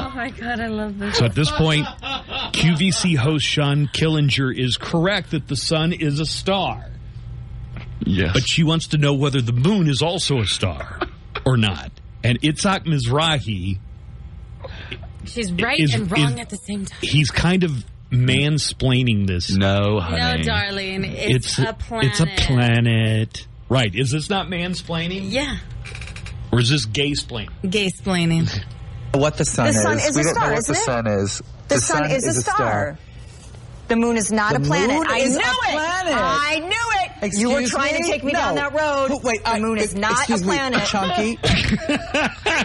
Oh 0.00 0.12
my 0.14 0.30
god, 0.30 0.60
I 0.60 0.68
love 0.68 0.98
this. 0.98 1.18
So 1.18 1.24
at 1.24 1.34
this 1.34 1.50
point, 1.50 1.86
QVC 1.86 3.16
host 3.16 3.44
Shawn 3.44 3.88
Killinger 3.92 4.56
is 4.56 4.76
correct 4.76 5.32
that 5.32 5.48
the 5.48 5.56
sun 5.56 5.92
is 5.92 6.20
a 6.20 6.26
star. 6.26 6.84
Yes. 8.00 8.30
But 8.32 8.48
she 8.48 8.62
wants 8.62 8.88
to 8.88 8.98
know 8.98 9.14
whether 9.14 9.40
the 9.40 9.52
moon 9.52 9.88
is 9.88 10.02
also 10.02 10.38
a 10.38 10.46
star 10.46 11.00
or 11.44 11.56
not. 11.56 11.90
And 12.22 12.38
Isaac 12.44 12.84
Mizrahi, 12.84 13.78
She's 15.24 15.52
right 15.52 15.78
is- 15.80 15.94
and 15.94 16.10
wrong 16.10 16.34
is- 16.34 16.40
at 16.40 16.48
the 16.50 16.56
same 16.58 16.84
time. 16.86 16.98
he's 17.02 17.30
kind 17.30 17.64
of 17.64 17.84
mansplaining 18.10 19.26
this. 19.26 19.50
no, 19.50 19.98
No, 19.98 20.36
darling, 20.42 21.04
it's, 21.04 21.58
a 21.58 21.72
planet. 21.74 22.06
It's 22.10 22.20
a 22.20 22.26
planet. 22.46 23.46
Right. 23.68 23.94
Is 23.94 24.10
this 24.10 24.30
not 24.30 24.46
mansplaining? 24.48 25.30
Yeah, 25.30 25.56
Or 26.52 26.58
is 26.60 26.70
this 26.70 26.86
gay 26.86 27.12
splaining? 27.12 27.50
gay 27.70 27.90
splaining. 27.90 28.48
What 29.14 29.38
the 29.38 29.44
sun 29.46 29.64
The 29.64 29.70
is. 29.70 29.82
sun 29.82 29.98
is 29.98 30.14
we 30.16 30.20
a 30.20 30.24
don't 30.24 30.34
star, 30.34 30.46
know 30.48 30.50
what 30.52 30.58
isn't 30.58 30.74
the 30.74 30.80
sun 30.80 31.06
is. 31.06 31.42
The, 31.68 31.78
sun, 31.80 32.10
is, 32.10 32.26
a 32.26 32.32
star. 32.42 32.98
The 33.88 33.96
moon 33.96 34.18
is 34.18 34.30
not 34.30 34.52
The 34.52 34.60
a 34.60 34.64
planet. 34.64 34.96
moon 34.96 35.06
I 35.08 35.18
is 35.20 35.30
knew 35.34 35.38
a 35.38 35.40
it. 35.40 35.72
planet. 35.72 36.14
I 36.14 36.58
knew 36.60 37.28
it. 37.30 37.38
you 37.38 37.50
were 37.50 37.62
trying 37.66 37.94
me? 37.94 38.02
to 38.02 38.06
take 38.06 38.22
me 38.22 38.32
No. 38.32 38.38
down 38.38 38.54
that 38.56 38.74
road. 38.74 39.08
Who- 39.08 39.20
Wait, 39.26 39.42
the 39.42 39.48
I- 39.50 39.60
moon 39.60 39.78
is 39.78 39.94
not 39.94 40.10
a 40.10 40.14
excuse 40.34 40.42
me, 40.44 40.56
planet. 40.56 40.84
Chunky. 40.84 41.38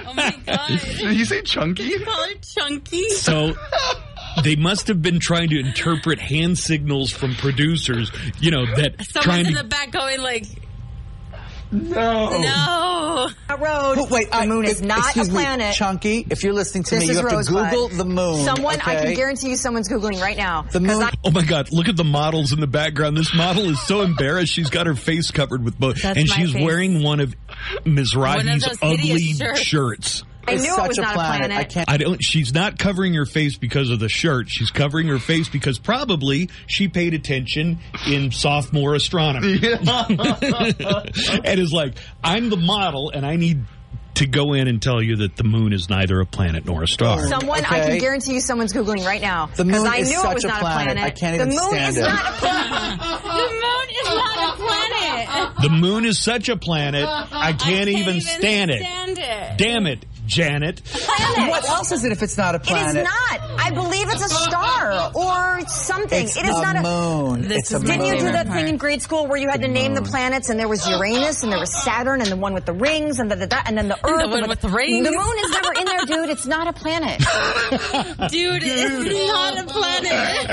Oh 0.05 0.13
my 0.13 0.35
god, 0.45 0.67
Did 0.97 1.15
you 1.17 1.25
say 1.25 1.41
chunky? 1.43 1.97
call 1.99 2.27
her 2.27 2.33
chunky. 2.41 3.09
So 3.11 3.55
they 4.43 4.55
must 4.55 4.87
have 4.87 5.01
been 5.01 5.19
trying 5.19 5.49
to 5.49 5.59
interpret 5.59 6.19
hand 6.19 6.57
signals 6.57 7.11
from 7.11 7.35
producers, 7.35 8.11
you 8.39 8.51
know, 8.51 8.65
that 8.65 8.95
Someone's 9.05 9.25
trying 9.25 9.45
in 9.45 9.53
to 9.53 9.61
the 9.63 9.67
back 9.67 9.91
going 9.91 10.21
like, 10.21 10.45
No. 11.71 12.29
no. 12.39 13.29
That 13.47 13.59
road. 13.59 13.95
Who- 13.95 14.05
Wait, 14.13 14.29
the 14.29 14.35
I- 14.37 14.45
moon 14.45 14.65
if- 14.65 14.71
is 14.73 14.81
not 14.81 14.97
a 14.97 15.01
excuse 15.01 15.29
me, 15.29 15.35
planet. 15.35 15.73
Chunky, 15.75 16.25
if 16.29 16.43
you're 16.43 16.53
listening 16.53 16.83
to 16.83 16.95
This 16.95 17.07
me, 17.07 17.07
you 17.09 17.15
have 17.15 17.25
Rosebud. 17.25 17.63
to 17.65 17.69
Google 17.75 17.87
the 17.97 18.05
moon. 18.05 18.45
Someone, 18.45 18.79
I 18.81 18.95
can 18.95 19.13
guarantee 19.15 19.49
you, 19.49 19.55
someone's 19.55 19.89
googling 19.89 20.21
right 20.21 20.37
now. 20.37 20.63
The 20.71 20.79
'Cause 20.79 20.81
moon. 20.81 21.03
I- 21.03 21.09
Oh 21.25 21.31
my 21.31 21.43
God! 21.43 21.71
Look 21.71 21.89
at 21.89 21.95
the 21.95 22.03
models 22.03 22.51
in 22.53 22.59
the 22.59 22.67
background. 22.67 23.17
This 23.17 23.33
model 23.33 23.69
is 23.69 23.81
so 23.81 24.01
embarrassed. 24.01 24.53
She's 24.53 24.69
got 24.69 24.85
her 24.87 24.93
face 24.95 25.31
covered 25.31 25.63
with 25.63 25.79
both, 25.79 26.01
That's 26.01 26.17
and 26.19 26.27
my 26.29 26.35
she's 26.35 26.51
face. 26.53 26.63
wearing 26.63 27.01
one 27.01 27.19
of 27.19 27.33
Ms. 27.85 28.15
One 28.15 28.29
of 28.29 28.45
Rodney's 28.45 28.67
ugly 28.81 29.33
shirts. 29.33 29.61
shirts. 29.61 30.23
I 30.47 30.53
It's 30.53 30.63
knew 30.63 30.75
it 30.75 30.87
was 30.87 30.97
a 30.97 31.01
not 31.01 31.13
planet. 31.13 31.45
a 31.45 31.47
planet. 31.47 31.57
I 31.57 31.63
can't. 31.63 31.89
I 31.89 31.97
don't. 31.97 32.17
She's 32.23 32.53
not 32.53 32.77
covering 32.77 33.13
her 33.13 33.25
face 33.25 33.57
because 33.57 33.89
of 33.89 33.99
the 33.99 34.09
shirt. 34.09 34.49
She's 34.49 34.71
covering 34.71 35.07
her 35.07 35.19
face 35.19 35.47
because 35.49 35.79
probably 35.79 36.49
she 36.67 36.87
paid 36.87 37.13
attention 37.13 37.79
in 38.07 38.31
sophomore 38.31 38.95
astronomy, 38.95 39.59
and 41.45 41.59
is 41.59 41.71
like, 41.73 41.95
"I'm 42.23 42.49
the 42.49 42.57
model, 42.57 43.09
and 43.11 43.25
I 43.25 43.35
need 43.35 43.63
to 44.15 44.27
go 44.27 44.53
in 44.53 44.67
and 44.67 44.79
tell 44.81 45.01
you 45.01 45.15
that 45.17 45.35
the 45.37 45.43
moon 45.43 45.73
is 45.73 45.89
neither 45.89 46.19
a 46.19 46.25
planet 46.25 46.65
nor 46.65 46.83
a 46.83 46.87
star." 46.87 47.25
Someone, 47.27 47.63
I 47.65 47.79
can 47.87 47.97
guarantee 47.99 48.33
you, 48.35 48.41
someone's 48.41 48.73
googling 48.73 49.05
right 49.05 49.21
now. 49.21 49.47
The 49.55 49.63
moon 49.65 49.75
'Cause 49.75 49.87
I 49.87 49.97
is 49.97 50.09
knew 50.09 50.17
such 50.19 50.31
it 50.31 50.35
was 50.35 50.43
a 50.43 50.47
not 50.49 50.59
planet. 50.59 50.91
a 50.91 50.95
planet. 50.95 51.03
I 51.03 51.09
can't 51.09 51.37
the 51.37 51.43
even 51.45 51.49
moon 51.55 51.69
stand 51.69 51.89
is 51.91 51.97
it. 51.97 52.01
not 52.01 52.25
a 52.25 52.31
planet. 52.37 52.99
The 53.33 53.49
moon 53.49 53.89
is 53.89 54.07
not 54.07 54.53
a 54.53 54.57
planet. 54.57 55.61
The 55.61 55.69
moon 55.69 56.05
is 56.05 56.19
such 56.19 56.49
a 56.49 56.55
planet, 56.57 57.05
I 57.07 57.53
can't, 57.53 57.89
even, 57.89 58.21
stand 58.21 58.69
it. 58.71 58.79
Stand 58.81 59.17
it. 59.17 59.57
Damn 59.57 59.87
it, 59.87 60.05
Janet. 60.25 60.81
planet. 60.83 61.49
What 61.49 61.67
else 61.69 61.91
is 61.91 62.03
it 62.03 62.11
if 62.11 62.21
it's 62.23 62.37
not 62.37 62.55
a 62.55 62.59
planet? 62.59 62.95
It 62.95 62.99
is 62.99 63.03
not. 63.05 63.39
I 63.59 63.71
believe 63.71 64.07
it's 64.09 64.23
a 64.25 64.29
star 64.29 65.11
or 65.13 65.61
something. 65.67 66.25
It's 66.25 66.37
it 66.37 66.45
is 66.45 66.57
a 66.57 66.61
not 66.61 66.75
a 66.77 66.81
moon. 66.81 67.41
This 67.47 67.57
it's 67.59 67.71
a 67.71 67.79
moon. 67.79 67.87
Didn't 67.87 68.05
you 68.05 68.13
do 68.19 68.31
that 68.31 68.47
part. 68.47 68.59
thing 68.59 68.67
in 68.69 68.77
grade 68.77 69.01
school 69.01 69.27
where 69.27 69.37
you 69.37 69.49
had 69.49 69.61
to 69.61 69.67
name 69.67 69.93
the 69.95 70.01
planets 70.01 70.49
and 70.49 70.59
there 70.59 70.67
was 70.67 70.87
Uranus 70.87 71.43
and 71.43 71.51
there 71.51 71.59
was 71.59 71.73
Saturn 71.83 72.21
and 72.21 72.29
the 72.31 72.35
one 72.35 72.53
with 72.53 72.65
the 72.65 72.73
rings 72.73 73.19
and 73.19 73.29
the, 73.29 73.35
the, 73.35 73.47
the 73.47 73.67
and 73.67 73.77
then 73.77 73.87
the 73.87 73.97
Earth 74.05 74.21
the 74.23 74.27
one 74.29 74.49
with 74.49 74.61
the 74.61 74.69
rings. 74.69 75.05
The 75.05 75.11
moon 75.11 75.37
is 75.43 75.51
never 75.51 75.73
in 75.73 75.85
there, 75.85 76.05
dude. 76.05 76.29
It's 76.29 76.45
not 76.45 76.67
a 76.67 76.73
planet. 76.73 77.19
Dude, 78.29 78.61
it's 78.63 79.27
not 79.27 79.57
a 79.57 79.63
planet. 79.67 80.49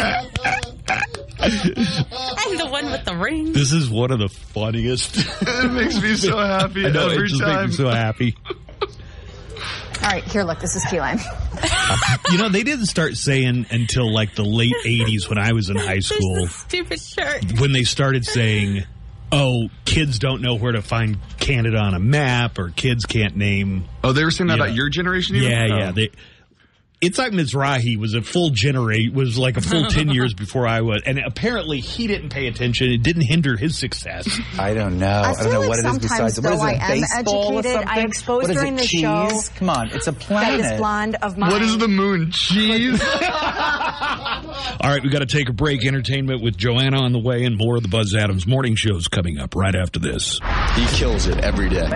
and 1.40 2.59
the 2.60 2.68
one 2.70 2.90
with 2.90 3.05
the 3.05 3.16
ring. 3.16 3.52
This 3.52 3.72
is 3.72 3.88
one 3.88 4.10
of 4.10 4.18
the 4.18 4.28
funniest. 4.28 5.16
It 5.60 5.72
makes 5.72 6.01
me 6.01 6.14
so 6.16 6.36
happy 6.38 6.86
I 6.86 6.90
know, 6.90 7.09
every 7.09 7.24
it 7.24 7.28
just 7.28 7.40
time. 7.42 7.66
makes 7.66 7.78
me 7.78 7.84
so 7.84 7.90
happy. 7.90 8.36
All 10.02 10.10
right, 10.10 10.24
here, 10.24 10.42
look. 10.44 10.60
This 10.60 10.76
is 10.76 10.84
key 10.86 10.98
lime. 11.00 11.18
You 12.30 12.38
know, 12.38 12.48
they 12.48 12.62
didn't 12.62 12.86
start 12.86 13.16
saying 13.16 13.66
until 13.70 14.12
like 14.12 14.34
the 14.34 14.44
late 14.44 14.74
80s 14.86 15.28
when 15.28 15.38
I 15.38 15.52
was 15.52 15.68
in 15.70 15.76
high 15.76 15.98
school, 16.00 16.46
Stupid 16.48 17.00
shirt. 17.00 17.60
when 17.60 17.72
they 17.72 17.84
started 17.84 18.24
saying 18.24 18.84
oh, 19.32 19.68
kids 19.84 20.18
don't 20.18 20.42
know 20.42 20.56
where 20.56 20.72
to 20.72 20.82
find 20.82 21.16
Canada 21.38 21.78
on 21.78 21.94
a 21.94 22.00
map, 22.00 22.58
or 22.58 22.70
kids 22.70 23.04
can't 23.06 23.36
name. 23.36 23.84
Oh, 24.02 24.12
they 24.12 24.24
were 24.24 24.32
saying 24.32 24.48
that 24.48 24.58
Yeah. 24.58 24.64
about 24.64 24.74
your 24.74 24.88
generation. 24.88 25.36
even? 25.36 25.48
Yeah, 25.50 25.68
Oh. 25.70 25.76
yeah. 25.78 25.90
They, 25.92 26.10
Isaac 27.02 27.32
Mizrahi 27.32 27.97
was 27.97 28.12
a 28.12 28.20
full 28.20 28.51
generate 28.51 29.14
was 29.14 29.39
like 29.39 29.56
a 29.56 29.62
full 29.62 29.86
ten 29.86 30.10
years 30.10 30.35
before 30.35 30.66
I 30.68 30.82
was, 30.82 31.02
and 31.06 31.18
apparently 31.18 31.81
he 31.81 32.06
didn't 32.06 32.28
pay 32.28 32.47
attention. 32.47 32.90
It 32.90 33.02
didn't 33.02 33.22
hinder 33.22 33.56
his 33.56 33.78
success. 33.78 34.28
I 34.59 34.74
don't 34.74 34.98
know. 34.98 35.06
I 35.06 35.31
I, 35.31 35.35
feel 35.35 35.44
don't 35.44 35.52
know 35.55 35.60
like 35.60 35.68
what 35.70 35.78
it 35.78 35.85
is 35.86 35.90
sometimes, 35.93 36.01
besides. 36.36 36.40
What 36.43 36.52
is 36.52 36.60
though, 36.60 36.66
it? 36.66 36.81
I 36.82 36.93
am 36.93 37.01
baseball 37.01 37.55
or 37.55 37.59
educated. 37.60 37.89
I 37.89 37.94
something? 37.94 38.06
exposed 38.06 38.43
What 38.43 38.51
is 38.51 38.56
during 38.56 38.74
it, 38.74 38.81
the 38.81 38.86
cheese? 38.86 39.01
show 39.01 39.40
Come 39.56 39.70
on, 39.70 39.90
it's 39.93 40.06
a 40.09 40.12
planet. 40.12 40.60
is 40.60 40.72
blonde 40.78 41.16
of 41.22 41.39
mine. 41.39 41.51
What 41.51 41.62
is 41.62 41.78
the 41.78 41.89
moon? 41.89 42.32
Cheese. 42.32 43.01
All 43.02 44.90
right, 44.90 45.02
we 45.02 45.09
got 45.09 45.20
to 45.20 45.27
take 45.27 45.48
a 45.48 45.55
break. 45.55 45.86
Entertainment 45.86 46.43
with 46.43 46.59
Joanna 46.59 47.01
on 47.01 47.12
the 47.12 47.18
way, 47.18 47.44
and 47.44 47.56
more 47.56 47.77
of 47.77 47.82
the 47.82 47.89
Buzz 47.89 48.14
Adams 48.14 48.47
Morning 48.47 48.74
Show's 48.77 49.09
coming 49.09 49.39
up 49.39 49.55
right 49.55 49.74
after 49.74 49.98
this. 49.98 50.39
He 50.74 50.85
kills 50.97 51.27
it 51.27 51.39
every 51.39 51.70
day. 51.70 51.89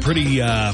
Pretty, 0.00 0.40
uh, 0.40 0.72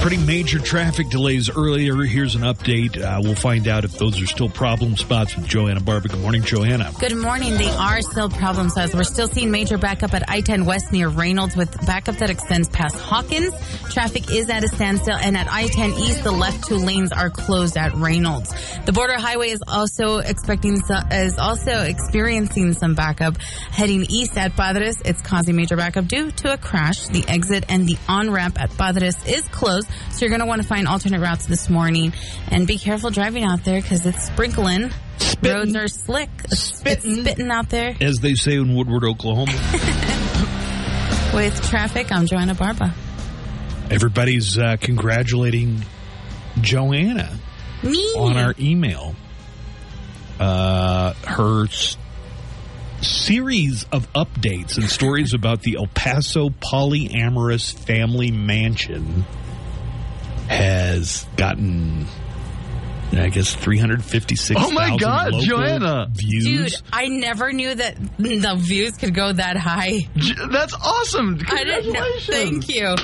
pretty 0.00 0.16
major 0.16 0.58
traffic 0.58 1.10
delays 1.10 1.50
earlier. 1.50 1.94
Here's 2.04 2.34
an 2.34 2.40
update. 2.40 2.98
Uh, 2.98 3.20
we'll 3.22 3.34
find 3.34 3.68
out 3.68 3.84
if 3.84 3.98
those 3.98 4.20
are 4.22 4.26
still 4.26 4.48
problem 4.48 4.96
spots 4.96 5.36
with 5.36 5.46
Joanna 5.46 5.80
Barber. 5.80 6.08
Good 6.08 6.20
morning, 6.20 6.42
Joanna. 6.42 6.90
Good 6.98 7.16
morning. 7.16 7.58
They 7.58 7.68
are 7.68 8.00
still 8.00 8.30
problem 8.30 8.70
size. 8.70 8.94
We're 8.94 9.02
still 9.02 9.28
seeing 9.28 9.50
major 9.50 9.76
backup 9.76 10.14
at 10.14 10.28
I-10 10.30 10.64
West 10.64 10.90
near 10.90 11.08
Reynolds 11.08 11.54
with 11.54 11.86
backup 11.86 12.16
that 12.16 12.30
extends 12.30 12.70
past 12.70 12.96
Hawkins. 12.98 13.52
Traffic 13.92 14.30
is 14.30 14.48
at 14.48 14.64
a 14.64 14.68
standstill 14.68 15.16
and 15.16 15.36
at 15.36 15.52
I-10 15.52 15.98
East, 15.98 16.24
the 16.24 16.32
left 16.32 16.66
two 16.66 16.76
lanes 16.76 17.12
are 17.12 17.28
closed 17.28 17.76
at 17.76 17.94
Reynolds. 17.94 18.54
The 18.86 18.92
border 18.92 19.18
highway 19.18 19.50
is 19.50 19.62
also 19.68 20.18
expecting, 20.18 20.80
is 21.10 21.38
also 21.38 21.82
experiencing 21.82 22.72
some 22.72 22.94
backup 22.94 23.36
heading 23.70 24.06
east 24.08 24.38
at 24.38 24.56
Padres. 24.56 25.02
It's 25.04 25.20
causing 25.20 25.56
major 25.56 25.76
backup 25.76 26.06
due 26.06 26.30
to 26.30 26.54
a 26.54 26.56
crash. 26.56 27.06
The 27.08 27.24
exit 27.28 27.66
and 27.68 27.86
the 27.86 27.98
on-ramp 28.08 28.58
at 28.58 28.70
Padres 28.78 29.16
is 29.26 29.46
closed. 29.48 29.89
So 30.10 30.20
you're 30.20 30.30
going 30.30 30.40
to 30.40 30.46
want 30.46 30.62
to 30.62 30.68
find 30.68 30.86
alternate 30.88 31.20
routes 31.20 31.46
this 31.46 31.68
morning 31.68 32.12
and 32.48 32.66
be 32.66 32.78
careful 32.78 33.10
driving 33.10 33.44
out 33.44 33.64
there 33.64 33.80
because 33.80 34.04
it's 34.06 34.24
sprinkling. 34.26 34.90
Roads 35.42 35.74
are 35.76 35.88
slick. 35.88 36.30
Spitting. 36.48 37.22
Spitting 37.22 37.50
out 37.50 37.68
there. 37.70 37.94
As 38.00 38.16
they 38.18 38.34
say 38.34 38.54
in 38.56 38.74
Woodward, 38.74 39.04
Oklahoma. 39.04 39.52
With 41.34 41.62
traffic, 41.68 42.10
I'm 42.10 42.26
Joanna 42.26 42.54
Barba. 42.54 42.92
Everybody's 43.90 44.58
uh, 44.58 44.76
congratulating 44.80 45.84
Joanna 46.60 47.38
Me. 47.84 47.98
on 48.16 48.36
our 48.36 48.54
email. 48.58 49.14
Uh, 50.40 51.12
her 51.24 51.66
s- 51.66 51.96
series 53.00 53.84
of 53.92 54.12
updates 54.12 54.76
and 54.76 54.88
stories 54.90 55.32
about 55.34 55.62
the 55.62 55.76
El 55.76 55.86
Paso 55.86 56.48
polyamorous 56.50 57.72
family 57.74 58.30
mansion 58.30 59.24
has 60.50 61.26
gotten, 61.36 62.06
I 63.12 63.28
guess, 63.28 63.54
356. 63.54 64.60
Oh 64.60 64.70
my 64.72 64.96
God, 64.96 65.32
local 65.32 65.46
Joanna. 65.46 66.08
views. 66.10 66.72
Dude, 66.72 66.82
I 66.92 67.06
never 67.06 67.52
knew 67.52 67.74
that 67.74 67.96
the 68.18 68.56
views 68.58 68.96
could 68.96 69.14
go 69.14 69.32
that 69.32 69.56
high. 69.56 70.08
That's 70.50 70.74
awesome. 70.74 71.38
I 71.48 71.64
didn't 71.64 71.92
know. 71.92 72.06
Thank 72.20 72.68
you. 72.68 72.96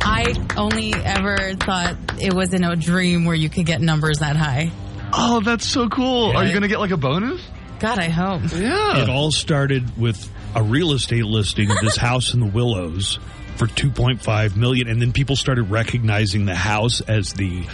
I 0.00 0.34
only 0.56 0.94
ever 0.94 1.54
thought 1.54 1.96
it 2.20 2.32
was 2.32 2.54
in 2.54 2.62
a 2.62 2.76
dream 2.76 3.24
where 3.24 3.34
you 3.34 3.50
could 3.50 3.66
get 3.66 3.80
numbers 3.80 4.20
that 4.20 4.36
high. 4.36 4.70
Oh, 5.12 5.40
that's 5.40 5.66
so 5.66 5.88
cool. 5.88 6.36
Are 6.36 6.44
you 6.44 6.50
going 6.50 6.62
to 6.62 6.68
get 6.68 6.78
like 6.78 6.92
a 6.92 6.96
bonus? 6.96 7.42
God, 7.80 7.98
I 7.98 8.08
hope. 8.08 8.42
Yeah. 8.54 9.02
It 9.02 9.08
all 9.10 9.30
started 9.32 9.98
with 9.98 10.30
a 10.54 10.62
real 10.62 10.92
estate 10.92 11.24
listing 11.24 11.70
of 11.70 11.78
this 11.80 11.96
house 11.96 12.32
in 12.32 12.40
the 12.40 12.46
Willows 12.46 13.18
for 13.56 13.66
2.5 13.66 14.56
million 14.56 14.88
and 14.88 15.00
then 15.00 15.12
people 15.12 15.36
started 15.36 15.64
recognizing 15.70 16.44
the 16.46 16.54
house 16.54 17.00
as 17.02 17.32
the 17.34 17.64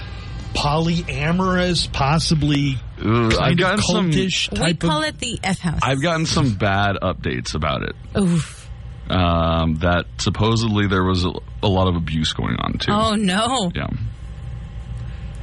polyamorous, 0.54 1.90
possibly 1.92 2.76
Ooh, 3.04 3.26
I've 3.26 3.36
kind 3.38 3.52
of 3.52 3.58
gotten 3.58 3.82
some- 3.82 4.10
cultish 4.10 4.64
We 4.66 4.74
call 4.74 5.02
of 5.02 5.08
it 5.08 5.18
the 5.18 5.38
F 5.42 5.58
house. 5.60 5.80
I've 5.82 6.02
gotten 6.02 6.26
some 6.26 6.54
bad 6.54 6.96
updates 7.02 7.54
about 7.54 7.82
it. 7.82 7.94
Oof. 8.18 8.68
Um, 9.10 9.76
that 9.76 10.06
supposedly 10.18 10.86
there 10.86 11.04
was 11.04 11.24
a, 11.24 11.32
a 11.62 11.68
lot 11.68 11.88
of 11.88 11.96
abuse 11.96 12.32
going 12.32 12.56
on 12.58 12.74
too. 12.74 12.92
Oh 12.92 13.14
no. 13.14 13.70
Yeah. 13.74 13.88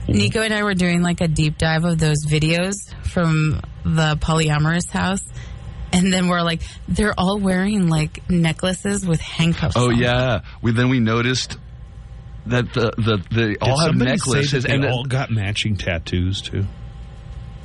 Nico 0.08 0.42
and 0.42 0.54
I 0.54 0.64
were 0.64 0.74
doing 0.74 1.04
like 1.04 1.22
a 1.22 1.28
deep 1.28 1.58
dive 1.58 1.84
of 1.84 2.00
those 2.00 2.26
videos 2.28 2.74
from 3.04 3.62
the 3.84 4.16
polyamorous 4.18 4.90
house. 4.90 5.22
And 5.92 6.14
then 6.14 6.28
we're 6.28 6.42
like, 6.42 6.62
they're 6.88 7.18
all 7.18 7.40
wearing 7.40 7.88
like 7.88 8.30
necklaces 8.30 9.06
with 9.08 9.22
handcuffs. 9.22 9.76
Oh 9.78 9.90
on. 9.90 9.98
yeah. 9.98 10.42
We 10.62 10.72
then 10.72 10.90
we 10.90 11.00
noticed 11.00 11.58
that 12.46 12.74
the 12.74 12.92
the 12.98 13.24
they 13.32 13.48
Did 13.54 13.58
all 13.62 13.80
have 13.80 13.90
somebody 13.90 14.18
say 14.18 14.32
necklaces 14.32 14.64
that 14.64 14.70
they 14.70 14.76
and 14.76 14.86
all 14.86 15.06
got 15.06 15.32
matching 15.32 15.76
tattoos 15.76 16.42
too. 16.42 16.66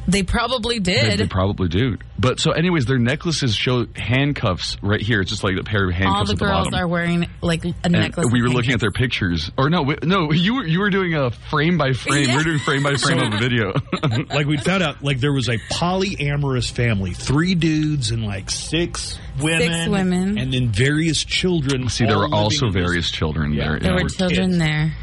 They 0.06 0.22
probably 0.22 0.80
did. 0.80 1.18
they 1.18 1.26
probably 1.26 1.68
do. 1.68 1.96
But 2.18 2.38
so, 2.38 2.52
anyways, 2.52 2.86
their 2.86 2.98
necklaces 2.98 3.54
show 3.54 3.86
handcuffs 3.96 4.76
right 4.82 5.00
here. 5.00 5.20
It's 5.20 5.30
just 5.30 5.42
like 5.42 5.56
a 5.58 5.64
pair 5.64 5.88
of 5.88 5.94
handcuffs 5.94 6.16
all 6.18 6.24
the 6.26 6.32
at 6.32 6.38
the 6.38 6.44
girls 6.44 6.64
bottom. 6.68 6.80
are 6.80 6.88
wearing 6.88 7.26
like 7.42 7.64
a 7.64 7.74
And 7.82 7.92
necklace. 7.94 8.26
we 8.30 8.40
were 8.42 8.48
with 8.48 8.56
looking 8.56 8.72
at 8.72 8.80
their 8.80 8.90
pictures, 8.92 9.50
or 9.58 9.70
no, 9.70 9.82
we, 9.82 9.96
no, 10.02 10.30
you 10.32 10.56
were 10.56 10.66
you 10.66 10.80
were 10.80 10.90
doing 10.90 11.14
a 11.14 11.30
frame 11.30 11.78
by 11.78 11.92
frame. 11.92 12.28
We 12.28 12.34
are 12.34 12.42
doing 12.44 12.58
frame 12.58 12.82
by 12.82 12.96
frame 12.96 13.18
of 13.18 13.32
a 13.34 13.38
video. 13.38 13.72
like 14.28 14.46
we 14.46 14.56
found 14.58 14.82
out 14.82 15.02
like 15.02 15.20
there 15.20 15.32
was 15.32 15.48
a 15.48 15.58
polyamorous 15.72 16.70
family, 16.70 17.12
three 17.14 17.54
dudes 17.54 18.10
and 18.10 18.24
like 18.24 18.50
six 18.50 19.18
women, 19.40 19.72
Six 19.72 19.88
women. 19.88 20.38
and 20.38 20.52
then 20.52 20.68
various 20.70 21.24
children. 21.24 21.88
See, 21.88 22.04
there 22.06 22.18
were 22.18 22.32
also 22.32 22.66
in 22.66 22.72
this- 22.72 22.82
various 22.82 23.10
children 23.10 23.56
there. 23.56 23.78
There 23.80 23.96
yeah. 23.96 24.02
were 24.02 24.08
children 24.08 24.58
there. 24.58 24.94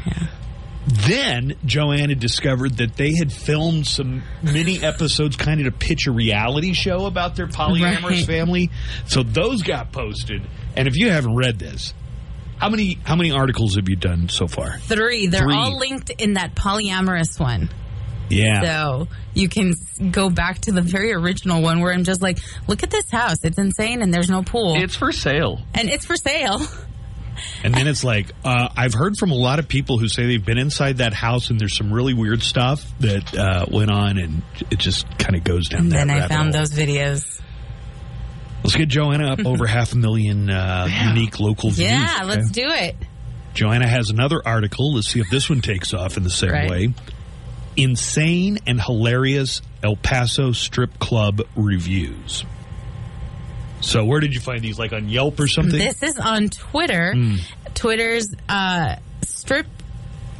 Yeah. 1.06 1.40
Joanne 1.64 2.08
had 2.08 2.18
discovered 2.18 2.78
that 2.78 2.96
they 2.96 3.14
had 3.14 3.32
filmed 3.32 3.86
some 3.86 4.22
mini 4.42 4.82
episodes, 4.82 5.36
kind 5.36 5.60
of 5.60 5.66
to 5.66 5.72
pitch 5.72 6.06
a 6.06 6.12
reality 6.12 6.72
show 6.72 7.06
about 7.06 7.36
their 7.36 7.46
polyamorous 7.46 8.02
Right. 8.02 8.26
family. 8.26 8.70
So 9.06 9.22
those 9.22 9.62
got 9.62 9.92
posted. 9.92 10.42
And 10.76 10.88
if 10.88 10.96
you 10.96 11.10
haven't 11.10 11.36
read 11.36 11.58
this, 11.58 11.94
how 12.58 12.68
many 12.68 12.98
how 13.04 13.14
many 13.16 13.30
articles 13.30 13.76
have 13.76 13.88
you 13.88 13.96
done 13.96 14.28
so 14.28 14.46
far? 14.48 14.78
Three. 14.80 15.26
They're 15.28 15.42
Three. 15.42 15.54
all 15.54 15.78
linked 15.78 16.10
in 16.10 16.34
that 16.34 16.54
polyamorous 16.54 17.38
one. 17.38 17.68
Yeah. 18.28 18.62
So 18.62 19.08
you 19.34 19.48
can 19.48 19.74
go 20.10 20.30
back 20.30 20.60
to 20.60 20.72
the 20.72 20.80
very 20.80 21.12
original 21.12 21.60
one 21.60 21.80
where 21.80 21.92
I'm 21.92 22.04
just 22.04 22.22
like, 22.22 22.38
look 22.66 22.82
at 22.82 22.90
this 22.90 23.10
house. 23.10 23.38
It's 23.44 23.58
insane 23.58 24.00
and 24.00 24.12
there's 24.14 24.30
no 24.30 24.42
pool. 24.42 24.74
It's 24.76 24.96
for 24.96 25.12
sale. 25.12 25.60
and 25.74 25.88
it's 25.90 26.06
for 26.06 26.16
sale. 26.16 26.60
And 27.64 27.74
then 27.74 27.86
it's 27.88 28.04
like, 28.04 28.30
uh, 28.44 28.68
I've 28.76 28.94
heard 28.94 29.16
from 29.16 29.30
a 29.30 29.34
lot 29.36 29.58
of 29.58 29.68
people 29.68 29.98
who 29.98 30.08
say 30.08 30.26
they've 30.26 30.44
been 30.44 30.58
inside 30.58 30.98
that 30.98 31.12
house 31.14 31.50
and 31.50 31.58
there's 31.60 31.76
some 31.76 31.92
really 31.92 32.14
weird 32.14 32.42
stuff 32.42 32.84
that 33.00 33.34
uh, 33.36 33.66
went 33.70 33.90
on, 33.90 34.18
and 34.18 34.42
it 34.70 34.78
just 34.78 35.06
kind 35.18 35.34
of 35.36 35.44
goes 35.44 35.68
down 35.68 35.82
And 35.82 35.92
then 35.92 36.10
I 36.10 36.28
found 36.28 36.54
hole. 36.54 36.62
those 36.62 36.70
videos. 36.72 37.40
Let's 38.64 38.76
get 38.76 38.88
Joanna 38.88 39.32
up 39.32 39.44
over 39.44 39.66
half 39.68 39.92
a 39.92 39.96
million 39.96 40.48
uh, 40.50 40.86
unique 41.08 41.40
local 41.40 41.70
views. 41.70 41.88
Yeah, 41.90 42.18
okay? 42.18 42.24
let's 42.26 42.50
do 42.50 42.68
it. 42.68 42.96
Joanna 43.54 43.88
has 43.88 44.10
another 44.10 44.40
article. 44.44 44.94
Let's 44.94 45.08
see 45.08 45.20
if 45.20 45.28
this 45.30 45.50
one 45.50 45.60
takes 45.62 45.92
off 45.92 46.16
in 46.16 46.22
the 46.22 46.30
same 46.30 46.50
Right. 46.52 46.70
way. 46.70 46.94
Insane 47.76 48.58
and 48.66 48.80
hilarious 48.80 49.62
El 49.82 49.96
Paso 49.96 50.52
strip 50.52 50.98
club 50.98 51.40
reviews. 51.56 52.44
So, 53.82 54.04
where 54.04 54.20
did 54.20 54.32
you 54.34 54.40
find 54.40 54.62
these? 54.62 54.78
Like 54.78 54.92
on 54.92 55.08
Yelp 55.08 55.38
or 55.40 55.46
something? 55.48 55.78
This 55.78 56.02
is 56.02 56.18
on 56.18 56.48
Twitter. 56.48 57.12
Hmm. 57.12 57.36
Twitter's 57.74 58.28
uh, 58.48 58.96
strip 59.26 59.66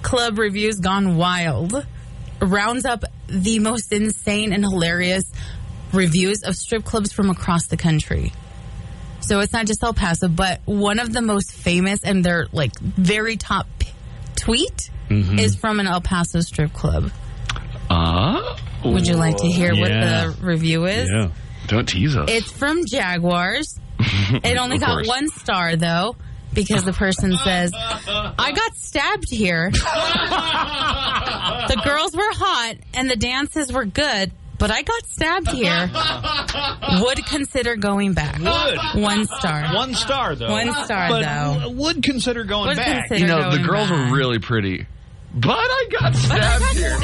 club 0.02 0.38
reviews 0.38 0.78
gone 0.80 1.16
wild 1.16 1.86
rounds 2.40 2.84
up 2.84 3.04
the 3.28 3.58
most 3.60 3.92
insane 3.92 4.52
and 4.52 4.64
hilarious 4.64 5.24
reviews 5.92 6.42
of 6.42 6.56
strip 6.56 6.84
clubs 6.84 7.12
from 7.12 7.30
across 7.30 7.66
the 7.66 7.76
country. 7.76 8.32
So 9.20 9.38
it's 9.40 9.52
not 9.52 9.66
just 9.66 9.82
El 9.84 9.94
Paso, 9.94 10.26
but 10.28 10.60
one 10.64 10.98
of 10.98 11.12
the 11.12 11.22
most 11.22 11.52
famous 11.52 12.02
and 12.02 12.24
their 12.24 12.46
like 12.52 12.76
very 12.80 13.36
top 13.36 13.66
p- 13.78 13.90
tweet 14.36 14.90
Mhm. 15.08 15.38
is 15.38 15.54
from 15.54 15.78
an 15.78 15.86
El 15.86 16.00
Paso 16.00 16.40
strip 16.40 16.72
club. 16.72 17.10
Uh, 17.88 18.56
Would 18.84 19.06
you 19.06 19.14
like 19.14 19.36
to 19.38 19.46
hear 19.46 19.72
Yeah. 19.72 19.80
what 19.80 19.88
the 20.38 20.44
review 20.46 20.86
is? 20.86 21.08
Yeah. 21.12 21.28
Don't 21.68 21.86
tease 21.88 22.16
us. 22.16 22.28
It's 22.30 22.50
from 22.50 22.84
Jaguars. 22.86 23.78
It 24.44 24.56
only 24.56 24.78
got 24.78 24.88
course. 25.04 25.06
one 25.08 25.28
star 25.28 25.76
though, 25.76 26.16
because 26.54 26.84
the 26.84 26.92
person 26.92 27.36
says, 27.38 27.72
"I 27.74 28.52
got 28.54 28.74
stabbed 28.76 29.30
here. 29.30 29.70
the 31.68 31.80
girls 31.84 32.12
were 32.16 32.32
hot 32.32 32.76
and 32.94 33.08
the 33.10 33.16
dances 33.16 33.72
were 33.72 33.84
good, 33.84 34.32
but 34.58 34.70
I 34.70 34.82
got 34.82 35.06
stabbed 35.06 35.50
here. 35.50 35.90
Would 37.02 37.24
consider 37.26 37.76
going 37.76 38.14
back. 38.14 38.38
Would. 38.38 39.02
One 39.02 39.26
star. 39.26 39.74
One 39.74 39.94
star, 39.94 40.34
though. 40.34 40.50
One 40.50 40.72
star, 40.84 41.08
but 41.08 41.22
though. 41.22 41.70
Would 41.70 42.02
consider 42.02 42.44
going 42.44 42.68
Would 42.68 42.76
back. 42.78 43.08
consider 43.08 43.20
You 43.20 43.26
know, 43.26 43.50
the 43.50 43.58
girls 43.62 43.88
back. 43.90 44.10
were 44.10 44.16
really 44.16 44.38
pretty. 44.38 44.86
But 45.34 45.56
I 45.58 45.86
got 46.00 46.14
stabbed 46.16 46.64
here. 46.76 46.98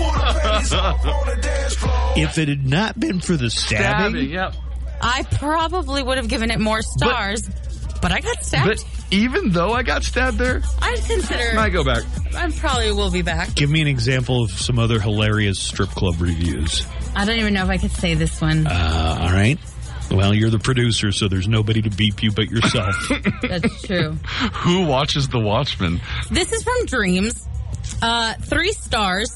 If 2.16 2.38
it 2.38 2.48
had 2.48 2.68
not 2.68 2.98
been 2.98 3.20
for 3.20 3.36
the 3.36 3.50
stabbing, 3.50 4.28
Stabbing, 4.28 4.30
yep. 4.30 4.54
I 5.00 5.22
probably 5.22 6.02
would 6.02 6.18
have 6.18 6.28
given 6.28 6.50
it 6.50 6.58
more 6.58 6.82
stars, 6.82 7.48
but, 8.02 8.12
I 8.12 8.20
got 8.20 8.44
stabbed. 8.44 8.68
But 8.68 8.84
even 9.10 9.52
though 9.52 9.72
I 9.72 9.82
got 9.82 10.02
stabbed 10.02 10.38
there, 10.38 10.60
I'd 10.82 11.00
consider. 11.06 11.58
I 11.58 11.68
go 11.70 11.84
back. 11.84 12.02
I 12.36 12.50
probably 12.50 12.92
will 12.92 13.10
be 13.10 13.22
back. 13.22 13.54
give 13.54 13.70
me 13.70 13.80
an 13.80 13.86
example 13.86 14.42
of 14.42 14.50
some 14.50 14.78
other 14.78 15.00
hilarious 15.00 15.60
strip 15.60 15.90
club 15.90 16.20
reviews. 16.20 16.86
I 17.14 17.24
don't 17.24 17.38
even 17.38 17.54
know 17.54 17.64
if 17.64 17.70
I 17.70 17.78
could 17.78 17.92
say 17.92 18.14
this 18.14 18.40
one. 18.40 18.66
Uh, 18.66 19.18
all 19.20 19.30
right. 19.32 19.58
Well, 20.10 20.34
you're 20.34 20.50
the 20.50 20.58
producer, 20.58 21.12
so 21.12 21.28
there's 21.28 21.48
nobody 21.48 21.82
to 21.82 21.90
beep 21.90 22.22
you 22.22 22.32
but 22.32 22.50
yourself. 22.50 22.94
That's 23.42 23.82
true. 23.82 24.12
Who 24.64 24.84
watches 24.84 25.28
The 25.28 25.38
Watchmen? 25.38 26.00
This 26.30 26.52
is 26.52 26.64
from 26.64 26.84
Dreams. 26.86 27.46
Uh, 28.02 28.34
three 28.42 28.72
stars. 28.72 29.30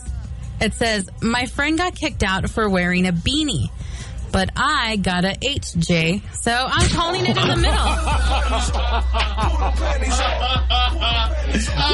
It 0.64 0.72
says, 0.74 1.08
My 1.20 1.44
friend 1.44 1.76
got 1.76 1.94
kicked 1.94 2.22
out 2.22 2.48
for 2.48 2.68
wearing 2.70 3.06
a 3.06 3.12
beanie, 3.12 3.68
but 4.32 4.48
I 4.56 4.96
got 4.96 5.24
a 5.26 5.34
HJ, 5.42 6.22
so 6.34 6.50
I'm 6.52 6.88
calling 6.88 7.26
it 7.26 7.36
in 7.36 7.60
the 7.60 8.74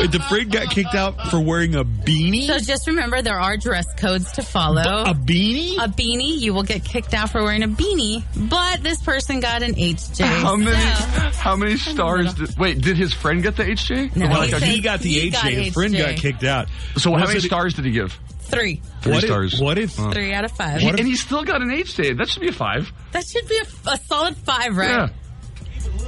Wait, 0.00 0.12
the 0.12 0.20
friend 0.28 0.50
got 0.50 0.70
kicked 0.70 0.94
out 0.94 1.20
for 1.30 1.40
wearing 1.40 1.74
a 1.74 1.84
beanie? 1.84 2.46
So 2.46 2.58
just 2.58 2.86
remember 2.86 3.20
there 3.22 3.38
are 3.38 3.56
dress 3.56 3.86
codes 3.96 4.30
to 4.32 4.42
follow. 4.42 4.80
A 4.80 5.14
beanie? 5.14 5.76
A 5.78 5.88
beanie. 5.88 6.38
You 6.38 6.54
will 6.54 6.62
get 6.62 6.84
kicked 6.84 7.12
out 7.12 7.30
for 7.30 7.42
wearing 7.42 7.62
a 7.62 7.68
beanie, 7.68 8.22
but 8.48 8.82
this 8.82 9.02
person 9.02 9.40
got 9.40 9.62
an 9.62 9.74
HJ. 9.74 10.24
How 10.24 10.56
many? 10.56 10.76
How 10.76 11.56
many 11.56 11.76
stars? 11.76 12.32
Did, 12.34 12.56
wait, 12.58 12.80
did 12.80 12.96
his 12.96 13.12
friend 13.12 13.42
get 13.42 13.56
the 13.56 13.64
HJ? 13.64 14.16
No, 14.16 14.28
The 14.28 14.34
he 14.34 14.40
that 14.46 14.50
got- 14.50 14.60
said 14.60 14.62
he 14.68 14.80
got 14.80 15.00
the 15.00 15.08
he 15.10 15.30
HJ. 15.30 15.32
got 15.32 15.44
His 15.52 15.74
friend 15.74 15.96
got 15.96 16.16
kicked 16.16 16.44
out. 16.44 16.68
So 16.96 17.10
how 17.14 17.20
Was 17.22 17.28
many 17.30 17.40
stars 17.40 17.74
did 17.74 17.84
he 17.84 17.90
give? 17.90 18.18
Three. 18.50 18.82
Three 19.02 19.12
What 19.12 19.22
if- 19.24 19.28
stars. 19.30 19.60
what 19.60 19.78
if- 19.78 19.96
Huh. 19.96 20.10
Three 20.12 20.32
out 20.32 20.44
of 20.44 20.52
five. 20.52 20.80
He- 20.80 20.88
and 20.88 21.00
he 21.00 21.16
still 21.16 21.44
got 21.44 21.62
an 21.62 21.70
HJ. 21.70 22.14
That 22.18 22.28
should 22.28 22.42
be 22.42 22.48
a 22.48 22.52
five. 22.52 22.92
That 23.12 23.24
should 23.26 23.48
be 23.48 23.56
a, 23.58 23.90
a 23.92 23.98
solid 24.06 24.36
five, 24.38 24.76
right? 24.76 24.90
Yeah. 24.90 25.08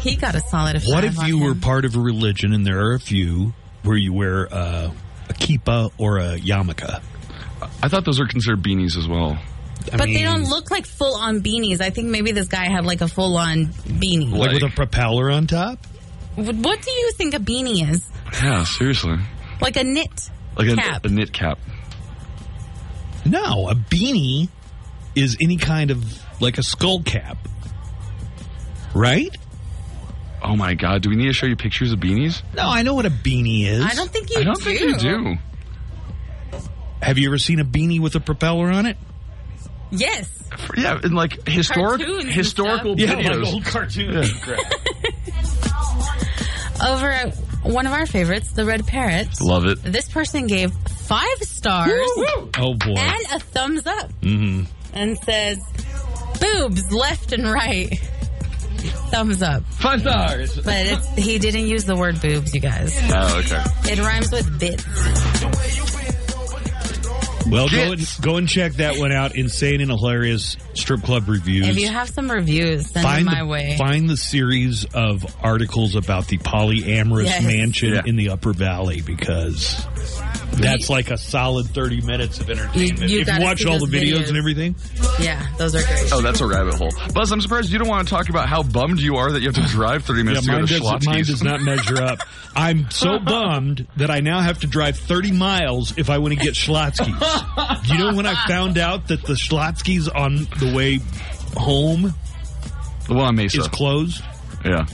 He 0.00 0.16
got 0.16 0.34
a 0.34 0.40
solid 0.40 0.82
five. 0.82 0.88
What 0.92 1.04
if 1.04 1.18
on 1.18 1.26
you 1.28 1.38
him. 1.38 1.44
were 1.44 1.54
part 1.54 1.84
of 1.84 1.94
a 1.96 2.00
religion 2.00 2.52
and 2.52 2.66
there 2.66 2.80
are 2.86 2.94
a 2.94 3.00
few 3.00 3.54
where 3.82 3.96
you 3.96 4.12
wear 4.12 4.52
uh, 4.52 4.90
a 5.28 5.32
kippah 5.32 5.90
or 5.98 6.18
a 6.18 6.38
yarmulke? 6.38 7.00
I 7.82 7.88
thought 7.88 8.04
those 8.04 8.18
were 8.18 8.26
considered 8.26 8.62
beanies 8.62 8.96
as 8.98 9.06
well. 9.06 9.38
I 9.92 9.96
but 9.96 10.06
mean, 10.06 10.14
they 10.14 10.22
don't 10.22 10.44
look 10.44 10.70
like 10.70 10.86
full 10.86 11.16
on 11.16 11.40
beanies. 11.42 11.80
I 11.80 11.90
think 11.90 12.08
maybe 12.08 12.32
this 12.32 12.48
guy 12.48 12.70
had 12.70 12.84
like 12.84 13.00
a 13.00 13.08
full 13.08 13.36
on 13.36 13.66
beanie. 13.66 14.32
like 14.32 14.52
with 14.52 14.62
a 14.62 14.68
propeller 14.68 15.30
on 15.30 15.46
top. 15.46 15.78
What 16.34 16.82
do 16.82 16.90
you 16.90 17.12
think 17.16 17.34
a 17.34 17.38
beanie 17.38 17.88
is? 17.90 18.08
Yeah, 18.42 18.64
seriously. 18.64 19.16
Like 19.60 19.76
a 19.76 19.84
knit 19.84 20.10
Like 20.56 20.68
a, 20.68 21.00
a 21.04 21.08
knit 21.08 21.32
cap. 21.32 21.58
No, 23.24 23.68
a 23.68 23.74
beanie 23.74 24.48
is 25.14 25.36
any 25.40 25.56
kind 25.56 25.90
of 25.90 26.04
like 26.40 26.58
a 26.58 26.62
skull 26.62 27.02
cap, 27.02 27.36
right? 28.94 29.36
Oh 30.42 30.56
my 30.56 30.74
god, 30.74 31.02
do 31.02 31.10
we 31.10 31.16
need 31.16 31.26
to 31.26 31.32
show 31.32 31.46
you 31.46 31.54
pictures 31.56 31.92
of 31.92 32.00
beanies? 32.00 32.42
No, 32.56 32.68
I 32.68 32.82
know 32.82 32.94
what 32.94 33.06
a 33.06 33.10
beanie 33.10 33.66
is. 33.66 33.84
I 33.84 33.94
don't 33.94 34.10
think 34.10 34.30
you 34.30 34.40
I 34.40 34.44
don't 34.44 34.58
do. 34.58 34.64
think 34.64 34.80
you 34.80 34.96
do. 34.96 35.36
Have 37.00 37.18
you 37.18 37.28
ever 37.28 37.38
seen 37.38 37.60
a 37.60 37.64
beanie 37.64 38.00
with 38.00 38.14
a 38.16 38.20
propeller 38.20 38.70
on 38.70 38.86
it? 38.86 38.96
Yes. 39.92 40.28
For- 40.58 40.78
yeah, 40.78 40.98
in 41.02 41.12
like 41.12 41.46
historic 41.46 42.00
Cartoons 42.00 42.24
historical 42.34 42.96
stuff. 42.98 43.08
Yeah, 43.08 43.14
videos. 43.22 43.44
like 43.44 43.52
old 43.54 43.64
cartoons. 43.64 44.32
Over 46.84 47.08
at 47.10 47.34
one 47.62 47.86
of 47.86 47.92
our 47.92 48.06
favorites, 48.06 48.52
the 48.52 48.64
Red 48.64 48.86
Parrot. 48.86 49.40
Love 49.40 49.66
it. 49.66 49.82
This 49.82 50.08
person 50.10 50.46
gave 50.46 50.72
five 50.72 51.38
stars 51.42 51.90
Oh 52.58 52.74
boy. 52.74 52.94
and 52.96 53.22
a 53.32 53.38
thumbs 53.38 53.86
up 53.86 54.10
hmm 54.22 54.62
and 54.94 55.16
says, 55.18 55.58
boobs 56.40 56.92
left 56.92 57.32
and 57.32 57.50
right. 57.50 57.98
Thumbs 59.10 59.42
up. 59.42 59.62
Five 59.64 60.00
stars. 60.00 60.56
But 60.56 60.86
it's, 60.86 61.08
he 61.16 61.38
didn't 61.38 61.66
use 61.66 61.84
the 61.84 61.94
word 61.96 62.20
boobs, 62.20 62.52
you 62.54 62.60
guys. 62.60 62.98
Oh, 63.10 63.38
okay. 63.38 63.62
It 63.92 63.98
rhymes 64.00 64.30
with 64.32 64.58
bits. 64.58 64.84
Well, 67.46 67.68
go 67.68 67.92
and, 67.92 68.08
go 68.20 68.36
and 68.36 68.48
check 68.48 68.74
that 68.74 68.98
one 68.98 69.12
out. 69.12 69.34
Insane 69.36 69.80
and 69.80 69.90
hilarious 69.90 70.56
strip 70.74 71.02
club 71.02 71.28
reviews. 71.28 71.68
If 71.68 71.78
you 71.78 71.88
have 71.88 72.08
some 72.08 72.30
reviews, 72.30 72.88
send 72.90 73.04
find 73.04 73.26
them 73.26 73.34
my 73.34 73.40
the, 73.40 73.46
way. 73.46 73.76
find 73.78 74.08
the 74.08 74.16
series 74.16 74.84
of 74.94 75.24
articles 75.42 75.94
about 75.96 76.28
the 76.28 76.38
polyamorous 76.38 77.24
Yes. 77.24 77.42
mansion 77.44 77.94
Yeah. 77.94 78.02
in 78.06 78.16
the 78.16 78.30
Upper 78.30 78.52
Valley 78.52 79.00
because 79.02 79.84
that's 80.54 80.88
like 80.88 81.10
a 81.10 81.16
solid 81.18 81.66
thirty 81.68 82.00
minutes 82.00 82.38
of 82.40 82.48
entertainment. 82.50 83.10
you 83.10 83.20
if 83.20 83.28
you 83.28 83.40
watch 83.40 83.64
all 83.66 83.78
the 83.78 83.86
videos, 83.86 84.18
videos. 84.24 84.28
and 84.28 84.36
everything, 84.36 84.74
Yeah, 85.20 85.44
those 85.58 85.74
are 85.74 85.82
great. 85.82 86.12
Oh, 86.12 86.20
that's 86.20 86.40
a 86.40 86.46
rabbit 86.46 86.74
hole. 86.74 86.90
Buzz, 87.14 87.32
I'm 87.32 87.40
surprised 87.40 87.70
you 87.70 87.78
don't 87.78 87.88
want 87.88 88.06
to 88.06 88.14
talk 88.14 88.28
about 88.28 88.48
how 88.48 88.62
bummed 88.62 89.00
you 89.00 89.16
are 89.16 89.32
that 89.32 89.40
you 89.40 89.50
have 89.50 89.56
to 89.56 89.70
drive 89.72 90.04
30 90.04 90.22
minutes 90.22 90.46
mine, 90.46 90.56
to 90.56 90.62
go 90.62 90.66
does, 90.66 90.78
to 90.78 90.84
mine 91.10 91.18
Schlotzsky's. 91.20 91.26
does 91.28 91.42
not 91.42 91.60
measure 91.62 92.02
up. 92.02 92.20
I'm 92.54 92.90
so 92.90 93.18
bummed 93.18 93.86
that 93.96 94.10
I 94.10 94.20
now 94.20 94.40
have 94.40 94.60
to 94.60 94.66
drive 94.66 94.96
30 94.98 95.32
miles 95.32 95.96
if 95.96 96.10
I 96.10 96.18
want 96.18 96.34
to 96.34 96.38
get 96.40 96.52
Schlotzsky's. 96.54 97.18
Do 97.84 97.94
you 97.94 97.98
know 97.98 98.14
when 98.14 98.26
I 98.26 98.34
found 98.46 98.78
out 98.78 99.08
that 99.08 99.22
the 99.22 99.34
Schlotzsky's 99.34 100.08
on 100.08 100.36
the 100.58 100.72
way 100.74 101.00
home 101.56 102.14
The 103.06 103.14
one 103.14 103.26
on 103.26 103.36
Mesa. 103.36 103.60
is 103.60 103.68
closed 103.68 104.22
yeah. 104.64 104.86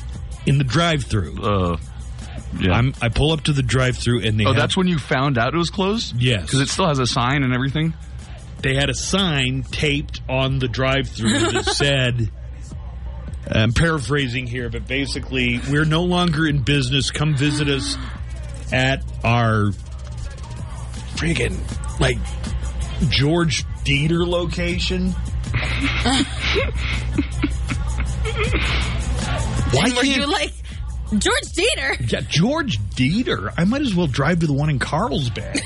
in 0.46 0.58
the 0.58 0.64
drive-through? 0.64 1.42
Uh, 1.42 1.76
yeah. 2.58 2.72
I'm, 2.72 2.94
I 3.02 3.08
pull 3.08 3.32
up 3.32 3.42
to 3.44 3.52
the 3.52 3.62
drive-through 3.62 4.22
and 4.22 4.40
they 4.40 4.44
oh, 4.44 4.48
have, 4.48 4.56
that's 4.56 4.76
when 4.76 4.86
you 4.86 4.98
found 4.98 5.38
out 5.38 5.54
it 5.54 5.58
was 5.58 5.70
closed? 5.70 6.16
Yes. 6.16 6.42
Because 6.42 6.60
it 6.60 6.68
still 6.68 6.88
has 6.88 6.98
a 6.98 7.06
sign 7.06 7.42
and 7.42 7.52
everything? 7.52 7.94
they 8.62 8.74
had 8.74 8.90
a 8.90 8.94
sign 8.94 9.62
taped 9.62 10.20
on 10.28 10.58
the 10.58 10.68
drive-through 10.68 11.52
that 11.52 11.64
said. 11.74 12.30
I'm 13.50 13.72
paraphrasing 13.72 14.46
here, 14.46 14.68
but 14.68 14.86
basically, 14.86 15.58
we're 15.70 15.86
no 15.86 16.02
longer 16.02 16.46
in 16.46 16.62
business. 16.62 17.10
Come 17.10 17.34
visit 17.34 17.68
us 17.68 17.96
at 18.70 19.02
our 19.24 19.70
friggin' 21.18 21.58
like 22.00 22.18
George 23.10 23.64
Dieter 23.84 24.26
location. 24.26 25.14
Why 29.72 29.92
were 29.96 30.04
you 30.04 30.26
like, 30.26 30.52
George 31.10 31.44
Dieter? 31.54 32.12
yeah, 32.12 32.20
George 32.20 32.78
Dieter? 32.94 33.52
I 33.56 33.64
might 33.64 33.82
as 33.82 33.94
well 33.94 34.06
drive 34.06 34.40
to 34.40 34.46
the 34.46 34.52
one 34.52 34.70
in 34.70 34.78
Carlsbad 34.78 35.56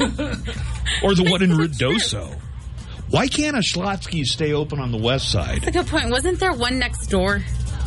or 1.02 1.14
the 1.14 1.26
one 1.28 1.42
in 1.42 1.50
Ruidoso. 1.50 2.38
Why 3.10 3.26
can't 3.28 3.56
a 3.56 3.60
Schlotzsky's 3.60 4.30
stay 4.30 4.52
open 4.54 4.80
on 4.80 4.90
the 4.90 4.98
west 4.98 5.30
side? 5.30 5.62
That's 5.62 5.68
a 5.68 5.70
good 5.72 5.86
point. 5.86 6.10
Wasn't 6.10 6.40
there 6.40 6.54
one 6.54 6.78
next 6.78 7.08
door? 7.08 7.40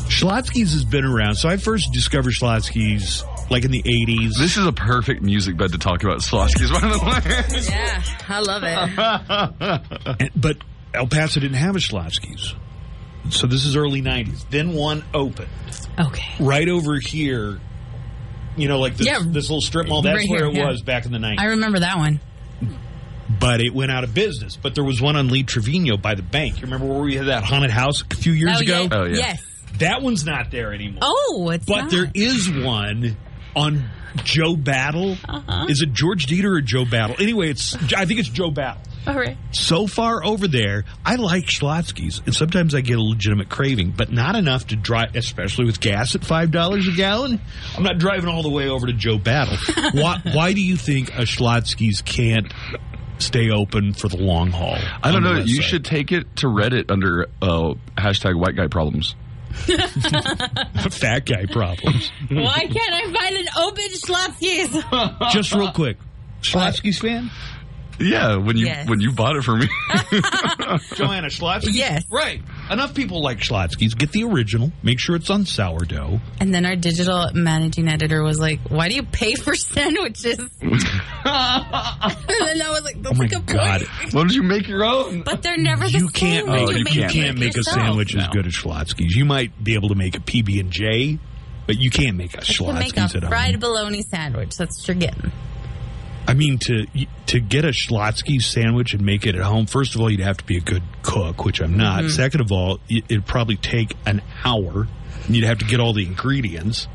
Schlotzsky's 0.07 0.73
has 0.73 0.83
been 0.85 1.03
around. 1.03 1.35
So 1.35 1.49
I 1.49 1.57
first 1.57 1.91
discovered 1.91 2.33
Schlotzsky's 2.33 3.23
like 3.49 3.63
in 3.65 3.71
the 3.71 3.83
80s. 3.83 4.37
This 4.37 4.57
is 4.57 4.65
a 4.65 4.71
perfect 4.71 5.21
music 5.21 5.57
bed 5.57 5.71
to 5.71 5.77
talk 5.77 6.03
about 6.03 6.19
Schlotzsky's, 6.19 6.71
by 6.71 6.79
the 6.79 6.99
way. 6.99 7.61
Yeah, 7.69 8.03
I 8.27 8.39
love 8.39 8.63
it. 8.63 10.19
And- 10.21 10.31
but 10.35 10.57
El 10.93 11.07
Paso 11.07 11.39
didn't 11.39 11.57
have 11.57 11.75
a 11.75 11.79
Schlotzsky's. 11.79 12.55
So 13.29 13.47
this 13.47 13.65
is 13.65 13.75
early 13.75 14.01
90s. 14.01 14.49
Then 14.49 14.73
one 14.73 15.03
opened 15.13 15.49
Okay. 15.99 16.33
right 16.39 16.67
over 16.69 16.99
here. 16.99 17.59
You 18.55 18.67
know, 18.69 18.79
like 18.79 18.95
this, 18.97 19.07
Yeah. 19.07 19.19
this 19.19 19.49
little 19.49 19.61
strip 19.61 19.87
mall. 19.87 20.01
That's 20.01 20.19
Right 20.19 20.29
where 20.29 20.39
here, 20.45 20.47
it 20.49 20.55
yeah. 20.55 20.69
was 20.69 20.81
back 20.81 21.05
in 21.05 21.11
the 21.11 21.17
90s. 21.17 21.39
I 21.39 21.45
remember 21.47 21.79
that 21.79 21.97
one. 21.97 22.19
but 23.39 23.59
it 23.61 23.73
went 23.73 23.91
out 23.91 24.03
of 24.03 24.13
business. 24.13 24.55
But 24.55 24.75
there 24.75 24.83
was 24.83 25.01
one 25.01 25.15
on 25.15 25.27
Lee 25.29 25.43
Trevino 25.43 25.97
by 25.97 26.15
the 26.15 26.21
bank. 26.21 26.57
You 26.57 26.61
remember 26.63 26.85
where 26.85 27.01
we 27.01 27.15
had 27.15 27.25
that 27.27 27.43
haunted 27.43 27.71
house 27.71 28.03
a 28.09 28.15
few 28.15 28.31
years 28.33 28.57
oh, 28.57 28.61
ago? 28.61 28.81
yeah. 28.83 28.87
Oh, 28.91 29.03
yeah. 29.05 29.15
Yes. 29.17 29.43
That 29.79 30.01
one's 30.01 30.23
not 30.23 30.51
there 30.51 30.73
anymore. 30.73 30.99
Oh, 31.01 31.49
it's 31.51 31.65
but 31.65 31.81
not. 31.81 31.91
there 31.91 32.09
is 32.13 32.49
one 32.49 33.17
on 33.55 33.89
Joe 34.23 34.55
Battle. 34.55 35.17
Uh-huh. 35.27 35.65
Is 35.69 35.81
it 35.81 35.93
George 35.93 36.27
Dieter 36.27 36.57
or 36.57 36.61
Joe 36.61 36.85
Battle? 36.85 37.15
Anyway, 37.19 37.49
it's 37.49 37.75
I 37.93 38.05
think 38.05 38.19
it's 38.19 38.29
Joe 38.29 38.51
Battle. 38.51 38.81
All 39.07 39.15
right. 39.15 39.37
So 39.51 39.85
far 39.85 40.25
over 40.25 40.47
there, 40.47 40.85
I 41.05 41.15
like 41.15 41.45
Schlotzsky's, 41.45 42.21
and 42.25 42.33
sometimes 42.33 42.73
I 42.73 42.81
get 42.81 42.97
a 42.97 43.01
legitimate 43.01 43.49
craving, 43.49 43.93
but 43.95 44.11
not 44.11 44.35
enough 44.35 44.67
to 44.67 44.75
drive, 44.75 45.15
especially 45.15 45.65
with 45.65 45.79
gas 45.79 46.15
at 46.15 46.23
five 46.23 46.51
dollars 46.51 46.87
a 46.87 46.91
gallon. 46.91 47.39
I'm 47.77 47.83
not 47.83 47.99
driving 47.99 48.29
all 48.29 48.41
the 48.41 48.49
way 48.49 48.67
over 48.67 48.87
to 48.87 48.93
Joe 48.93 49.17
Battle. 49.17 49.57
why? 49.93 50.21
Why 50.33 50.53
do 50.53 50.61
you 50.61 50.75
think 50.75 51.09
a 51.09 51.21
Schlotzsky's 51.21 52.01
can't 52.01 52.51
stay 53.19 53.51
open 53.51 53.93
for 53.93 54.07
the 54.07 54.17
long 54.17 54.49
haul? 54.49 54.77
I 55.03 55.11
don't 55.11 55.23
know. 55.23 55.35
You 55.35 55.57
side? 55.57 55.65
should 55.65 55.85
take 55.85 56.11
it 56.11 56.37
to 56.37 56.47
Reddit 56.47 56.89
under 56.89 57.27
uh, 57.41 57.75
hashtag 57.97 58.39
white 58.39 58.55
guy 58.55 58.67
problems. 58.67 59.15
fat 60.91 61.25
guy 61.25 61.45
problems. 61.51 62.11
Why 62.29 62.67
can't 62.67 62.93
I 62.93 63.13
find 63.13 63.35
an 63.37 63.47
open 63.57 63.83
Schlotzsky's? 63.91 65.33
Just 65.33 65.53
real 65.53 65.71
quick, 65.71 65.97
Schlotzsky's 66.41 66.99
fan. 66.99 67.29
Yeah, 67.99 68.35
when 68.37 68.57
you 68.57 68.65
Yes. 68.65 68.87
when 68.89 68.99
you 68.99 69.11
bought 69.11 69.35
it 69.37 69.43
for 69.43 69.55
me. 69.55 69.67
Joanna 70.95 71.27
Schlotzsky? 71.27 71.69
Yes. 71.73 72.03
Right. 72.11 72.41
Enough 72.69 72.93
people 72.93 73.21
like 73.21 73.39
Schlotzsky's. 73.39 73.93
Get 73.93 74.11
the 74.11 74.23
original. 74.23 74.71
Make 74.83 74.99
sure 74.99 75.15
it's 75.15 75.29
on 75.29 75.45
sourdough. 75.45 76.19
And 76.39 76.53
then 76.53 76.65
our 76.65 76.75
digital 76.75 77.29
managing 77.33 77.87
editor 77.87 78.21
was 78.23 78.39
like, 78.39 78.59
"Why 78.69 78.89
do 78.89 78.95
you 78.95 79.03
pay 79.03 79.35
for 79.35 79.55
sandwiches?" 79.55 80.39
and 80.39 80.49
then 80.71 80.81
I 82.61 82.69
was 82.71 82.83
like, 82.83 83.01
"That's 83.01 83.15
Oh 83.17 83.21
my 83.21 83.25
a 83.25 83.39
God. 83.39 83.81
point." 83.81 84.13
Why 84.13 84.21
don't 84.21 84.33
you 84.33 84.43
make 84.43 84.67
your 84.67 84.83
own? 84.83 85.21
But 85.21 85.41
they're 85.41 85.57
never 85.57 85.85
the 85.85 85.91
You 85.91 85.99
same. 85.99 86.09
can't 86.09 86.47
when 86.47 86.55
make, 86.65 86.69
you 86.69 86.77
you 86.77 86.83
make 86.83 86.93
can't, 87.11 87.37
it 87.37 87.39
make 87.39 87.53
a 87.55 87.57
yourself. 87.59 87.77
sandwich 87.77 88.15
as 88.15 88.27
good 88.27 88.45
as 88.47 88.53
Schlotzsky's. 88.53 89.15
You 89.15 89.25
might 89.25 89.63
be 89.63 89.75
able 89.75 89.89
to 89.89 89.95
make 89.95 90.15
a 90.15 90.19
PB 90.19 90.59
and 90.59 90.71
J, 90.71 91.17
but 91.67 91.77
you 91.77 91.89
can't 91.89 92.17
make 92.17 92.33
a 92.33 92.37
You 92.45 92.53
Schlotzsky's 92.53 93.15
at 93.15 93.23
home. 93.23 93.29
fried 93.31 93.59
bologna 93.59 94.01
sandwich. 94.01 94.57
That's 94.57 94.79
what 94.79 94.87
you're 94.87 94.95
getting. 94.95 95.31
I 96.27 96.33
mean, 96.33 96.57
to 96.59 96.85
to 97.27 97.39
get 97.39 97.65
a 97.65 97.69
Schlotzsky's 97.69 98.45
sandwich 98.45 98.93
and 98.93 99.05
make 99.05 99.25
it 99.27 99.35
at 99.35 99.41
home, 99.41 99.65
first 99.67 99.95
of 99.95 100.01
all, 100.01 100.09
you'd 100.09 100.21
have 100.21 100.37
to 100.37 100.43
be 100.45 100.57
a 100.57 100.61
good 100.61 100.83
cook, 101.03 101.45
which 101.45 101.61
I'm 101.61 101.77
not. 101.77 102.03
Mhm. 102.03 102.11
Second 102.11 102.41
of 102.41 102.51
all, 102.51 102.79
it, 102.89 103.03
it'd 103.09 103.25
probably 103.25 103.57
take 103.57 103.93
an 104.05 104.21
hour. 104.43 104.87
And 105.27 105.35
you'd 105.35 105.45
have 105.45 105.59
to 105.59 105.65
get 105.65 105.79
all 105.79 105.93
the 105.93 106.05
ingredients. 106.05 106.87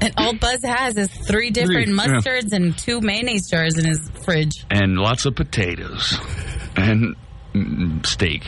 And 0.00 0.12
all 0.16 0.34
Buzz 0.34 0.60
has 0.64 0.96
is 0.96 1.08
three 1.08 1.50
different 1.50 1.86
Three, 1.88 1.94
yeah. 1.96 2.18
mustards 2.18 2.52
and 2.52 2.76
two 2.76 3.00
mayonnaise 3.00 3.48
jars 3.48 3.78
in 3.78 3.84
his 3.84 4.10
fridge. 4.24 4.64
and 4.70 4.96
lots 4.98 5.26
of 5.26 5.34
potatoes 5.36 6.18
and 6.76 7.14
mm, 7.54 8.04
steak. 8.04 8.44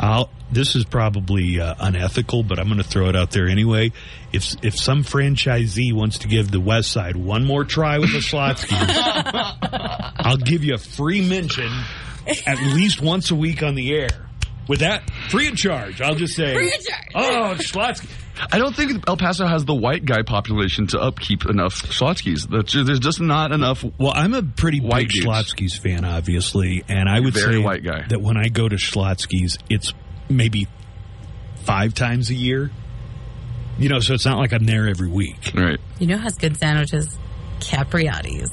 I'll, 0.00 0.30
this 0.52 0.76
is 0.76 0.84
probably 0.84 1.58
uh, 1.60 1.74
unethical, 1.80 2.42
but 2.42 2.58
I'm 2.58 2.66
going 2.66 2.78
to 2.78 2.84
throw 2.84 3.08
it 3.08 3.16
out 3.16 3.30
there 3.30 3.48
anyway. 3.48 3.92
If 4.32 4.54
if 4.64 4.76
some 4.78 5.02
franchisee 5.04 5.92
wants 5.92 6.18
to 6.18 6.28
give 6.28 6.50
the 6.50 6.60
West 6.60 6.90
Side 6.92 7.16
one 7.16 7.44
more 7.44 7.64
try 7.64 7.98
with 7.98 8.12
the 8.12 8.18
Schlotzsky, 8.18 8.76
I'll 10.16 10.36
give 10.36 10.64
you 10.64 10.74
a 10.74 10.78
free 10.78 11.26
mention 11.26 11.70
at 12.46 12.58
least 12.74 13.00
once 13.02 13.30
a 13.30 13.34
week 13.34 13.62
on 13.62 13.74
the 13.74 13.94
air. 13.94 14.28
With 14.68 14.78
that, 14.80 15.10
free 15.28 15.48
of 15.48 15.56
charge. 15.56 16.00
I'll 16.00 16.14
just 16.14 16.36
say, 16.36 16.54
Free 16.54 16.68
of 16.72 16.86
charge. 16.86 17.06
oh, 17.16 17.54
Schlotzsky. 17.58 18.08
I 18.50 18.58
don't 18.58 18.74
think 18.74 19.04
El 19.08 19.16
Paso 19.16 19.44
has 19.46 19.64
the 19.64 19.74
white 19.74 20.04
guy 20.04 20.22
population 20.22 20.86
to 20.88 21.00
upkeep 21.00 21.44
enough 21.46 21.74
Schlotzskys. 21.82 22.48
That's- 22.48 22.72
There's 22.86 23.00
just 23.00 23.20
not 23.20 23.50
enough. 23.52 23.84
Well, 23.98 24.12
I'm 24.14 24.34
a 24.34 24.42
pretty 24.42 24.80
White 24.80 25.08
big 25.08 25.10
dudes. 25.10 25.26
Schlotzsky's 25.26 25.76
fan, 25.76 26.04
obviously, 26.04 26.84
and 26.88 27.08
I 27.08 27.18
would 27.20 27.34
Very 27.34 27.56
say 27.56 27.58
white 27.62 27.82
guy. 27.84 28.06
that 28.08 28.22
when 28.22 28.36
I 28.36 28.48
go 28.48 28.68
to 28.68 28.76
Schlotzsky's, 28.76 29.58
it's 29.68 29.92
maybe 30.36 30.66
five 31.64 31.94
times 31.94 32.30
a 32.30 32.34
year. 32.34 32.70
You 33.78 33.88
know, 33.88 34.00
so 34.00 34.14
it's 34.14 34.26
not 34.26 34.38
like 34.38 34.52
I'm 34.52 34.66
there 34.66 34.88
every 34.88 35.08
week. 35.08 35.52
Right. 35.54 35.78
You 35.98 36.06
know 36.06 36.18
who's 36.18 36.34
good 36.36 36.56
sandwiches? 36.58 37.18
Capriotti's. 37.60 38.50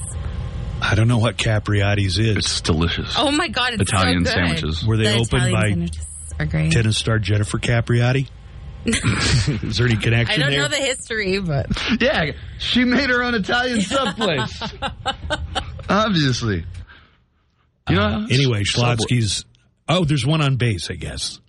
I 0.82 0.94
don't 0.94 1.08
know 1.08 1.18
what 1.18 1.36
Capriotti's 1.36 2.18
is. 2.18 2.36
It's 2.38 2.60
delicious. 2.62 3.14
Oh 3.18 3.30
my 3.30 3.48
god, 3.48 3.74
it's 3.74 3.82
Italian 3.82 4.24
so 4.24 4.34
good. 4.34 4.46
sandwiches. 4.46 4.86
Were 4.86 4.96
they 4.96 5.04
The 5.04 5.14
opened 5.18 5.26
Italian 5.48 5.52
by 5.52 5.68
sandwiches 5.68 6.06
are 6.38 6.46
great. 6.46 6.72
tennis 6.72 6.96
star 6.96 7.18
Jennifer 7.18 7.58
Capriati? 7.58 8.28
is 8.86 9.76
there 9.76 9.86
any 9.86 9.96
connection? 9.96 10.40
I 10.40 10.44
don't 10.46 10.50
there? 10.52 10.62
know 10.62 10.68
the 10.68 10.76
history, 10.76 11.38
but 11.38 11.66
Yeah, 12.00 12.32
she 12.58 12.84
made 12.86 13.10
her 13.10 13.22
own 13.22 13.34
Italian 13.34 13.80
sub 13.82 14.16
place. 14.16 14.62
Obviously. 15.88 16.64
You 17.88 17.96
know, 17.96 18.02
Uh, 18.02 18.26
anyway, 18.30 18.64
Subway. 18.64 18.94
Schlotzsky's. 18.96 19.44
Oh, 19.92 20.04
there's 20.04 20.24
one 20.24 20.40
on 20.40 20.54
base, 20.56 20.88
I 20.90 20.94
guess. 20.94 21.40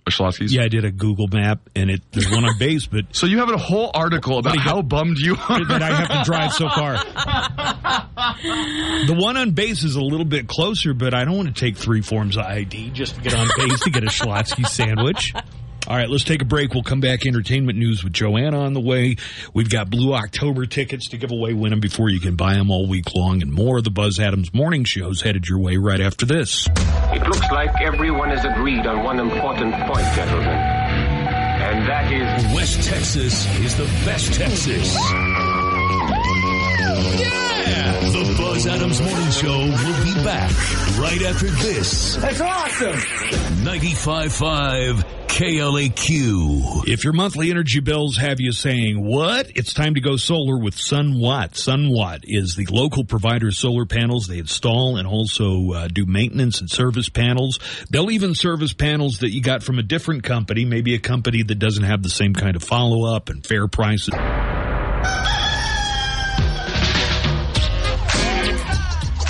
Yeah, 0.50 0.64
I 0.64 0.68
did 0.68 0.84
a 0.84 0.90
Google 0.90 1.28
map, 1.28 1.60
and 1.76 1.90
it 1.90 2.02
there's 2.10 2.28
one 2.28 2.44
on 2.44 2.58
base, 2.58 2.86
but 2.86 3.04
So 3.14 3.26
you 3.26 3.38
have 3.38 3.48
a 3.50 3.56
whole 3.56 3.90
article 3.94 4.38
about 4.38 4.50
What 4.56 4.58
do 4.58 4.64
you 4.68 4.74
how 4.74 4.82
bummed 4.82 5.18
you 5.18 5.36
are. 5.48 5.64
that 5.66 5.80
I 5.82 5.94
have 5.94 6.08
to 6.08 6.22
drive 6.24 6.52
so 6.52 6.68
far. 6.68 6.94
The 9.06 9.14
one 9.16 9.36
on 9.36 9.52
base 9.52 9.84
is 9.84 9.94
a 9.96 10.00
little 10.00 10.24
bit 10.24 10.48
closer, 10.48 10.92
but 10.94 11.14
I 11.14 11.24
don't 11.24 11.36
want 11.36 11.54
to 11.54 11.60
take 11.60 11.76
three 11.76 12.00
forms 12.02 12.36
of 12.36 12.44
ID 12.44 12.90
just 12.90 13.14
to 13.16 13.20
get 13.20 13.34
on 13.34 13.48
base 13.56 13.80
to 13.80 13.90
get 13.90 14.02
a 14.02 14.08
Schlotzsky 14.08 14.66
sandwich. 14.66 15.32
All 15.88 15.96
right, 15.96 16.08
let's 16.08 16.22
take 16.22 16.40
a 16.42 16.44
break. 16.44 16.74
We'll 16.74 16.84
come 16.84 17.00
back. 17.00 17.26
Entertainment 17.26 17.76
news 17.76 18.04
with 18.04 18.12
Joanna 18.12 18.60
on 18.60 18.72
the 18.72 18.80
way. 18.80 19.16
We've 19.52 19.68
got 19.68 19.90
Blue 19.90 20.14
October 20.14 20.64
tickets 20.64 21.08
to 21.08 21.18
give 21.18 21.32
away. 21.32 21.54
Win 21.54 21.70
them 21.70 21.80
before 21.80 22.08
you 22.08 22.20
can 22.20 22.36
buy 22.36 22.54
them 22.54 22.70
all 22.70 22.86
week 22.86 23.14
long, 23.14 23.42
and 23.42 23.52
more 23.52 23.78
of 23.78 23.84
the 23.84 23.90
Buzz 23.90 24.20
Adams 24.20 24.54
morning 24.54 24.84
shows 24.84 25.22
headed 25.22 25.48
your 25.48 25.58
way 25.58 25.76
right 25.76 26.00
after 26.00 26.24
this. 26.24 26.68
It 27.12 27.22
looks 27.22 27.50
like 27.50 27.80
everyone 27.80 28.30
has 28.30 28.44
agreed 28.44 28.86
on 28.86 29.02
one 29.02 29.18
important 29.18 29.74
point, 29.74 30.06
gentlemen. 30.14 30.48
And 30.48 31.88
that 31.88 32.12
is 32.12 32.54
West 32.54 32.88
Texas 32.88 33.46
is 33.58 33.76
the 33.76 33.84
best 34.04 34.32
Texas. 34.34 35.61
Yeah! 37.18 38.00
The 38.00 38.34
Buzz 38.36 38.66
Adams 38.66 39.00
Morning 39.00 39.30
Show 39.30 39.58
will 39.58 40.04
be 40.04 40.14
back 40.24 40.50
right 40.98 41.22
after 41.22 41.46
this. 41.46 42.16
That's 42.16 42.40
awesome! 42.40 42.96
95.5 43.64 45.04
KLAQ. 45.28 46.86
If 46.88 47.04
your 47.04 47.14
monthly 47.14 47.50
energy 47.50 47.80
bills 47.80 48.18
have 48.18 48.38
you 48.38 48.52
saying, 48.52 49.02
what? 49.02 49.50
It's 49.54 49.72
time 49.72 49.94
to 49.94 50.00
go 50.02 50.16
solar 50.16 50.58
with 50.58 50.74
SunWatt. 50.74 51.52
SunWatt 51.52 52.24
is 52.24 52.54
the 52.54 52.66
local 52.66 53.04
provider 53.04 53.48
of 53.48 53.54
solar 53.54 53.86
panels. 53.86 54.26
They 54.26 54.38
install 54.38 54.98
and 54.98 55.08
also 55.08 55.72
uh, 55.72 55.88
do 55.88 56.04
maintenance 56.04 56.60
and 56.60 56.68
service 56.70 57.08
panels. 57.08 57.58
They'll 57.88 58.10
even 58.10 58.34
service 58.34 58.74
panels 58.74 59.20
that 59.20 59.30
you 59.30 59.40
got 59.40 59.62
from 59.62 59.78
a 59.78 59.82
different 59.82 60.24
company, 60.24 60.66
maybe 60.66 60.94
a 60.94 60.98
company 60.98 61.42
that 61.42 61.58
doesn't 61.58 61.84
have 61.84 62.02
the 62.02 62.10
same 62.10 62.34
kind 62.34 62.54
of 62.54 62.62
follow 62.62 63.06
up 63.14 63.30
and 63.30 63.44
fair 63.44 63.68
prices. 63.68 64.12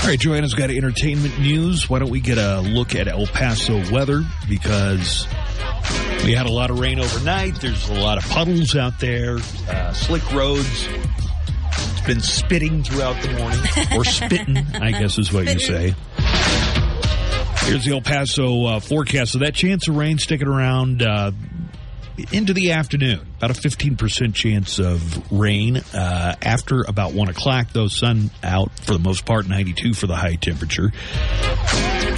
All 0.03 0.09
right, 0.09 0.19
Joanna's 0.19 0.55
got 0.55 0.69
entertainment 0.69 1.39
news. 1.39 1.89
Why 1.89 2.01
don't 2.01 2.11
we 2.11 2.19
get 2.19 2.37
a 2.37 2.61
look 2.61 2.97
at 2.97 3.07
El 3.07 3.25
Paso 3.29 3.89
weather? 3.93 4.25
Because 4.49 5.29
we 6.25 6.33
had 6.33 6.47
a 6.47 6.53
lot 6.53 6.71
of 6.71 6.81
rain 6.81 6.99
overnight. 6.99 7.61
There's 7.61 7.89
a 7.89 7.95
lot 7.95 8.19
of 8.19 8.29
puddles 8.29 8.75
out 8.75 8.99
there, 8.99 9.39
uh, 9.69 9.93
slick 9.93 10.29
roads. 10.33 10.89
It's 11.69 12.01
been 12.01 12.21
spitting 12.21 12.83
throughout 12.83 13.23
the 13.23 13.29
morning, 13.35 13.61
or 13.97 14.05
spitting, 14.05 14.59
I 14.75 14.91
guess 14.91 15.19
is 15.19 15.33
what 15.33 15.47
you 15.47 15.61
say. 15.61 15.95
Here's 17.61 17.85
the 17.85 17.93
El 17.93 18.01
Paso 18.01 18.65
uh, 18.65 18.81
forecast. 18.81 19.33
So 19.33 19.39
that 19.39 19.55
chance 19.55 19.87
of 19.87 19.95
rain 19.95 20.19
sticking 20.19 20.49
around 20.49 21.03
uh, 21.05 21.31
into 22.31 22.53
the 22.53 22.73
afternoon. 22.73 23.27
About 23.39 23.51
a 23.51 23.61
15% 23.61 24.35
chance 24.35 24.79
of 24.79 25.33
rain 25.33 25.79
uh, 25.95 26.37
after 26.43 26.83
about 26.87 27.13
1 27.13 27.29
o'clock, 27.29 27.69
though. 27.73 27.89
Sun 27.89 28.31
out 28.43 28.71
for 28.81 28.93
the 28.93 28.99
most 28.99 29.25
part, 29.25 29.49
92 29.49 29.95
for 29.95 30.07
the 30.07 30.17
high 30.17 30.37
temperature. 30.37 30.93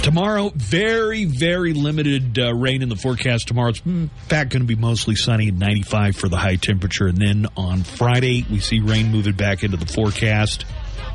Tomorrow, 0.03 0.51
very, 0.55 1.25
very 1.25 1.73
limited 1.73 2.37
uh, 2.37 2.53
rain 2.53 2.81
in 2.81 2.89
the 2.89 2.95
forecast. 2.95 3.47
Tomorrow, 3.47 3.69
it's 3.69 3.81
in 3.85 4.09
fact 4.27 4.51
going 4.51 4.61
to 4.61 4.67
be 4.67 4.75
mostly 4.75 5.15
sunny, 5.15 5.49
95 5.49 6.15
for 6.15 6.29
the 6.29 6.37
high 6.37 6.57
temperature. 6.57 7.07
And 7.07 7.17
then 7.17 7.47
on 7.57 7.83
Friday, 7.83 8.45
we 8.49 8.59
see 8.59 8.79
rain 8.79 9.11
moving 9.11 9.33
back 9.33 9.63
into 9.63 9.77
the 9.77 9.87
forecast. 9.87 10.65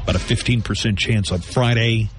About 0.02 0.16
a 0.16 0.18
15% 0.18 0.96
chance 0.98 1.30
on 1.30 1.40
Friday, 1.40 2.10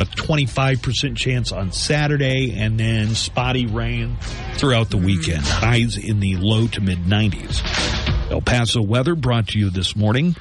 about 0.00 0.12
a 0.12 0.22
25% 0.22 1.16
chance 1.16 1.52
on 1.52 1.72
Saturday, 1.72 2.54
and 2.56 2.78
then 2.78 3.14
spotty 3.14 3.66
rain 3.66 4.16
throughout 4.54 4.90
the 4.90 4.96
weekend. 4.96 5.42
Highs 5.42 5.96
in 5.96 6.20
the 6.20 6.36
low 6.36 6.66
to 6.68 6.80
mid 6.80 7.00
90s. 7.00 8.30
El 8.30 8.40
Paso 8.40 8.82
weather 8.82 9.14
brought 9.14 9.48
to 9.48 9.58
you 9.58 9.70
this 9.70 9.96
morning 9.96 10.36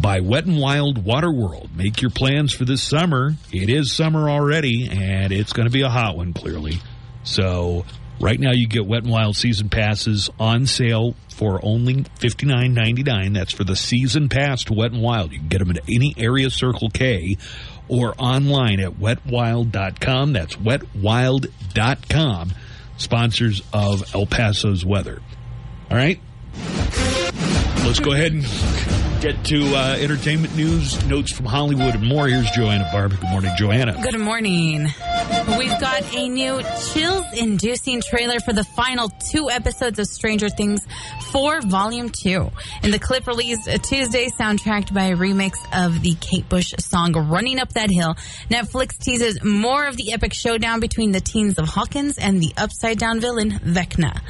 by 0.00 0.20
Wet 0.20 0.46
and 0.46 0.58
Wild 0.58 1.04
Water 1.04 1.32
World. 1.32 1.70
Make 1.76 2.02
your 2.02 2.10
plans 2.10 2.52
for 2.52 2.64
this 2.64 2.82
summer. 2.82 3.34
It 3.52 3.68
is 3.68 3.92
summer 3.92 4.28
already, 4.28 4.88
and 4.90 5.32
it's 5.32 5.52
going 5.52 5.66
to 5.66 5.72
be 5.72 5.82
a 5.82 5.90
hot 5.90 6.16
one, 6.16 6.32
clearly. 6.32 6.80
So, 7.22 7.84
right 8.20 8.40
now, 8.40 8.52
you 8.52 8.66
get 8.66 8.86
Wet 8.86 9.04
and 9.04 9.12
Wild 9.12 9.36
season 9.36 9.68
passes 9.68 10.30
on 10.40 10.66
sale 10.66 11.14
for 11.28 11.60
only 11.64 12.04
fifty 12.18 12.46
nine 12.46 12.74
ninety 12.74 13.02
nine. 13.02 13.32
That's 13.32 13.52
for 13.52 13.64
the 13.64 13.76
season 13.76 14.28
pass 14.28 14.64
to 14.64 14.74
Wet 14.74 14.92
and 14.92 15.02
Wild. 15.02 15.32
You 15.32 15.38
can 15.38 15.48
get 15.48 15.58
them 15.58 15.70
at 15.70 15.78
any 15.88 16.14
area 16.16 16.50
Circle 16.50 16.90
K 16.90 17.36
or 17.92 18.14
online 18.16 18.80
at 18.80 18.92
wetwild.com. 18.92 20.32
That's 20.32 20.56
wetwild.com. 20.56 22.52
Sponsors 22.96 23.62
of 23.72 24.14
El 24.14 24.24
Paso's 24.26 24.84
weather. 24.84 25.20
All 25.90 25.96
right? 25.98 26.18
Let's 27.84 28.00
go 28.00 28.12
ahead 28.12 28.32
and 28.32 28.44
get 29.22 29.44
to 29.44 29.64
uh, 29.76 29.96
entertainment 30.00 30.56
news, 30.56 31.06
notes 31.06 31.30
from 31.30 31.46
Hollywood, 31.46 31.94
and 31.94 32.04
more. 32.04 32.26
Here's 32.26 32.50
Joanna 32.50 32.88
Barber. 32.92 33.14
Good 33.14 33.30
morning, 33.30 33.52
Joanna. 33.56 33.96
Good 34.02 34.18
morning. 34.18 34.88
We've 35.56 35.80
got 35.80 36.02
a 36.12 36.28
new 36.28 36.60
chills 36.92 37.26
inducing 37.36 38.02
trailer 38.02 38.40
for 38.40 38.52
the 38.52 38.64
final 38.64 39.10
two 39.30 39.48
episodes 39.48 40.00
of 40.00 40.06
Stranger 40.06 40.48
Things 40.48 40.84
4 41.30 41.60
Volume 41.62 42.10
2. 42.10 42.50
In 42.82 42.90
the 42.90 42.98
clip 42.98 43.28
released 43.28 43.68
Tuesday, 43.84 44.28
soundtracked 44.28 44.92
by 44.92 45.04
a 45.04 45.16
remix 45.16 45.52
of 45.72 46.02
the 46.02 46.14
Kate 46.20 46.48
Bush 46.48 46.74
song 46.80 47.12
Running 47.12 47.60
Up 47.60 47.72
That 47.74 47.90
Hill, 47.90 48.16
Netflix 48.50 48.98
teases 48.98 49.42
more 49.44 49.86
of 49.86 49.96
the 49.96 50.12
epic 50.12 50.34
showdown 50.34 50.80
between 50.80 51.12
the 51.12 51.20
teens 51.20 51.58
of 51.58 51.68
Hawkins 51.68 52.18
and 52.18 52.42
the 52.42 52.52
upside 52.56 52.98
down 52.98 53.20
villain 53.20 53.52
Vecna. 53.52 54.20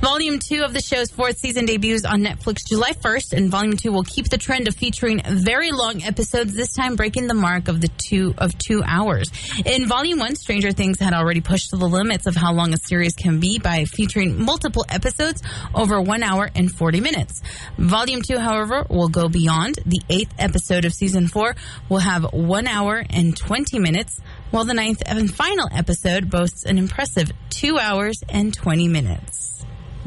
Volume 0.00 0.38
2 0.38 0.62
of 0.62 0.72
the 0.72 0.80
show's 0.80 1.10
fourth 1.10 1.36
season 1.36 1.66
debuts 1.66 2.06
on 2.06 2.22
Netflix 2.22 2.66
July 2.66 2.92
1st, 2.92 3.34
and 3.34 3.50
Volume 3.50 3.76
2 3.76 3.92
will 3.92 4.04
keep 4.04 4.28
the 4.30 4.37
the 4.38 4.44
trend 4.44 4.68
of 4.68 4.76
featuring 4.76 5.20
very 5.24 5.72
long 5.72 6.00
episodes, 6.04 6.54
this 6.54 6.72
time 6.72 6.94
breaking 6.94 7.26
the 7.26 7.34
mark 7.34 7.66
of 7.66 7.80
the 7.80 7.88
two 7.88 8.34
of 8.38 8.56
two 8.56 8.82
hours. 8.86 9.32
In 9.66 9.88
Volume 9.88 10.20
One, 10.20 10.36
Stranger 10.36 10.70
Things 10.70 11.00
had 11.00 11.12
already 11.12 11.40
pushed 11.40 11.70
to 11.70 11.76
the 11.76 11.88
limits 11.88 12.26
of 12.26 12.36
how 12.36 12.52
long 12.52 12.72
a 12.72 12.76
series 12.76 13.14
can 13.14 13.40
be 13.40 13.58
by 13.58 13.84
featuring 13.84 14.40
multiple 14.40 14.84
episodes 14.88 15.42
over 15.74 16.00
one 16.00 16.22
hour 16.22 16.48
and 16.54 16.70
forty 16.70 17.00
minutes. 17.00 17.42
Volume 17.78 18.22
Two, 18.22 18.38
however, 18.38 18.86
will 18.88 19.08
go 19.08 19.28
beyond. 19.28 19.80
The 19.84 20.02
eighth 20.08 20.34
episode 20.38 20.84
of 20.84 20.92
season 20.92 21.26
four 21.26 21.56
will 21.88 21.98
have 21.98 22.32
one 22.32 22.68
hour 22.68 23.04
and 23.10 23.36
twenty 23.36 23.80
minutes, 23.80 24.20
while 24.52 24.64
the 24.64 24.74
ninth 24.74 25.02
and 25.04 25.34
final 25.34 25.68
episode 25.72 26.30
boasts 26.30 26.64
an 26.64 26.78
impressive 26.78 27.32
two 27.50 27.76
hours 27.76 28.22
and 28.28 28.54
twenty 28.54 28.86
minutes. 28.86 29.47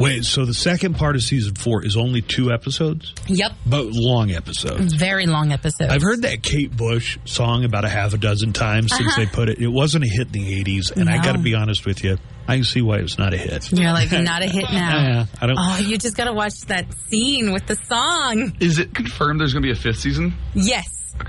Wait, 0.02 0.26
so 0.26 0.45
the 0.45 0.53
second 0.53 0.95
part 0.95 1.15
of 1.15 1.22
season 1.23 1.56
four 1.56 1.86
is 1.86 1.95
only 1.95 2.22
two 2.22 2.52
episodes, 2.52 3.14
Yep. 3.28 3.52
but 3.65 3.86
long 3.88 4.32
episodes. 4.32 4.94
Very 4.94 5.26
long 5.28 5.52
episodes. 5.52 5.91
I've 5.94 6.02
heard 6.02 6.23
that 6.23 6.41
Kate 6.44 6.76
Bush 6.76 7.18
song 7.26 7.64
about 7.64 7.86
a 7.86 7.90
half 7.90 8.14
a 8.14 8.18
dozen 8.18 8.53
times 8.53 8.91
since 8.95 9.07
Uh-huh. 9.10 9.19
they 9.22 9.26
put 9.28 9.49
it. 9.49 9.60
It 9.60 9.68
wasn't 9.68 10.03
a 10.03 10.07
hit 10.07 10.28
in 10.28 10.34
the 10.34 10.53
80s, 10.64 10.91
and 10.91 11.10
I 11.10 11.23
got 11.23 11.34
to 11.34 11.38
be 11.40 11.56
honest 11.56 11.86
with 11.86 12.03
you. 12.03 12.18
I 12.48 12.56
can 12.56 12.64
see 12.65 12.82
why 12.82 12.98
it 12.98 13.03
was 13.03 13.18
not 13.19 13.34
a 13.34 13.38
hit. 13.38 13.72
You're 13.72 13.94
like, 13.94 14.11
not 14.11 14.41
a 14.41 14.48
hit 14.48 14.64
now. 14.72 15.02
Yeah, 15.02 15.26
I 15.40 15.48
don't. 15.48 15.56
Oh, 15.60 15.78
you 15.78 15.98
just 15.98 16.18
gotta 16.18 16.34
watch 16.34 16.60
that 16.68 16.86
scene 17.07 17.53
with 17.53 17.65
the 17.68 17.76
song. 17.88 18.56
Is 18.60 18.80
it 18.80 18.94
confirmed 18.94 19.40
there's 19.40 19.53
going 19.53 19.64
to 19.64 19.68
be 19.68 19.72
a 19.72 19.76
fifth 19.76 19.99
season? 19.99 20.34
Yes. 20.53 20.88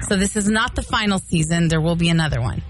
So 0.08 0.16
this 0.16 0.36
is 0.36 0.48
not 0.48 0.74
the 0.74 0.82
final 0.82 1.18
season. 1.18 1.68
There 1.68 1.80
will 1.80 1.96
be 1.96 2.08
another 2.08 2.40
one. 2.40 2.62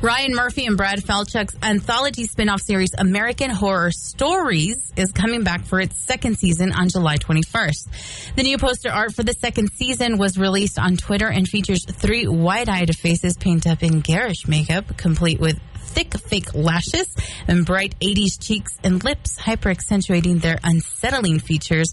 Ryan 0.00 0.34
Murphy 0.34 0.66
and 0.66 0.76
Brad 0.76 1.00
Falchuk's 1.00 1.56
anthology 1.62 2.24
spin-off 2.24 2.60
series 2.60 2.94
American 2.96 3.50
Horror 3.50 3.90
Stories 3.92 4.92
is 4.96 5.12
coming 5.12 5.42
back 5.42 5.64
for 5.64 5.80
its 5.80 5.98
second 6.04 6.38
season 6.38 6.72
on 6.72 6.88
July 6.88 7.16
21st. 7.16 8.34
The 8.36 8.42
new 8.42 8.58
poster 8.58 8.90
art 8.90 9.14
for 9.14 9.22
the 9.22 9.32
second 9.32 9.70
season 9.72 10.18
was 10.18 10.38
released 10.38 10.78
on 10.78 10.96
Twitter 10.96 11.28
and 11.28 11.48
features 11.48 11.84
three 11.84 12.26
wide-eyed 12.26 12.96
faces 12.96 13.36
painted 13.36 13.72
up 13.72 13.82
in 13.82 14.00
garish 14.00 14.46
makeup, 14.46 14.96
complete 14.96 15.40
with 15.40 15.58
thick 15.96 16.12
fake 16.18 16.54
lashes 16.54 17.06
and 17.48 17.64
bright 17.64 17.98
80s 18.00 18.38
cheeks 18.38 18.76
and 18.84 19.02
lips, 19.02 19.38
hyper 19.38 19.70
accentuating 19.70 20.40
their 20.40 20.58
unsettling 20.62 21.38
features. 21.38 21.90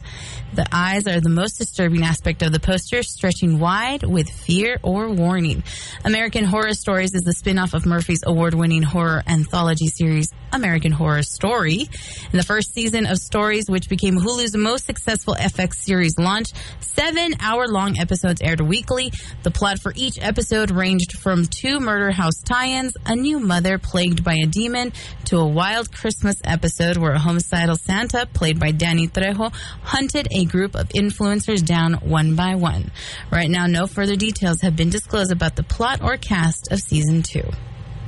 The 0.54 0.68
eyes 0.74 1.08
are 1.08 1.22
the 1.22 1.30
most 1.30 1.58
disturbing 1.58 2.04
aspect 2.04 2.42
of 2.42 2.52
the 2.52 2.60
poster, 2.60 3.02
stretching 3.02 3.60
wide 3.60 4.04
with 4.04 4.30
fear 4.30 4.78
or 4.84 5.10
warning. 5.10 5.64
American 6.04 6.44
Horror 6.44 6.74
Stories 6.74 7.16
is 7.16 7.22
the 7.22 7.32
spin 7.32 7.58
off 7.58 7.74
of 7.74 7.86
Murphy's 7.86 8.24
award 8.26 8.54
winning 8.54 8.84
horror 8.84 9.24
anthology 9.26 9.88
series, 9.88 10.28
American 10.52 10.92
Horror 10.92 11.24
Story. 11.24 11.90
In 12.32 12.38
the 12.38 12.44
first 12.44 12.74
season 12.74 13.06
of 13.06 13.18
Stories, 13.18 13.70
which 13.70 13.88
became 13.88 14.20
Hulu's 14.20 14.56
most 14.56 14.86
successful 14.86 15.36
FX 15.36 15.76
series 15.76 16.20
launch, 16.20 16.50
seven 16.82 17.36
hour 17.40 17.68
long 17.68 17.98
episodes 17.98 18.42
aired 18.42 18.60
weekly. 18.60 19.14
The 19.44 19.52
plot 19.52 19.80
for 19.80 19.94
each 19.96 20.20
episode 20.22 20.72
ranged 20.72 21.14
from 21.14 21.46
two 21.46 21.80
murder 21.80 22.12
house 22.12 22.42
tie 22.44 22.68
ins, 22.68 22.98
a 23.06 23.16
new 23.16 23.40
mother 23.40 23.78
plagued 23.94 24.24
by 24.24 24.34
a 24.34 24.48
demon, 24.48 24.92
to 25.26 25.38
a 25.38 25.46
wild 25.48 25.92
Christmas 25.94 26.36
episode 26.44 26.98
where 26.98 27.12
a 27.12 27.20
homicidal 27.20 27.76
Santa, 27.76 28.26
played 28.34 28.60
by 28.60 28.72
Danny 28.72 29.08
Trejo, 29.08 29.54
hunted 29.84 30.28
a 30.32 30.46
group 30.46 30.74
of 30.74 30.90
influencers 30.90 31.64
down 31.64 31.94
one 32.02 32.36
by 32.36 32.56
one. 32.56 32.90
Right 33.32 33.48
now, 33.52 33.68
no 33.68 33.86
further 33.86 34.16
details 34.16 34.62
have 34.62 34.76
been 34.76 34.90
disclosed 34.90 35.32
about 35.32 35.56
the 35.56 35.62
plot 35.62 36.02
or 36.02 36.18
cast 36.18 36.72
of 36.72 36.80
season 36.80 37.22
two. 37.22 37.48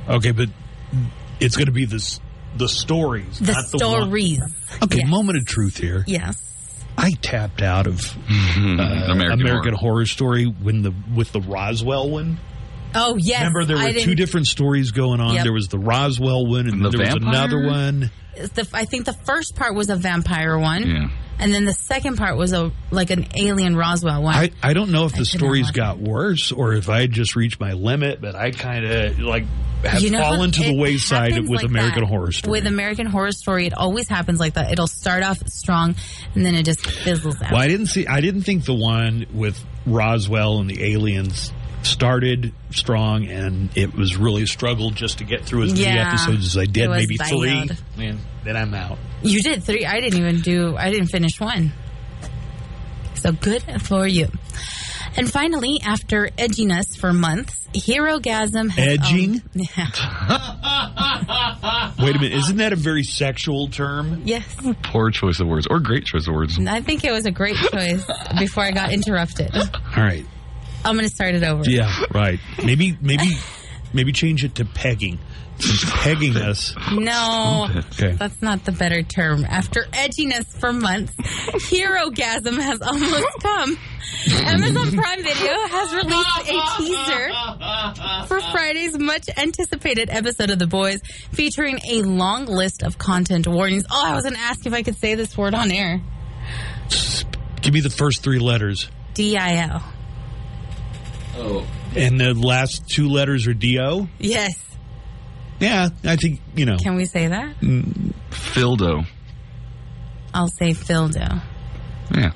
Okay, 0.08 0.32
but 0.32 0.48
it's 1.38 1.54
going 1.54 1.66
to 1.66 1.72
be 1.72 1.84
this 1.84 2.18
the 2.56 2.68
stories, 2.68 3.38
The 3.38 3.52
not 3.52 3.70
the 3.70 3.86
one- 3.86 4.08
stories. 4.08 4.40
Okay, 4.82 5.04
moment 5.04 5.38
of 5.38 5.44
truth 5.46 5.76
here. 5.76 6.02
Yes. 6.08 6.42
I 6.98 7.12
tapped 7.22 7.62
out 7.62 7.86
of 7.86 8.00
uh, 8.28 8.70
American, 8.72 9.40
American 9.40 9.74
Horror. 9.74 10.06
Story 10.06 10.46
when 10.46 10.82
the 10.82 10.92
with 11.14 11.30
the 11.30 11.40
Roswell 11.42 12.10
one. 12.10 12.38
Oh, 12.94 13.16
yes. 13.16 13.38
Remember, 13.40 13.64
there 13.64 13.76
were 13.76 13.92
two 13.92 14.14
different 14.14 14.46
stories 14.46 14.90
going 14.90 15.20
on. 15.20 15.34
Yep. 15.34 15.44
There 15.44 15.52
was 15.52 15.68
the 15.68 15.78
Roswell 15.78 16.46
one, 16.46 16.68
and, 16.68 16.84
the 16.84 16.90
there 16.90 17.00
was 17.00 17.14
another 17.14 17.66
one. 17.66 18.10
the, 18.34 18.68
I 18.72 18.84
think 18.84 19.04
the 19.04 19.12
first 19.12 19.54
part 19.56 19.74
was 19.74 19.90
a 19.90 19.96
vampire 19.96 20.58
one. 20.58 20.86
Yeah. 20.86 21.08
And 21.38 21.52
then 21.52 21.66
the 21.66 21.74
second 21.74 22.16
part 22.16 22.38
was 22.38 22.54
a 22.54 22.72
like 22.90 23.10
an 23.10 23.26
alien 23.34 23.76
Roswell 23.76 24.22
one. 24.22 24.34
I, 24.34 24.50
I 24.62 24.72
don't 24.72 24.90
know 24.90 25.04
if 25.04 25.14
I 25.14 25.18
the 25.18 25.24
stories 25.26 25.70
got 25.70 25.98
worse 25.98 26.50
or 26.50 26.72
if 26.72 26.88
I 26.88 27.02
had 27.02 27.12
just 27.12 27.36
reached 27.36 27.60
my 27.60 27.72
limit, 27.72 28.22
but 28.22 28.34
I 28.34 28.52
kind 28.52 28.86
of 28.86 29.18
like 29.18 29.44
have 29.84 30.00
You 30.00 30.10
know, 30.10 30.20
fallen 30.20 30.50
to 30.52 30.64
the 30.64 30.78
wayside 30.78 31.38
with 31.38 31.50
like 31.50 31.64
American 31.64 32.04
that. 32.04 32.08
Horror 32.08 32.32
Story. 32.32 32.52
With 32.52 32.66
American 32.66 33.04
Horror 33.04 33.32
Story, 33.32 33.66
it 33.66 33.74
always 33.74 34.08
happens 34.08 34.40
like 34.40 34.54
that. 34.54 34.72
It'll 34.72 34.86
start 34.86 35.22
off 35.22 35.46
strong 35.48 35.94
and 36.34 36.46
then 36.46 36.54
it 36.54 36.64
just 36.64 36.86
fizzles 36.86 37.40
out. 37.42 37.52
Well, 37.52 37.60
I 37.60 37.68
didn't 37.68 37.86
see. 37.86 38.06
I 38.06 38.22
didn't 38.22 38.42
think 38.42 38.64
the 38.64 38.74
one 38.74 39.26
with 39.34 39.62
Roswell 39.84 40.58
and 40.60 40.70
the 40.70 40.92
aliens 40.94 41.52
started 41.86 42.52
strong, 42.70 43.26
and 43.26 43.70
it 43.76 43.94
was 43.94 44.16
really 44.16 44.42
a 44.42 44.46
struggle 44.46 44.90
just 44.90 45.18
to 45.18 45.24
get 45.24 45.44
through 45.44 45.64
as 45.64 45.72
many 45.72 45.84
Yeah, 45.84 46.08
episodes 46.08 46.46
as 46.46 46.58
I 46.58 46.66
did. 46.66 46.88
was 46.88 46.98
Maybe 46.98 47.16
three, 47.16 47.66
bad. 47.66 47.78
and 47.98 48.18
then 48.44 48.56
I'm 48.56 48.74
out. 48.74 48.98
You 49.22 49.40
did 49.42 49.62
three. 49.64 49.84
I 49.86 50.00
didn't 50.00 50.18
even 50.18 50.40
do. 50.40 50.76
I 50.76 50.90
didn't 50.90 51.08
finish 51.08 51.40
one. 51.40 51.72
So 53.14 53.32
good 53.32 53.62
for 53.82 54.06
you. 54.06 54.28
And 55.18 55.30
finally, 55.32 55.80
after 55.82 56.28
edginess 56.36 56.96
for 56.98 57.12
months, 57.14 57.66
Herogasm 57.74 58.68
has 58.70 58.98
Edging? 58.98 59.42
yeah. 59.54 59.86
Wait 61.98 62.14
a 62.14 62.18
minute, 62.18 62.34
isn't 62.38 62.56
that 62.58 62.72
a 62.74 62.76
very 62.76 63.02
sexual 63.02 63.68
term? 63.68 64.22
Yes. 64.26 64.44
Poor 64.82 65.10
choice 65.10 65.40
of 65.40 65.46
words, 65.48 65.66
or 65.70 65.80
great 65.80 66.04
choice 66.04 66.26
of 66.28 66.34
words. 66.34 66.58
I 66.58 66.82
think 66.82 67.04
it 67.04 67.12
was 67.12 67.24
a 67.24 67.30
great 67.30 67.56
choice 67.56 68.04
before 68.38 68.64
I 68.64 68.72
got 68.72 68.92
interrupted. 68.92 69.56
All 69.56 69.70
right. 69.96 70.26
I'm 70.86 70.94
going 70.96 71.08
to 71.08 71.14
start 71.14 71.34
it 71.34 71.42
over. 71.42 71.68
Yeah, 71.68 71.92
right. 72.12 72.38
Maybe, 72.64 72.96
maybe, 73.00 73.32
maybe 73.92 74.12
change 74.12 74.44
it 74.44 74.54
to 74.56 74.64
pegging. 74.64 75.18
Since 75.58 75.86
pegging 75.90 76.36
us. 76.36 76.74
No, 76.92 77.66
Okay. 77.74 78.12
that's 78.12 78.42
not 78.42 78.64
the 78.66 78.72
better 78.72 79.02
term. 79.02 79.44
After 79.48 79.84
edginess 79.92 80.44
for 80.60 80.70
months, 80.70 81.14
Herogasm 81.16 82.60
has 82.60 82.82
almost 82.82 83.26
come. 83.40 83.78
Amazon 84.30 84.92
Prime 84.92 85.22
Video 85.22 85.52
has 85.68 85.94
released 85.94 86.38
a 86.42 86.76
teaser 86.76 88.26
for 88.26 88.40
Friday's 88.52 88.98
much 88.98 89.28
anticipated 89.38 90.10
episode 90.10 90.50
of 90.50 90.58
The 90.58 90.66
Boys, 90.66 91.00
featuring 91.32 91.78
a 91.88 92.02
long 92.02 92.44
list 92.44 92.82
of 92.82 92.98
content 92.98 93.46
warnings. 93.48 93.84
Oh, 93.90 94.02
I 94.06 94.14
was 94.14 94.24
going 94.24 94.34
to 94.34 94.40
ask 94.40 94.66
if 94.66 94.74
I 94.74 94.82
could 94.82 94.96
say 94.98 95.14
this 95.14 95.38
word 95.38 95.54
on 95.54 95.70
air. 95.72 96.02
Give 97.62 97.72
me 97.72 97.80
the 97.80 97.90
first 97.90 98.22
three 98.22 98.38
letters. 98.38 98.90
D 99.14 99.36
I 99.38 99.56
L. 99.56 99.82
Oh. 101.36 101.66
And 101.94 102.20
the 102.20 102.34
last 102.34 102.88
two 102.88 103.08
letters 103.08 103.46
are 103.46 103.54
D-O? 103.54 104.08
Yes. 104.18 104.54
Yeah, 105.60 105.88
I 106.04 106.16
think, 106.16 106.40
you 106.54 106.66
know. 106.66 106.76
Can 106.76 106.96
we 106.96 107.06
say 107.06 107.28
that? 107.28 107.60
Mm. 107.60 108.12
Fildo. 108.30 109.06
I'll 110.34 110.48
say 110.48 110.74
Fildo. 110.74 111.40
Yeah. 112.14 112.32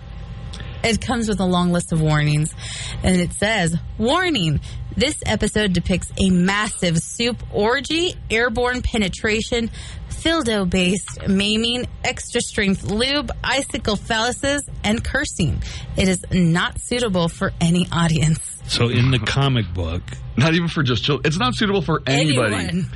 It 0.82 1.02
comes 1.02 1.28
with 1.28 1.40
a 1.40 1.44
long 1.44 1.72
list 1.72 1.92
of 1.92 2.00
warnings, 2.00 2.54
and 3.02 3.20
it 3.20 3.34
says, 3.34 3.76
Warning! 3.98 4.60
This 4.96 5.16
episode 5.24 5.72
depicts 5.72 6.10
a 6.18 6.30
massive 6.30 6.98
supe 6.98 7.42
orgy, 7.52 8.14
airborne 8.30 8.82
penetration, 8.82 9.70
Fildo 10.08 10.68
based 10.68 11.28
maiming, 11.28 11.86
extra 12.02 12.40
strength 12.40 12.82
lube, 12.84 13.30
icicle 13.44 13.96
phalluses, 13.96 14.62
and 14.82 15.04
cursing. 15.04 15.62
It 15.96 16.08
is 16.08 16.24
not 16.32 16.80
suitable 16.80 17.28
for 17.28 17.52
any 17.60 17.86
audience. 17.92 18.59
So 18.70 18.88
in 18.88 19.10
the 19.10 19.18
comic 19.18 19.72
book, 19.74 20.02
Not 20.36 20.54
even 20.54 20.68
for 20.68 20.84
just 20.84 21.02
children. 21.02 21.26
It's 21.26 21.38
not 21.38 21.54
suitable 21.56 21.82
for 21.82 22.02
anybody. 22.06 22.54
Anyone. 22.54 22.86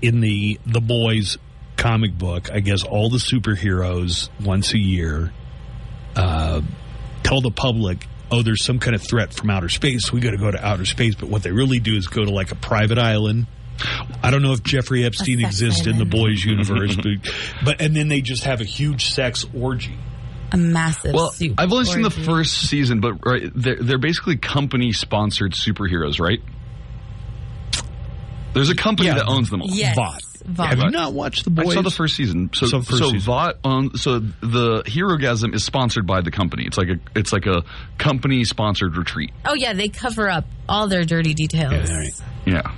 in 0.00 0.20
the 0.20 0.60
the 0.64 0.80
boys 0.80 1.38
comic 1.76 2.16
book, 2.16 2.52
I 2.52 2.60
guess 2.60 2.84
all 2.84 3.10
the 3.10 3.18
superheroes 3.18 4.28
once 4.40 4.72
a 4.74 4.78
year 4.78 5.32
uh, 6.14 6.60
tell 7.24 7.40
the 7.40 7.50
public, 7.50 8.06
"Oh, 8.30 8.42
there's 8.42 8.64
some 8.64 8.78
kind 8.78 8.94
of 8.94 9.02
threat 9.02 9.34
from 9.34 9.50
outer 9.50 9.68
space. 9.68 10.12
We 10.12 10.20
got 10.20 10.30
to 10.30 10.36
go 10.38 10.50
to 10.50 10.64
outer 10.64 10.84
space." 10.84 11.16
But 11.16 11.28
what 11.28 11.42
they 11.42 11.50
really 11.50 11.80
do 11.80 11.96
is 11.96 12.06
go 12.06 12.24
to 12.24 12.30
like 12.30 12.52
a 12.52 12.56
private 12.56 12.98
island. 12.98 13.48
I 14.22 14.30
don't 14.30 14.42
know 14.42 14.52
if 14.52 14.62
Jeffrey 14.62 15.04
Epstein 15.04 15.40
sex 15.40 15.48
exists 15.48 15.86
in 15.88 15.98
the 15.98 16.04
boys 16.04 16.44
universe, 16.44 16.94
but, 17.02 17.32
but 17.64 17.80
and 17.80 17.96
then 17.96 18.06
they 18.06 18.20
just 18.20 18.44
have 18.44 18.60
a 18.60 18.64
huge 18.64 19.06
sex 19.06 19.44
orgy. 19.52 19.98
A 20.52 20.56
massive 20.56 21.14
Well, 21.14 21.30
supe 21.30 21.54
I've 21.58 21.72
only 21.72 21.86
seen 21.86 22.02
the 22.02 22.10
orgy. 22.10 22.24
first 22.24 22.68
season, 22.68 23.00
but 23.00 23.24
right, 23.24 23.50
they're, 23.54 23.76
they're 23.80 23.98
basically 23.98 24.36
company 24.36 24.92
sponsored 24.92 25.52
superheroes, 25.52 26.20
right? 26.20 26.40
There's 28.54 28.68
a 28.68 28.74
company 28.74 29.08
Yeah. 29.08 29.14
that 29.14 29.26
owns 29.28 29.48
them 29.50 29.62
all. 29.62 29.68
Yes. 29.70 29.96
Vought. 29.96 30.20
Vought. 30.44 30.68
Have 30.68 30.78
you 30.80 30.90
not 30.90 31.14
watched 31.14 31.44
the 31.44 31.50
boys? 31.50 31.68
I 31.70 31.74
saw 31.74 31.82
the 31.82 31.90
first 31.90 32.16
season. 32.16 32.50
So, 32.52 32.66
Saw 32.66 32.78
the 32.80 32.84
first 32.84 32.98
so 32.98 33.04
season. 33.06 33.20
Vought 33.20 33.58
on. 33.64 33.96
So 33.96 34.18
the 34.18 34.82
Herogasm 34.84 35.54
is 35.54 35.64
sponsored 35.64 36.06
by 36.06 36.20
the 36.20 36.30
company. 36.30 36.64
It's 36.66 36.76
like 36.76 36.88
a 36.88 36.96
it's 37.18 37.32
like 37.32 37.46
a 37.46 37.62
company 37.96 38.44
sponsored 38.44 38.96
retreat. 38.96 39.30
Oh, 39.46 39.54
yeah, 39.54 39.72
they 39.72 39.88
cover 39.88 40.28
up 40.28 40.44
all 40.68 40.88
their 40.88 41.04
dirty 41.04 41.32
details. 41.32 41.72
Yeah, 41.88 41.94
all 41.94 42.00
right. 42.00 42.12
Yeah. 42.44 42.72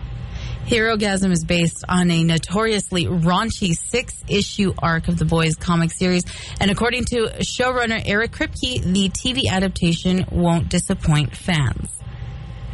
Herogasm 0.67 1.31
is 1.31 1.45
based 1.45 1.85
on 1.89 2.11
a 2.11 2.25
notoriously 2.25 3.05
raunchy 3.05 3.75
six 3.75 4.15
issue 4.29 4.73
arc 4.79 5.09
of 5.09 5.19
the 5.19 5.25
boys 5.27 5.57
comic 5.57 5.91
series. 5.93 6.25
And 6.59 6.71
according 6.71 7.05
to 7.07 7.29
showrunner 7.41 8.03
Eric 8.05 8.33
Kripke, 8.33 8.83
the 8.83 9.11
TV 9.11 9.47
adaptation 9.51 10.25
won't 10.31 10.69
disappoint 10.71 11.37
fans. 11.37 11.91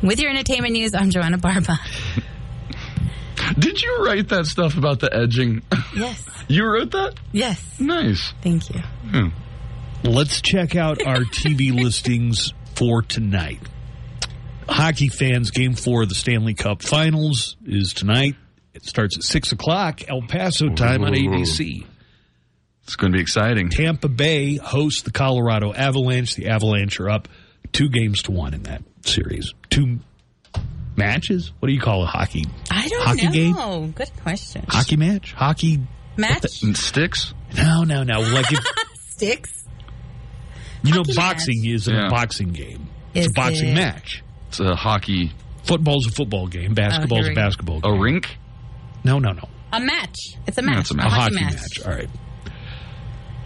With 0.02 0.20
your 0.20 0.30
entertainment 0.30 0.72
news, 0.74 0.94
I'm 0.94 1.10
Joanna 1.10 1.38
Barba. 1.38 1.78
Did 3.58 3.82
you 3.82 4.04
write 4.04 4.28
that 4.28 4.46
stuff 4.46 4.76
about 4.76 5.00
the 5.00 5.12
edging? 5.14 5.62
Yes. 5.96 6.24
you 6.46 6.64
wrote 6.64 6.92
that? 6.92 7.14
Yes. 7.32 7.80
Nice. 7.80 8.32
Thank 8.42 8.70
you. 8.72 8.80
Hmm. 8.80 9.28
Let's 10.04 10.40
check 10.40 10.76
out 10.76 11.04
our 11.04 11.22
TV 11.24 11.74
listings 11.84 12.54
for 12.76 13.02
tonight. 13.02 13.58
Hockey 14.70 15.08
fans, 15.08 15.50
game 15.50 15.74
four 15.74 16.02
of 16.04 16.08
the 16.08 16.14
Stanley 16.14 16.54
Cup 16.54 16.82
Finals 16.82 17.56
is 17.66 17.92
tonight. 17.92 18.36
It 18.72 18.84
starts 18.84 19.16
at 19.16 19.24
6 19.24 19.52
o'clock, 19.52 20.08
El 20.08 20.22
Paso 20.22 20.68
time 20.70 21.02
on 21.04 21.14
Ooh. 21.14 21.20
ABC. 21.28 21.84
It's 22.84 22.96
going 22.96 23.12
to 23.12 23.16
be 23.16 23.20
exciting. 23.22 23.68
Tampa 23.68 24.08
Bay 24.08 24.56
hosts 24.56 25.02
the 25.02 25.10
Colorado 25.10 25.72
Avalanche. 25.72 26.34
The 26.34 26.48
Avalanche 26.48 26.98
are 27.00 27.10
up 27.10 27.28
two 27.72 27.88
games 27.88 28.22
to 28.22 28.32
one 28.32 28.54
in 28.54 28.62
that 28.64 28.82
series. 29.04 29.54
Two 29.70 29.98
matches? 30.96 31.52
What 31.58 31.68
do 31.68 31.72
you 31.74 31.80
call 31.80 32.02
a 32.02 32.06
hockey? 32.06 32.44
I 32.70 32.88
don't 32.88 32.98
know. 33.00 33.04
Hockey 33.06 33.26
know. 33.26 33.32
game? 33.80 33.90
Good 33.92 34.10
question. 34.22 34.64
Hockey 34.68 34.96
match? 34.96 35.32
Hockey 35.34 35.80
Match? 36.16 36.48
Sticks? 36.76 37.32
No, 37.56 37.82
no, 37.84 38.02
no. 38.02 38.20
Like 38.20 38.52
if 38.52 38.64
Sticks? 39.10 39.64
you 40.82 40.94
know, 40.94 41.02
boxing 41.16 41.60
match. 41.62 41.70
is 41.74 41.88
a 41.88 42.08
boxing 42.10 42.48
game. 42.50 42.88
Is 43.14 43.26
it's 43.26 43.32
a 43.36 43.40
boxing 43.40 43.68
it- 43.70 43.74
match. 43.74 44.22
It's 44.50 44.58
a 44.58 44.74
hockey. 44.74 45.30
Football's 45.62 46.06
a 46.08 46.10
football 46.10 46.48
game. 46.48 46.74
Basketball's 46.74 47.22
here 47.26 47.32
a 47.32 47.34
basketball 47.36 47.80
game. 47.80 47.92
A 47.94 48.00
rink? 48.00 48.36
No, 49.04 49.20
no, 49.20 49.30
no. 49.30 49.48
A 49.72 49.78
match. 49.80 50.16
It's 50.48 50.58
a 50.58 50.62
match. 50.62 50.80
it's 50.80 50.90
a 50.90 50.94
A 50.94 50.96
match. 50.96 51.12
hockey 51.12 51.34
match. 51.36 51.80
All 51.86 51.92
right. 51.92 52.08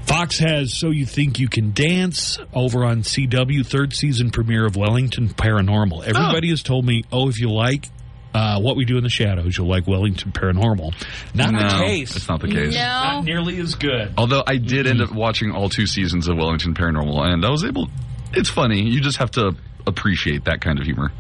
Fox 0.07 0.39
has 0.39 0.79
So 0.79 0.89
You 0.91 1.05
Think 1.07 1.39
You 1.39 1.49
Can 1.49 1.73
Dance 1.73 2.39
over 2.55 2.85
on 2.85 3.03
CW, 3.03 3.67
third 3.67 3.93
season 3.95 4.31
premiere 4.31 4.65
of 4.67 4.77
Wellington 4.77 5.29
Paranormal. 5.29 6.05
Everybody 6.05 6.49
has 6.51 6.63
told 6.63 6.87
me, 6.87 7.05
oh, 7.13 7.29
if 7.29 7.39
you 7.39 7.51
like 7.51 7.89
uh, 8.35 8.61
What 8.61 8.77
We 8.77 8.85
Do 8.87 8.97
in 8.97 9.03
the 9.05 9.11
Shadows, 9.11 9.57
you'll 9.59 9.69
like 9.69 9.87
Wellington 9.87 10.33
Paranormal. 10.33 10.95
Not 11.35 11.53
no, 11.53 11.59
the 11.61 11.85
case. 11.87 12.17
It's 12.17 12.29
not 12.29 12.41
the 12.41 12.49
case. 12.49 12.75
No. 12.75 12.81
Not 12.81 13.25
nearly 13.25 13.59
as 13.61 13.75
good. 13.75 14.15
Although 14.17 14.43
I 14.47 14.57
did 14.57 14.87
end 14.87 15.03
up 15.03 15.13
watching 15.13 15.53
all 15.53 15.69
two 15.69 15.87
seasons 15.87 16.29
of 16.29 16.37
Wellington 16.39 16.75
Paranormal, 16.75 17.21
and 17.33 17.45
I 17.45 17.51
was 17.51 17.63
able. 17.65 17.89
It's 18.35 18.49
funny. 18.51 18.83
You 18.89 19.01
just 19.01 19.19
have 19.19 19.31
to 19.33 19.57
appreciate 19.87 20.45
that 20.45 20.61
kind 20.61 20.79
of 20.79 20.85
humor. 20.85 21.13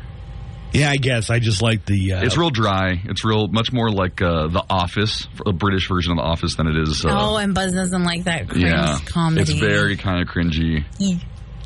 Yeah, 0.72 0.90
I 0.90 0.96
guess. 0.96 1.30
I 1.30 1.38
just 1.38 1.62
like 1.62 1.86
the. 1.86 2.14
Uh, 2.14 2.24
It's 2.24 2.36
real 2.36 2.50
dry. 2.50 3.00
It's 3.04 3.24
real 3.24 3.46
much 3.46 3.72
more 3.72 3.90
like 3.90 4.20
uh, 4.20 4.48
The 4.48 4.64
Office, 4.68 5.28
a 5.46 5.52
British 5.52 5.88
version 5.88 6.10
of 6.12 6.16
The 6.18 6.24
Office, 6.24 6.56
than 6.56 6.66
it 6.66 6.76
is. 6.76 7.04
Uh, 7.04 7.10
oh, 7.12 7.36
and 7.36 7.54
Buzz 7.54 7.72
doesn't 7.72 8.02
like 8.02 8.24
that 8.24 8.48
cringe 8.48 8.64
yeah, 8.64 8.98
comedy. 9.06 9.42
it's 9.42 9.52
very 9.52 9.96
kind 9.96 10.20
of 10.20 10.28
cringy. 10.28 10.84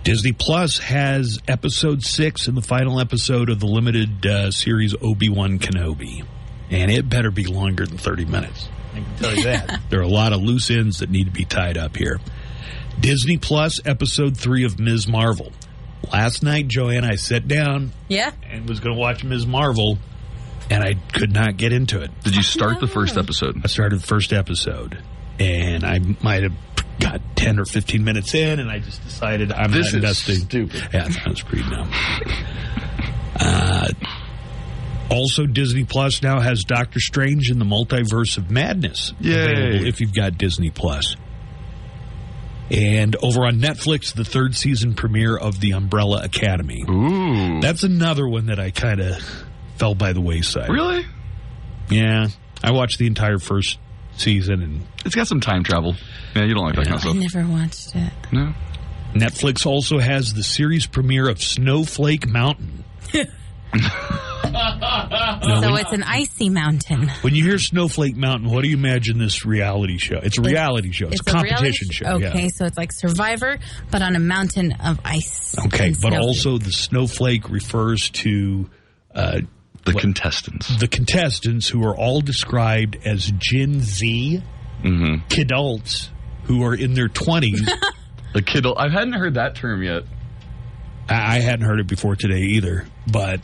Disney 0.05 0.33
Plus 0.33 0.79
has 0.79 1.39
episode 1.49 2.03
six 2.03 2.49
and 2.49 2.57
the 2.57 2.63
final 2.63 3.01
episode 3.01 3.49
of 3.49 3.61
the 3.61 3.67
limited 3.67 4.27
uh, 4.27 4.51
series 4.51 4.95
Obi 5.01 5.31
Wan 5.31 5.59
Kenobi, 5.59 6.25
and 6.71 6.91
it 6.91 7.09
better 7.09 7.31
be 7.31 7.45
longer 7.45 7.87
than 7.87 7.97
thirty 7.97 8.27
minutes. 8.27 8.69
I 8.93 9.01
can 9.01 9.17
tell 9.17 9.35
you 9.35 9.43
that. 9.45 9.81
there 9.91 10.01
are 10.01 10.05
a 10.05 10.09
lot 10.09 10.35
of 10.35 10.43
loose 10.43 10.71
ends 10.71 10.99
that 10.99 11.09
need 11.09 11.25
to 11.25 11.31
be 11.33 11.47
tied 11.47 11.79
up 11.79 11.97
here. 11.97 12.21
Disney 13.01 13.39
Plus 13.39 13.81
episode 13.87 14.37
three 14.37 14.65
of 14.65 14.79
Ms. 14.79 15.09
Marvel. 15.09 15.53
Last 16.13 16.43
night, 16.43 16.69
Joanne, 16.69 17.05
I 17.05 17.17
sat 17.17 17.47
down 17.49 17.93
Yeah. 18.09 18.31
and 18.51 18.69
was 18.69 18.81
going 18.81 18.95
to 18.95 19.01
watch 19.01 19.25
Ms. 19.25 19.47
Marvel, 19.47 19.99
and 20.71 20.83
I 20.83 20.95
could 21.13 21.33
not 21.33 21.57
get 21.57 21.73
into 21.73 22.01
it. 22.01 22.11
Did 22.25 22.37
you 22.37 22.43
start 22.43 22.81
the 22.81 22.87
first 22.87 23.17
episode? 23.19 23.61
I 23.63 23.67
started 23.67 24.01
the 24.01 24.07
first 24.07 24.33
episode, 24.33 24.99
and 25.39 25.85
I 25.85 25.99
might 26.23 26.45
have 26.45 26.55
got 27.01 27.21
10 27.37 27.59
or 27.61 27.65
15 27.65 28.03
minutes 28.05 28.35
in, 28.35 28.59
and 28.61 28.71
I 28.71 28.79
just 28.79 29.03
decided 29.05 29.53
I'm 29.53 29.71
This 29.71 29.87
not 29.87 29.89
is 29.89 29.95
investing. 29.95 30.35
stupid. 30.37 30.89
Yeah, 30.95 31.09
that 31.09 31.29
was 31.29 31.43
pretty 31.43 31.69
dumb. 31.69 31.91
Uh, 33.41 33.89
also, 35.11 35.47
Disney 35.47 35.85
Plus 35.85 36.23
now 36.23 36.41
has 36.41 36.65
Doctor 36.65 37.01
Strange 37.01 37.51
in 37.51 37.59
the 37.59 37.65
Multiverse 37.65 38.37
of 38.37 38.51
Madness 38.51 39.13
Yay. 39.21 39.33
available 39.53 39.87
if 39.87 40.01
you've 40.01 40.15
got 40.15 40.37
Disney 40.39 40.71
Plus. 40.71 41.17
And 42.71 43.17
over 43.23 43.47
on 43.47 43.61
Netflix, 43.61 44.13
the 44.15 44.25
third 44.25 44.55
season 44.55 44.95
premiere 44.95 45.37
of 45.37 45.59
The 45.61 45.73
Umbrella 45.73 46.23
Academy. 46.23 46.85
Ooh, 46.89 47.61
That's 47.61 47.83
another 47.83 48.29
one 48.29 48.47
that 48.47 48.59
I 48.61 48.71
kind 48.71 49.01
of 49.01 49.17
fell 49.77 49.95
by 49.95 50.13
the 50.13 50.21
wayside. 50.21 50.69
really? 50.69 51.07
Yeah. 51.91 52.29
I 52.63 52.73
watched 52.73 52.99
the 52.99 53.07
entire 53.07 53.39
first 53.39 53.79
season 54.17 54.63
and 54.63 54.87
It's 55.07 55.15
got 55.15 55.29
some 55.29 55.41
time 55.41 55.63
travel. 55.65 55.95
Yeah, 56.35 56.45
you 56.45 56.55
don't 56.55 56.65
like 56.67 56.75
that 56.77 56.85
kind 56.85 56.97
of 56.97 57.01
stuff. 57.03 57.15
I 57.15 57.19
never 57.19 57.47
watched 57.51 57.95
it. 57.95 58.13
No. 58.33 58.53
Netflix 59.15 59.65
also 59.65 59.99
has 59.99 60.35
the 60.35 60.43
series 60.43 60.87
premiere 60.87 61.29
of 61.29 61.41
Snowflake 61.43 62.27
Mountain. 62.29 62.85
Now, 63.75 65.61
so 65.61 65.75
it's 65.77 65.93
an 65.93 66.03
icy 66.03 66.49
mountain. 66.49 67.09
when 67.23 67.35
you 67.35 67.45
hear 67.45 67.59
Snowflake 67.59 68.17
Mountain, 68.17 68.51
what 68.51 68.63
do 68.63 68.69
you 68.69 68.77
imagine 68.77 69.19
this 69.19 69.45
reality 69.45 69.99
show? 69.99 70.19
It's 70.23 70.39
a 70.39 70.43
reality 70.43 70.91
show. 70.93 71.09
It's, 71.09 71.21
a 71.21 71.25
competition 71.25 71.89
reality- 71.89 71.93
show. 71.93 72.07
Okay, 72.29 72.43
yeah. 72.45 72.49
so 72.55 72.65
it's 72.65 72.77
like 72.79 72.93
Survivor, 72.93 73.59
but 73.91 74.03
on 74.03 74.17
a 74.17 74.21
mountain 74.21 74.73
of 74.85 75.01
ice. 75.05 75.55
Okay, 75.67 75.91
but 76.03 76.13
snow. 76.13 76.21
also 76.21 76.59
the 76.59 76.73
snowflake 76.73 77.49
refers 77.51 78.11
to 78.11 78.69
uh, 79.15 79.41
The 79.85 79.93
contestants. 79.95 80.79
the 80.79 80.89
contestants 80.89 81.69
who 81.69 81.85
are 81.85 81.97
all 81.97 82.21
described 82.21 82.97
as 83.05 83.31
Gen 83.39 83.81
Z 83.81 84.43
Mm-hmm. 84.83 85.27
kidults 85.27 86.09
who 86.45 86.63
are 86.63 86.73
in 86.75 86.95
their 86.95 87.09
20s. 87.09 87.69
The 88.35 88.43
Kindle. 88.43 88.77
I 88.79 88.91
hadn't 88.91 89.15
heard 89.15 89.35
that 89.35 89.55
term 89.57 89.83
yet. 89.83 90.03
I 91.09 91.37
I 91.37 91.41
hadn't 91.41 91.65
heard 91.67 91.81
it 91.81 91.87
before 91.87 92.15
today 92.15 92.43
either, 92.43 92.87
but 93.11 93.41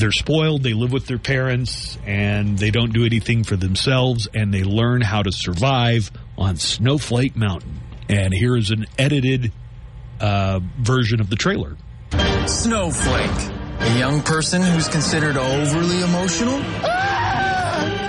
they're 0.00 0.12
spoiled. 0.12 0.62
They 0.62 0.72
live 0.72 0.92
with 0.92 1.06
their 1.06 1.18
parents 1.18 1.98
and 2.06 2.58
they 2.58 2.70
don't 2.70 2.92
do 2.92 3.04
anything 3.04 3.44
for 3.44 3.56
themselves 3.56 4.28
and 4.32 4.52
they 4.52 4.64
learn 4.64 5.02
how 5.02 5.22
to 5.22 5.30
survive 5.30 6.10
on 6.36 6.56
Snowflake 6.56 7.36
Mountain. 7.36 7.78
And 8.08 8.34
here 8.34 8.56
is 8.56 8.70
an 8.70 8.86
edited 8.98 9.52
uh, 10.20 10.60
version 10.78 11.20
of 11.20 11.30
the 11.30 11.36
trailer. 11.36 11.76
Snowflake. 12.46 13.52
A 13.80 13.98
young 13.98 14.20
person 14.22 14.60
who's 14.60 14.88
considered 14.88 15.36
overly 15.38 16.02
emotional, 16.02 16.58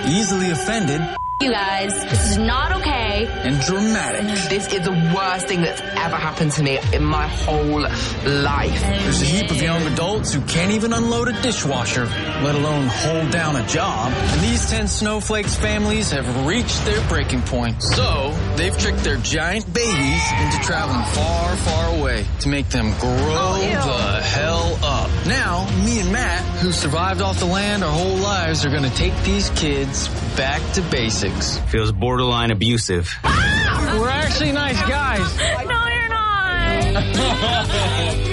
easily 0.06 0.50
offended, 0.50 1.00
You 1.42 1.50
guys, 1.50 1.92
this 2.04 2.30
is 2.30 2.38
not 2.38 2.70
okay. 2.76 3.26
and 3.26 3.60
dramatic. 3.62 4.22
This 4.48 4.72
is 4.72 4.84
the 4.84 4.92
worst 5.12 5.48
thing 5.48 5.62
that's 5.62 5.80
ever 5.80 6.14
happened 6.14 6.52
to 6.52 6.62
me 6.62 6.78
in 6.92 7.02
my 7.02 7.26
whole 7.26 7.80
life. 7.80 8.80
There's 8.80 9.22
a 9.22 9.24
heap 9.24 9.50
of 9.50 9.60
young 9.60 9.82
adults 9.88 10.32
who 10.32 10.40
can't 10.42 10.70
even 10.70 10.92
unload 10.92 11.26
a 11.26 11.42
dishwasher, 11.42 12.04
let 12.04 12.54
alone 12.54 12.86
hold 12.86 13.32
down 13.32 13.56
a 13.56 13.66
job. 13.66 14.12
And 14.12 14.40
these 14.40 14.70
10 14.70 14.86
snowflakes 14.86 15.56
families 15.56 16.12
have 16.12 16.46
reached 16.46 16.84
their 16.84 17.04
breaking 17.08 17.42
point. 17.42 17.82
So, 17.82 18.30
they've 18.56 18.76
tricked 18.76 19.04
their 19.04 19.18
giant 19.18 19.72
babies 19.72 20.32
into 20.40 20.58
traveling 20.62 21.04
far, 21.14 21.56
far 21.56 21.98
away 21.98 22.26
to 22.40 22.48
make 22.48 22.68
them 22.68 22.90
grow 22.98 23.10
oh, 23.10 23.60
the 23.60 24.22
hell 24.22 24.78
up. 24.82 25.10
Now, 25.26 25.68
me 25.84 26.00
and 26.00 26.10
Matt, 26.12 26.42
who 26.60 26.72
survived 26.72 27.20
off 27.20 27.38
the 27.38 27.46
land 27.46 27.84
our 27.84 27.92
whole 27.92 28.16
lives, 28.16 28.64
are 28.64 28.70
gonna 28.70 28.90
take 28.90 29.16
these 29.22 29.50
kids 29.50 30.08
back 30.36 30.60
to 30.74 30.82
basics. 30.82 31.58
Feels 31.70 31.92
borderline 31.92 32.50
abusive. 32.50 33.08
We're 33.24 34.08
actually 34.08 34.52
nice 34.52 34.80
guys. 34.82 35.38
no, 35.66 35.88
you're 35.88 36.08
not. 36.08 38.26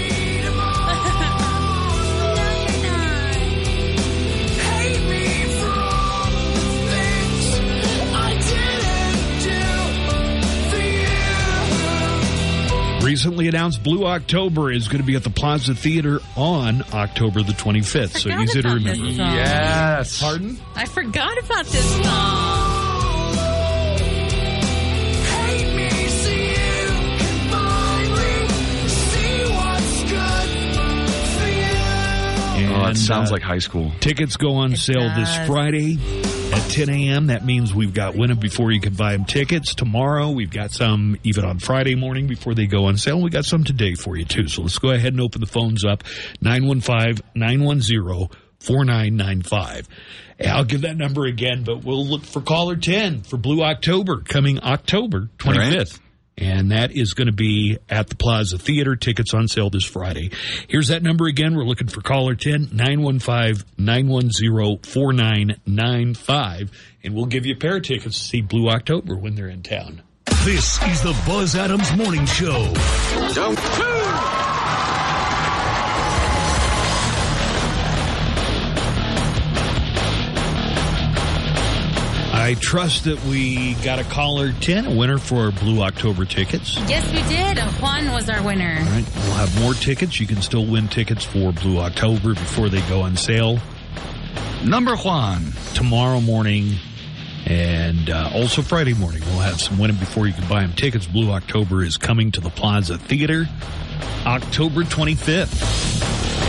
Recently 13.10 13.48
announced 13.48 13.82
Blue 13.82 14.06
October 14.06 14.72
is 14.72 14.88
going 14.88 15.00
to 15.02 15.04
be 15.04 15.16
at 15.16 15.24
the 15.24 15.32
Plaza 15.32 15.74
Theater 15.74 16.20
on 16.36 16.84
October 16.94 17.42
the 17.42 17.54
25th. 17.54 18.10
So 18.10 18.30
Forgot 18.30 18.44
easy 18.44 18.62
to 18.62 18.68
about 18.68 18.84
this 18.84 18.98
remember. 19.00 19.16
song. 19.24 19.34
Yes. 19.36 20.22
Pardon? 20.22 20.60
I 20.76 20.86
forgot 20.86 21.44
about 21.44 21.66
this 21.66 21.96
song. 22.06 22.60
Oh, 32.62 32.82
that 32.82 32.90
And, 32.90 32.98
sounds 32.98 33.30
uh, 33.30 33.34
like 33.34 33.42
high 33.42 33.58
school. 33.60 33.92
Tickets 34.00 34.38
go 34.38 34.54
on 34.56 34.76
sale 34.76 35.10
this. 35.16 35.36
Friday 35.48 35.98
at 36.60 36.72
10 36.72 36.90
a.m. 36.90 37.28
That 37.28 37.46
means 37.46 37.74
we've 37.74 37.94
got 37.94 38.16
them 38.16 38.38
before 38.38 38.72
you 38.72 38.82
can 38.82 38.94
buy 38.94 39.14
them 39.14 39.26
tickets. 39.26 39.76
Tomorrow, 39.76 40.32
we've 40.32 40.50
got 40.50 40.72
some 40.72 41.18
even 41.24 41.46
on 41.46 41.60
Friday 41.60 41.96
morning 41.96 42.28
before 42.28 42.54
they 42.54 42.66
go 42.66 42.86
on 42.86 42.98
sale. 42.98 43.22
We 43.22 43.30
got 43.30 43.46
some 43.46 43.64
today 43.64 43.94
for 43.94 44.18
you, 44.18 44.26
too. 44.26 44.48
So 44.48 44.64
let's 44.64 44.78
go 44.78 44.90
ahead 44.90 45.14
and 45.14 45.22
open 45.22 45.42
the 45.42 45.48
phones 45.48 45.86
up 45.86 46.04
915 46.42 47.24
910 47.36 48.30
4995. 48.60 49.88
I'll 50.46 50.66
give 50.66 50.82
that 50.82 50.98
number 50.98 51.26
again, 51.26 51.64
but 51.64 51.84
we'll 51.84 52.06
look 52.06 52.24
for 52.24 52.42
caller 52.42 52.76
10 52.76 53.22
for 53.24 53.38
Blue 53.38 53.64
October 53.64 54.22
coming 54.22 54.60
October 54.62 55.30
25th. 55.38 56.00
And 56.40 56.72
that 56.72 56.92
is 56.92 57.14
going 57.14 57.28
to 57.28 57.34
be 57.34 57.78
at 57.90 58.08
the 58.08 58.16
Plaza 58.16 58.58
Theater. 58.58 58.96
Tickets 58.96 59.34
on 59.34 59.50
sale 59.50 59.70
this 59.70 59.84
Friday. 59.84 60.32
Here's 60.70 60.88
that 60.88 61.04
number 61.04 61.26
again. 61.28 61.56
We're 61.56 61.66
looking 61.66 61.88
for 61.88 62.02
caller 62.02 62.34
10 62.34 62.70
915 62.72 63.66
910 63.78 64.80
4995. 64.84 66.72
And 67.04 67.14
we'll 67.14 67.26
give 67.26 67.46
you 67.46 67.56
a 67.56 67.58
pair 67.58 67.76
of 67.78 67.84
tickets 67.84 68.18
to 68.18 68.24
see 68.24 68.42
Blue 68.42 68.70
October 68.70 69.18
when 69.18 69.36
they're 69.36 69.50
in 69.50 69.64
town. 69.64 70.02
This 70.46 70.82
is 70.84 71.02
the 71.02 71.12
Buzz 71.28 71.56
Adams 71.56 71.94
Morning 71.98 72.26
Show. 72.26 72.72
I 82.50 82.56
trust 82.56 83.04
that 83.04 83.24
we 83.26 83.76
got 83.84 84.00
a 84.00 84.04
caller 84.06 84.54
10, 84.54 84.88
a 84.88 84.96
winner 84.96 85.20
for 85.20 85.42
our 85.42 85.52
Blue 85.52 85.84
October 85.84 86.26
tickets. 86.26 86.80
Yes, 86.90 87.06
we 87.14 87.22
did. 87.30 87.60
Juan 87.80 88.12
was 88.12 88.28
our 88.28 88.42
winner. 88.42 88.76
All 88.80 88.86
right, 88.86 89.06
we'll 89.18 89.34
have 89.36 89.62
more 89.62 89.76
tickets. 89.76 90.20
You 90.20 90.26
can 90.26 90.42
still 90.42 90.66
win 90.66 90.88
tickets 90.88 91.24
for 91.24 91.52
Blue 91.52 91.78
October 91.78 92.34
before 92.34 92.68
they 92.68 92.82
go 92.90 93.02
on 93.02 93.18
sale. 93.18 93.60
Number 94.66 94.96
Juan. 94.96 95.44
Tomorrow 95.76 96.22
morning 96.22 96.72
and 97.46 98.10
uh, 98.10 98.32
also 98.34 98.64
Friday 98.64 98.96
morning. 98.96 99.22
We'll 99.28 99.42
have 99.42 99.62
some 99.62 99.78
winning 99.78 99.98
before 99.98 100.26
you 100.26 100.34
can 100.34 100.50
buy 100.50 100.62
them 100.62 100.74
tickets. 100.74 101.06
Blue 101.06 101.30
October 101.30 101.84
is 101.84 101.98
coming 101.98 102.32
to 102.32 102.42
the 102.42 102.50
Plaza 102.50 102.98
Theater 102.98 103.46
October 104.26 104.82
25th. 104.82 106.02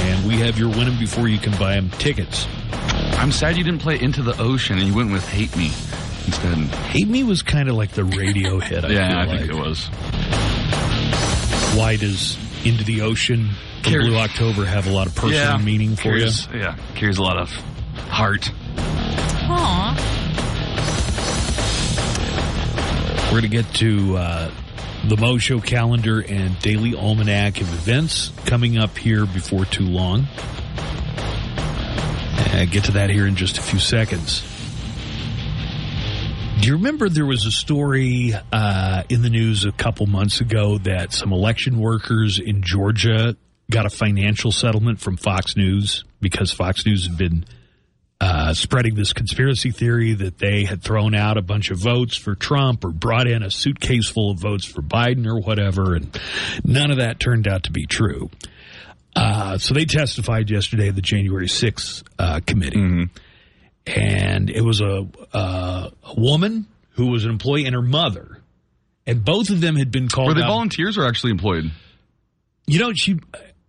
And 0.07 0.27
we 0.27 0.37
have 0.39 0.59
your 0.59 0.71
winning 0.71 0.99
before 0.99 1.29
you 1.29 1.37
can 1.37 1.53
buy 1.59 1.75
them 1.75 1.91
tickets. 1.91 2.47
I'm 3.21 3.33
sad 3.33 3.57
you 3.59 3.65
didn't 3.65 3.83
play 3.83 4.01
Into 4.01 4.23
the 4.23 4.41
Ocean 4.41 4.79
and 4.79 4.87
you 4.87 4.95
went 4.95 5.13
with 5.13 5.27
Hate 5.29 5.55
Me 5.57 5.67
instead. 6.27 6.57
Hate 6.87 7.07
Me 7.07 7.23
was 7.23 7.43
kind 7.43 7.69
of 7.69 7.77
like 7.77 7.91
the 7.93 8.05
radio 8.05 8.59
hit. 8.61 8.85
I 8.85 8.89
yeah, 8.89 9.19
I 9.21 9.25
like. 9.27 9.41
think 9.41 9.51
it 9.53 9.57
was. 9.57 9.87
Why 11.77 11.97
does 11.97 12.39
Into 12.65 12.83
the 12.85 13.03
Ocean 13.03 13.51
Carry- 13.83 14.09
Blue 14.09 14.17
October 14.17 14.65
have 14.65 14.87
a 14.87 14.91
lot 14.91 15.07
of 15.07 15.15
personal 15.15 15.35
yeah, 15.45 15.57
meaning 15.59 15.97
for 15.97 16.09
you? 16.15 16.21
carries, 16.21 16.49
Yeah, 16.55 16.77
carries 16.95 17.19
a 17.19 17.23
lot 17.23 17.37
of 17.37 17.51
heart. 18.09 18.51
Aw. 18.79 20.17
We're 23.27 23.41
going 23.41 23.43
to 23.43 23.49
get 23.49 23.73
to 23.75 24.17
uh, 24.17 24.51
the 25.05 25.17
Mo 25.19 25.37
Show 25.39 25.61
calendar 25.61 26.21
and 26.21 26.59
daily 26.61 26.95
almanac 26.97 27.61
of 27.61 27.71
events 27.73 28.33
coming 28.47 28.77
up 28.79 28.97
here 28.99 29.25
before 29.27 29.65
too 29.67 29.85
long. 29.85 30.27
Uh, 32.61 32.67
get 32.67 32.85
to 32.85 32.93
that 32.93 33.09
here 33.09 33.27
in 33.27 33.37
just 33.37 33.57
a 33.57 33.63
few 33.63 33.79
seconds. 33.79 34.43
Do 36.61 36.69
you 36.69 36.75
remember 36.75 37.09
there 37.09 37.25
was 37.25 37.47
a 37.47 37.51
story 37.51 38.35
uh, 38.53 39.03
in 39.09 39.23
the 39.23 39.31
news 39.31 39.65
a 39.65 39.73
couple 39.73 40.05
months 40.07 40.43
ago 40.43 40.77
that 40.77 41.15
some 41.15 41.33
election 41.33 41.79
workers 41.79 42.39
in 42.39 42.63
Georgia 42.63 43.35
got 43.71 43.87
a 43.87 43.89
financial 43.91 44.53
settlement 44.53 45.01
from 45.01 45.17
Fox 45.17 45.57
News 45.57 46.05
because 46.21 46.53
Fox 46.53 46.85
News 46.85 47.07
had 47.07 47.17
been 47.17 47.47
uh, 48.21 48.53
spreading 48.53 48.95
this 48.95 49.15
conspiracy 49.15 49.71
theory 49.71 50.13
that 50.13 50.37
they 50.37 50.65
had 50.65 50.83
thrown 50.83 51.15
out 51.15 51.39
a 51.39 51.43
bunch 51.43 51.71
of 51.71 51.79
votes 51.79 52.15
for 52.15 52.35
Trump 52.35 52.85
or 52.85 52.91
brought 52.91 53.27
in 53.27 53.43
a 53.43 53.51
suitcase 53.51 54.11
full 54.11 54.33
of 54.33 54.39
votes 54.39 54.67
for 54.67 54.83
Biden 54.83 55.27
or 55.27 55.41
whatever, 55.41 55.95
and 55.95 56.21
none 56.63 56.91
of 56.91 56.99
that 56.99 57.19
turned 57.21 57.49
out 57.49 57.63
to 57.63 57.73
be 57.73 57.87
true. 57.87 58.29
Uh, 59.17 59.59
so 59.59 59.75
they 59.75 59.85
testified 59.85 60.51
yesterday 60.51 60.89
at 60.89 60.95
the 60.95 61.03
January 61.03 61.47
6th 61.47 62.05
uh, 62.19 62.41
committee. 62.47 63.09
And 63.87 64.51
it 64.51 64.61
was 64.61 64.81
a, 64.81 65.07
uh, 65.33 65.91
a 66.05 66.15
woman 66.21 66.67
who 66.91 67.09
was 67.09 67.25
an 67.25 67.31
employee 67.31 67.65
and 67.67 67.75
her 67.75 67.83
mother. 67.83 68.41
And 69.07 69.25
both 69.25 69.51
of 69.51 69.61
them 69.61 69.77
had 69.77 69.91
been 69.91 70.09
called 70.09 70.29
Were 70.29 70.35
they 70.35 70.43
out. 70.43 70.49
volunteers 70.49 70.97
or 70.97 71.07
actually 71.07 71.33
employed? 71.33 71.71
You 72.67 72.79
know, 72.79 72.93
she. 72.95 73.19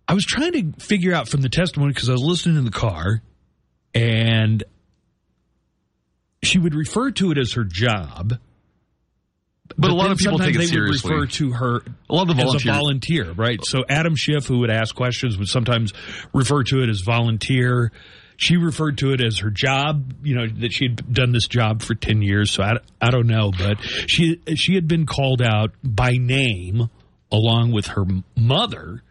I 0.06 0.14
was 0.14 0.24
trying 0.24 0.52
to 0.52 0.80
figure 0.80 1.14
out 1.14 1.28
from 1.28 1.40
the 1.40 1.48
testimony 1.48 1.92
because 1.92 2.08
I 2.08 2.12
was 2.12 2.22
listening 2.22 2.58
in 2.58 2.64
the 2.64 2.70
car, 2.70 3.22
and 3.94 4.62
she 6.42 6.58
would 6.58 6.74
refer 6.74 7.10
to 7.12 7.32
it 7.32 7.38
as 7.38 7.54
her 7.54 7.64
job. 7.64 8.34
But 9.78 9.90
a 9.90 9.94
lot 9.94 10.10
of 10.10 10.18
people 10.18 10.38
take 10.38 10.54
it 10.54 10.58
they 10.58 10.80
would 10.80 10.90
refer 10.90 11.26
to 11.26 11.52
her 11.52 11.82
A 12.10 12.14
lot 12.14 12.30
of 12.30 12.36
the 12.36 12.42
as 12.42 12.54
a 12.54 12.58
volunteer- 12.58 13.24
volunteer, 13.24 13.32
right? 13.32 13.64
So 13.64 13.84
Adam 13.88 14.14
Schiff, 14.16 14.46
who 14.46 14.58
would 14.60 14.70
ask 14.70 14.94
questions, 14.94 15.38
would 15.38 15.48
sometimes 15.48 15.92
refer 16.32 16.62
to 16.64 16.82
it 16.82 16.88
as 16.88 17.00
volunteer. 17.00 17.92
She 18.36 18.56
referred 18.56 18.98
to 18.98 19.12
it 19.12 19.20
as 19.20 19.38
her 19.38 19.50
job, 19.50 20.14
you 20.24 20.34
know, 20.34 20.46
that 20.48 20.72
she 20.72 20.86
had 20.86 21.12
done 21.12 21.32
this 21.32 21.46
job 21.46 21.82
for 21.82 21.94
10 21.94 22.22
years. 22.22 22.50
So 22.50 22.62
I, 22.62 22.72
I 23.00 23.10
don't 23.10 23.26
know, 23.28 23.52
but 23.56 23.76
she, 24.08 24.40
she 24.56 24.74
had 24.74 24.88
been 24.88 25.06
called 25.06 25.40
out 25.42 25.72
by 25.84 26.12
name 26.16 26.88
along 27.30 27.72
with 27.72 27.86
her 27.88 28.04
mother 28.36 29.02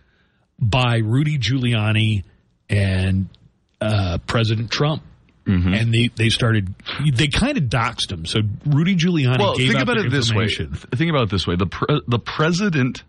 by 0.60 0.98
Rudy 0.98 1.38
Giuliani 1.38 2.24
and 2.70 3.30
uh, 3.80 4.18
President 4.28 4.70
Trump. 4.70 5.04
Mm-hmm. 5.46 5.74
And 5.74 5.94
they, 5.94 6.10
they 6.16 6.30
started, 6.30 6.74
they 7.14 7.28
kind 7.28 7.58
of 7.58 7.64
doxed 7.64 8.12
him. 8.12 8.26
So 8.26 8.42
Rudy 8.66 8.96
Giuliani 8.96 9.40
well, 9.40 9.58
gave 9.58 9.70
think 9.70 9.80
out 9.80 9.84
about 9.84 9.98
it 9.98 10.12
this 10.12 10.32
way. 10.32 10.48
Think 10.48 11.10
about 11.10 11.24
it 11.24 11.30
this 11.30 11.48
way: 11.48 11.56
the 11.56 11.66
pre- 11.66 12.02
the 12.08 12.20
president 12.20 13.04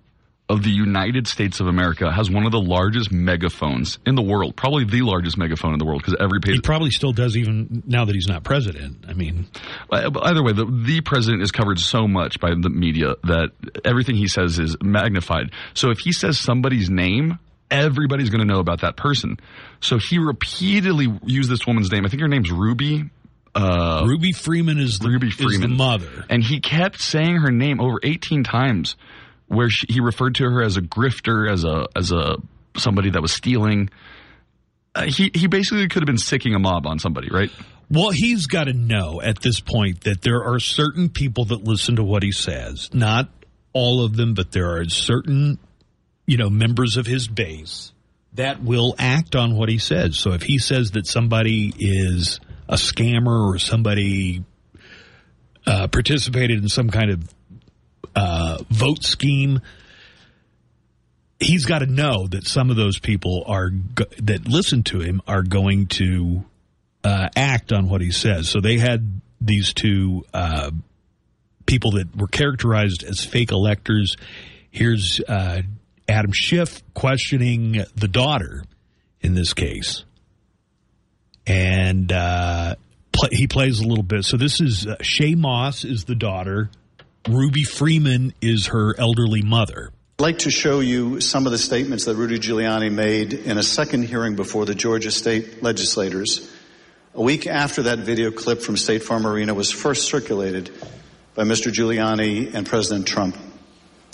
of 0.48 0.62
the 0.62 0.70
United 0.70 1.26
States 1.26 1.60
of 1.60 1.66
America 1.66 2.12
has 2.12 2.30
one 2.30 2.44
of 2.44 2.52
the 2.52 2.60
largest 2.60 3.10
megaphones 3.10 3.98
in 4.04 4.14
the 4.16 4.22
world, 4.22 4.54
probably 4.56 4.84
the 4.84 5.00
largest 5.02 5.38
megaphone 5.38 5.72
in 5.72 5.78
the 5.78 5.84
world, 5.84 6.02
because 6.02 6.16
every 6.20 6.40
page. 6.40 6.56
He 6.56 6.60
probably 6.60 6.90
still 6.90 7.12
does, 7.12 7.36
even 7.36 7.82
now 7.86 8.04
that 8.04 8.14
he's 8.14 8.26
not 8.26 8.44
president. 8.44 9.04
I 9.09 9.14
mean, 9.14 9.46
Uh, 9.90 10.10
Either 10.22 10.42
way, 10.42 10.52
the, 10.52 10.66
the 10.66 11.00
president 11.00 11.42
is 11.42 11.52
covered 11.52 11.78
so 11.78 12.06
much 12.06 12.38
by 12.40 12.50
the 12.50 12.68
media 12.68 13.14
that 13.24 13.50
everything 13.84 14.16
he 14.16 14.28
says 14.28 14.59
is 14.59 14.76
magnified. 14.82 15.52
So 15.74 15.90
if 15.90 16.00
he 16.00 16.12
says 16.12 16.38
somebody's 16.38 16.90
name, 16.90 17.38
everybody's 17.72 18.30
going 18.30 18.46
to 18.46 18.52
know 18.52 18.60
about 18.60 18.82
that 18.82 18.96
person. 18.96 19.38
So 19.80 19.98
he 19.98 20.18
repeatedly 20.18 21.08
used 21.24 21.50
this 21.50 21.66
woman's 21.66 21.90
name. 21.90 22.04
I 22.04 22.08
think 22.08 22.20
her 22.22 22.28
name's 22.28 22.52
Ruby. 22.52 23.04
Uh, 23.54 24.04
Ruby 24.06 24.32
Freeman 24.32 24.78
is 24.78 24.98
the, 24.98 25.08
Ruby 25.08 25.28
is 25.28 25.36
the 25.36 25.68
mother. 25.68 26.24
and 26.30 26.42
he 26.42 26.60
kept 26.60 27.00
saying 27.00 27.36
her 27.36 27.50
name 27.50 27.80
over 27.80 27.98
18 28.02 28.44
times, 28.44 28.96
where 29.46 29.68
she, 29.68 29.86
he 29.90 30.00
referred 30.00 30.36
to 30.36 30.44
her 30.44 30.62
as 30.62 30.76
a 30.76 30.80
grifter, 30.80 31.50
as 31.50 31.64
a 31.64 31.86
as 31.94 32.12
a 32.12 32.36
somebody 32.76 33.10
that 33.10 33.20
was 33.20 33.32
stealing. 33.32 33.90
Uh, 34.94 35.02
he 35.02 35.30
he 35.34 35.48
basically 35.48 35.86
could 35.88 36.02
have 36.02 36.06
been 36.06 36.16
sicking 36.18 36.54
a 36.54 36.58
mob 36.58 36.86
on 36.86 36.98
somebody, 36.98 37.28
right? 37.30 37.50
Well, 37.90 38.10
he's 38.10 38.46
got 38.46 38.64
to 38.64 38.72
know 38.72 39.20
at 39.20 39.42
this 39.42 39.60
point 39.60 40.02
that 40.04 40.22
there 40.22 40.42
are 40.44 40.58
certain 40.58 41.10
people 41.10 41.44
that 41.46 41.64
listen 41.64 41.96
to 41.96 42.02
what 42.02 42.22
he 42.22 42.32
says. 42.32 42.88
Not 42.94 43.28
all 43.74 44.02
of 44.02 44.16
them, 44.16 44.32
but 44.32 44.50
there 44.52 44.76
are 44.76 44.88
certain, 44.88 45.58
you 46.32 46.38
know, 46.38 46.48
members 46.48 46.96
of 46.96 47.04
his 47.04 47.28
base 47.28 47.92
that 48.32 48.62
will 48.62 48.94
act 48.98 49.36
on 49.36 49.54
what 49.54 49.68
he 49.68 49.76
says. 49.76 50.18
So 50.18 50.32
if 50.32 50.42
he 50.42 50.56
says 50.56 50.92
that 50.92 51.06
somebody 51.06 51.74
is 51.78 52.40
a 52.70 52.76
scammer 52.76 53.52
or 53.52 53.59
somebody 53.59 54.42
uh, 55.66 55.88
participated 55.88 56.62
in 56.62 56.70
some 56.70 56.88
kind 56.88 57.10
of 57.10 57.34
uh, 58.16 58.64
vote 58.70 59.04
scheme, 59.04 59.60
he's 61.38 61.66
got 61.66 61.80
to 61.80 61.86
know 61.86 62.26
that 62.28 62.46
some 62.46 62.70
of 62.70 62.76
those 62.76 62.98
people 62.98 63.44
are 63.46 63.68
go- 63.68 64.06
that 64.22 64.48
listen 64.48 64.84
to 64.84 65.00
him 65.00 65.20
are 65.26 65.42
going 65.42 65.86
to 65.88 66.46
uh, 67.04 67.28
act 67.36 67.74
on 67.74 67.90
what 67.90 68.00
he 68.00 68.10
says. 68.10 68.48
So 68.48 68.62
they 68.62 68.78
had 68.78 69.20
these 69.38 69.74
two 69.74 70.24
uh, 70.32 70.70
people 71.66 71.90
that 71.90 72.16
were 72.16 72.28
characterized 72.28 73.04
as 73.04 73.22
fake 73.22 73.52
electors. 73.52 74.16
Here's 74.70 75.20
uh, 75.28 75.60
Adam 76.08 76.32
Schiff 76.32 76.82
questioning 76.94 77.84
the 77.94 78.08
daughter 78.08 78.64
in 79.20 79.34
this 79.34 79.54
case, 79.54 80.04
and 81.46 82.10
uh, 82.12 82.74
pl- 83.12 83.28
he 83.32 83.46
plays 83.46 83.80
a 83.80 83.86
little 83.86 84.04
bit. 84.04 84.24
So 84.24 84.36
this 84.36 84.60
is 84.60 84.86
uh, 84.86 84.96
Shaye 84.96 85.36
Moss 85.36 85.84
is 85.84 86.04
the 86.04 86.14
daughter. 86.14 86.70
Ruby 87.28 87.62
Freeman 87.62 88.34
is 88.40 88.66
her 88.68 88.98
elderly 88.98 89.42
mother. 89.42 89.92
I'd 90.18 90.22
like 90.22 90.38
to 90.40 90.50
show 90.50 90.80
you 90.80 91.20
some 91.20 91.46
of 91.46 91.52
the 91.52 91.58
statements 91.58 92.04
that 92.04 92.16
Rudy 92.16 92.38
Giuliani 92.38 92.92
made 92.92 93.32
in 93.32 93.58
a 93.58 93.62
second 93.62 94.04
hearing 94.04 94.36
before 94.36 94.64
the 94.64 94.74
Georgia 94.74 95.10
state 95.10 95.62
legislators. 95.62 96.52
A 97.14 97.22
week 97.22 97.46
after 97.46 97.84
that 97.84 98.00
video 98.00 98.30
clip 98.30 98.60
from 98.60 98.76
State 98.76 99.02
Farm 99.02 99.26
Arena 99.26 99.54
was 99.54 99.70
first 99.70 100.06
circulated 100.06 100.70
by 101.34 101.44
Mr. 101.44 101.72
Giuliani 101.72 102.54
and 102.54 102.66
President 102.66 103.06
Trump. 103.06 103.36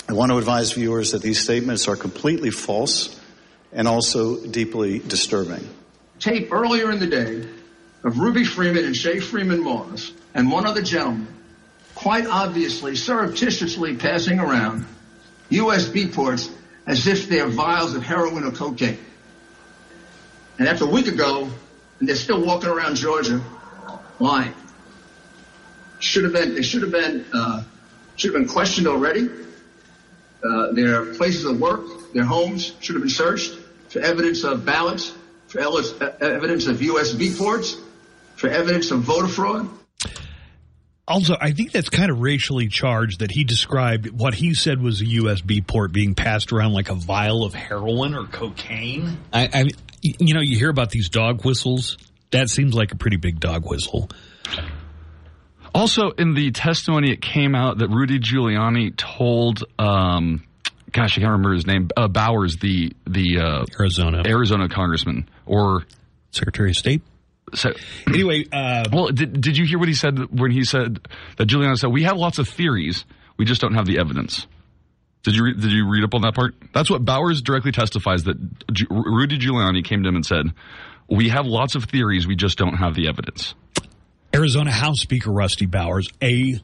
I 0.08 0.14
want 0.14 0.32
to 0.32 0.38
advise 0.38 0.72
viewers 0.72 1.12
that 1.12 1.20
these 1.20 1.38
statements 1.38 1.86
are 1.86 1.96
completely 1.96 2.50
false 2.50 3.20
and 3.72 3.86
also 3.86 4.42
deeply 4.46 5.00
disturbing. 5.00 5.68
tape 6.18 6.50
earlier 6.50 6.90
in 6.90 6.98
the 6.98 7.06
day 7.06 7.46
of 8.04 8.18
Ruby 8.18 8.44
Freeman 8.44 8.86
and 8.86 8.94
Shaye 8.94 9.22
Freeman 9.22 9.62
Moss 9.62 10.12
and 10.32 10.50
one 10.50 10.66
other 10.66 10.80
gentleman 10.80 11.28
quite 11.94 12.26
obviously 12.26 12.96
surreptitiously 12.96 13.96
passing 13.96 14.38
around 14.38 14.86
USB 15.50 16.10
ports 16.12 16.48
as 16.86 17.06
if 17.06 17.28
they're 17.28 17.48
vials 17.48 17.94
of 17.94 18.02
heroin 18.02 18.44
or 18.44 18.52
cocaine. 18.52 18.98
And 20.58 20.66
that's 20.66 20.80
a 20.80 20.86
week 20.86 21.08
ago 21.08 21.50
and 22.00 22.08
they're 22.08 22.16
still 22.16 22.42
walking 22.42 22.70
around 22.70 22.94
Georgia. 22.96 23.40
Why? 24.18 24.54
Should 25.98 26.24
have 26.24 26.32
been. 26.32 26.54
They 26.54 26.62
should 26.62 26.82
have 26.82 26.92
been. 26.92 27.26
Uh, 27.32 27.64
should 28.16 28.32
have 28.32 28.40
been 28.40 28.48
questioned 28.48 28.86
already. 28.86 29.28
Uh, 30.42 30.72
their 30.72 31.14
places 31.14 31.44
of 31.44 31.60
work, 31.60 32.12
their 32.12 32.24
homes 32.24 32.74
should 32.80 32.94
have 32.94 33.02
been 33.02 33.10
searched 33.10 33.58
for 33.88 34.00
evidence 34.00 34.44
of 34.44 34.64
ballots, 34.64 35.12
for 35.48 35.60
evidence 35.60 35.92
evidence 36.20 36.66
of 36.66 36.78
USB 36.78 37.36
ports, 37.36 37.76
for 38.36 38.48
evidence 38.48 38.90
of 38.90 39.00
voter 39.00 39.28
fraud. 39.28 39.68
Also, 41.08 41.34
I 41.40 41.52
think 41.52 41.72
that's 41.72 41.88
kind 41.88 42.10
of 42.10 42.20
racially 42.20 42.68
charged 42.68 43.20
that 43.20 43.30
he 43.30 43.42
described 43.42 44.10
what 44.10 44.34
he 44.34 44.54
said 44.54 44.80
was 44.80 45.00
a 45.00 45.06
USB 45.06 45.66
port 45.66 45.90
being 45.90 46.14
passed 46.14 46.52
around 46.52 46.74
like 46.74 46.90
a 46.90 46.94
vial 46.94 47.44
of 47.44 47.54
heroin 47.54 48.14
or 48.14 48.24
cocaine. 48.24 49.16
I, 49.32 49.48
I 49.52 49.68
you 50.02 50.34
know, 50.34 50.40
you 50.40 50.58
hear 50.58 50.68
about 50.68 50.90
these 50.90 51.08
dog 51.08 51.44
whistles. 51.44 51.96
That 52.30 52.50
seems 52.50 52.74
like 52.74 52.92
a 52.92 52.96
pretty 52.96 53.16
big 53.16 53.40
dog 53.40 53.64
whistle. 53.64 54.10
Also, 55.78 56.10
in 56.10 56.34
the 56.34 56.50
testimony, 56.50 57.12
it 57.12 57.22
came 57.22 57.54
out 57.54 57.78
that 57.78 57.88
Rudy 57.88 58.18
Giuliani 58.18 58.96
told, 58.96 59.62
um, 59.78 60.42
gosh, 60.90 61.16
I 61.16 61.20
can't 61.20 61.30
remember 61.30 61.52
his 61.52 61.68
name, 61.68 61.88
uh, 61.96 62.08
Bowers, 62.08 62.56
the 62.56 62.92
the 63.06 63.38
uh, 63.38 63.64
Arizona 63.78 64.24
Arizona 64.26 64.68
congressman 64.68 65.28
or 65.46 65.84
Secretary 66.32 66.70
of 66.70 66.76
State. 66.76 67.02
So 67.54 67.74
anyway, 68.08 68.46
uh, 68.52 68.86
well, 68.92 69.06
did 69.10 69.40
did 69.40 69.56
you 69.56 69.66
hear 69.66 69.78
what 69.78 69.86
he 69.86 69.94
said 69.94 70.18
when 70.36 70.50
he 70.50 70.64
said 70.64 70.98
that 71.36 71.46
Giuliani 71.46 71.78
said 71.78 71.92
we 71.92 72.02
have 72.02 72.16
lots 72.16 72.40
of 72.40 72.48
theories, 72.48 73.04
we 73.36 73.44
just 73.44 73.60
don't 73.60 73.74
have 73.74 73.86
the 73.86 74.00
evidence. 74.00 74.48
Did 75.22 75.36
you 75.36 75.54
did 75.54 75.70
you 75.70 75.88
read 75.88 76.02
up 76.02 76.12
on 76.12 76.22
that 76.22 76.34
part? 76.34 76.56
That's 76.74 76.90
what 76.90 77.04
Bowers 77.04 77.40
directly 77.40 77.70
testifies 77.70 78.24
that 78.24 78.36
Rudy 78.90 79.38
Giuliani 79.38 79.84
came 79.84 80.02
to 80.02 80.08
him 80.08 80.16
and 80.16 80.26
said, 80.26 80.46
"We 81.08 81.28
have 81.28 81.46
lots 81.46 81.76
of 81.76 81.84
theories, 81.84 82.26
we 82.26 82.34
just 82.34 82.58
don't 82.58 82.78
have 82.78 82.96
the 82.96 83.06
evidence." 83.06 83.54
Arizona 84.34 84.70
House 84.70 85.00
Speaker 85.00 85.30
Rusty 85.30 85.66
Bowers, 85.66 86.08
a 86.22 86.60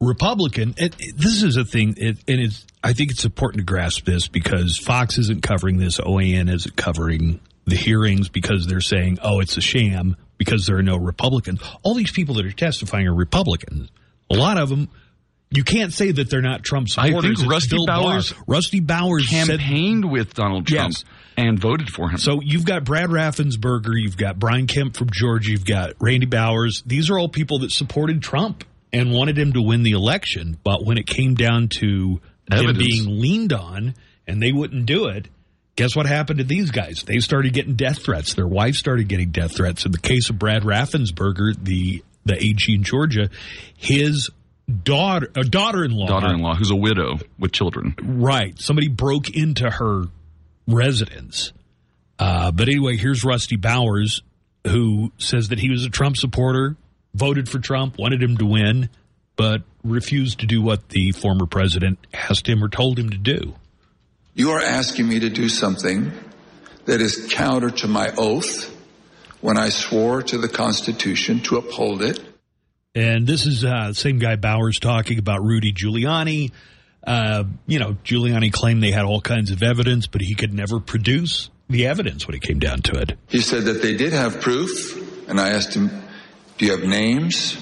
Republican. 0.00 0.74
It, 0.76 0.94
it, 0.98 1.16
this 1.16 1.42
is 1.42 1.56
a 1.56 1.64
thing, 1.64 1.94
it, 1.96 2.18
and 2.28 2.40
it's. 2.40 2.66
I 2.82 2.92
think 2.92 3.10
it's 3.10 3.24
important 3.24 3.60
to 3.60 3.64
grasp 3.64 4.04
this 4.04 4.28
because 4.28 4.78
Fox 4.78 5.18
isn't 5.18 5.42
covering 5.42 5.78
this. 5.78 5.98
OAN 5.98 6.52
isn't 6.52 6.76
covering 6.76 7.40
the 7.66 7.76
hearings 7.76 8.28
because 8.28 8.66
they're 8.66 8.80
saying, 8.80 9.18
"Oh, 9.22 9.40
it's 9.40 9.56
a 9.56 9.60
sham," 9.60 10.16
because 10.36 10.66
there 10.66 10.76
are 10.76 10.82
no 10.82 10.96
Republicans. 10.96 11.60
All 11.82 11.94
these 11.94 12.12
people 12.12 12.36
that 12.36 12.46
are 12.46 12.52
testifying 12.52 13.08
are 13.08 13.14
Republicans. 13.14 13.90
A 14.30 14.34
lot 14.34 14.58
of 14.58 14.68
them. 14.68 14.88
You 15.50 15.64
can't 15.64 15.94
say 15.94 16.12
that 16.12 16.28
they're 16.28 16.42
not 16.42 16.62
Trump 16.62 16.90
supporters. 16.90 17.40
I 17.40 17.42
think 17.42 17.50
Rusty 17.50 17.78
Bowers 17.86 18.34
Rusty 18.46 18.80
Bowers 18.80 19.26
campaigned 19.28 20.04
said, 20.04 20.12
with 20.12 20.34
Donald 20.34 20.66
Trump 20.66 20.92
Yes. 20.92 21.04
And 21.38 21.56
voted 21.56 21.88
for 21.88 22.10
him. 22.10 22.18
So 22.18 22.40
you've 22.42 22.64
got 22.64 22.84
Brad 22.84 23.10
Raffensperger, 23.10 23.92
you've 23.94 24.16
got 24.16 24.40
Brian 24.40 24.66
Kemp 24.66 24.96
from 24.96 25.08
Georgia, 25.12 25.52
you've 25.52 25.64
got 25.64 25.92
Randy 26.00 26.26
Bowers. 26.26 26.82
These 26.84 27.10
are 27.10 27.18
all 27.18 27.28
people 27.28 27.60
that 27.60 27.70
supported 27.70 28.20
Trump 28.20 28.64
and 28.92 29.12
wanted 29.12 29.38
him 29.38 29.52
to 29.52 29.62
win 29.62 29.84
the 29.84 29.92
election. 29.92 30.58
But 30.64 30.84
when 30.84 30.98
it 30.98 31.06
came 31.06 31.34
down 31.34 31.68
to 31.78 32.20
them 32.48 32.76
being 32.76 33.20
leaned 33.20 33.52
on 33.52 33.94
and 34.26 34.42
they 34.42 34.50
wouldn't 34.50 34.86
do 34.86 35.06
it, 35.06 35.28
guess 35.76 35.94
what 35.94 36.06
happened 36.06 36.38
to 36.38 36.44
these 36.44 36.72
guys? 36.72 37.04
They 37.06 37.20
started 37.20 37.52
getting 37.52 37.76
death 37.76 38.02
threats. 38.02 38.34
Their 38.34 38.48
wives 38.48 38.80
started 38.80 39.06
getting 39.06 39.30
death 39.30 39.54
threats. 39.54 39.86
In 39.86 39.92
the 39.92 39.98
case 39.98 40.30
of 40.30 40.40
Brad 40.40 40.62
Raffensperger, 40.62 41.54
the 41.62 42.02
the 42.24 42.34
AG 42.34 42.64
in 42.68 42.82
Georgia, 42.82 43.30
his 43.76 44.28
daughter, 44.82 45.30
uh, 45.34 45.42
daughter-in-law, 45.42 46.08
daughter-in-law 46.08 46.56
who's 46.56 46.70
a 46.70 46.76
widow 46.76 47.18
with 47.38 47.52
children. 47.52 47.94
Right. 48.02 48.60
Somebody 48.60 48.88
broke 48.88 49.30
into 49.30 49.70
her 49.70 50.04
residence. 50.68 51.52
Uh, 52.18 52.52
but 52.52 52.68
anyway, 52.68 52.96
here's 52.96 53.24
Rusty 53.24 53.56
Bowers, 53.56 54.22
who 54.66 55.12
says 55.18 55.48
that 55.48 55.58
he 55.58 55.70
was 55.70 55.84
a 55.84 55.90
Trump 55.90 56.16
supporter, 56.16 56.76
voted 57.14 57.48
for 57.48 57.58
Trump, 57.58 57.98
wanted 57.98 58.22
him 58.22 58.36
to 58.36 58.46
win, 58.46 58.90
but 59.36 59.62
refused 59.82 60.40
to 60.40 60.46
do 60.46 60.60
what 60.60 60.88
the 60.90 61.12
former 61.12 61.46
president 61.46 61.98
asked 62.12 62.48
him 62.48 62.62
or 62.62 62.68
told 62.68 62.98
him 62.98 63.10
to 63.10 63.18
do. 63.18 63.54
You 64.34 64.50
are 64.50 64.60
asking 64.60 65.08
me 65.08 65.20
to 65.20 65.30
do 65.30 65.48
something 65.48 66.12
that 66.84 67.00
is 67.00 67.28
counter 67.30 67.70
to 67.70 67.88
my 67.88 68.12
oath 68.16 68.74
when 69.40 69.56
I 69.56 69.68
swore 69.68 70.22
to 70.22 70.38
the 70.38 70.48
Constitution 70.48 71.40
to 71.44 71.56
uphold 71.56 72.02
it. 72.02 72.20
And 72.94 73.26
this 73.26 73.46
is 73.46 73.64
uh, 73.64 73.88
the 73.88 73.94
same 73.94 74.18
guy 74.18 74.36
Bowers 74.36 74.80
talking 74.80 75.18
about 75.18 75.44
Rudy 75.44 75.72
Giuliani. 75.72 76.50
Uh, 77.06 77.44
you 77.66 77.78
know, 77.78 77.96
Giuliani 78.04 78.52
claimed 78.52 78.82
they 78.82 78.90
had 78.90 79.04
all 79.04 79.20
kinds 79.20 79.50
of 79.50 79.62
evidence, 79.62 80.06
but 80.06 80.20
he 80.20 80.34
could 80.34 80.52
never 80.52 80.80
produce 80.80 81.50
the 81.68 81.86
evidence 81.86 82.26
when 82.26 82.34
it 82.34 82.42
came 82.42 82.58
down 82.58 82.82
to 82.82 82.98
it. 82.98 83.16
He 83.28 83.40
said 83.40 83.64
that 83.64 83.82
they 83.82 83.96
did 83.96 84.12
have 84.12 84.40
proof, 84.40 85.28
and 85.28 85.40
I 85.40 85.50
asked 85.50 85.74
him, 85.74 85.90
Do 86.56 86.66
you 86.66 86.72
have 86.72 86.82
names 86.82 87.56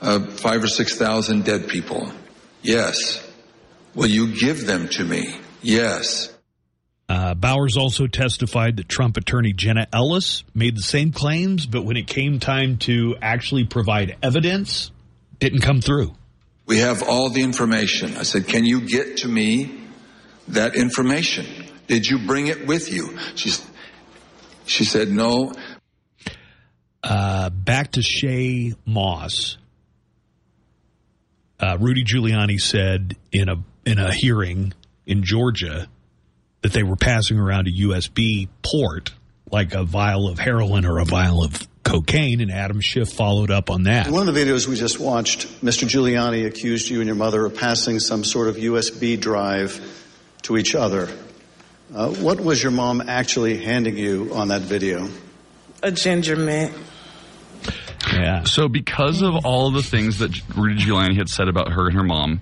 of 0.00 0.40
five 0.40 0.62
or 0.62 0.68
six 0.68 0.96
thousand 0.96 1.44
dead 1.44 1.68
people? 1.68 2.10
Yes. 2.62 3.26
Will 3.94 4.08
you 4.08 4.34
give 4.38 4.66
them 4.66 4.88
to 4.88 5.04
me? 5.04 5.36
Yes. 5.60 6.32
Uh, 7.08 7.34
Bowers 7.34 7.76
also 7.76 8.06
testified 8.06 8.78
that 8.78 8.88
Trump 8.88 9.18
attorney 9.18 9.52
Jenna 9.52 9.86
Ellis 9.92 10.44
made 10.54 10.76
the 10.76 10.82
same 10.82 11.12
claims, 11.12 11.66
but 11.66 11.84
when 11.84 11.96
it 11.96 12.06
came 12.06 12.40
time 12.40 12.78
to 12.78 13.16
actually 13.20 13.64
provide 13.64 14.16
evidence, 14.22 14.90
didn't 15.38 15.60
come 15.60 15.82
through. 15.82 16.14
We 16.72 16.78
have 16.78 17.02
all 17.02 17.28
the 17.28 17.42
information. 17.42 18.16
I 18.16 18.22
said, 18.22 18.48
Can 18.48 18.64
you 18.64 18.80
get 18.80 19.18
to 19.18 19.28
me 19.28 19.82
that 20.48 20.74
information? 20.74 21.44
Did 21.86 22.06
you 22.06 22.26
bring 22.26 22.46
it 22.46 22.66
with 22.66 22.90
you? 22.90 23.18
She's, 23.34 23.62
she 24.64 24.86
said, 24.86 25.10
No. 25.10 25.52
Uh, 27.02 27.50
back 27.50 27.92
to 27.92 28.00
Shaye 28.00 28.74
Moss. 28.86 29.58
Uh, 31.60 31.76
Rudy 31.78 32.04
Giuliani 32.04 32.58
said 32.58 33.18
in 33.30 33.50
a 33.50 33.56
in 33.84 33.98
a 33.98 34.10
hearing 34.10 34.72
in 35.04 35.24
Georgia 35.24 35.88
that 36.62 36.72
they 36.72 36.84
were 36.84 36.96
passing 36.96 37.38
around 37.38 37.68
a 37.68 37.82
USB 37.82 38.48
port 38.62 39.12
like 39.50 39.74
a 39.74 39.84
vial 39.84 40.26
of 40.26 40.38
heroin 40.38 40.86
or 40.86 41.00
a 41.00 41.04
vial 41.04 41.44
of 41.44 41.68
cocaine, 41.82 42.40
and 42.40 42.50
Adam 42.50 42.80
Schiff 42.80 43.12
followed 43.12 43.50
up 43.50 43.70
on 43.70 43.84
that. 43.84 44.06
In 44.06 44.12
one 44.12 44.28
of 44.28 44.34
the 44.34 44.40
videos 44.40 44.66
we 44.66 44.76
just 44.76 44.98
watched, 44.98 45.46
Mr. 45.62 45.86
Giuliani 45.86 46.46
accused 46.46 46.88
you 46.88 47.00
and 47.00 47.06
your 47.06 47.16
mother 47.16 47.44
of 47.44 47.56
passing 47.56 47.98
some 48.00 48.24
sort 48.24 48.48
of 48.48 48.56
USB 48.56 49.18
drive 49.18 49.80
to 50.42 50.56
each 50.56 50.74
other. 50.74 51.08
Uh, 51.94 52.10
what 52.10 52.40
was 52.40 52.62
your 52.62 52.72
mom 52.72 53.02
actually 53.02 53.62
handing 53.62 53.96
you 53.96 54.30
on 54.34 54.48
that 54.48 54.62
video? 54.62 55.08
A 55.82 55.90
ginger 55.90 56.36
mint. 56.36 56.74
Yeah. 58.12 58.44
So 58.44 58.68
because 58.68 59.22
of 59.22 59.44
all 59.44 59.70
the 59.70 59.82
things 59.82 60.18
that 60.18 60.30
Rudy 60.56 60.80
Giuliani 60.80 61.16
had 61.16 61.28
said 61.28 61.48
about 61.48 61.72
her 61.72 61.86
and 61.86 61.96
her 61.96 62.04
mom, 62.04 62.40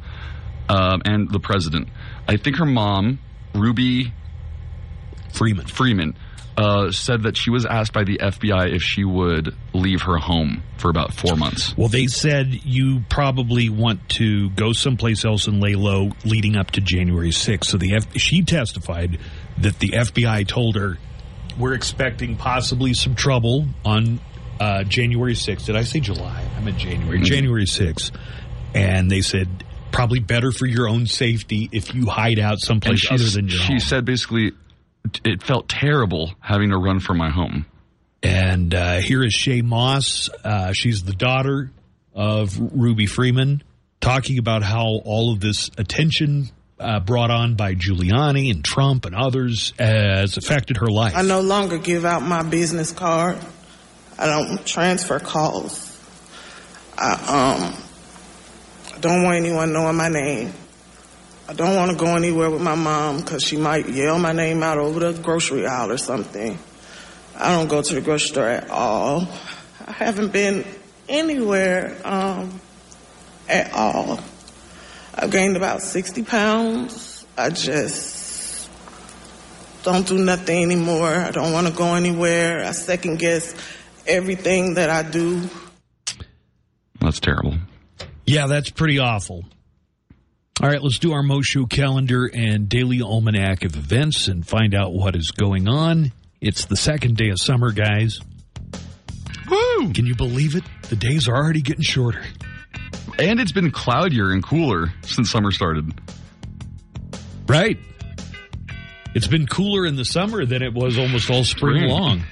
um, 0.68 1.02
and 1.04 1.30
the 1.30 1.40
president, 1.40 1.88
I 2.28 2.36
think 2.36 2.56
her 2.56 2.66
mom, 2.66 3.18
Ruby 3.54 4.12
Freeman, 5.32 5.66
Freeman, 5.66 6.16
uh, 6.56 6.90
said 6.90 7.22
that 7.22 7.36
she 7.36 7.50
was 7.50 7.64
asked 7.64 7.92
by 7.92 8.04
the 8.04 8.18
FBI 8.18 8.74
if 8.74 8.82
she 8.82 9.04
would 9.04 9.54
leave 9.72 10.02
her 10.02 10.18
home 10.18 10.62
for 10.76 10.90
about 10.90 11.14
four 11.14 11.36
months. 11.36 11.76
Well, 11.76 11.88
they 11.88 12.06
said 12.06 12.64
you 12.64 13.02
probably 13.08 13.68
want 13.68 14.08
to 14.10 14.50
go 14.50 14.72
someplace 14.72 15.24
else 15.24 15.46
and 15.46 15.62
lay 15.62 15.74
low 15.74 16.10
leading 16.24 16.56
up 16.56 16.72
to 16.72 16.80
January 16.80 17.30
6th. 17.30 17.64
So 17.64 17.78
the 17.78 17.94
F- 17.94 18.16
she 18.16 18.42
testified 18.42 19.18
that 19.58 19.78
the 19.78 19.90
FBI 19.90 20.46
told 20.46 20.76
her 20.76 20.98
we're 21.58 21.74
expecting 21.74 22.36
possibly 22.36 22.94
some 22.94 23.14
trouble 23.14 23.66
on 23.84 24.20
uh, 24.58 24.84
January 24.84 25.34
6th. 25.34 25.66
Did 25.66 25.76
I 25.76 25.84
say 25.84 26.00
July? 26.00 26.46
I 26.56 26.60
meant 26.60 26.78
January. 26.78 27.18
Mm-hmm. 27.18 27.24
January 27.24 27.64
6th. 27.64 28.12
And 28.74 29.10
they 29.10 29.20
said 29.20 29.64
probably 29.92 30.20
better 30.20 30.52
for 30.52 30.66
your 30.66 30.88
own 30.88 31.06
safety 31.06 31.68
if 31.72 31.94
you 31.94 32.06
hide 32.06 32.38
out 32.38 32.60
someplace 32.60 33.00
she, 33.00 33.14
other 33.14 33.24
than 33.24 33.48
your 33.48 33.58
she 33.58 33.72
home. 33.72 33.80
said 33.80 34.04
basically, 34.04 34.52
it 35.24 35.42
felt 35.42 35.68
terrible 35.68 36.32
having 36.40 36.70
to 36.70 36.76
run 36.76 37.00
from 37.00 37.18
my 37.18 37.30
home. 37.30 37.66
And 38.22 38.74
uh, 38.74 38.98
here 38.98 39.24
is 39.24 39.34
Shaye 39.34 39.62
Moss. 39.62 40.28
Uh, 40.44 40.72
she's 40.72 41.04
the 41.04 41.14
daughter 41.14 41.70
of 42.14 42.58
Ruby 42.58 43.06
Freeman, 43.06 43.62
talking 44.00 44.38
about 44.38 44.62
how 44.62 45.00
all 45.04 45.32
of 45.32 45.40
this 45.40 45.70
attention 45.78 46.50
uh, 46.78 47.00
brought 47.00 47.30
on 47.30 47.54
by 47.54 47.74
Giuliani 47.74 48.50
and 48.50 48.64
Trump 48.64 49.04
and 49.04 49.14
others 49.14 49.72
has 49.78 50.36
affected 50.36 50.78
her 50.78 50.88
life. 50.88 51.14
I 51.16 51.22
no 51.22 51.40
longer 51.40 51.78
give 51.78 52.04
out 52.04 52.22
my 52.22 52.42
business 52.42 52.92
card. 52.92 53.38
I 54.18 54.26
don't 54.26 54.66
transfer 54.66 55.18
calls. 55.18 55.86
I 56.98 57.12
um 57.12 57.74
I 58.94 58.98
don't 58.98 59.22
want 59.22 59.36
anyone 59.36 59.72
knowing 59.72 59.96
my 59.96 60.08
name. 60.08 60.52
I 61.50 61.52
don't 61.52 61.74
want 61.74 61.90
to 61.90 61.96
go 61.96 62.14
anywhere 62.14 62.48
with 62.48 62.62
my 62.62 62.76
mom 62.76 63.16
because 63.16 63.42
she 63.42 63.56
might 63.56 63.88
yell 63.88 64.20
my 64.20 64.30
name 64.30 64.62
out 64.62 64.78
over 64.78 65.10
the 65.10 65.20
grocery 65.20 65.66
aisle 65.66 65.90
or 65.90 65.98
something. 65.98 66.56
I 67.34 67.56
don't 67.56 67.66
go 67.66 67.82
to 67.82 67.94
the 67.94 68.00
grocery 68.00 68.28
store 68.28 68.46
at 68.46 68.70
all. 68.70 69.26
I 69.84 69.90
haven't 69.90 70.32
been 70.32 70.64
anywhere 71.08 71.96
um, 72.04 72.60
at 73.48 73.72
all. 73.72 74.20
I've 75.12 75.32
gained 75.32 75.56
about 75.56 75.82
60 75.82 76.22
pounds. 76.22 77.26
I 77.36 77.50
just, 77.50 78.70
don't 79.82 80.06
do 80.06 80.18
nothing 80.18 80.62
anymore. 80.62 81.08
I 81.08 81.32
don't 81.32 81.52
want 81.52 81.66
to 81.66 81.72
go 81.72 81.96
anywhere. 81.96 82.64
I 82.64 82.70
second 82.70 83.18
guess 83.18 83.56
everything 84.06 84.74
that 84.74 84.88
I 84.88 85.02
do. 85.02 85.50
That's 87.00 87.18
terrible. 87.18 87.56
Yeah, 88.24 88.46
that's 88.46 88.70
pretty 88.70 89.00
awful. 89.00 89.46
All 90.62 90.68
right, 90.68 90.82
let's 90.82 90.98
do 90.98 91.12
our 91.12 91.22
Mo 91.22 91.40
Show 91.40 91.64
calendar 91.64 92.26
and 92.26 92.68
daily 92.68 93.00
almanac 93.00 93.64
of 93.64 93.76
events 93.76 94.28
and 94.28 94.46
find 94.46 94.74
out 94.74 94.92
what 94.92 95.16
is 95.16 95.30
going 95.30 95.68
on. 95.68 96.12
It's 96.42 96.66
the 96.66 96.76
second 96.76 97.16
day 97.16 97.30
of 97.30 97.40
summer, 97.40 97.72
guys. 97.72 98.20
Woo! 99.50 99.90
Can 99.94 100.04
you 100.04 100.14
believe 100.14 100.56
it? 100.56 100.64
The 100.90 100.96
days 100.96 101.28
are 101.28 101.34
already 101.34 101.62
getting 101.62 101.82
shorter. 101.82 102.22
And 103.18 103.40
it's 103.40 103.52
been 103.52 103.70
cloudier 103.70 104.32
and 104.32 104.42
cooler 104.44 104.92
since 105.00 105.30
summer 105.30 105.50
started. 105.50 105.98
Right. 107.46 107.78
It's 109.14 109.26
been 109.26 109.46
cooler 109.46 109.86
in 109.86 109.96
the 109.96 110.04
summer 110.04 110.44
than 110.44 110.62
it 110.62 110.74
was 110.74 110.98
almost 110.98 111.30
all 111.30 111.44
spring 111.44 111.78
Spring. 111.78 111.88
long. 111.88 112.22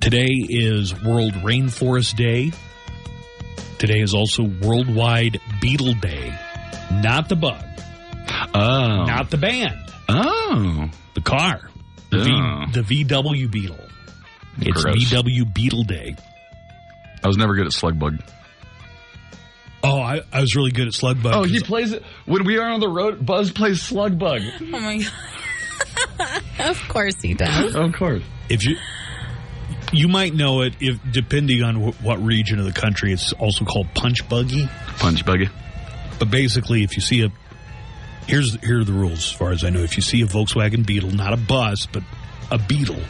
Today 0.00 0.28
is 0.30 0.94
World 1.02 1.32
Rainforest 1.32 2.14
Day. 2.16 2.52
Today 3.80 4.00
is 4.00 4.14
also 4.14 4.44
Worldwide 4.44 5.40
Beetle 5.60 5.94
Day. 5.94 6.32
Not 7.02 7.28
the 7.28 7.34
bug, 7.36 7.64
Oh. 8.54 9.04
not 9.06 9.30
the 9.30 9.38
band, 9.38 9.74
Oh. 10.08 10.88
the 11.14 11.20
car, 11.22 11.70
the, 12.10 12.18
Oh. 12.20 12.66
v, 12.82 12.82
the 12.82 13.04
VW 13.04 13.50
Beetle. 13.50 13.80
It's 14.60 14.82
Gross. 14.84 14.96
VW 15.10 15.52
Beetle 15.54 15.84
Day. 15.84 16.14
I 17.24 17.26
was 17.28 17.36
never 17.38 17.54
good 17.54 17.66
at 17.66 17.72
slug 17.72 17.98
bug. 17.98 18.18
Oh, 19.82 19.98
I, 20.00 20.20
I 20.30 20.40
was 20.42 20.54
really 20.54 20.72
good 20.72 20.88
at 20.88 20.92
slug 20.94 21.22
bug. 21.22 21.32
Oh, 21.34 21.42
he 21.44 21.60
plays 21.60 21.92
it 21.92 22.02
when 22.26 22.44
we 22.44 22.58
are 22.58 22.68
on 22.70 22.80
the 22.80 22.88
road. 22.88 23.24
Buzz 23.24 23.50
plays 23.50 23.80
slug 23.80 24.18
bug. 24.18 24.42
Oh 24.60 24.64
my 24.78 24.98
god. 24.98 26.42
of 26.70 26.78
course 26.88 27.14
he 27.22 27.32
does. 27.34 27.74
Of 27.74 27.92
course. 27.94 28.22
if 28.50 28.62
you 28.66 28.76
you 29.92 30.08
might 30.08 30.34
know 30.34 30.62
it 30.62 30.74
if 30.80 30.98
depending 31.10 31.62
on 31.62 31.74
wh- 31.76 32.04
what 32.04 32.22
region 32.22 32.58
of 32.58 32.64
the 32.64 32.72
country 32.72 33.12
it's 33.12 33.32
also 33.34 33.64
called 33.64 33.86
punch 33.94 34.28
buggy 34.28 34.68
Punch 34.98 35.24
buggy. 35.24 35.48
but 36.18 36.30
basically 36.30 36.82
if 36.82 36.96
you 36.96 37.02
see 37.02 37.22
a 37.24 37.32
here's 38.26 38.54
here 38.62 38.80
are 38.80 38.84
the 38.84 38.92
rules 38.92 39.18
as 39.18 39.32
far 39.32 39.50
as 39.50 39.64
i 39.64 39.70
know 39.70 39.80
if 39.80 39.96
you 39.96 40.02
see 40.02 40.22
a 40.22 40.26
volkswagen 40.26 40.86
beetle 40.86 41.10
not 41.10 41.32
a 41.32 41.36
bus 41.36 41.86
but 41.86 42.02
a 42.50 42.58
beetle 42.58 43.00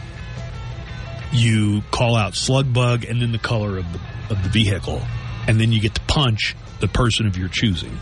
you 1.32 1.82
call 1.90 2.16
out 2.16 2.34
slug 2.34 2.72
bug 2.72 3.04
and 3.04 3.20
then 3.22 3.32
the 3.32 3.38
color 3.38 3.78
of 3.78 3.92
the, 3.92 4.00
of 4.34 4.42
the 4.42 4.48
vehicle 4.48 5.00
and 5.46 5.60
then 5.60 5.72
you 5.72 5.80
get 5.80 5.94
to 5.94 6.00
punch 6.02 6.56
the 6.80 6.88
person 6.88 7.26
of 7.26 7.36
your 7.36 7.48
choosing 7.48 7.96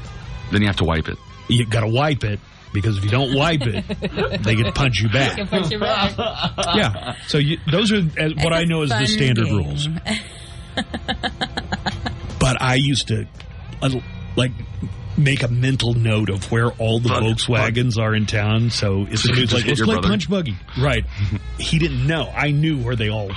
Then 0.53 0.61
you 0.63 0.67
have 0.69 0.77
to 0.77 0.85
wipe 0.85 1.09
it. 1.09 1.19
you 1.49 1.67
got 1.67 1.81
to 1.81 1.89
wipe 1.89 2.25
it 2.25 2.41
because 2.73 2.99
if 2.99 3.05
you 3.05 3.11
don't 3.11 3.35
wipe 3.35 3.63
it 3.63 3.85
they 4.43 4.55
get 4.55 4.65
to 4.65 4.73
punch 4.73 5.01
you 5.01 5.09
back 5.09 5.37
Can 5.37 5.47
punch 5.49 5.71
you 5.71 5.79
back. 5.79 6.13
yeah 6.75 7.15
so 7.27 7.39
you, 7.39 7.59
those 7.71 7.93
are 7.93 8.03
as, 8.17 8.35
what 8.37 8.53
i 8.53 8.65
know 8.65 8.83
as 8.83 8.91
the 8.91 9.07
standard 9.07 9.47
game. 9.47 9.57
rules 9.57 9.89
but 12.39 12.61
I 12.63 12.75
used 12.77 13.09
to 13.09 13.27
uh, 13.83 13.91
like 14.37 14.53
make 15.17 15.43
a 15.43 15.49
mental 15.49 15.95
note 15.95 16.31
of 16.31 16.51
where 16.53 16.71
all 16.73 17.01
the 17.01 17.09
Bug, 17.09 17.25
Volkswagens 17.25 17.99
are 17.99 18.15
in 18.15 18.27
town. 18.27 18.71
So 18.71 19.05
it's 19.11 19.23
So 19.25 19.33
you 19.35 19.47
like 19.47 19.67
let's 19.67 19.83
play 19.83 19.95
brother? 19.95 20.09
punch 20.09 20.31
buggy. 20.31 20.57
Right. 20.81 21.05
he 21.59 21.79
didn't 21.81 22.07
know. 22.07 22.31
I 22.35 22.53
knew 22.53 22.79
where 22.81 22.95
they 22.95 23.09
all 23.11 23.31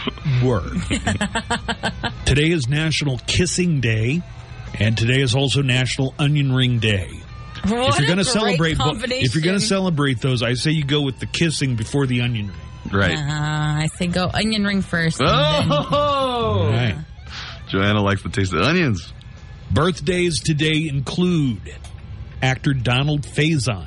were. 0.43 0.61
today 2.25 2.51
is 2.51 2.67
National 2.69 3.17
Kissing 3.25 3.81
Day, 3.81 4.21
and 4.79 4.95
today 4.97 5.21
is 5.21 5.33
also 5.33 5.63
National 5.63 6.13
Onion 6.19 6.53
Ring 6.53 6.77
Day. 6.77 7.09
What 7.65 7.89
if 7.93 7.99
you're 7.99 8.07
going 8.07 8.17
to 8.17 8.23
celebrate, 8.25 8.77
bo- 8.77 8.93
if 8.95 9.35
you're 9.35 9.43
going 9.43 9.59
to 9.59 9.65
celebrate 9.65 10.19
those, 10.21 10.41
I 10.41 10.53
say 10.55 10.71
you 10.71 10.83
go 10.83 11.01
with 11.01 11.19
the 11.19 11.25
kissing 11.27 11.75
before 11.75 12.07
the 12.07 12.21
onion 12.21 12.47
ring. 12.47 12.57
Right. 12.91 13.17
Uh, 13.17 13.21
I 13.83 13.88
say 13.97 14.07
go 14.07 14.29
onion 14.33 14.63
ring 14.63 14.81
first. 14.81 15.19
and 15.19 15.29
then- 15.29 15.67
Oh! 15.71 16.67
Right. 16.71 16.95
Joanna 17.69 18.01
likes 18.01 18.23
the 18.23 18.29
taste 18.29 18.53
of 18.53 18.61
onions. 18.61 19.13
Birthdays 19.69 20.41
today 20.41 20.88
include 20.89 21.61
actor 22.41 22.73
Donald 22.73 23.21
Faison. 23.21 23.85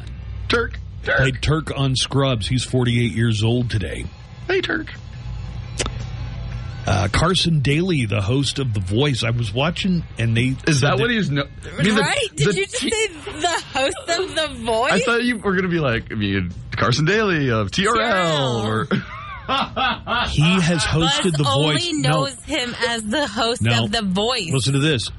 Turk. 0.49 0.79
Turk. 1.03 1.19
Played 1.19 1.43
Turk 1.43 1.73
on 1.77 1.97
Scrubs. 1.97 2.47
He's 2.49 2.65
48 2.65 3.13
years 3.13 3.43
old 3.43 3.69
today. 3.71 4.07
Hey, 4.47 4.61
Turk. 4.61 4.93
Uh, 6.87 7.09
Carson 7.11 7.61
Daly, 7.61 8.05
the 8.05 8.21
host 8.21 8.59
of 8.59 8.75
The 8.75 8.81
Voice. 8.81 9.25
I 9.25 9.31
was 9.31 9.53
watching, 9.55 10.05
and 10.19 10.37
they 10.37 10.55
Is 10.69 10.81
said 10.81 10.91
that 10.91 10.99
what 10.99 11.11
he's? 11.11 11.31
No- 11.31 11.45
I 11.79 11.83
mean, 11.83 11.95
the- 11.95 12.01
right? 12.03 12.29
Did 12.37 12.49
the 12.49 12.55
you 12.57 12.67
just 12.67 12.77
t- 12.77 12.91
say 12.91 13.09
the 13.41 13.63
host 13.73 13.97
of 14.21 14.35
The 14.35 14.55
Voice? 14.65 14.93
I 14.93 14.99
thought 15.01 15.25
you 15.25 15.39
were 15.39 15.53
going 15.53 15.63
to 15.63 15.69
be 15.71 15.81
like, 15.81 16.13
I 16.13 16.15
mean, 16.15 16.51
Carson 16.73 17.07
Daly 17.07 17.51
of 17.51 17.71
TRL 17.71 18.65
or. 18.65 18.87
He 20.31 20.43
has 20.61 20.83
hosted 20.85 21.33
Buzz 21.33 21.39
The 21.39 21.51
only 21.55 21.75
Voice. 21.75 21.93
knows 21.93 22.45
him 22.45 22.75
as 22.89 23.03
the 23.05 23.27
host 23.27 23.61
No. 23.63 23.85
of 23.85 23.93
The 23.93 24.01
Voice. 24.03 24.51
Listen 24.51 24.73
to 24.73 24.79
this. 24.79 25.11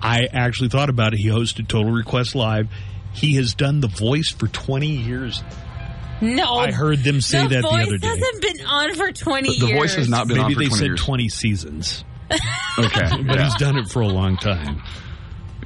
I 0.00 0.28
actually 0.32 0.68
thought 0.68 0.90
about 0.90 1.12
it. 1.12 1.18
He 1.18 1.28
hosted 1.28 1.66
Total 1.66 1.90
Request 1.90 2.34
Live. 2.36 2.68
He 3.12 3.34
has 3.36 3.54
done 3.54 3.80
The 3.80 3.88
Voice 3.88 4.30
for 4.30 4.46
20 4.46 4.86
years. 4.86 5.42
No, 6.24 6.54
I 6.56 6.72
heard 6.72 7.00
them 7.04 7.20
say 7.20 7.42
the 7.42 7.48
that 7.48 7.62
the 7.62 7.68
Voice 7.68 7.86
other 7.86 7.98
day. 7.98 8.06
hasn't 8.08 8.42
been 8.42 8.66
on 8.66 8.94
for 8.94 9.12
20 9.12 9.58
The 9.58 9.66
years. 9.66 9.78
Voice 9.78 9.94
has 9.96 10.08
not 10.08 10.26
been 10.28 10.36
Maybe 10.38 10.44
on 10.46 10.52
for 10.54 10.58
they 10.60 10.66
20 10.68 10.78
said 10.78 10.86
years. 10.86 11.00
20 11.04 11.28
seasons, 11.28 12.04
Okay. 12.30 12.40
but 12.78 13.36
yeah. 13.36 13.44
he's 13.44 13.54
done 13.56 13.76
it 13.78 13.88
for 13.88 14.02
a 14.02 14.08
long 14.08 14.36
time. 14.36 14.82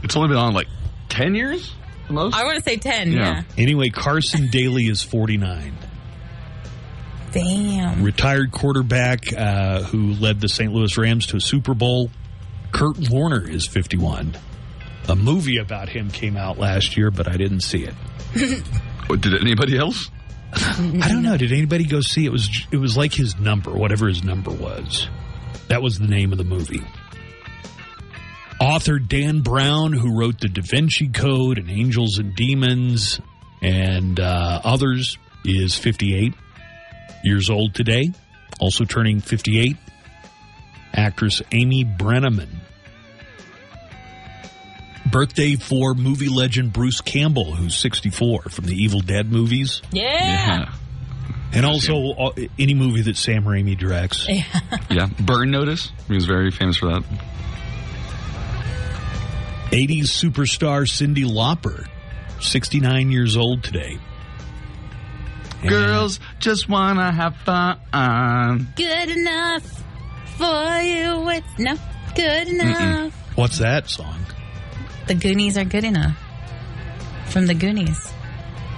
It's 0.02 0.16
only 0.16 0.28
been 0.28 0.38
on 0.38 0.54
like 0.54 0.68
10 1.08 1.34
years? 1.34 1.74
Most? 2.10 2.34
I 2.36 2.44
want 2.44 2.56
to 2.56 2.62
say 2.62 2.76
10, 2.76 3.12
Yeah. 3.12 3.18
yeah. 3.18 3.42
Anyway, 3.58 3.90
Carson 3.90 4.48
Daly 4.52 4.84
is 4.88 5.02
49. 5.02 5.74
Damn. 7.30 8.02
retired 8.02 8.50
quarterback 8.52 9.30
uh, 9.36 9.82
who 9.82 10.14
led 10.14 10.40
the 10.40 10.48
St. 10.48 10.72
Louis 10.72 10.96
Rams 10.96 11.26
to 11.26 11.36
a 11.36 11.40
Super 11.40 11.74
Bowl. 11.74 12.10
Kurt 12.72 13.10
Warner 13.10 13.46
is 13.46 13.66
51. 13.66 14.34
A 15.08 15.14
movie 15.16 15.58
about 15.58 15.90
him 15.90 16.10
came 16.10 16.36
out 16.38 16.58
last 16.58 16.96
year, 16.96 17.10
but 17.10 17.28
I 17.28 17.36
didn't 17.36 17.60
see 17.60 17.84
it. 17.84 17.94
What, 19.08 19.20
Did 19.20 19.34
anybody 19.40 19.76
else? 19.76 20.10
I 20.52 21.08
don't 21.08 21.22
know. 21.22 21.36
Did 21.36 21.52
anybody 21.52 21.84
go 21.84 22.00
see 22.00 22.24
it? 22.24 22.32
Was 22.32 22.48
it 22.70 22.76
was 22.78 22.96
like 22.96 23.12
his 23.12 23.38
number, 23.38 23.72
whatever 23.72 24.08
his 24.08 24.24
number 24.24 24.50
was. 24.50 25.08
That 25.68 25.82
was 25.82 25.98
the 25.98 26.06
name 26.06 26.32
of 26.32 26.38
the 26.38 26.44
movie. 26.44 26.82
Author 28.60 28.98
Dan 28.98 29.42
Brown, 29.42 29.92
who 29.92 30.18
wrote 30.18 30.40
The 30.40 30.48
Da 30.48 30.62
Vinci 30.62 31.08
Code 31.08 31.58
and 31.58 31.70
Angels 31.70 32.18
and 32.18 32.34
Demons 32.34 33.20
and 33.62 34.18
uh, 34.18 34.60
others, 34.64 35.18
is 35.44 35.76
58 35.76 36.34
years 37.22 37.50
old 37.50 37.74
today. 37.74 38.12
Also 38.58 38.84
turning 38.84 39.20
58, 39.20 39.76
actress 40.92 41.42
Amy 41.52 41.84
Brenneman. 41.84 42.48
Birthday 45.10 45.56
for 45.56 45.94
movie 45.94 46.28
legend 46.28 46.72
Bruce 46.72 47.00
Campbell, 47.00 47.54
who's 47.54 47.76
64 47.76 48.42
from 48.44 48.66
the 48.66 48.74
Evil 48.74 49.00
Dead 49.00 49.30
movies. 49.30 49.80
Yeah. 49.90 50.72
And 51.52 51.64
also 51.64 52.10
uh, 52.12 52.32
any 52.58 52.74
movie 52.74 53.02
that 53.02 53.16
Sam 53.16 53.44
Raimi 53.44 53.76
directs. 53.78 54.26
Yeah. 54.28 54.44
Yeah. 54.90 55.06
Burn 55.20 55.50
Notice. 55.50 55.92
He 56.06 56.14
was 56.14 56.24
very 56.24 56.50
famous 56.50 56.78
for 56.78 56.86
that. 56.86 57.02
80s 59.70 60.04
superstar 60.04 60.86
Cyndi 60.86 61.24
Lauper, 61.24 61.86
69 62.40 63.10
years 63.10 63.36
old 63.36 63.62
today. 63.62 63.98
And 65.60 65.68
Girls 65.68 66.20
just 66.38 66.68
want 66.70 66.98
to 66.98 67.10
have 67.10 67.36
fun. 67.36 68.68
Good 68.76 69.08
enough 69.10 69.62
for 70.36 70.80
you. 70.80 71.28
It's 71.30 71.58
no 71.58 71.76
good 72.14 72.48
enough. 72.48 73.12
What's 73.36 73.58
that 73.58 73.88
song? 73.90 74.20
The 75.08 75.14
Goonies 75.14 75.56
are 75.58 75.64
good 75.64 75.84
enough. 75.84 76.16
From 77.26 77.46
the 77.46 77.54
Goonies. 77.54 78.12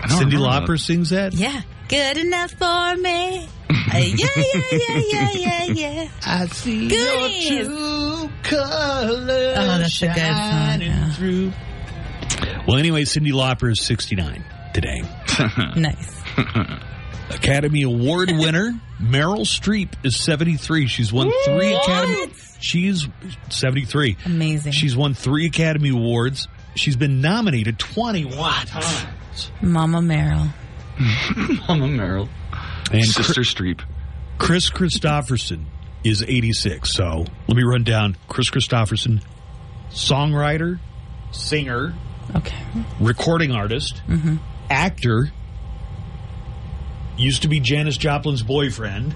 Cyndi 0.07 0.33
Lauper 0.39 0.79
sings 0.81 1.11
that? 1.11 1.35
Yeah. 1.35 1.61
Good 1.89 2.17
enough 2.19 2.53
for 2.53 2.97
me. 2.97 3.49
Uh, 3.69 3.97
yeah, 3.97 4.27
yeah, 4.37 4.45
yeah, 4.73 4.99
yeah, 5.09 5.31
yeah, 5.35 5.65
yeah. 5.65 6.09
I 6.27 6.47
see 6.47 6.89
Goonies. 6.89 7.51
your 7.51 7.65
true 7.65 8.31
colors 8.43 9.57
Oh, 9.59 9.79
that's 9.79 10.03
a 10.03 10.07
good 10.07 10.17
song, 10.17 10.25
shining 10.27 10.89
yeah. 10.89 11.13
through. 11.15 11.53
Well, 12.67 12.77
anyway, 12.79 13.03
Cyndi 13.03 13.33
Lauper 13.33 13.73
is 13.73 13.81
69 13.83 14.45
today. 14.73 15.03
Nice. 15.77 16.21
Academy 17.31 17.83
Award 17.83 18.31
winner 18.35 18.79
Meryl 19.01 19.41
Streep 19.47 19.93
is 20.05 20.19
73. 20.23 20.87
She's 20.87 21.13
won 21.13 21.31
three 21.45 21.73
Academy. 21.75 22.33
She's 22.61 23.09
73. 23.49 24.17
Amazing. 24.27 24.73
She's 24.73 24.97
won 24.97 25.15
three 25.15 25.47
Academy 25.47 25.91
Awards. 25.91 26.49
She's 26.75 26.97
been 26.97 27.21
nominated 27.21 27.79
21 27.79 28.67
times. 28.67 29.51
Mama 29.63 29.99
Meryl. 30.01 30.51
Mama 31.69 31.87
Meryl. 31.89 32.29
And 32.93 33.05
Sister 33.05 33.41
Streep. 33.43 33.81
Kris 34.39 34.69
Kristofferson 34.71 35.65
is 36.05 36.23
86. 36.23 36.93
So 36.93 37.25
let 37.49 37.57
me 37.57 37.63
run 37.63 37.85
down 37.85 38.17
Kris 38.29 38.51
Kristofferson, 38.51 39.23
songwriter, 39.91 40.79
singer, 41.33 41.95
Okay. 42.35 42.57
recording 43.01 43.53
artist, 43.53 44.03
Mm-hmm. 44.09 44.37
actor, 44.71 45.31
used 47.21 47.43
to 47.43 47.49
be 47.49 47.61
Janis 47.61 47.97
Joplin's 47.97 48.43
boyfriend. 48.43 49.15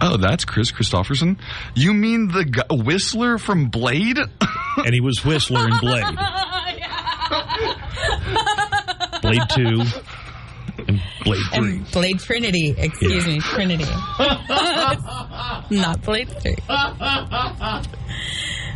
Oh, 0.00 0.16
that's 0.16 0.44
Kris 0.44 0.70
Kristofferson. 0.70 1.38
You 1.74 1.92
mean 1.92 2.28
the 2.28 2.44
gu 2.44 2.62
Whistler 2.82 3.38
from 3.38 3.68
Blade? 3.68 4.18
and 4.76 4.94
he 4.94 5.00
was 5.00 5.24
Whistler 5.24 5.66
in 5.66 5.78
Blade. 5.78 6.04
Blade 9.22 9.42
2 9.50 9.82
and 10.86 11.02
Blade 11.24 11.42
3. 11.52 11.58
And 11.58 11.90
Blade 11.90 12.20
Trinity, 12.20 12.74
excuse 12.78 13.26
me, 13.26 13.40
Trinity. 13.40 13.84
Not 15.70 16.02
Blade 16.02 16.28
3. 16.28 16.56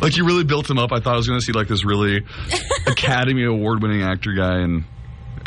Like 0.01 0.17
you 0.17 0.25
really 0.25 0.43
built 0.43 0.69
him 0.69 0.77
up. 0.77 0.91
I 0.91 0.99
thought 0.99 1.13
I 1.13 1.17
was 1.17 1.27
going 1.27 1.39
to 1.39 1.45
see 1.45 1.53
like 1.53 1.69
this 1.69 1.85
really 1.85 2.25
Academy 2.87 3.45
Award 3.45 3.81
winning 3.81 4.01
actor 4.03 4.33
guy 4.33 4.59
and 4.59 4.83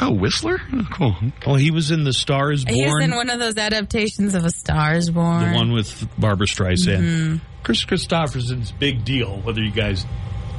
oh 0.01 0.13
Whistler, 0.13 0.61
oh, 0.73 0.89
cool. 0.93 1.17
Well, 1.47 1.57
he 1.57 1.71
was 1.71 1.91
in 1.91 2.05
The 2.05 2.13
Stars 2.13 2.65
He 2.69 2.85
was 2.85 3.03
in 3.03 3.15
one 3.15 3.31
of 3.31 3.39
those 3.39 3.57
adaptations 3.57 4.35
of 4.35 4.45
A 4.45 4.51
Star 4.51 4.95
is 4.95 5.11
Born. 5.11 5.53
the 5.53 5.57
one 5.57 5.73
with 5.73 6.09
Barbara 6.19 6.47
Streisand. 6.47 7.01
Mhm. 7.03 7.41
Kris 7.63 7.85
Kristofferson's 7.85 8.73
big 8.73 9.05
deal. 9.05 9.39
Whether 9.41 9.61
you 9.63 9.73
guys 9.73 10.05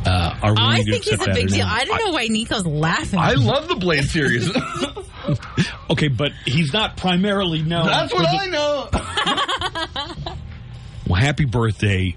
uh, 0.05 0.35
are 0.41 0.53
willing 0.53 0.57
I 0.59 0.77
to 0.83 0.91
think 0.91 1.03
he's 1.05 1.13
accept 1.13 1.29
a 1.29 1.33
big 1.33 1.49
deal. 1.49 1.65
I 1.67 1.85
don't 1.85 2.05
know 2.05 2.11
why 2.11 2.27
Nico's 2.27 2.65
laughing. 2.65 3.19
I 3.19 3.33
love 3.33 3.67
the 3.67 3.75
Blade 3.75 4.05
series. 4.05 4.49
okay, 5.89 6.07
but 6.07 6.31
he's 6.45 6.71
not 6.73 6.95
primarily 6.97 7.61
known. 7.61 7.87
That's 7.87 8.13
what 8.13 8.21
the- 8.23 8.37
I 8.37 8.45
know. 8.47 10.33
Well, 11.07 11.21
happy 11.21 11.45
birthday, 11.45 12.15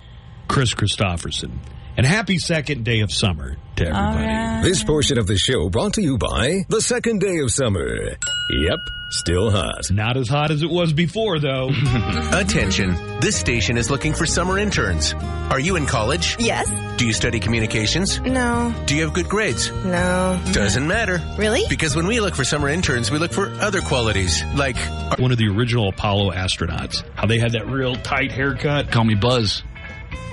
Kris 0.49 0.75
Kristofferson. 0.75 1.53
And 1.97 2.07
happy 2.07 2.39
second 2.39 2.85
day 2.85 3.01
of 3.01 3.13
summer 3.13 3.57
to 3.77 3.85
oh, 3.87 4.09
everybody. 4.13 4.69
This 4.69 4.85
portion 4.85 5.19
of 5.19 5.27
the 5.27 5.37
show 5.37 5.69
brought 5.69 5.95
to 5.95 6.03
you 6.03 6.19
by 6.19 6.65
the 6.69 6.81
second 6.81 7.21
day 7.21 7.39
of 7.41 7.51
summer. 7.51 8.17
Yep, 8.51 8.79
still 9.11 9.51
hot. 9.51 9.91
Not 9.91 10.17
as 10.17 10.29
hot 10.29 10.51
as 10.51 10.63
it 10.63 10.71
was 10.71 10.93
before, 10.93 11.39
though. 11.39 11.71
Attention. 12.33 12.97
This 13.21 13.37
station 13.37 13.77
is 13.77 13.91
looking 13.91 14.15
for 14.15 14.25
summer 14.25 14.59
interns. 14.59 15.15
Are 15.51 15.61
you 15.61 15.77
in 15.77 15.87
college? 15.87 16.37
Yes. 16.39 16.71
Do 16.97 17.07
you 17.07 17.13
study 17.13 17.41
communications? 17.41 18.21
No. 18.21 18.75
Do 18.87 18.97
you 18.97 19.03
have 19.03 19.13
good 19.13 19.29
grades? 19.29 19.71
No. 19.85 20.41
Doesn't 20.53 20.87
matter. 20.87 21.21
Really? 21.39 21.65
Because 21.69 21.97
when 21.97 22.07
we 22.07 22.21
look 22.21 22.35
for 22.35 22.45
summer 22.45 22.69
interns, 22.69 23.11
we 23.11 23.19
look 23.19 23.33
for 23.33 23.49
other 23.61 23.81
qualities, 23.81 24.43
like 24.55 24.77
uh, 24.79 25.17
One 25.19 25.33
of 25.33 25.39
the 25.39 25.49
original 25.49 25.89
Apollo 25.89 26.33
astronauts. 26.33 27.03
How 27.15 27.27
they 27.27 27.39
had 27.39 27.53
that 27.53 27.67
real 27.67 27.95
tight 27.97 28.33
haircut. 28.33 28.91
Call 28.91 29.05
me 29.05 29.15
Buzz. 29.15 29.63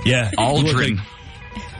Yeah. 0.04 0.30
Aldrin. 0.38 1.00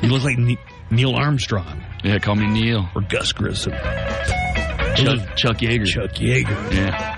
You 0.03 0.09
look 0.09 0.23
like, 0.25 0.37
you 0.39 0.45
look 0.45 0.59
like 0.59 0.59
Ne- 0.91 0.97
Neil 0.97 1.15
Armstrong. 1.15 1.83
Yeah, 2.05 2.19
call 2.19 2.37
me 2.37 2.47
Neil. 2.47 2.89
Or 2.95 3.03
Gus 3.03 3.33
Grissom. 3.33 3.73
Chuck, 3.73 5.37
Chuck 5.37 5.59
Yeager. 5.59 5.87
Chuck 5.87 6.11
Yeager. 6.13 6.73
Yeah. 6.73 7.15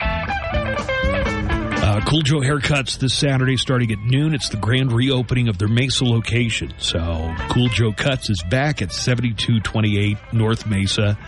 Uh, 1.82 2.00
cool 2.06 2.22
Joe 2.22 2.40
Haircuts 2.40 2.98
this 2.98 3.14
Saturday 3.14 3.56
starting 3.56 3.90
at 3.90 3.98
noon. 3.98 4.34
It's 4.34 4.48
the 4.48 4.56
grand 4.56 4.92
reopening 4.92 5.48
of 5.48 5.58
their 5.58 5.68
Mesa 5.68 6.04
location. 6.04 6.72
So 6.78 7.34
Cool 7.50 7.68
Joe 7.68 7.92
Cuts 7.92 8.30
is 8.30 8.42
back 8.50 8.80
at 8.82 8.92
7228 8.92 10.16
North 10.32 10.66
Mesa. 10.66 11.18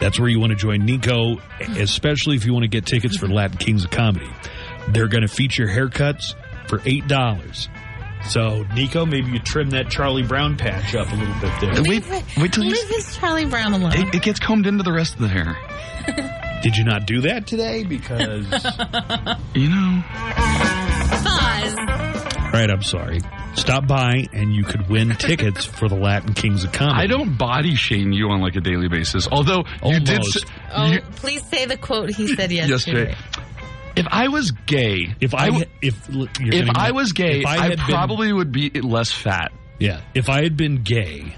That's 0.00 0.18
where 0.18 0.28
you 0.28 0.38
want 0.40 0.50
to 0.50 0.56
join 0.56 0.84
Nico, 0.84 1.38
especially 1.60 2.36
if 2.36 2.44
you 2.46 2.52
want 2.52 2.64
to 2.64 2.68
get 2.68 2.86
tickets 2.86 3.16
for 3.16 3.26
Latin 3.28 3.58
Kings 3.58 3.84
of 3.84 3.90
Comedy. 3.90 4.28
They're 4.88 5.08
going 5.08 5.22
to 5.22 5.28
feature 5.28 5.66
haircuts 5.66 6.34
for 6.68 6.78
$8. 6.78 7.68
So, 8.24 8.64
Nico, 8.74 9.06
maybe 9.06 9.30
you 9.30 9.38
trim 9.38 9.70
that 9.70 9.88
Charlie 9.90 10.22
Brown 10.22 10.56
patch 10.56 10.94
up 10.94 11.10
a 11.10 11.14
little 11.14 11.34
bit 11.40 11.52
there. 11.60 11.82
Wait, 11.84 12.04
wait 12.36 12.52
till 12.52 12.64
you. 12.64 12.72
Leave 12.72 12.88
this 12.88 13.16
Charlie 13.16 13.46
Brown 13.46 13.72
alone. 13.72 13.92
It, 13.94 14.14
it 14.16 14.22
gets 14.22 14.38
combed 14.38 14.66
into 14.66 14.82
the 14.84 14.92
rest 14.92 15.14
of 15.14 15.20
the 15.20 15.28
hair. 15.28 15.56
Did 16.62 16.76
you 16.76 16.84
not 16.84 17.06
do 17.06 17.20
that 17.22 17.46
today? 17.46 17.84
Because. 17.84 18.44
You 19.54 19.68
know. 19.68 20.02
Pause. 21.22 21.76
All 21.78 22.52
right, 22.54 22.70
I'm 22.70 22.82
sorry. 22.82 23.20
Stop 23.54 23.86
by 23.86 24.26
and 24.32 24.52
you 24.54 24.64
could 24.64 24.88
win 24.88 25.10
tickets 25.16 25.64
for 25.78 25.88
the 25.88 25.94
Latin 25.96 26.34
Kings 26.34 26.64
of 26.64 26.72
Comedy. 26.72 27.00
I 27.00 27.06
don't 27.06 27.36
body 27.36 27.74
shame 27.74 28.12
you 28.12 28.28
on 28.30 28.40
like 28.40 28.56
a 28.56 28.60
daily 28.60 28.88
basis. 28.88 29.28
Although 29.30 29.64
you 29.84 30.00
did. 30.00 30.18
Almost. 30.18 30.46
Oh, 30.72 30.86
you- 30.92 31.00
please 31.16 31.42
say 31.48 31.66
the 31.66 31.76
quote 31.76 32.10
he 32.10 32.34
said 32.34 32.50
yesterday. 32.52 33.10
yesterday. 33.10 33.16
If 33.96 34.06
I 34.10 34.28
was 34.28 34.50
gay, 34.52 35.14
If 35.20 35.34
I, 35.34 35.46
w- 35.46 35.64
if 35.82 36.08
you're 36.08 36.28
if 36.54 36.68
I 36.74 36.92
was 36.92 37.12
gay, 37.12 37.40
if 37.40 37.46
I, 37.46 37.56
had 37.68 37.76
been- 37.78 37.86
probably 37.86 38.32
would 38.32 38.52
be 38.52 38.70
less 38.70 39.10
fat. 39.12 39.52
yeah. 39.78 40.00
If 40.14 40.28
I 40.28 40.42
had 40.42 40.56
been 40.56 40.82
gay, 40.82 41.34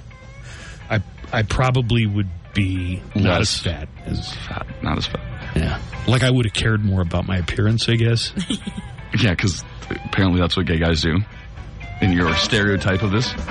I 0.90 1.02
I 1.32 1.42
probably 1.42 2.06
would 2.06 2.28
be 2.54 3.02
not 3.14 3.38
Less 3.38 3.40
as 3.56 3.60
fat 3.62 3.88
as 4.06 4.34
fat, 4.34 4.66
not 4.82 4.98
as 4.98 5.06
fat. 5.06 5.20
yeah. 5.56 5.80
Like 6.06 6.22
I 6.22 6.30
would 6.30 6.44
have 6.46 6.52
cared 6.54 6.84
more 6.84 7.00
about 7.00 7.26
my 7.26 7.36
appearance, 7.38 7.88
I 7.88 7.94
guess. 7.96 8.32
Yeah, 9.18 9.30
because 9.30 9.64
apparently 9.90 10.40
that's 10.40 10.56
what 10.56 10.66
gay 10.66 10.78
guys 10.78 11.02
do. 11.02 11.16
In 12.00 12.12
your 12.12 12.32
stereotype 12.36 13.02
of 13.02 13.10
this. 13.10 13.34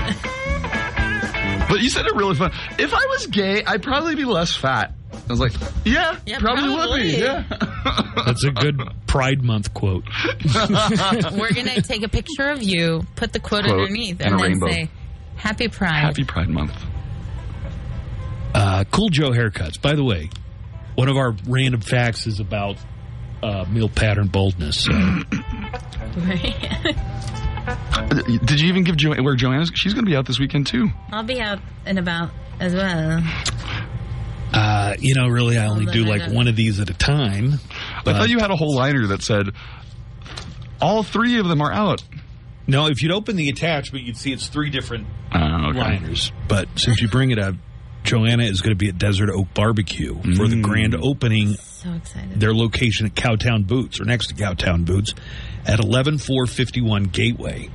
But 1.70 1.82
you 1.82 1.90
said 1.90 2.08
it 2.08 2.16
really 2.16 2.34
fun. 2.34 2.52
If 2.80 2.94
I 2.94 3.06
was 3.10 3.28
gay, 3.28 3.64
I'd 3.64 3.84
probably 3.84 4.16
be 4.16 4.26
less 4.26 4.56
fat. 4.56 4.94
I 5.30 5.34
was 5.34 5.39
like, 5.39 5.51
yeah, 5.85 6.18
Yeah, 6.26 6.39
probably, 6.39 6.69
would 6.73 7.01
be. 7.01 7.18
Yeah. 7.19 7.43
That's 8.26 8.43
a 8.43 8.49
good 8.51 8.81
Pride 9.06 9.43
Month 9.43 9.73
quote. 9.76 10.03
We're 10.43 11.53
going 11.53 11.68
to 11.68 11.81
take 11.84 12.01
a 12.03 12.10
picture 12.10 12.49
of 12.49 12.64
you, 12.64 13.03
put 13.15 13.31
the 13.31 13.39
quote, 13.39 13.65
Quote 13.65 13.80
underneath, 13.80 14.19
and 14.22 14.31
and, 14.34 14.39
then 14.39 14.51
rainbow. 14.53 14.69
say, 14.72 14.89
Happy 15.35 15.68
Pride. 15.68 15.99
Happy 15.99 16.23
Pride 16.23 16.49
Month. 16.49 16.73
Uh, 18.56 18.84
cool 18.89 19.10
Joe 19.10 19.30
haircuts. 19.30 19.80
By 19.80 19.93
the 19.93 20.03
way, 20.03 20.30
one 20.95 21.07
of 21.10 21.15
our 21.18 21.35
random 21.47 21.81
facts 21.81 22.26
is 22.26 22.39
about 22.39 22.77
uh, 23.43 23.65
meal 23.69 23.88
pattern 23.89 24.27
boldness. 24.27 24.84
So. 24.85 24.91
Did 28.45 28.60
you 28.60 28.68
even 28.69 28.84
give 28.84 28.97
jo- 28.97 29.14
where 29.22 29.35
Joanna's? 29.35 29.72
She's 29.76 29.93
going 29.93 30.06
to 30.06 30.10
be 30.10 30.18
out 30.18 30.26
this 30.26 30.39
weekend 30.39 30.65
too. 30.68 30.89
I'll 31.11 31.22
be 31.23 31.39
out 31.39 31.60
and 31.85 31.99
about 31.99 32.31
as 32.60 32.73
well. 32.73 33.22
Uh, 34.54 34.96
you 35.00 35.14
know, 35.16 35.28
really, 35.28 35.58
I 35.58 35.68
only 35.68 35.86
do 35.92 36.06
like 36.06 36.32
one 36.32 36.48
of 36.48 36.56
these 36.56 36.80
at 36.80 36.90
a 36.90 36.94
time. 36.94 37.54
I 38.06 38.14
thought 38.14 38.30
you 38.30 38.40
had 38.40 38.52
a 38.52 38.56
whole 38.56 38.76
liner 38.76 39.08
that 39.08 39.22
said 39.22 39.50
all 40.82 41.04
three 41.04 41.38
of 41.40 41.48
them 41.48 41.62
are 41.62 41.72
out. 41.72 42.04
No, 42.68 42.88
if 42.88 43.02
you'd 43.02 43.12
open 43.12 43.36
the 43.36 43.50
attachment, 43.50 44.06
you'd 44.06 44.18
see 44.18 44.32
it's 44.32 44.48
three 44.48 44.70
different 44.70 45.08
Uh, 45.32 45.70
okay. 45.70 45.80
liners. 45.80 46.32
But 46.48 46.68
since 46.76 47.02
you 47.02 47.08
bring 47.08 47.32
it 47.32 47.40
up, 47.40 47.56
Joanna 48.04 48.44
is 48.44 48.62
going 48.62 48.72
to 48.72 48.78
be 48.78 48.90
at 48.90 48.98
Desert 48.98 49.30
Oak 49.30 49.54
Barbecue 49.54 50.16
for 50.36 50.48
the 50.48 50.56
Mm. 50.56 50.62
grand 50.64 50.96
opening. 50.96 51.56
So 51.56 51.94
excited. 51.94 52.40
Their 52.40 52.54
location 52.54 53.06
at 53.08 53.16
Cowtown 53.16 53.68
Boots 53.68 54.00
or 54.00 54.06
next 54.06 54.28
to 54.28 54.34
Cowtown 54.36 54.86
Boots 54.86 55.14
at 55.66 55.80
11451 55.80 57.04
Gateway. 57.06 57.70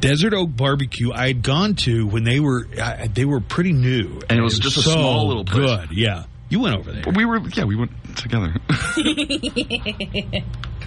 Desert 0.00 0.34
Oak 0.34 0.56
Barbecue 0.56 1.12
I 1.12 1.28
had 1.28 1.42
gone 1.42 1.74
to 1.76 2.06
when 2.06 2.24
they 2.24 2.40
were 2.40 2.66
I, 2.82 3.06
they 3.08 3.24
were 3.24 3.40
pretty 3.40 3.72
new 3.72 4.20
And 4.28 4.38
it 4.38 4.42
was 4.42 4.58
just 4.58 4.76
a 4.78 4.82
small 4.82 5.28
little 5.28 5.44
place. 5.44 5.58
good. 5.86 5.92
Yeah, 5.92 6.24
you 6.48 6.60
went 6.60 6.76
over 6.76 6.90
there. 6.92 7.02
But 7.04 7.16
we 7.16 7.24
were, 7.24 7.38
yeah, 7.48 7.64
we 7.64 7.76
went 7.76 7.90
together. 8.16 8.54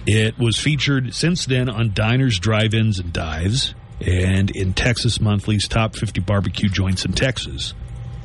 It 0.06 0.38
was 0.38 0.58
featured 0.58 1.14
since 1.14 1.46
then 1.46 1.70
on 1.70 1.94
diners, 1.94 2.38
drive-ins, 2.38 2.98
and 2.98 3.10
dives, 3.10 3.74
and 4.02 4.50
in 4.50 4.74
Texas 4.74 5.18
Monthly's 5.18 5.66
top 5.66 5.96
50 5.96 6.20
barbecue 6.20 6.68
joints 6.68 7.06
in 7.06 7.12
Texas. 7.14 7.72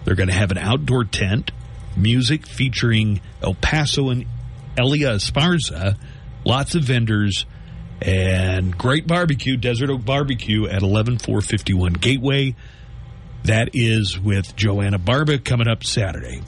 They're 0.03 0.15
going 0.15 0.27
to 0.27 0.35
have 0.35 0.51
an 0.51 0.57
outdoor 0.57 1.05
tent, 1.05 1.51
music 1.95 2.45
featuring 2.45 3.21
El 3.41 3.53
Paso 3.53 4.09
and 4.09 4.25
Elia 4.77 5.11
Esparza, 5.11 5.97
lots 6.43 6.75
of 6.75 6.83
vendors, 6.83 7.45
and 8.01 8.77
great 8.77 9.07
barbecue, 9.07 9.57
Desert 9.57 9.89
Oak 9.89 10.05
Barbecue 10.05 10.65
at 10.67 10.81
11451 10.83 11.93
Gateway. 11.93 12.55
That 13.43 13.69
is 13.73 14.19
with 14.19 14.55
Joanna 14.55 14.97
Barba 14.99 15.39
coming 15.39 15.67
up 15.67 15.83
Saturday. 15.83 16.41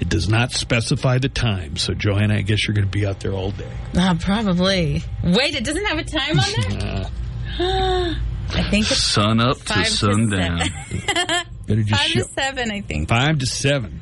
It 0.00 0.08
does 0.08 0.28
not 0.28 0.50
specify 0.52 1.18
the 1.18 1.28
time, 1.28 1.76
so 1.76 1.94
Joanna, 1.94 2.34
I 2.36 2.40
guess 2.42 2.66
you're 2.66 2.74
going 2.74 2.86
to 2.86 2.90
be 2.90 3.06
out 3.06 3.20
there 3.20 3.32
all 3.32 3.52
day. 3.52 3.70
Uh, 3.96 4.16
probably. 4.18 5.02
Wait, 5.22 5.54
it 5.54 5.64
doesn't 5.64 5.84
have 5.84 5.98
a 5.98 6.04
time 6.04 6.38
on 6.38 6.46
there? 6.56 7.10
Uh, 7.60 8.14
I 8.54 8.70
think 8.70 8.90
it's 8.90 8.96
Sun 9.02 9.38
up 9.38 9.58
to 9.58 9.62
five 9.64 9.84
to 9.84 9.90
sundown. 9.90 10.58
better 11.66 11.82
just 11.82 11.90
five 12.00 12.10
show- 12.10 12.22
to 12.22 12.28
seven, 12.28 12.70
I 12.70 12.80
think. 12.80 13.10
Five 13.10 13.40
to 13.40 13.46
seven. 13.46 14.00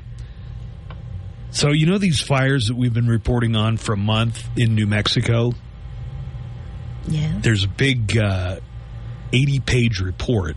So 1.51 1.71
you 1.73 1.87
know 1.87 1.99
these 1.99 2.21
fires 2.21 2.69
that 2.69 2.77
we've 2.77 2.95
been 2.95 3.09
reporting 3.09 3.57
on 3.57 3.77
for 3.77 3.93
a 3.93 3.97
month 3.97 4.41
in 4.57 4.77
New 4.77 4.87
Mexico. 4.87 5.53
Yeah. 7.07 7.39
There's 7.41 7.65
a 7.65 7.69
big 7.69 8.17
uh, 8.17 8.61
80-page 9.33 10.01
report. 10.01 10.57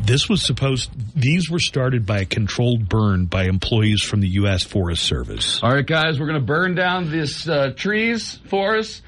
This 0.00 0.28
was 0.28 0.42
supposed. 0.42 0.90
These 1.14 1.48
were 1.48 1.60
started 1.60 2.06
by 2.06 2.20
a 2.20 2.24
controlled 2.24 2.88
burn 2.88 3.26
by 3.26 3.44
employees 3.44 4.02
from 4.02 4.20
the 4.20 4.28
U.S. 4.30 4.64
Forest 4.64 5.04
Service. 5.04 5.62
All 5.62 5.72
right, 5.72 5.86
guys, 5.86 6.18
we're 6.18 6.26
going 6.26 6.40
to 6.40 6.44
burn 6.46 6.74
down 6.74 7.10
this 7.10 7.48
uh, 7.48 7.72
trees, 7.76 8.40
forest, 8.48 9.02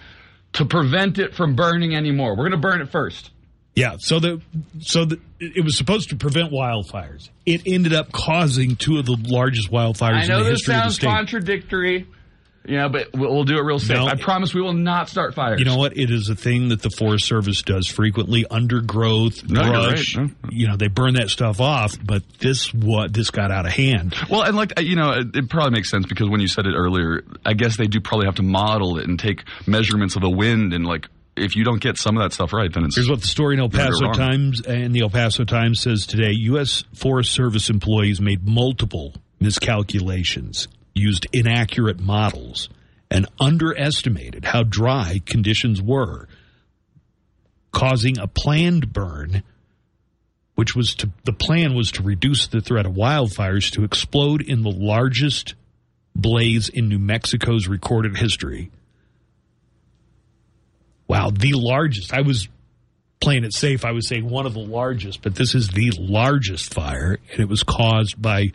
to 0.52 0.65
prevent 0.65 1.19
it 1.19 1.35
from 1.35 1.56
burning 1.56 1.97
anymore. 1.97 2.31
We're 2.36 2.48
going 2.48 2.52
to 2.52 2.59
burn 2.59 2.81
it 2.81 2.90
first. 2.90 3.32
Yeah, 3.74 3.97
so 3.98 4.20
the 4.20 4.40
so 4.78 5.05
the, 5.05 5.20
it 5.40 5.65
was 5.65 5.77
supposed 5.77 6.11
to 6.11 6.16
prevent 6.16 6.52
wildfires. 6.52 7.28
It 7.44 7.62
ended 7.66 7.93
up 7.93 8.12
causing 8.12 8.77
two 8.77 8.98
of 8.98 9.06
the 9.06 9.16
largest 9.20 9.73
wildfires 9.73 10.23
I 10.23 10.27
know 10.27 10.39
in 10.39 10.44
the 10.44 10.51
this 10.51 10.61
history 10.61 10.74
of 10.74 10.78
the 10.78 10.82
sounds 10.82 10.94
state. 10.94 11.06
contradictory, 11.09 12.06
Yeah, 12.66 12.89
but 12.89 13.09
we'll, 13.12 13.31
we'll 13.35 13.45
do 13.45 13.57
it 13.59 13.62
real 13.62 13.78
safe. 13.78 13.97
No. 13.99 14.07
I 14.07 14.15
promise 14.16 14.55
we 14.55 14.62
will 14.62 14.73
not 14.73 15.09
start 15.09 15.35
fires. 15.35 15.59
You 15.61 15.66
know 15.66 15.77
what? 15.77 15.97
It 15.97 16.11
is 16.11 16.28
a 16.31 16.35
thing 16.35 16.69
that 16.70 16.81
the 16.81 16.91
Forest 16.91 17.27
Service 17.27 17.61
does 17.62 17.86
frequently. 17.86 18.47
Undergrowth, 18.51 19.49
No, 19.49 19.61
brush. 19.62 20.16
right. 20.16 20.31
You 20.51 20.69
know, 20.69 20.77
they 20.77 20.89
burn 20.89 21.15
that 21.15 21.28
stuff 21.28 21.61
off. 21.61 21.95
But 22.03 22.23
this 22.39 22.73
what 22.73 23.12
this 23.12 23.31
got 23.31 23.51
out 23.51 23.66
of 23.66 23.73
hand. 23.73 24.15
Well, 24.31 24.43
and 24.43 24.57
like 24.57 24.81
you 24.81 24.97
know, 24.97 25.11
it, 25.12 25.36
it 25.36 25.51
probably 25.51 25.73
makes 25.73 25.91
sense 25.91 26.07
because 26.07 26.28
when 26.31 26.41
you 26.41 26.49
said 26.49 26.66
it 26.66 26.74
earlier, 26.74 27.23
I 27.45 27.53
guess 27.55 27.77
they 27.77 27.86
do 27.86 28.01
probably 28.01 28.27
have 28.27 28.36
to 28.36 28.43
model 28.43 28.99
it 28.99 29.07
and 29.09 29.19
take 29.19 29.45
measurements 29.66 30.16
of 30.16 30.23
the 30.23 30.31
wind 30.31 30.73
and 30.73 30.86
like 30.86 31.09
if 31.36 31.57
you 31.57 31.65
don't 31.65 31.81
get 31.81 31.99
some 31.99 32.16
of 32.16 32.23
that 32.23 32.32
stuff 32.32 32.53
right, 32.53 32.73
then 32.73 32.85
it's 32.85 32.95
Here's 32.95 33.11
what 33.11 33.20
the 33.20 33.27
story 33.27 33.55
in 33.57 33.61
El 33.61 33.69
you're 33.69 33.78
gonna 33.85 33.91
go 33.91 34.07
Paso. 34.09 34.19
Times 34.20 34.61
and 34.62 34.95
the 34.95 35.01
El 35.01 35.11
Paso 35.11 35.45
Times 35.45 35.81
says 35.81 36.07
today: 36.07 36.31
U.S. 36.31 36.85
Forest 36.95 37.32
Service 37.32 37.69
employees 37.70 38.20
made 38.20 38.47
multiple 38.47 39.12
miscalculations, 39.41 40.69
used 40.95 41.27
inaccurate 41.33 42.01
models, 42.01 42.69
and 43.11 43.27
underestimated 43.41 44.45
how 44.45 44.62
dry 44.62 45.21
conditions 45.27 45.83
were, 45.83 46.29
causing 47.73 48.19
a 48.19 48.27
planned 48.27 48.93
burn. 48.93 49.43
Which 50.55 50.77
was 50.77 50.95
to 50.97 51.11
the 51.25 51.33
plan 51.33 51.75
was 51.75 51.91
to 51.93 52.05
reduce 52.05 52.47
the 52.47 52.61
threat 52.61 52.87
of 52.87 52.93
wildfires 52.93 53.73
to 53.73 53.83
explode 53.83 54.41
in 54.41 54.62
the 54.62 54.71
largest 54.71 55.55
blaze 56.15 56.69
in 56.69 56.89
New 56.89 57.01
Mexico's 57.01 57.66
recorded 57.66 58.16
history. 58.16 58.71
Wow, 61.09 61.31
the 61.31 61.55
largest. 61.55 62.12
I 62.12 62.21
was 62.21 62.49
playing 63.21 63.45
it 63.45 63.53
safe. 63.53 63.85
I 63.85 63.93
was 63.93 64.07
saying 64.07 64.29
one 64.29 64.47
of 64.47 64.55
the 64.55 64.61
largest, 64.61 65.23
but 65.23 65.35
this 65.35 65.55
is 65.55 65.69
the 65.69 65.91
largest 65.99 66.73
fire, 66.73 67.19
and 67.33 67.41
it 67.41 67.49
was 67.49 67.62
caused 67.62 68.21
by 68.21 68.53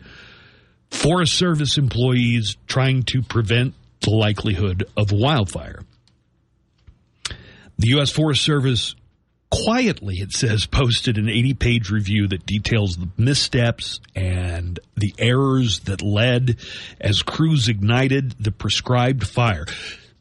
Forest 0.90 1.34
Service 1.34 1.78
employees 1.78 2.56
trying 2.66 3.04
to 3.04 3.22
prevent 3.22 3.74
the 4.00 4.10
likelihood 4.10 4.84
of 4.96 5.12
wildfire. 5.12 5.80
The 7.78 7.88
U.S. 7.88 8.10
Forest 8.10 8.42
Service 8.42 8.94
quietly, 9.50 10.16
it 10.16 10.32
says, 10.32 10.66
posted 10.66 11.18
an 11.18 11.28
80 11.28 11.54
page 11.54 11.90
review 11.90 12.28
that 12.28 12.46
details 12.46 12.96
the 12.96 13.08
missteps 13.16 14.00
and 14.14 14.78
the 14.96 15.14
errors 15.18 15.80
that 15.80 16.02
led 16.02 16.56
as 17.00 17.22
crews 17.22 17.68
ignited 17.68 18.34
the 18.38 18.52
prescribed 18.52 19.26
fire. 19.26 19.66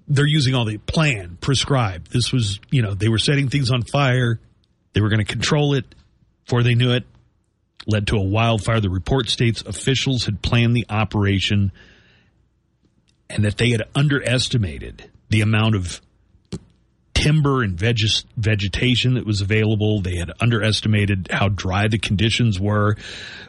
They're 0.08 0.26
using 0.26 0.56
all 0.56 0.66
the 0.66 0.78
plan, 0.78 1.38
prescribed. 1.40 2.12
This 2.12 2.32
was, 2.32 2.60
you 2.72 2.82
know, 2.82 2.94
they 2.96 3.10
were 3.10 3.20
setting 3.20 3.50
things 3.50 3.70
on 3.70 3.84
fire. 3.84 4.40
They 4.94 5.02
were 5.02 5.10
going 5.10 5.24
to 5.24 5.32
control 5.32 5.76
it 5.76 5.86
before 6.46 6.64
they 6.64 6.74
knew 6.74 6.94
it. 6.94 7.06
Led 7.90 8.08
to 8.08 8.18
a 8.18 8.24
wildfire. 8.24 8.80
The 8.80 8.90
report 8.90 9.30
states 9.30 9.64
officials 9.64 10.26
had 10.26 10.42
planned 10.42 10.76
the 10.76 10.86
operation 10.90 11.72
and 13.30 13.44
that 13.46 13.58
they 13.58 13.70
had 13.72 13.84
underestimated 13.96 15.10
the 15.30 15.42
amount 15.42 15.76
of 15.76 16.02
timber 17.14 17.64
and 17.64 17.78
veg- 17.78 17.98
vegetation 18.38 19.16
that 19.16 19.26
was 19.26 19.42
available. 19.42 20.02
They 20.02 20.16
had 20.16 20.32
underestimated 20.40 21.30
how 21.32 21.50
dry 21.50 21.88
the 21.88 21.98
conditions 21.98 22.60
were. 22.60 22.96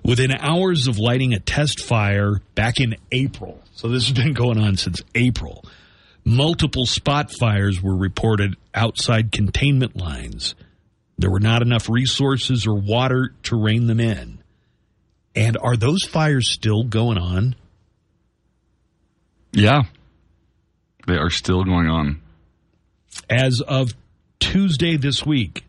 Within 0.05 0.33
hours 0.33 0.87
of 0.87 0.99
lighting 0.99 1.35
a 1.35 1.39
test 1.39 1.81
fire 1.81 2.41
back 2.55 2.81
in 2.81 2.97
April, 3.13 3.63
so 3.75 3.89
this 3.89 4.09
has 4.09 4.17
been 4.17 4.33
going 4.33 4.59
on 4.59 4.77
since 4.77 5.03
April, 5.15 5.65
multiple 6.25 6.87
spot 6.87 7.31
fires 7.31 7.81
were 7.83 7.97
reported 7.97 8.57
outside 8.75 9.33
containment 9.33 9.97
lines. 9.97 10.55
There 11.21 11.31
were 11.31 11.39
not 11.39 11.61
enough 11.61 11.91
resources 11.91 12.67
or 12.67 12.75
water 12.75 13.35
to 13.43 13.63
rein 13.63 13.87
them 13.87 14.01
in. 14.01 14.43
And 15.37 15.59
are 15.59 15.77
those 15.77 16.03
fires 16.03 16.51
still 16.51 16.83
going 16.83 17.19
on? 17.19 17.57
Yeah. 19.53 19.83
They 21.07 21.17
are 21.17 21.29
still 21.29 21.63
going 21.63 21.89
on. 21.89 22.23
As 23.29 23.61
of 23.61 23.93
Tuesday 24.39 24.97
this 24.97 25.27
week, 25.27 25.67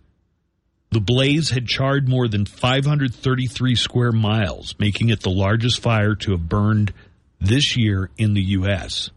the 0.89 1.01
blaze 1.01 1.49
had 1.49 1.67
charred 1.67 2.07
more 2.07 2.29
than 2.29 2.45
533 2.45 3.75
square 3.75 4.13
miles, 4.13 4.73
making 4.79 5.09
it 5.09 5.19
the 5.19 5.29
largest 5.29 5.81
fire 5.81 6.15
to 6.15 6.31
have 6.31 6.47
burned 6.47 6.93
this 7.41 7.75
year 7.75 8.09
in 8.17 8.35
the 8.35 8.41
U.S. 8.41 9.09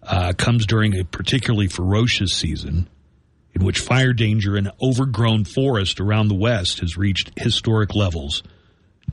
Uh, 0.00 0.32
comes 0.32 0.64
during 0.64 0.96
a 0.96 1.04
particularly 1.04 1.66
ferocious 1.66 2.32
season 2.32 2.88
in 3.56 3.64
which 3.64 3.78
fire 3.78 4.12
danger 4.12 4.54
in 4.54 4.70
overgrown 4.82 5.42
forest 5.42 5.98
around 5.98 6.28
the 6.28 6.34
West 6.34 6.80
has 6.80 6.98
reached 6.98 7.32
historic 7.38 7.94
levels 7.94 8.42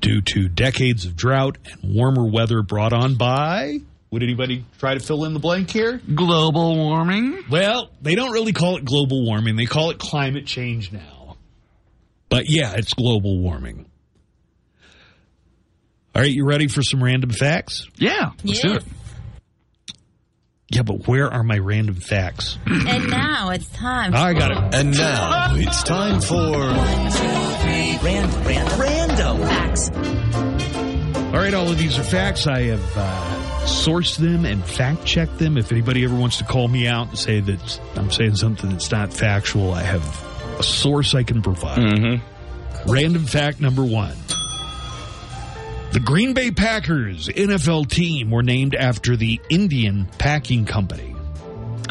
due 0.01 0.19
to 0.19 0.49
decades 0.49 1.05
of 1.05 1.15
drought 1.15 1.57
and 1.63 1.95
warmer 1.95 2.25
weather 2.25 2.61
brought 2.61 2.91
on 2.91 3.15
by. 3.15 3.77
Would 4.11 4.21
anybody 4.21 4.65
try 4.79 4.95
to 4.95 4.99
fill 4.99 5.23
in 5.23 5.33
the 5.33 5.39
blank 5.39 5.69
here? 5.69 6.01
Global 6.13 6.75
warming? 6.75 7.45
Well, 7.49 7.89
they 8.01 8.15
don't 8.15 8.31
really 8.31 8.51
call 8.51 8.75
it 8.75 8.83
global 8.83 9.25
warming. 9.25 9.55
They 9.55 9.65
call 9.65 9.91
it 9.91 9.97
climate 9.97 10.45
change 10.45 10.91
now. 10.91 11.37
But 12.27 12.49
yeah, 12.49 12.73
it's 12.75 12.93
global 12.93 13.39
warming. 13.39 13.85
All 16.13 16.21
right, 16.21 16.29
you 16.29 16.45
ready 16.45 16.67
for 16.67 16.83
some 16.83 17.01
random 17.01 17.29
facts? 17.29 17.87
Yeah, 17.95 18.31
let's 18.43 18.59
do 18.59 18.73
it. 18.73 18.83
Yeah, 20.73 20.81
but 20.81 21.07
where 21.07 21.31
are 21.31 21.43
my 21.43 21.57
random 21.59 21.95
facts? 21.95 22.57
And 22.65 23.09
now 23.09 23.51
it's 23.51 23.67
time. 23.69 24.13
I 24.15 24.33
got 24.33 24.51
it. 24.51 24.75
And 24.75 24.97
now 24.97 25.55
it's 25.55 25.83
time 25.83 26.19
for 26.19 26.73
Random, 28.03 28.43
random, 28.43 28.79
random. 28.79 29.37
Facts. 29.43 29.89
All 31.33 31.39
right, 31.39 31.53
all 31.53 31.69
of 31.69 31.77
these 31.77 31.97
are 31.97 32.03
facts. 32.03 32.47
I 32.47 32.63
have 32.63 32.97
uh, 32.97 33.65
sourced 33.65 34.17
them 34.17 34.45
and 34.45 34.63
fact 34.63 35.05
checked 35.05 35.37
them. 35.39 35.57
If 35.57 35.71
anybody 35.71 36.03
ever 36.03 36.15
wants 36.15 36.37
to 36.39 36.43
call 36.43 36.67
me 36.67 36.85
out 36.87 37.09
and 37.09 37.17
say 37.17 37.39
that 37.39 37.79
I'm 37.95 38.11
saying 38.11 38.35
something 38.35 38.69
that's 38.69 38.91
not 38.91 39.13
factual, 39.13 39.73
I 39.73 39.83
have 39.83 40.59
a 40.59 40.63
source 40.63 41.15
I 41.15 41.23
can 41.23 41.41
provide. 41.41 41.77
Mm-hmm. 41.79 42.91
Random 42.91 43.25
fact 43.25 43.61
number 43.61 43.83
one. 43.83 44.15
The 45.93 45.99
Green 45.99 46.33
Bay 46.33 46.49
Packers 46.49 47.27
NFL 47.27 47.87
team 47.87 48.31
were 48.31 48.41
named 48.41 48.73
after 48.73 49.15
the 49.15 49.39
Indian 49.47 50.07
Packing 50.17 50.65
Company. 50.65 51.15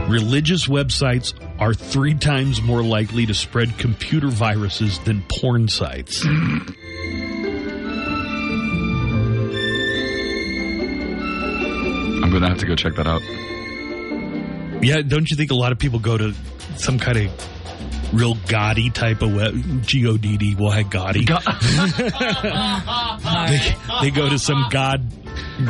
Religious 0.09 0.66
websites 0.66 1.35
are 1.60 1.74
three 1.74 2.14
times 2.14 2.62
more 2.62 2.82
likely 2.82 3.26
to 3.26 3.35
spread 3.35 3.76
computer 3.76 4.28
viruses 4.28 4.98
than 5.01 5.22
porn 5.28 5.68
sites. 5.68 6.26
To 12.40 12.48
have 12.48 12.59
to 12.59 12.66
go 12.66 12.74
check 12.74 12.94
that 12.97 13.06
out. 13.06 13.23
Yeah, 14.82 15.02
don't 15.02 15.31
you 15.31 15.36
think 15.36 15.51
a 15.51 15.55
lot 15.55 15.73
of 15.73 15.78
people 15.78 15.98
go 15.98 16.19
to 16.19 16.35
some 16.77 16.98
kind 16.98 17.16
of 17.16 18.12
real 18.12 18.35
gaudy 18.48 18.90
type 18.90 19.23
of 19.23 19.35
web, 19.35 19.82
G 19.82 20.06
O 20.06 20.16
D 20.16 20.36
D, 20.36 20.55
why 20.55 20.82
gaudy? 20.82 21.24
they, 21.24 21.36
they 24.02 24.11
go 24.11 24.28
to 24.28 24.39
some 24.39 24.66
god, 24.70 25.06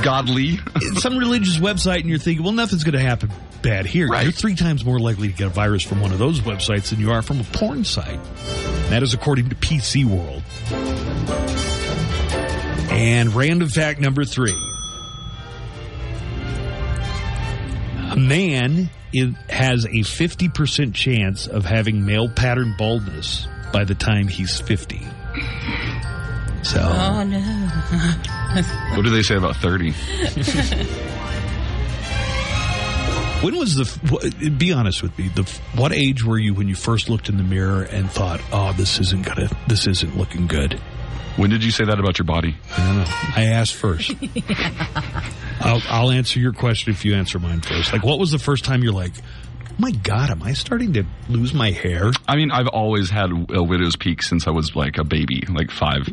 godly, 0.03 0.59
some 0.99 1.17
religious 1.17 1.59
website, 1.59 2.01
and 2.01 2.09
you're 2.09 2.19
thinking, 2.19 2.43
well, 2.45 2.53
nothing's 2.53 2.85
going 2.85 2.95
to 2.95 3.01
happen 3.01 3.31
bad 3.63 3.87
here. 3.87 4.09
Right. 4.09 4.25
You're 4.25 4.33
three 4.33 4.55
times 4.55 4.85
more 4.85 4.99
likely 4.99 5.29
to 5.29 5.35
get 5.35 5.47
a 5.47 5.51
virus 5.51 5.83
from 5.83 6.01
one 6.01 6.13
of 6.13 6.19
those 6.19 6.41
websites 6.41 6.91
than 6.91 7.01
you 7.01 7.13
are 7.13 7.23
from 7.23 7.41
a 7.41 7.45
porn 7.45 7.85
site. 7.85 8.23
That 8.91 9.03
is 9.03 9.15
according 9.15 9.49
to 9.49 9.57
PC 9.57 10.05
World. 10.05 10.43
And 12.91 13.35
random 13.35 13.69
fact 13.69 14.01
number 14.01 14.25
three. 14.25 14.55
A 18.15 18.17
man 18.17 18.91
is, 19.13 19.35
has 19.49 19.85
a 19.87 19.89
50% 19.89 20.95
chance 20.95 21.47
of 21.49 21.65
having 21.65 22.07
male 22.07 22.29
pattern 22.29 22.75
baldness 22.79 23.49
by 23.73 23.83
the 23.85 23.95
time 23.97 24.29
he's 24.29 24.61
50. 24.61 25.01
So, 26.63 26.81
Oh 26.81 27.25
no. 27.25 27.41
What 28.95 29.03
do 29.03 29.11
they 29.11 29.23
say 29.23 29.35
about 29.35 29.57
30? 29.57 29.91
when 33.43 33.57
was 33.59 33.75
the, 33.75 33.85
wh- 34.09 34.59
be 34.59 34.73
honest 34.73 35.03
with 35.03 35.19
me, 35.19 35.29
the, 35.35 35.43
what 35.75 35.93
age 35.93 36.25
were 36.25 36.39
you 36.39 36.55
when 36.55 36.69
you 36.69 36.77
first 36.77 37.11
looked 37.11 37.29
in 37.29 37.37
the 37.37 37.43
mirror 37.43 37.83
and 37.83 38.09
thought, 38.11 38.41
oh, 38.53 38.73
this 38.75 39.01
isn't 39.01 39.27
gonna, 39.27 39.51
this 39.67 39.89
isn't 39.89 40.17
looking 40.17 40.47
good? 40.47 40.75
When 41.37 41.51
did 41.51 41.65
you 41.65 41.73
say 41.73 41.85
that 41.85 41.99
about 41.99 42.17
your 42.19 42.27
body? 42.27 42.57
I 42.77 42.87
don't 42.87 42.97
know. 42.99 43.05
I 43.09 43.45
asked 43.53 43.75
first. 43.75 44.13
I'll, 45.65 45.83
I'll 45.89 46.11
answer 46.11 46.39
your 46.39 46.53
question 46.53 46.93
if 46.93 47.05
you 47.05 47.15
answer 47.15 47.39
mine 47.39 47.61
first. 47.63 47.93
Like, 47.93 48.05
what 48.05 48.19
was 48.19 48.31
the 48.31 48.39
first 48.39 48.65
time 48.65 48.83
you're 48.83 48.93
like, 48.93 49.13
oh 49.17 49.75
my 49.79 49.91
God, 49.91 50.31
am 50.31 50.43
I 50.43 50.53
starting 50.53 50.93
to 50.95 51.05
lose 51.29 51.55
my 51.55 51.71
hair? 51.71 52.11
I 52.29 52.37
mean, 52.37 52.51
I've 52.51 52.69
always 52.69 53.11
had 53.11 53.31
a 53.51 53.63
widow's 53.63 53.97
peak 53.97 54.23
since 54.23 54.47
I 54.47 54.51
was 54.51 54.77
like 54.77 54.99
a 54.99 55.05
baby, 55.05 55.43
like 55.49 55.71
five. 55.71 56.09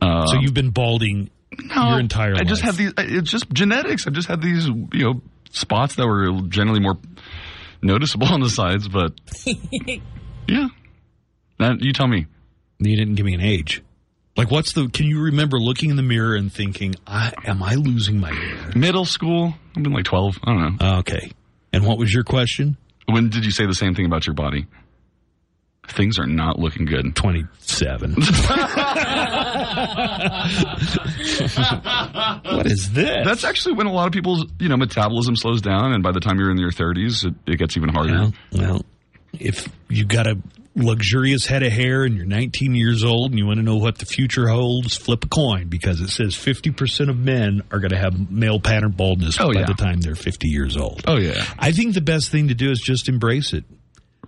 Um, 0.00 0.28
so 0.28 0.38
you've 0.40 0.54
been 0.54 0.70
balding 0.70 1.30
no, 1.58 1.90
your 1.90 2.00
entire 2.00 2.32
life. 2.32 2.42
I 2.42 2.44
just 2.44 2.62
have 2.62 2.76
these. 2.76 2.92
It's 2.96 3.30
just 3.30 3.50
genetics. 3.50 4.06
I 4.06 4.10
just 4.10 4.28
had 4.28 4.40
these, 4.40 4.66
you 4.66 4.88
know, 4.92 5.20
spots 5.50 5.96
that 5.96 6.06
were 6.06 6.42
generally 6.48 6.80
more 6.80 6.98
noticeable 7.82 8.28
on 8.32 8.40
the 8.40 8.50
sides, 8.50 8.88
but 8.88 9.12
yeah. 10.48 10.68
That, 11.58 11.80
you 11.80 11.92
tell 11.92 12.06
me. 12.06 12.26
You 12.78 12.96
didn't 12.96 13.14
give 13.14 13.24
me 13.24 13.34
an 13.34 13.40
age. 13.40 13.82
Like, 14.36 14.50
what's 14.50 14.72
the? 14.74 14.88
Can 14.88 15.06
you 15.06 15.22
remember 15.22 15.58
looking 15.58 15.90
in 15.90 15.96
the 15.96 16.02
mirror 16.02 16.34
and 16.34 16.52
thinking, 16.52 16.94
I, 17.06 17.32
"Am 17.46 17.62
I 17.62 17.74
losing 17.74 18.20
my 18.20 18.32
hair?" 18.32 18.72
Middle 18.74 19.06
school. 19.06 19.54
I've 19.76 19.82
been 19.82 19.92
like 19.92 20.04
twelve. 20.04 20.38
I 20.44 20.52
don't 20.52 20.60
know. 20.60 20.76
Ah, 20.80 20.98
okay. 20.98 21.30
And 21.72 21.86
what 21.86 21.98
was 21.98 22.12
your 22.12 22.24
question? 22.24 22.76
When 23.06 23.28
did 23.30 23.44
you 23.44 23.50
say 23.50 23.66
the 23.66 23.74
same 23.74 23.94
thing 23.94 24.04
about 24.06 24.26
your 24.26 24.34
body? 24.34 24.66
Things 25.88 26.18
are 26.18 26.26
not 26.26 26.58
looking 26.58 26.84
good. 26.84 27.14
Twenty-seven. 27.14 28.14
what 32.44 32.66
is 32.66 32.92
this? 32.92 33.24
That's 33.24 33.44
actually 33.44 33.74
when 33.74 33.86
a 33.86 33.92
lot 33.92 34.06
of 34.06 34.12
people's 34.12 34.44
you 34.58 34.68
know 34.68 34.76
metabolism 34.76 35.36
slows 35.36 35.60
down, 35.62 35.92
and 35.92 36.02
by 36.02 36.12
the 36.12 36.20
time 36.20 36.38
you're 36.38 36.50
in 36.50 36.58
your 36.58 36.72
30s, 36.72 37.24
it, 37.24 37.34
it 37.46 37.56
gets 37.56 37.76
even 37.76 37.88
harder. 37.88 38.12
Well, 38.12 38.32
well, 38.52 38.84
if 39.32 39.68
you 39.88 40.04
got 40.04 40.26
a 40.26 40.36
luxurious 40.76 41.46
head 41.46 41.62
of 41.62 41.72
hair 41.72 42.04
and 42.04 42.16
you're 42.16 42.26
19 42.26 42.74
years 42.74 43.02
old 43.02 43.30
and 43.30 43.38
you 43.38 43.46
want 43.46 43.58
to 43.58 43.62
know 43.64 43.76
what 43.76 43.98
the 43.98 44.06
future 44.06 44.46
holds, 44.48 44.96
flip 44.96 45.24
a 45.24 45.28
coin 45.28 45.68
because 45.68 46.00
it 46.00 46.10
says 46.10 46.34
50% 46.34 47.08
of 47.08 47.18
men 47.18 47.62
are 47.72 47.78
going 47.80 47.90
to 47.92 47.98
have 47.98 48.30
male 48.30 48.60
pattern 48.60 48.92
baldness 48.92 49.40
Oh, 49.40 49.52
by 49.52 49.60
yeah. 49.60 49.66
the 49.66 49.74
time 49.74 50.00
they're 50.00 50.14
50 50.14 50.48
years 50.48 50.76
old. 50.76 51.02
Oh 51.06 51.16
yeah, 51.18 51.44
I 51.58 51.72
think 51.72 51.94
the 51.94 52.00
best 52.00 52.30
thing 52.30 52.48
to 52.48 52.54
do 52.54 52.70
is 52.70 52.78
just 52.80 53.08
embrace 53.08 53.52
it. 53.52 53.64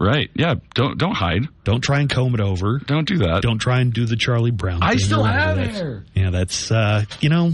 right. 0.01 0.31
Yeah, 0.35 0.55
don't 0.75 0.97
don't 0.97 1.15
hide. 1.15 1.43
Don't 1.65 1.81
try 1.83 2.01
and 2.01 2.09
comb 2.09 2.35
it 2.35 2.41
over. 2.41 2.79
Don't 2.79 3.07
do 3.07 3.19
that. 3.19 3.43
Don't 3.43 3.59
try 3.59 3.81
and 3.81 3.93
do 3.93 4.07
the 4.07 4.17
Charlie 4.17 4.51
Brown. 4.53 4.83
I 4.83 4.97
still 4.97 5.25
have 5.25 5.59
hair. 5.59 6.05
Yeah, 6.15 6.31
that's 6.31 6.71
uh, 6.71 7.05
you 7.21 7.29
know, 7.29 7.53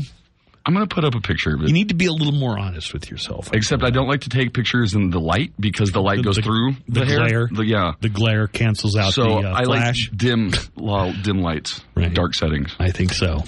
I'm 0.67 0.73
gonna 0.73 0.87
put 0.87 1.05
up 1.05 1.15
a 1.15 1.21
picture 1.21 1.55
of 1.55 1.63
it. 1.63 1.69
you 1.69 1.75
need 1.75 1.91
to 1.91 1.95
be 1.95 2.07
a 2.07 2.13
little 2.13 2.33
more 2.33 2.59
honest 2.59 2.93
with 2.95 3.11
yourself. 3.11 3.51
Except 3.53 3.83
I 3.83 3.91
don't 3.91 4.09
like 4.09 4.23
to 4.23 4.31
take 4.31 4.55
pictures 4.55 4.95
in 4.95 5.11
the 5.11 5.21
light 5.21 5.53
because 5.61 5.93
the 5.93 6.01
light 6.01 6.23
goes 6.25 6.39
through 6.39 6.73
the, 6.89 7.01
the 7.01 7.07
glare. 7.07 7.49
The- 7.53 7.67
yeah. 7.67 7.93
The 8.01 8.09
glare 8.09 8.47
cancels 8.47 8.97
out 8.97 9.13
so 9.13 9.43
the 9.43 9.49
uh, 9.51 9.55
I 9.55 9.65
flash. 9.65 10.11
like 10.11 10.19
dim, 10.19 10.53
well, 10.77 11.13
dim 11.23 11.43
lights, 11.43 11.83
dark 12.15 12.35
settings. 12.35 12.75
I 12.79 12.91
think 12.93 13.13
so. 13.13 13.43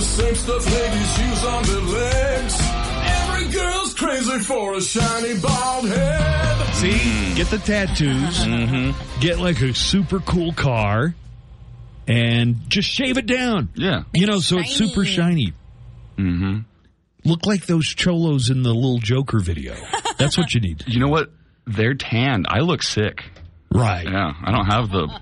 The 0.00 0.06
same 0.06 0.34
stuff 0.34 0.64
ladies 0.72 1.18
use 1.18 1.44
on 1.44 1.62
their 1.64 1.80
legs. 2.00 2.56
Every 3.04 3.52
girl's 3.52 3.92
crazy 3.94 4.38
for 4.38 4.74
a 4.74 4.80
shiny 4.80 5.38
bald 5.40 5.88
head. 5.88 6.74
See, 6.76 7.34
get 7.34 7.48
the 7.48 7.58
tattoos, 7.58 8.38
Mm-hmm. 8.38 9.20
get 9.20 9.38
like 9.40 9.60
a 9.60 9.74
super 9.74 10.20
cool 10.20 10.54
car, 10.54 11.14
and 12.08 12.56
just 12.68 12.88
shave 12.88 13.18
it 13.18 13.26
down. 13.26 13.68
Yeah. 13.74 14.04
You 14.14 14.26
know, 14.26 14.40
so 14.40 14.60
it's 14.60 14.72
super 14.74 15.04
shiny. 15.04 15.52
Mm-hmm. 16.16 16.60
Look 17.26 17.44
like 17.46 17.66
those 17.66 17.86
cholos 17.86 18.48
in 18.48 18.62
the 18.62 18.72
little 18.74 18.98
Joker 19.00 19.38
video. 19.40 19.74
That's 20.18 20.38
what 20.38 20.54
you 20.54 20.62
need. 20.62 20.82
You 20.86 21.00
know 21.00 21.08
what? 21.08 21.30
They're 21.66 21.94
tanned. 21.94 22.46
I 22.48 22.60
look 22.60 22.82
sick. 22.82 23.22
Right. 23.70 24.06
Yeah. 24.08 24.32
I 24.42 24.50
don't 24.50 24.66
have 24.66 24.88
the. 24.90 25.20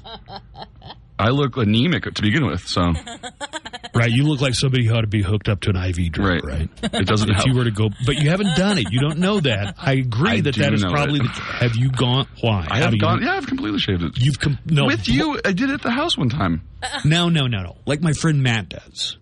I 1.18 1.30
look 1.30 1.56
anemic 1.56 2.04
to 2.04 2.22
begin 2.22 2.46
with, 2.46 2.66
so 2.66 2.92
Right, 3.94 4.10
you 4.10 4.24
look 4.24 4.40
like 4.40 4.54
somebody 4.54 4.84
who 4.86 4.94
ought 4.94 5.00
to 5.00 5.06
be 5.08 5.22
hooked 5.22 5.48
up 5.48 5.60
to 5.62 5.70
an 5.70 5.76
IV 5.76 6.12
drip, 6.12 6.44
right? 6.44 6.68
It 6.82 7.06
doesn't 7.06 7.28
If 7.30 7.36
help. 7.36 7.48
you 7.48 7.54
were 7.56 7.64
to 7.64 7.70
go, 7.72 7.88
but 8.06 8.16
you 8.22 8.30
haven't 8.30 8.54
done 8.56 8.78
it. 8.78 8.92
You 8.92 9.00
don't 9.00 9.18
know 9.18 9.40
that. 9.40 9.74
I 9.78 9.94
agree 9.94 10.30
I 10.30 10.40
that 10.42 10.54
that 10.56 10.74
is 10.74 10.84
probably. 10.84 11.18
it. 11.20 11.24
The, 11.24 11.30
have 11.30 11.74
you 11.76 11.90
gone? 11.90 12.28
Why? 12.40 12.66
I 12.70 12.78
have 12.78 12.90
do 12.90 12.96
you- 12.96 13.00
gone. 13.00 13.22
Yeah, 13.22 13.34
I've 13.36 13.46
completely 13.46 13.80
shaved 13.80 14.02
it. 14.02 14.12
You've 14.16 14.38
com- 14.38 14.58
no 14.66 14.86
with 14.86 15.08
you. 15.08 15.40
I 15.44 15.52
did 15.52 15.70
it 15.70 15.74
at 15.74 15.82
the 15.82 15.90
house 15.90 16.16
one 16.16 16.28
time. 16.28 16.62
No, 17.04 17.28
no, 17.28 17.46
no, 17.48 17.62
no. 17.62 17.76
Like 17.86 18.00
my 18.02 18.12
friend 18.12 18.42
Matt 18.42 18.68
does. 18.68 19.16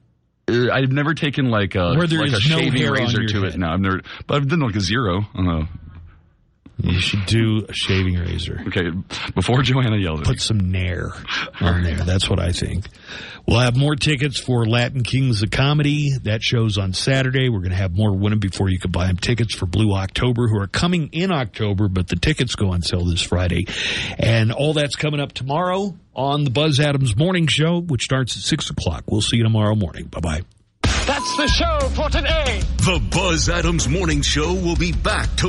Uh, 0.48 0.70
I've 0.70 0.92
never 0.92 1.14
taken 1.14 1.48
like 1.50 1.74
a 1.74 1.94
Where 1.94 2.06
there 2.06 2.18
like 2.20 2.32
is 2.32 2.46
a 2.46 2.50
no 2.50 2.58
shaving 2.58 2.90
razor 2.90 3.24
to 3.26 3.42
head. 3.42 3.54
it. 3.54 3.58
No, 3.58 3.68
I've 3.68 3.80
never. 3.80 4.02
But 4.26 4.36
I've 4.36 4.48
done 4.48 4.60
like 4.60 4.76
a 4.76 4.80
zero. 4.80 5.22
on 5.34 5.46
a- 5.48 5.68
You 6.78 7.00
should 7.00 7.24
do 7.26 7.64
a 7.68 7.72
shaving 7.72 8.16
razor. 8.16 8.62
Okay, 8.66 8.90
before 9.34 9.62
Joanna 9.62 9.96
yells 9.96 10.20
at 10.20 10.26
Put 10.26 10.40
some 10.40 10.70
nair 10.70 11.10
on 11.60 11.82
there. 11.82 11.96
That's 11.96 12.28
what 12.28 12.38
I 12.38 12.52
think. 12.52 12.86
We'll 13.46 13.60
have 13.60 13.76
more 13.76 13.94
tickets 13.94 14.38
for 14.38 14.66
Latin 14.66 15.02
Kings 15.02 15.42
of 15.42 15.50
Comedy. 15.50 16.12
That 16.24 16.42
show's 16.42 16.76
on 16.76 16.92
Saturday. 16.92 17.48
We're 17.48 17.60
going 17.60 17.70
to 17.70 17.76
have 17.76 17.94
more 17.94 18.14
winning 18.14 18.40
before 18.40 18.68
you 18.68 18.78
can 18.78 18.90
buy 18.90 19.06
them 19.06 19.16
tickets 19.16 19.54
for 19.54 19.66
Blue 19.66 19.94
October, 19.94 20.48
who 20.48 20.58
are 20.58 20.66
coming 20.66 21.08
in 21.12 21.32
October, 21.32 21.88
but 21.88 22.08
the 22.08 22.16
tickets 22.16 22.56
go 22.56 22.72
on 22.72 22.82
sale 22.82 23.06
this 23.06 23.22
Friday. 23.22 23.66
And 24.18 24.52
all 24.52 24.74
that's 24.74 24.96
coming 24.96 25.20
up 25.20 25.32
tomorrow 25.32 25.96
on 26.14 26.44
the 26.44 26.50
Buzz 26.50 26.78
Adams 26.80 27.16
Morning 27.16 27.46
Show, 27.46 27.80
which 27.80 28.02
starts 28.02 28.36
at 28.36 28.42
6 28.42 28.70
o'clock. 28.70 29.04
We'll 29.06 29.22
see 29.22 29.36
you 29.36 29.44
tomorrow 29.44 29.76
morning. 29.76 30.06
Bye 30.06 30.20
bye. 30.20 30.42
That's 31.06 31.36
the 31.36 31.46
show 31.46 31.88
for 31.90 32.10
today. 32.10 32.62
The 32.78 33.00
Buzz 33.12 33.48
Adams 33.48 33.88
Morning 33.88 34.22
Show 34.22 34.54
will 34.54 34.74
be 34.74 34.90
back 34.90 35.36
to 35.36 35.44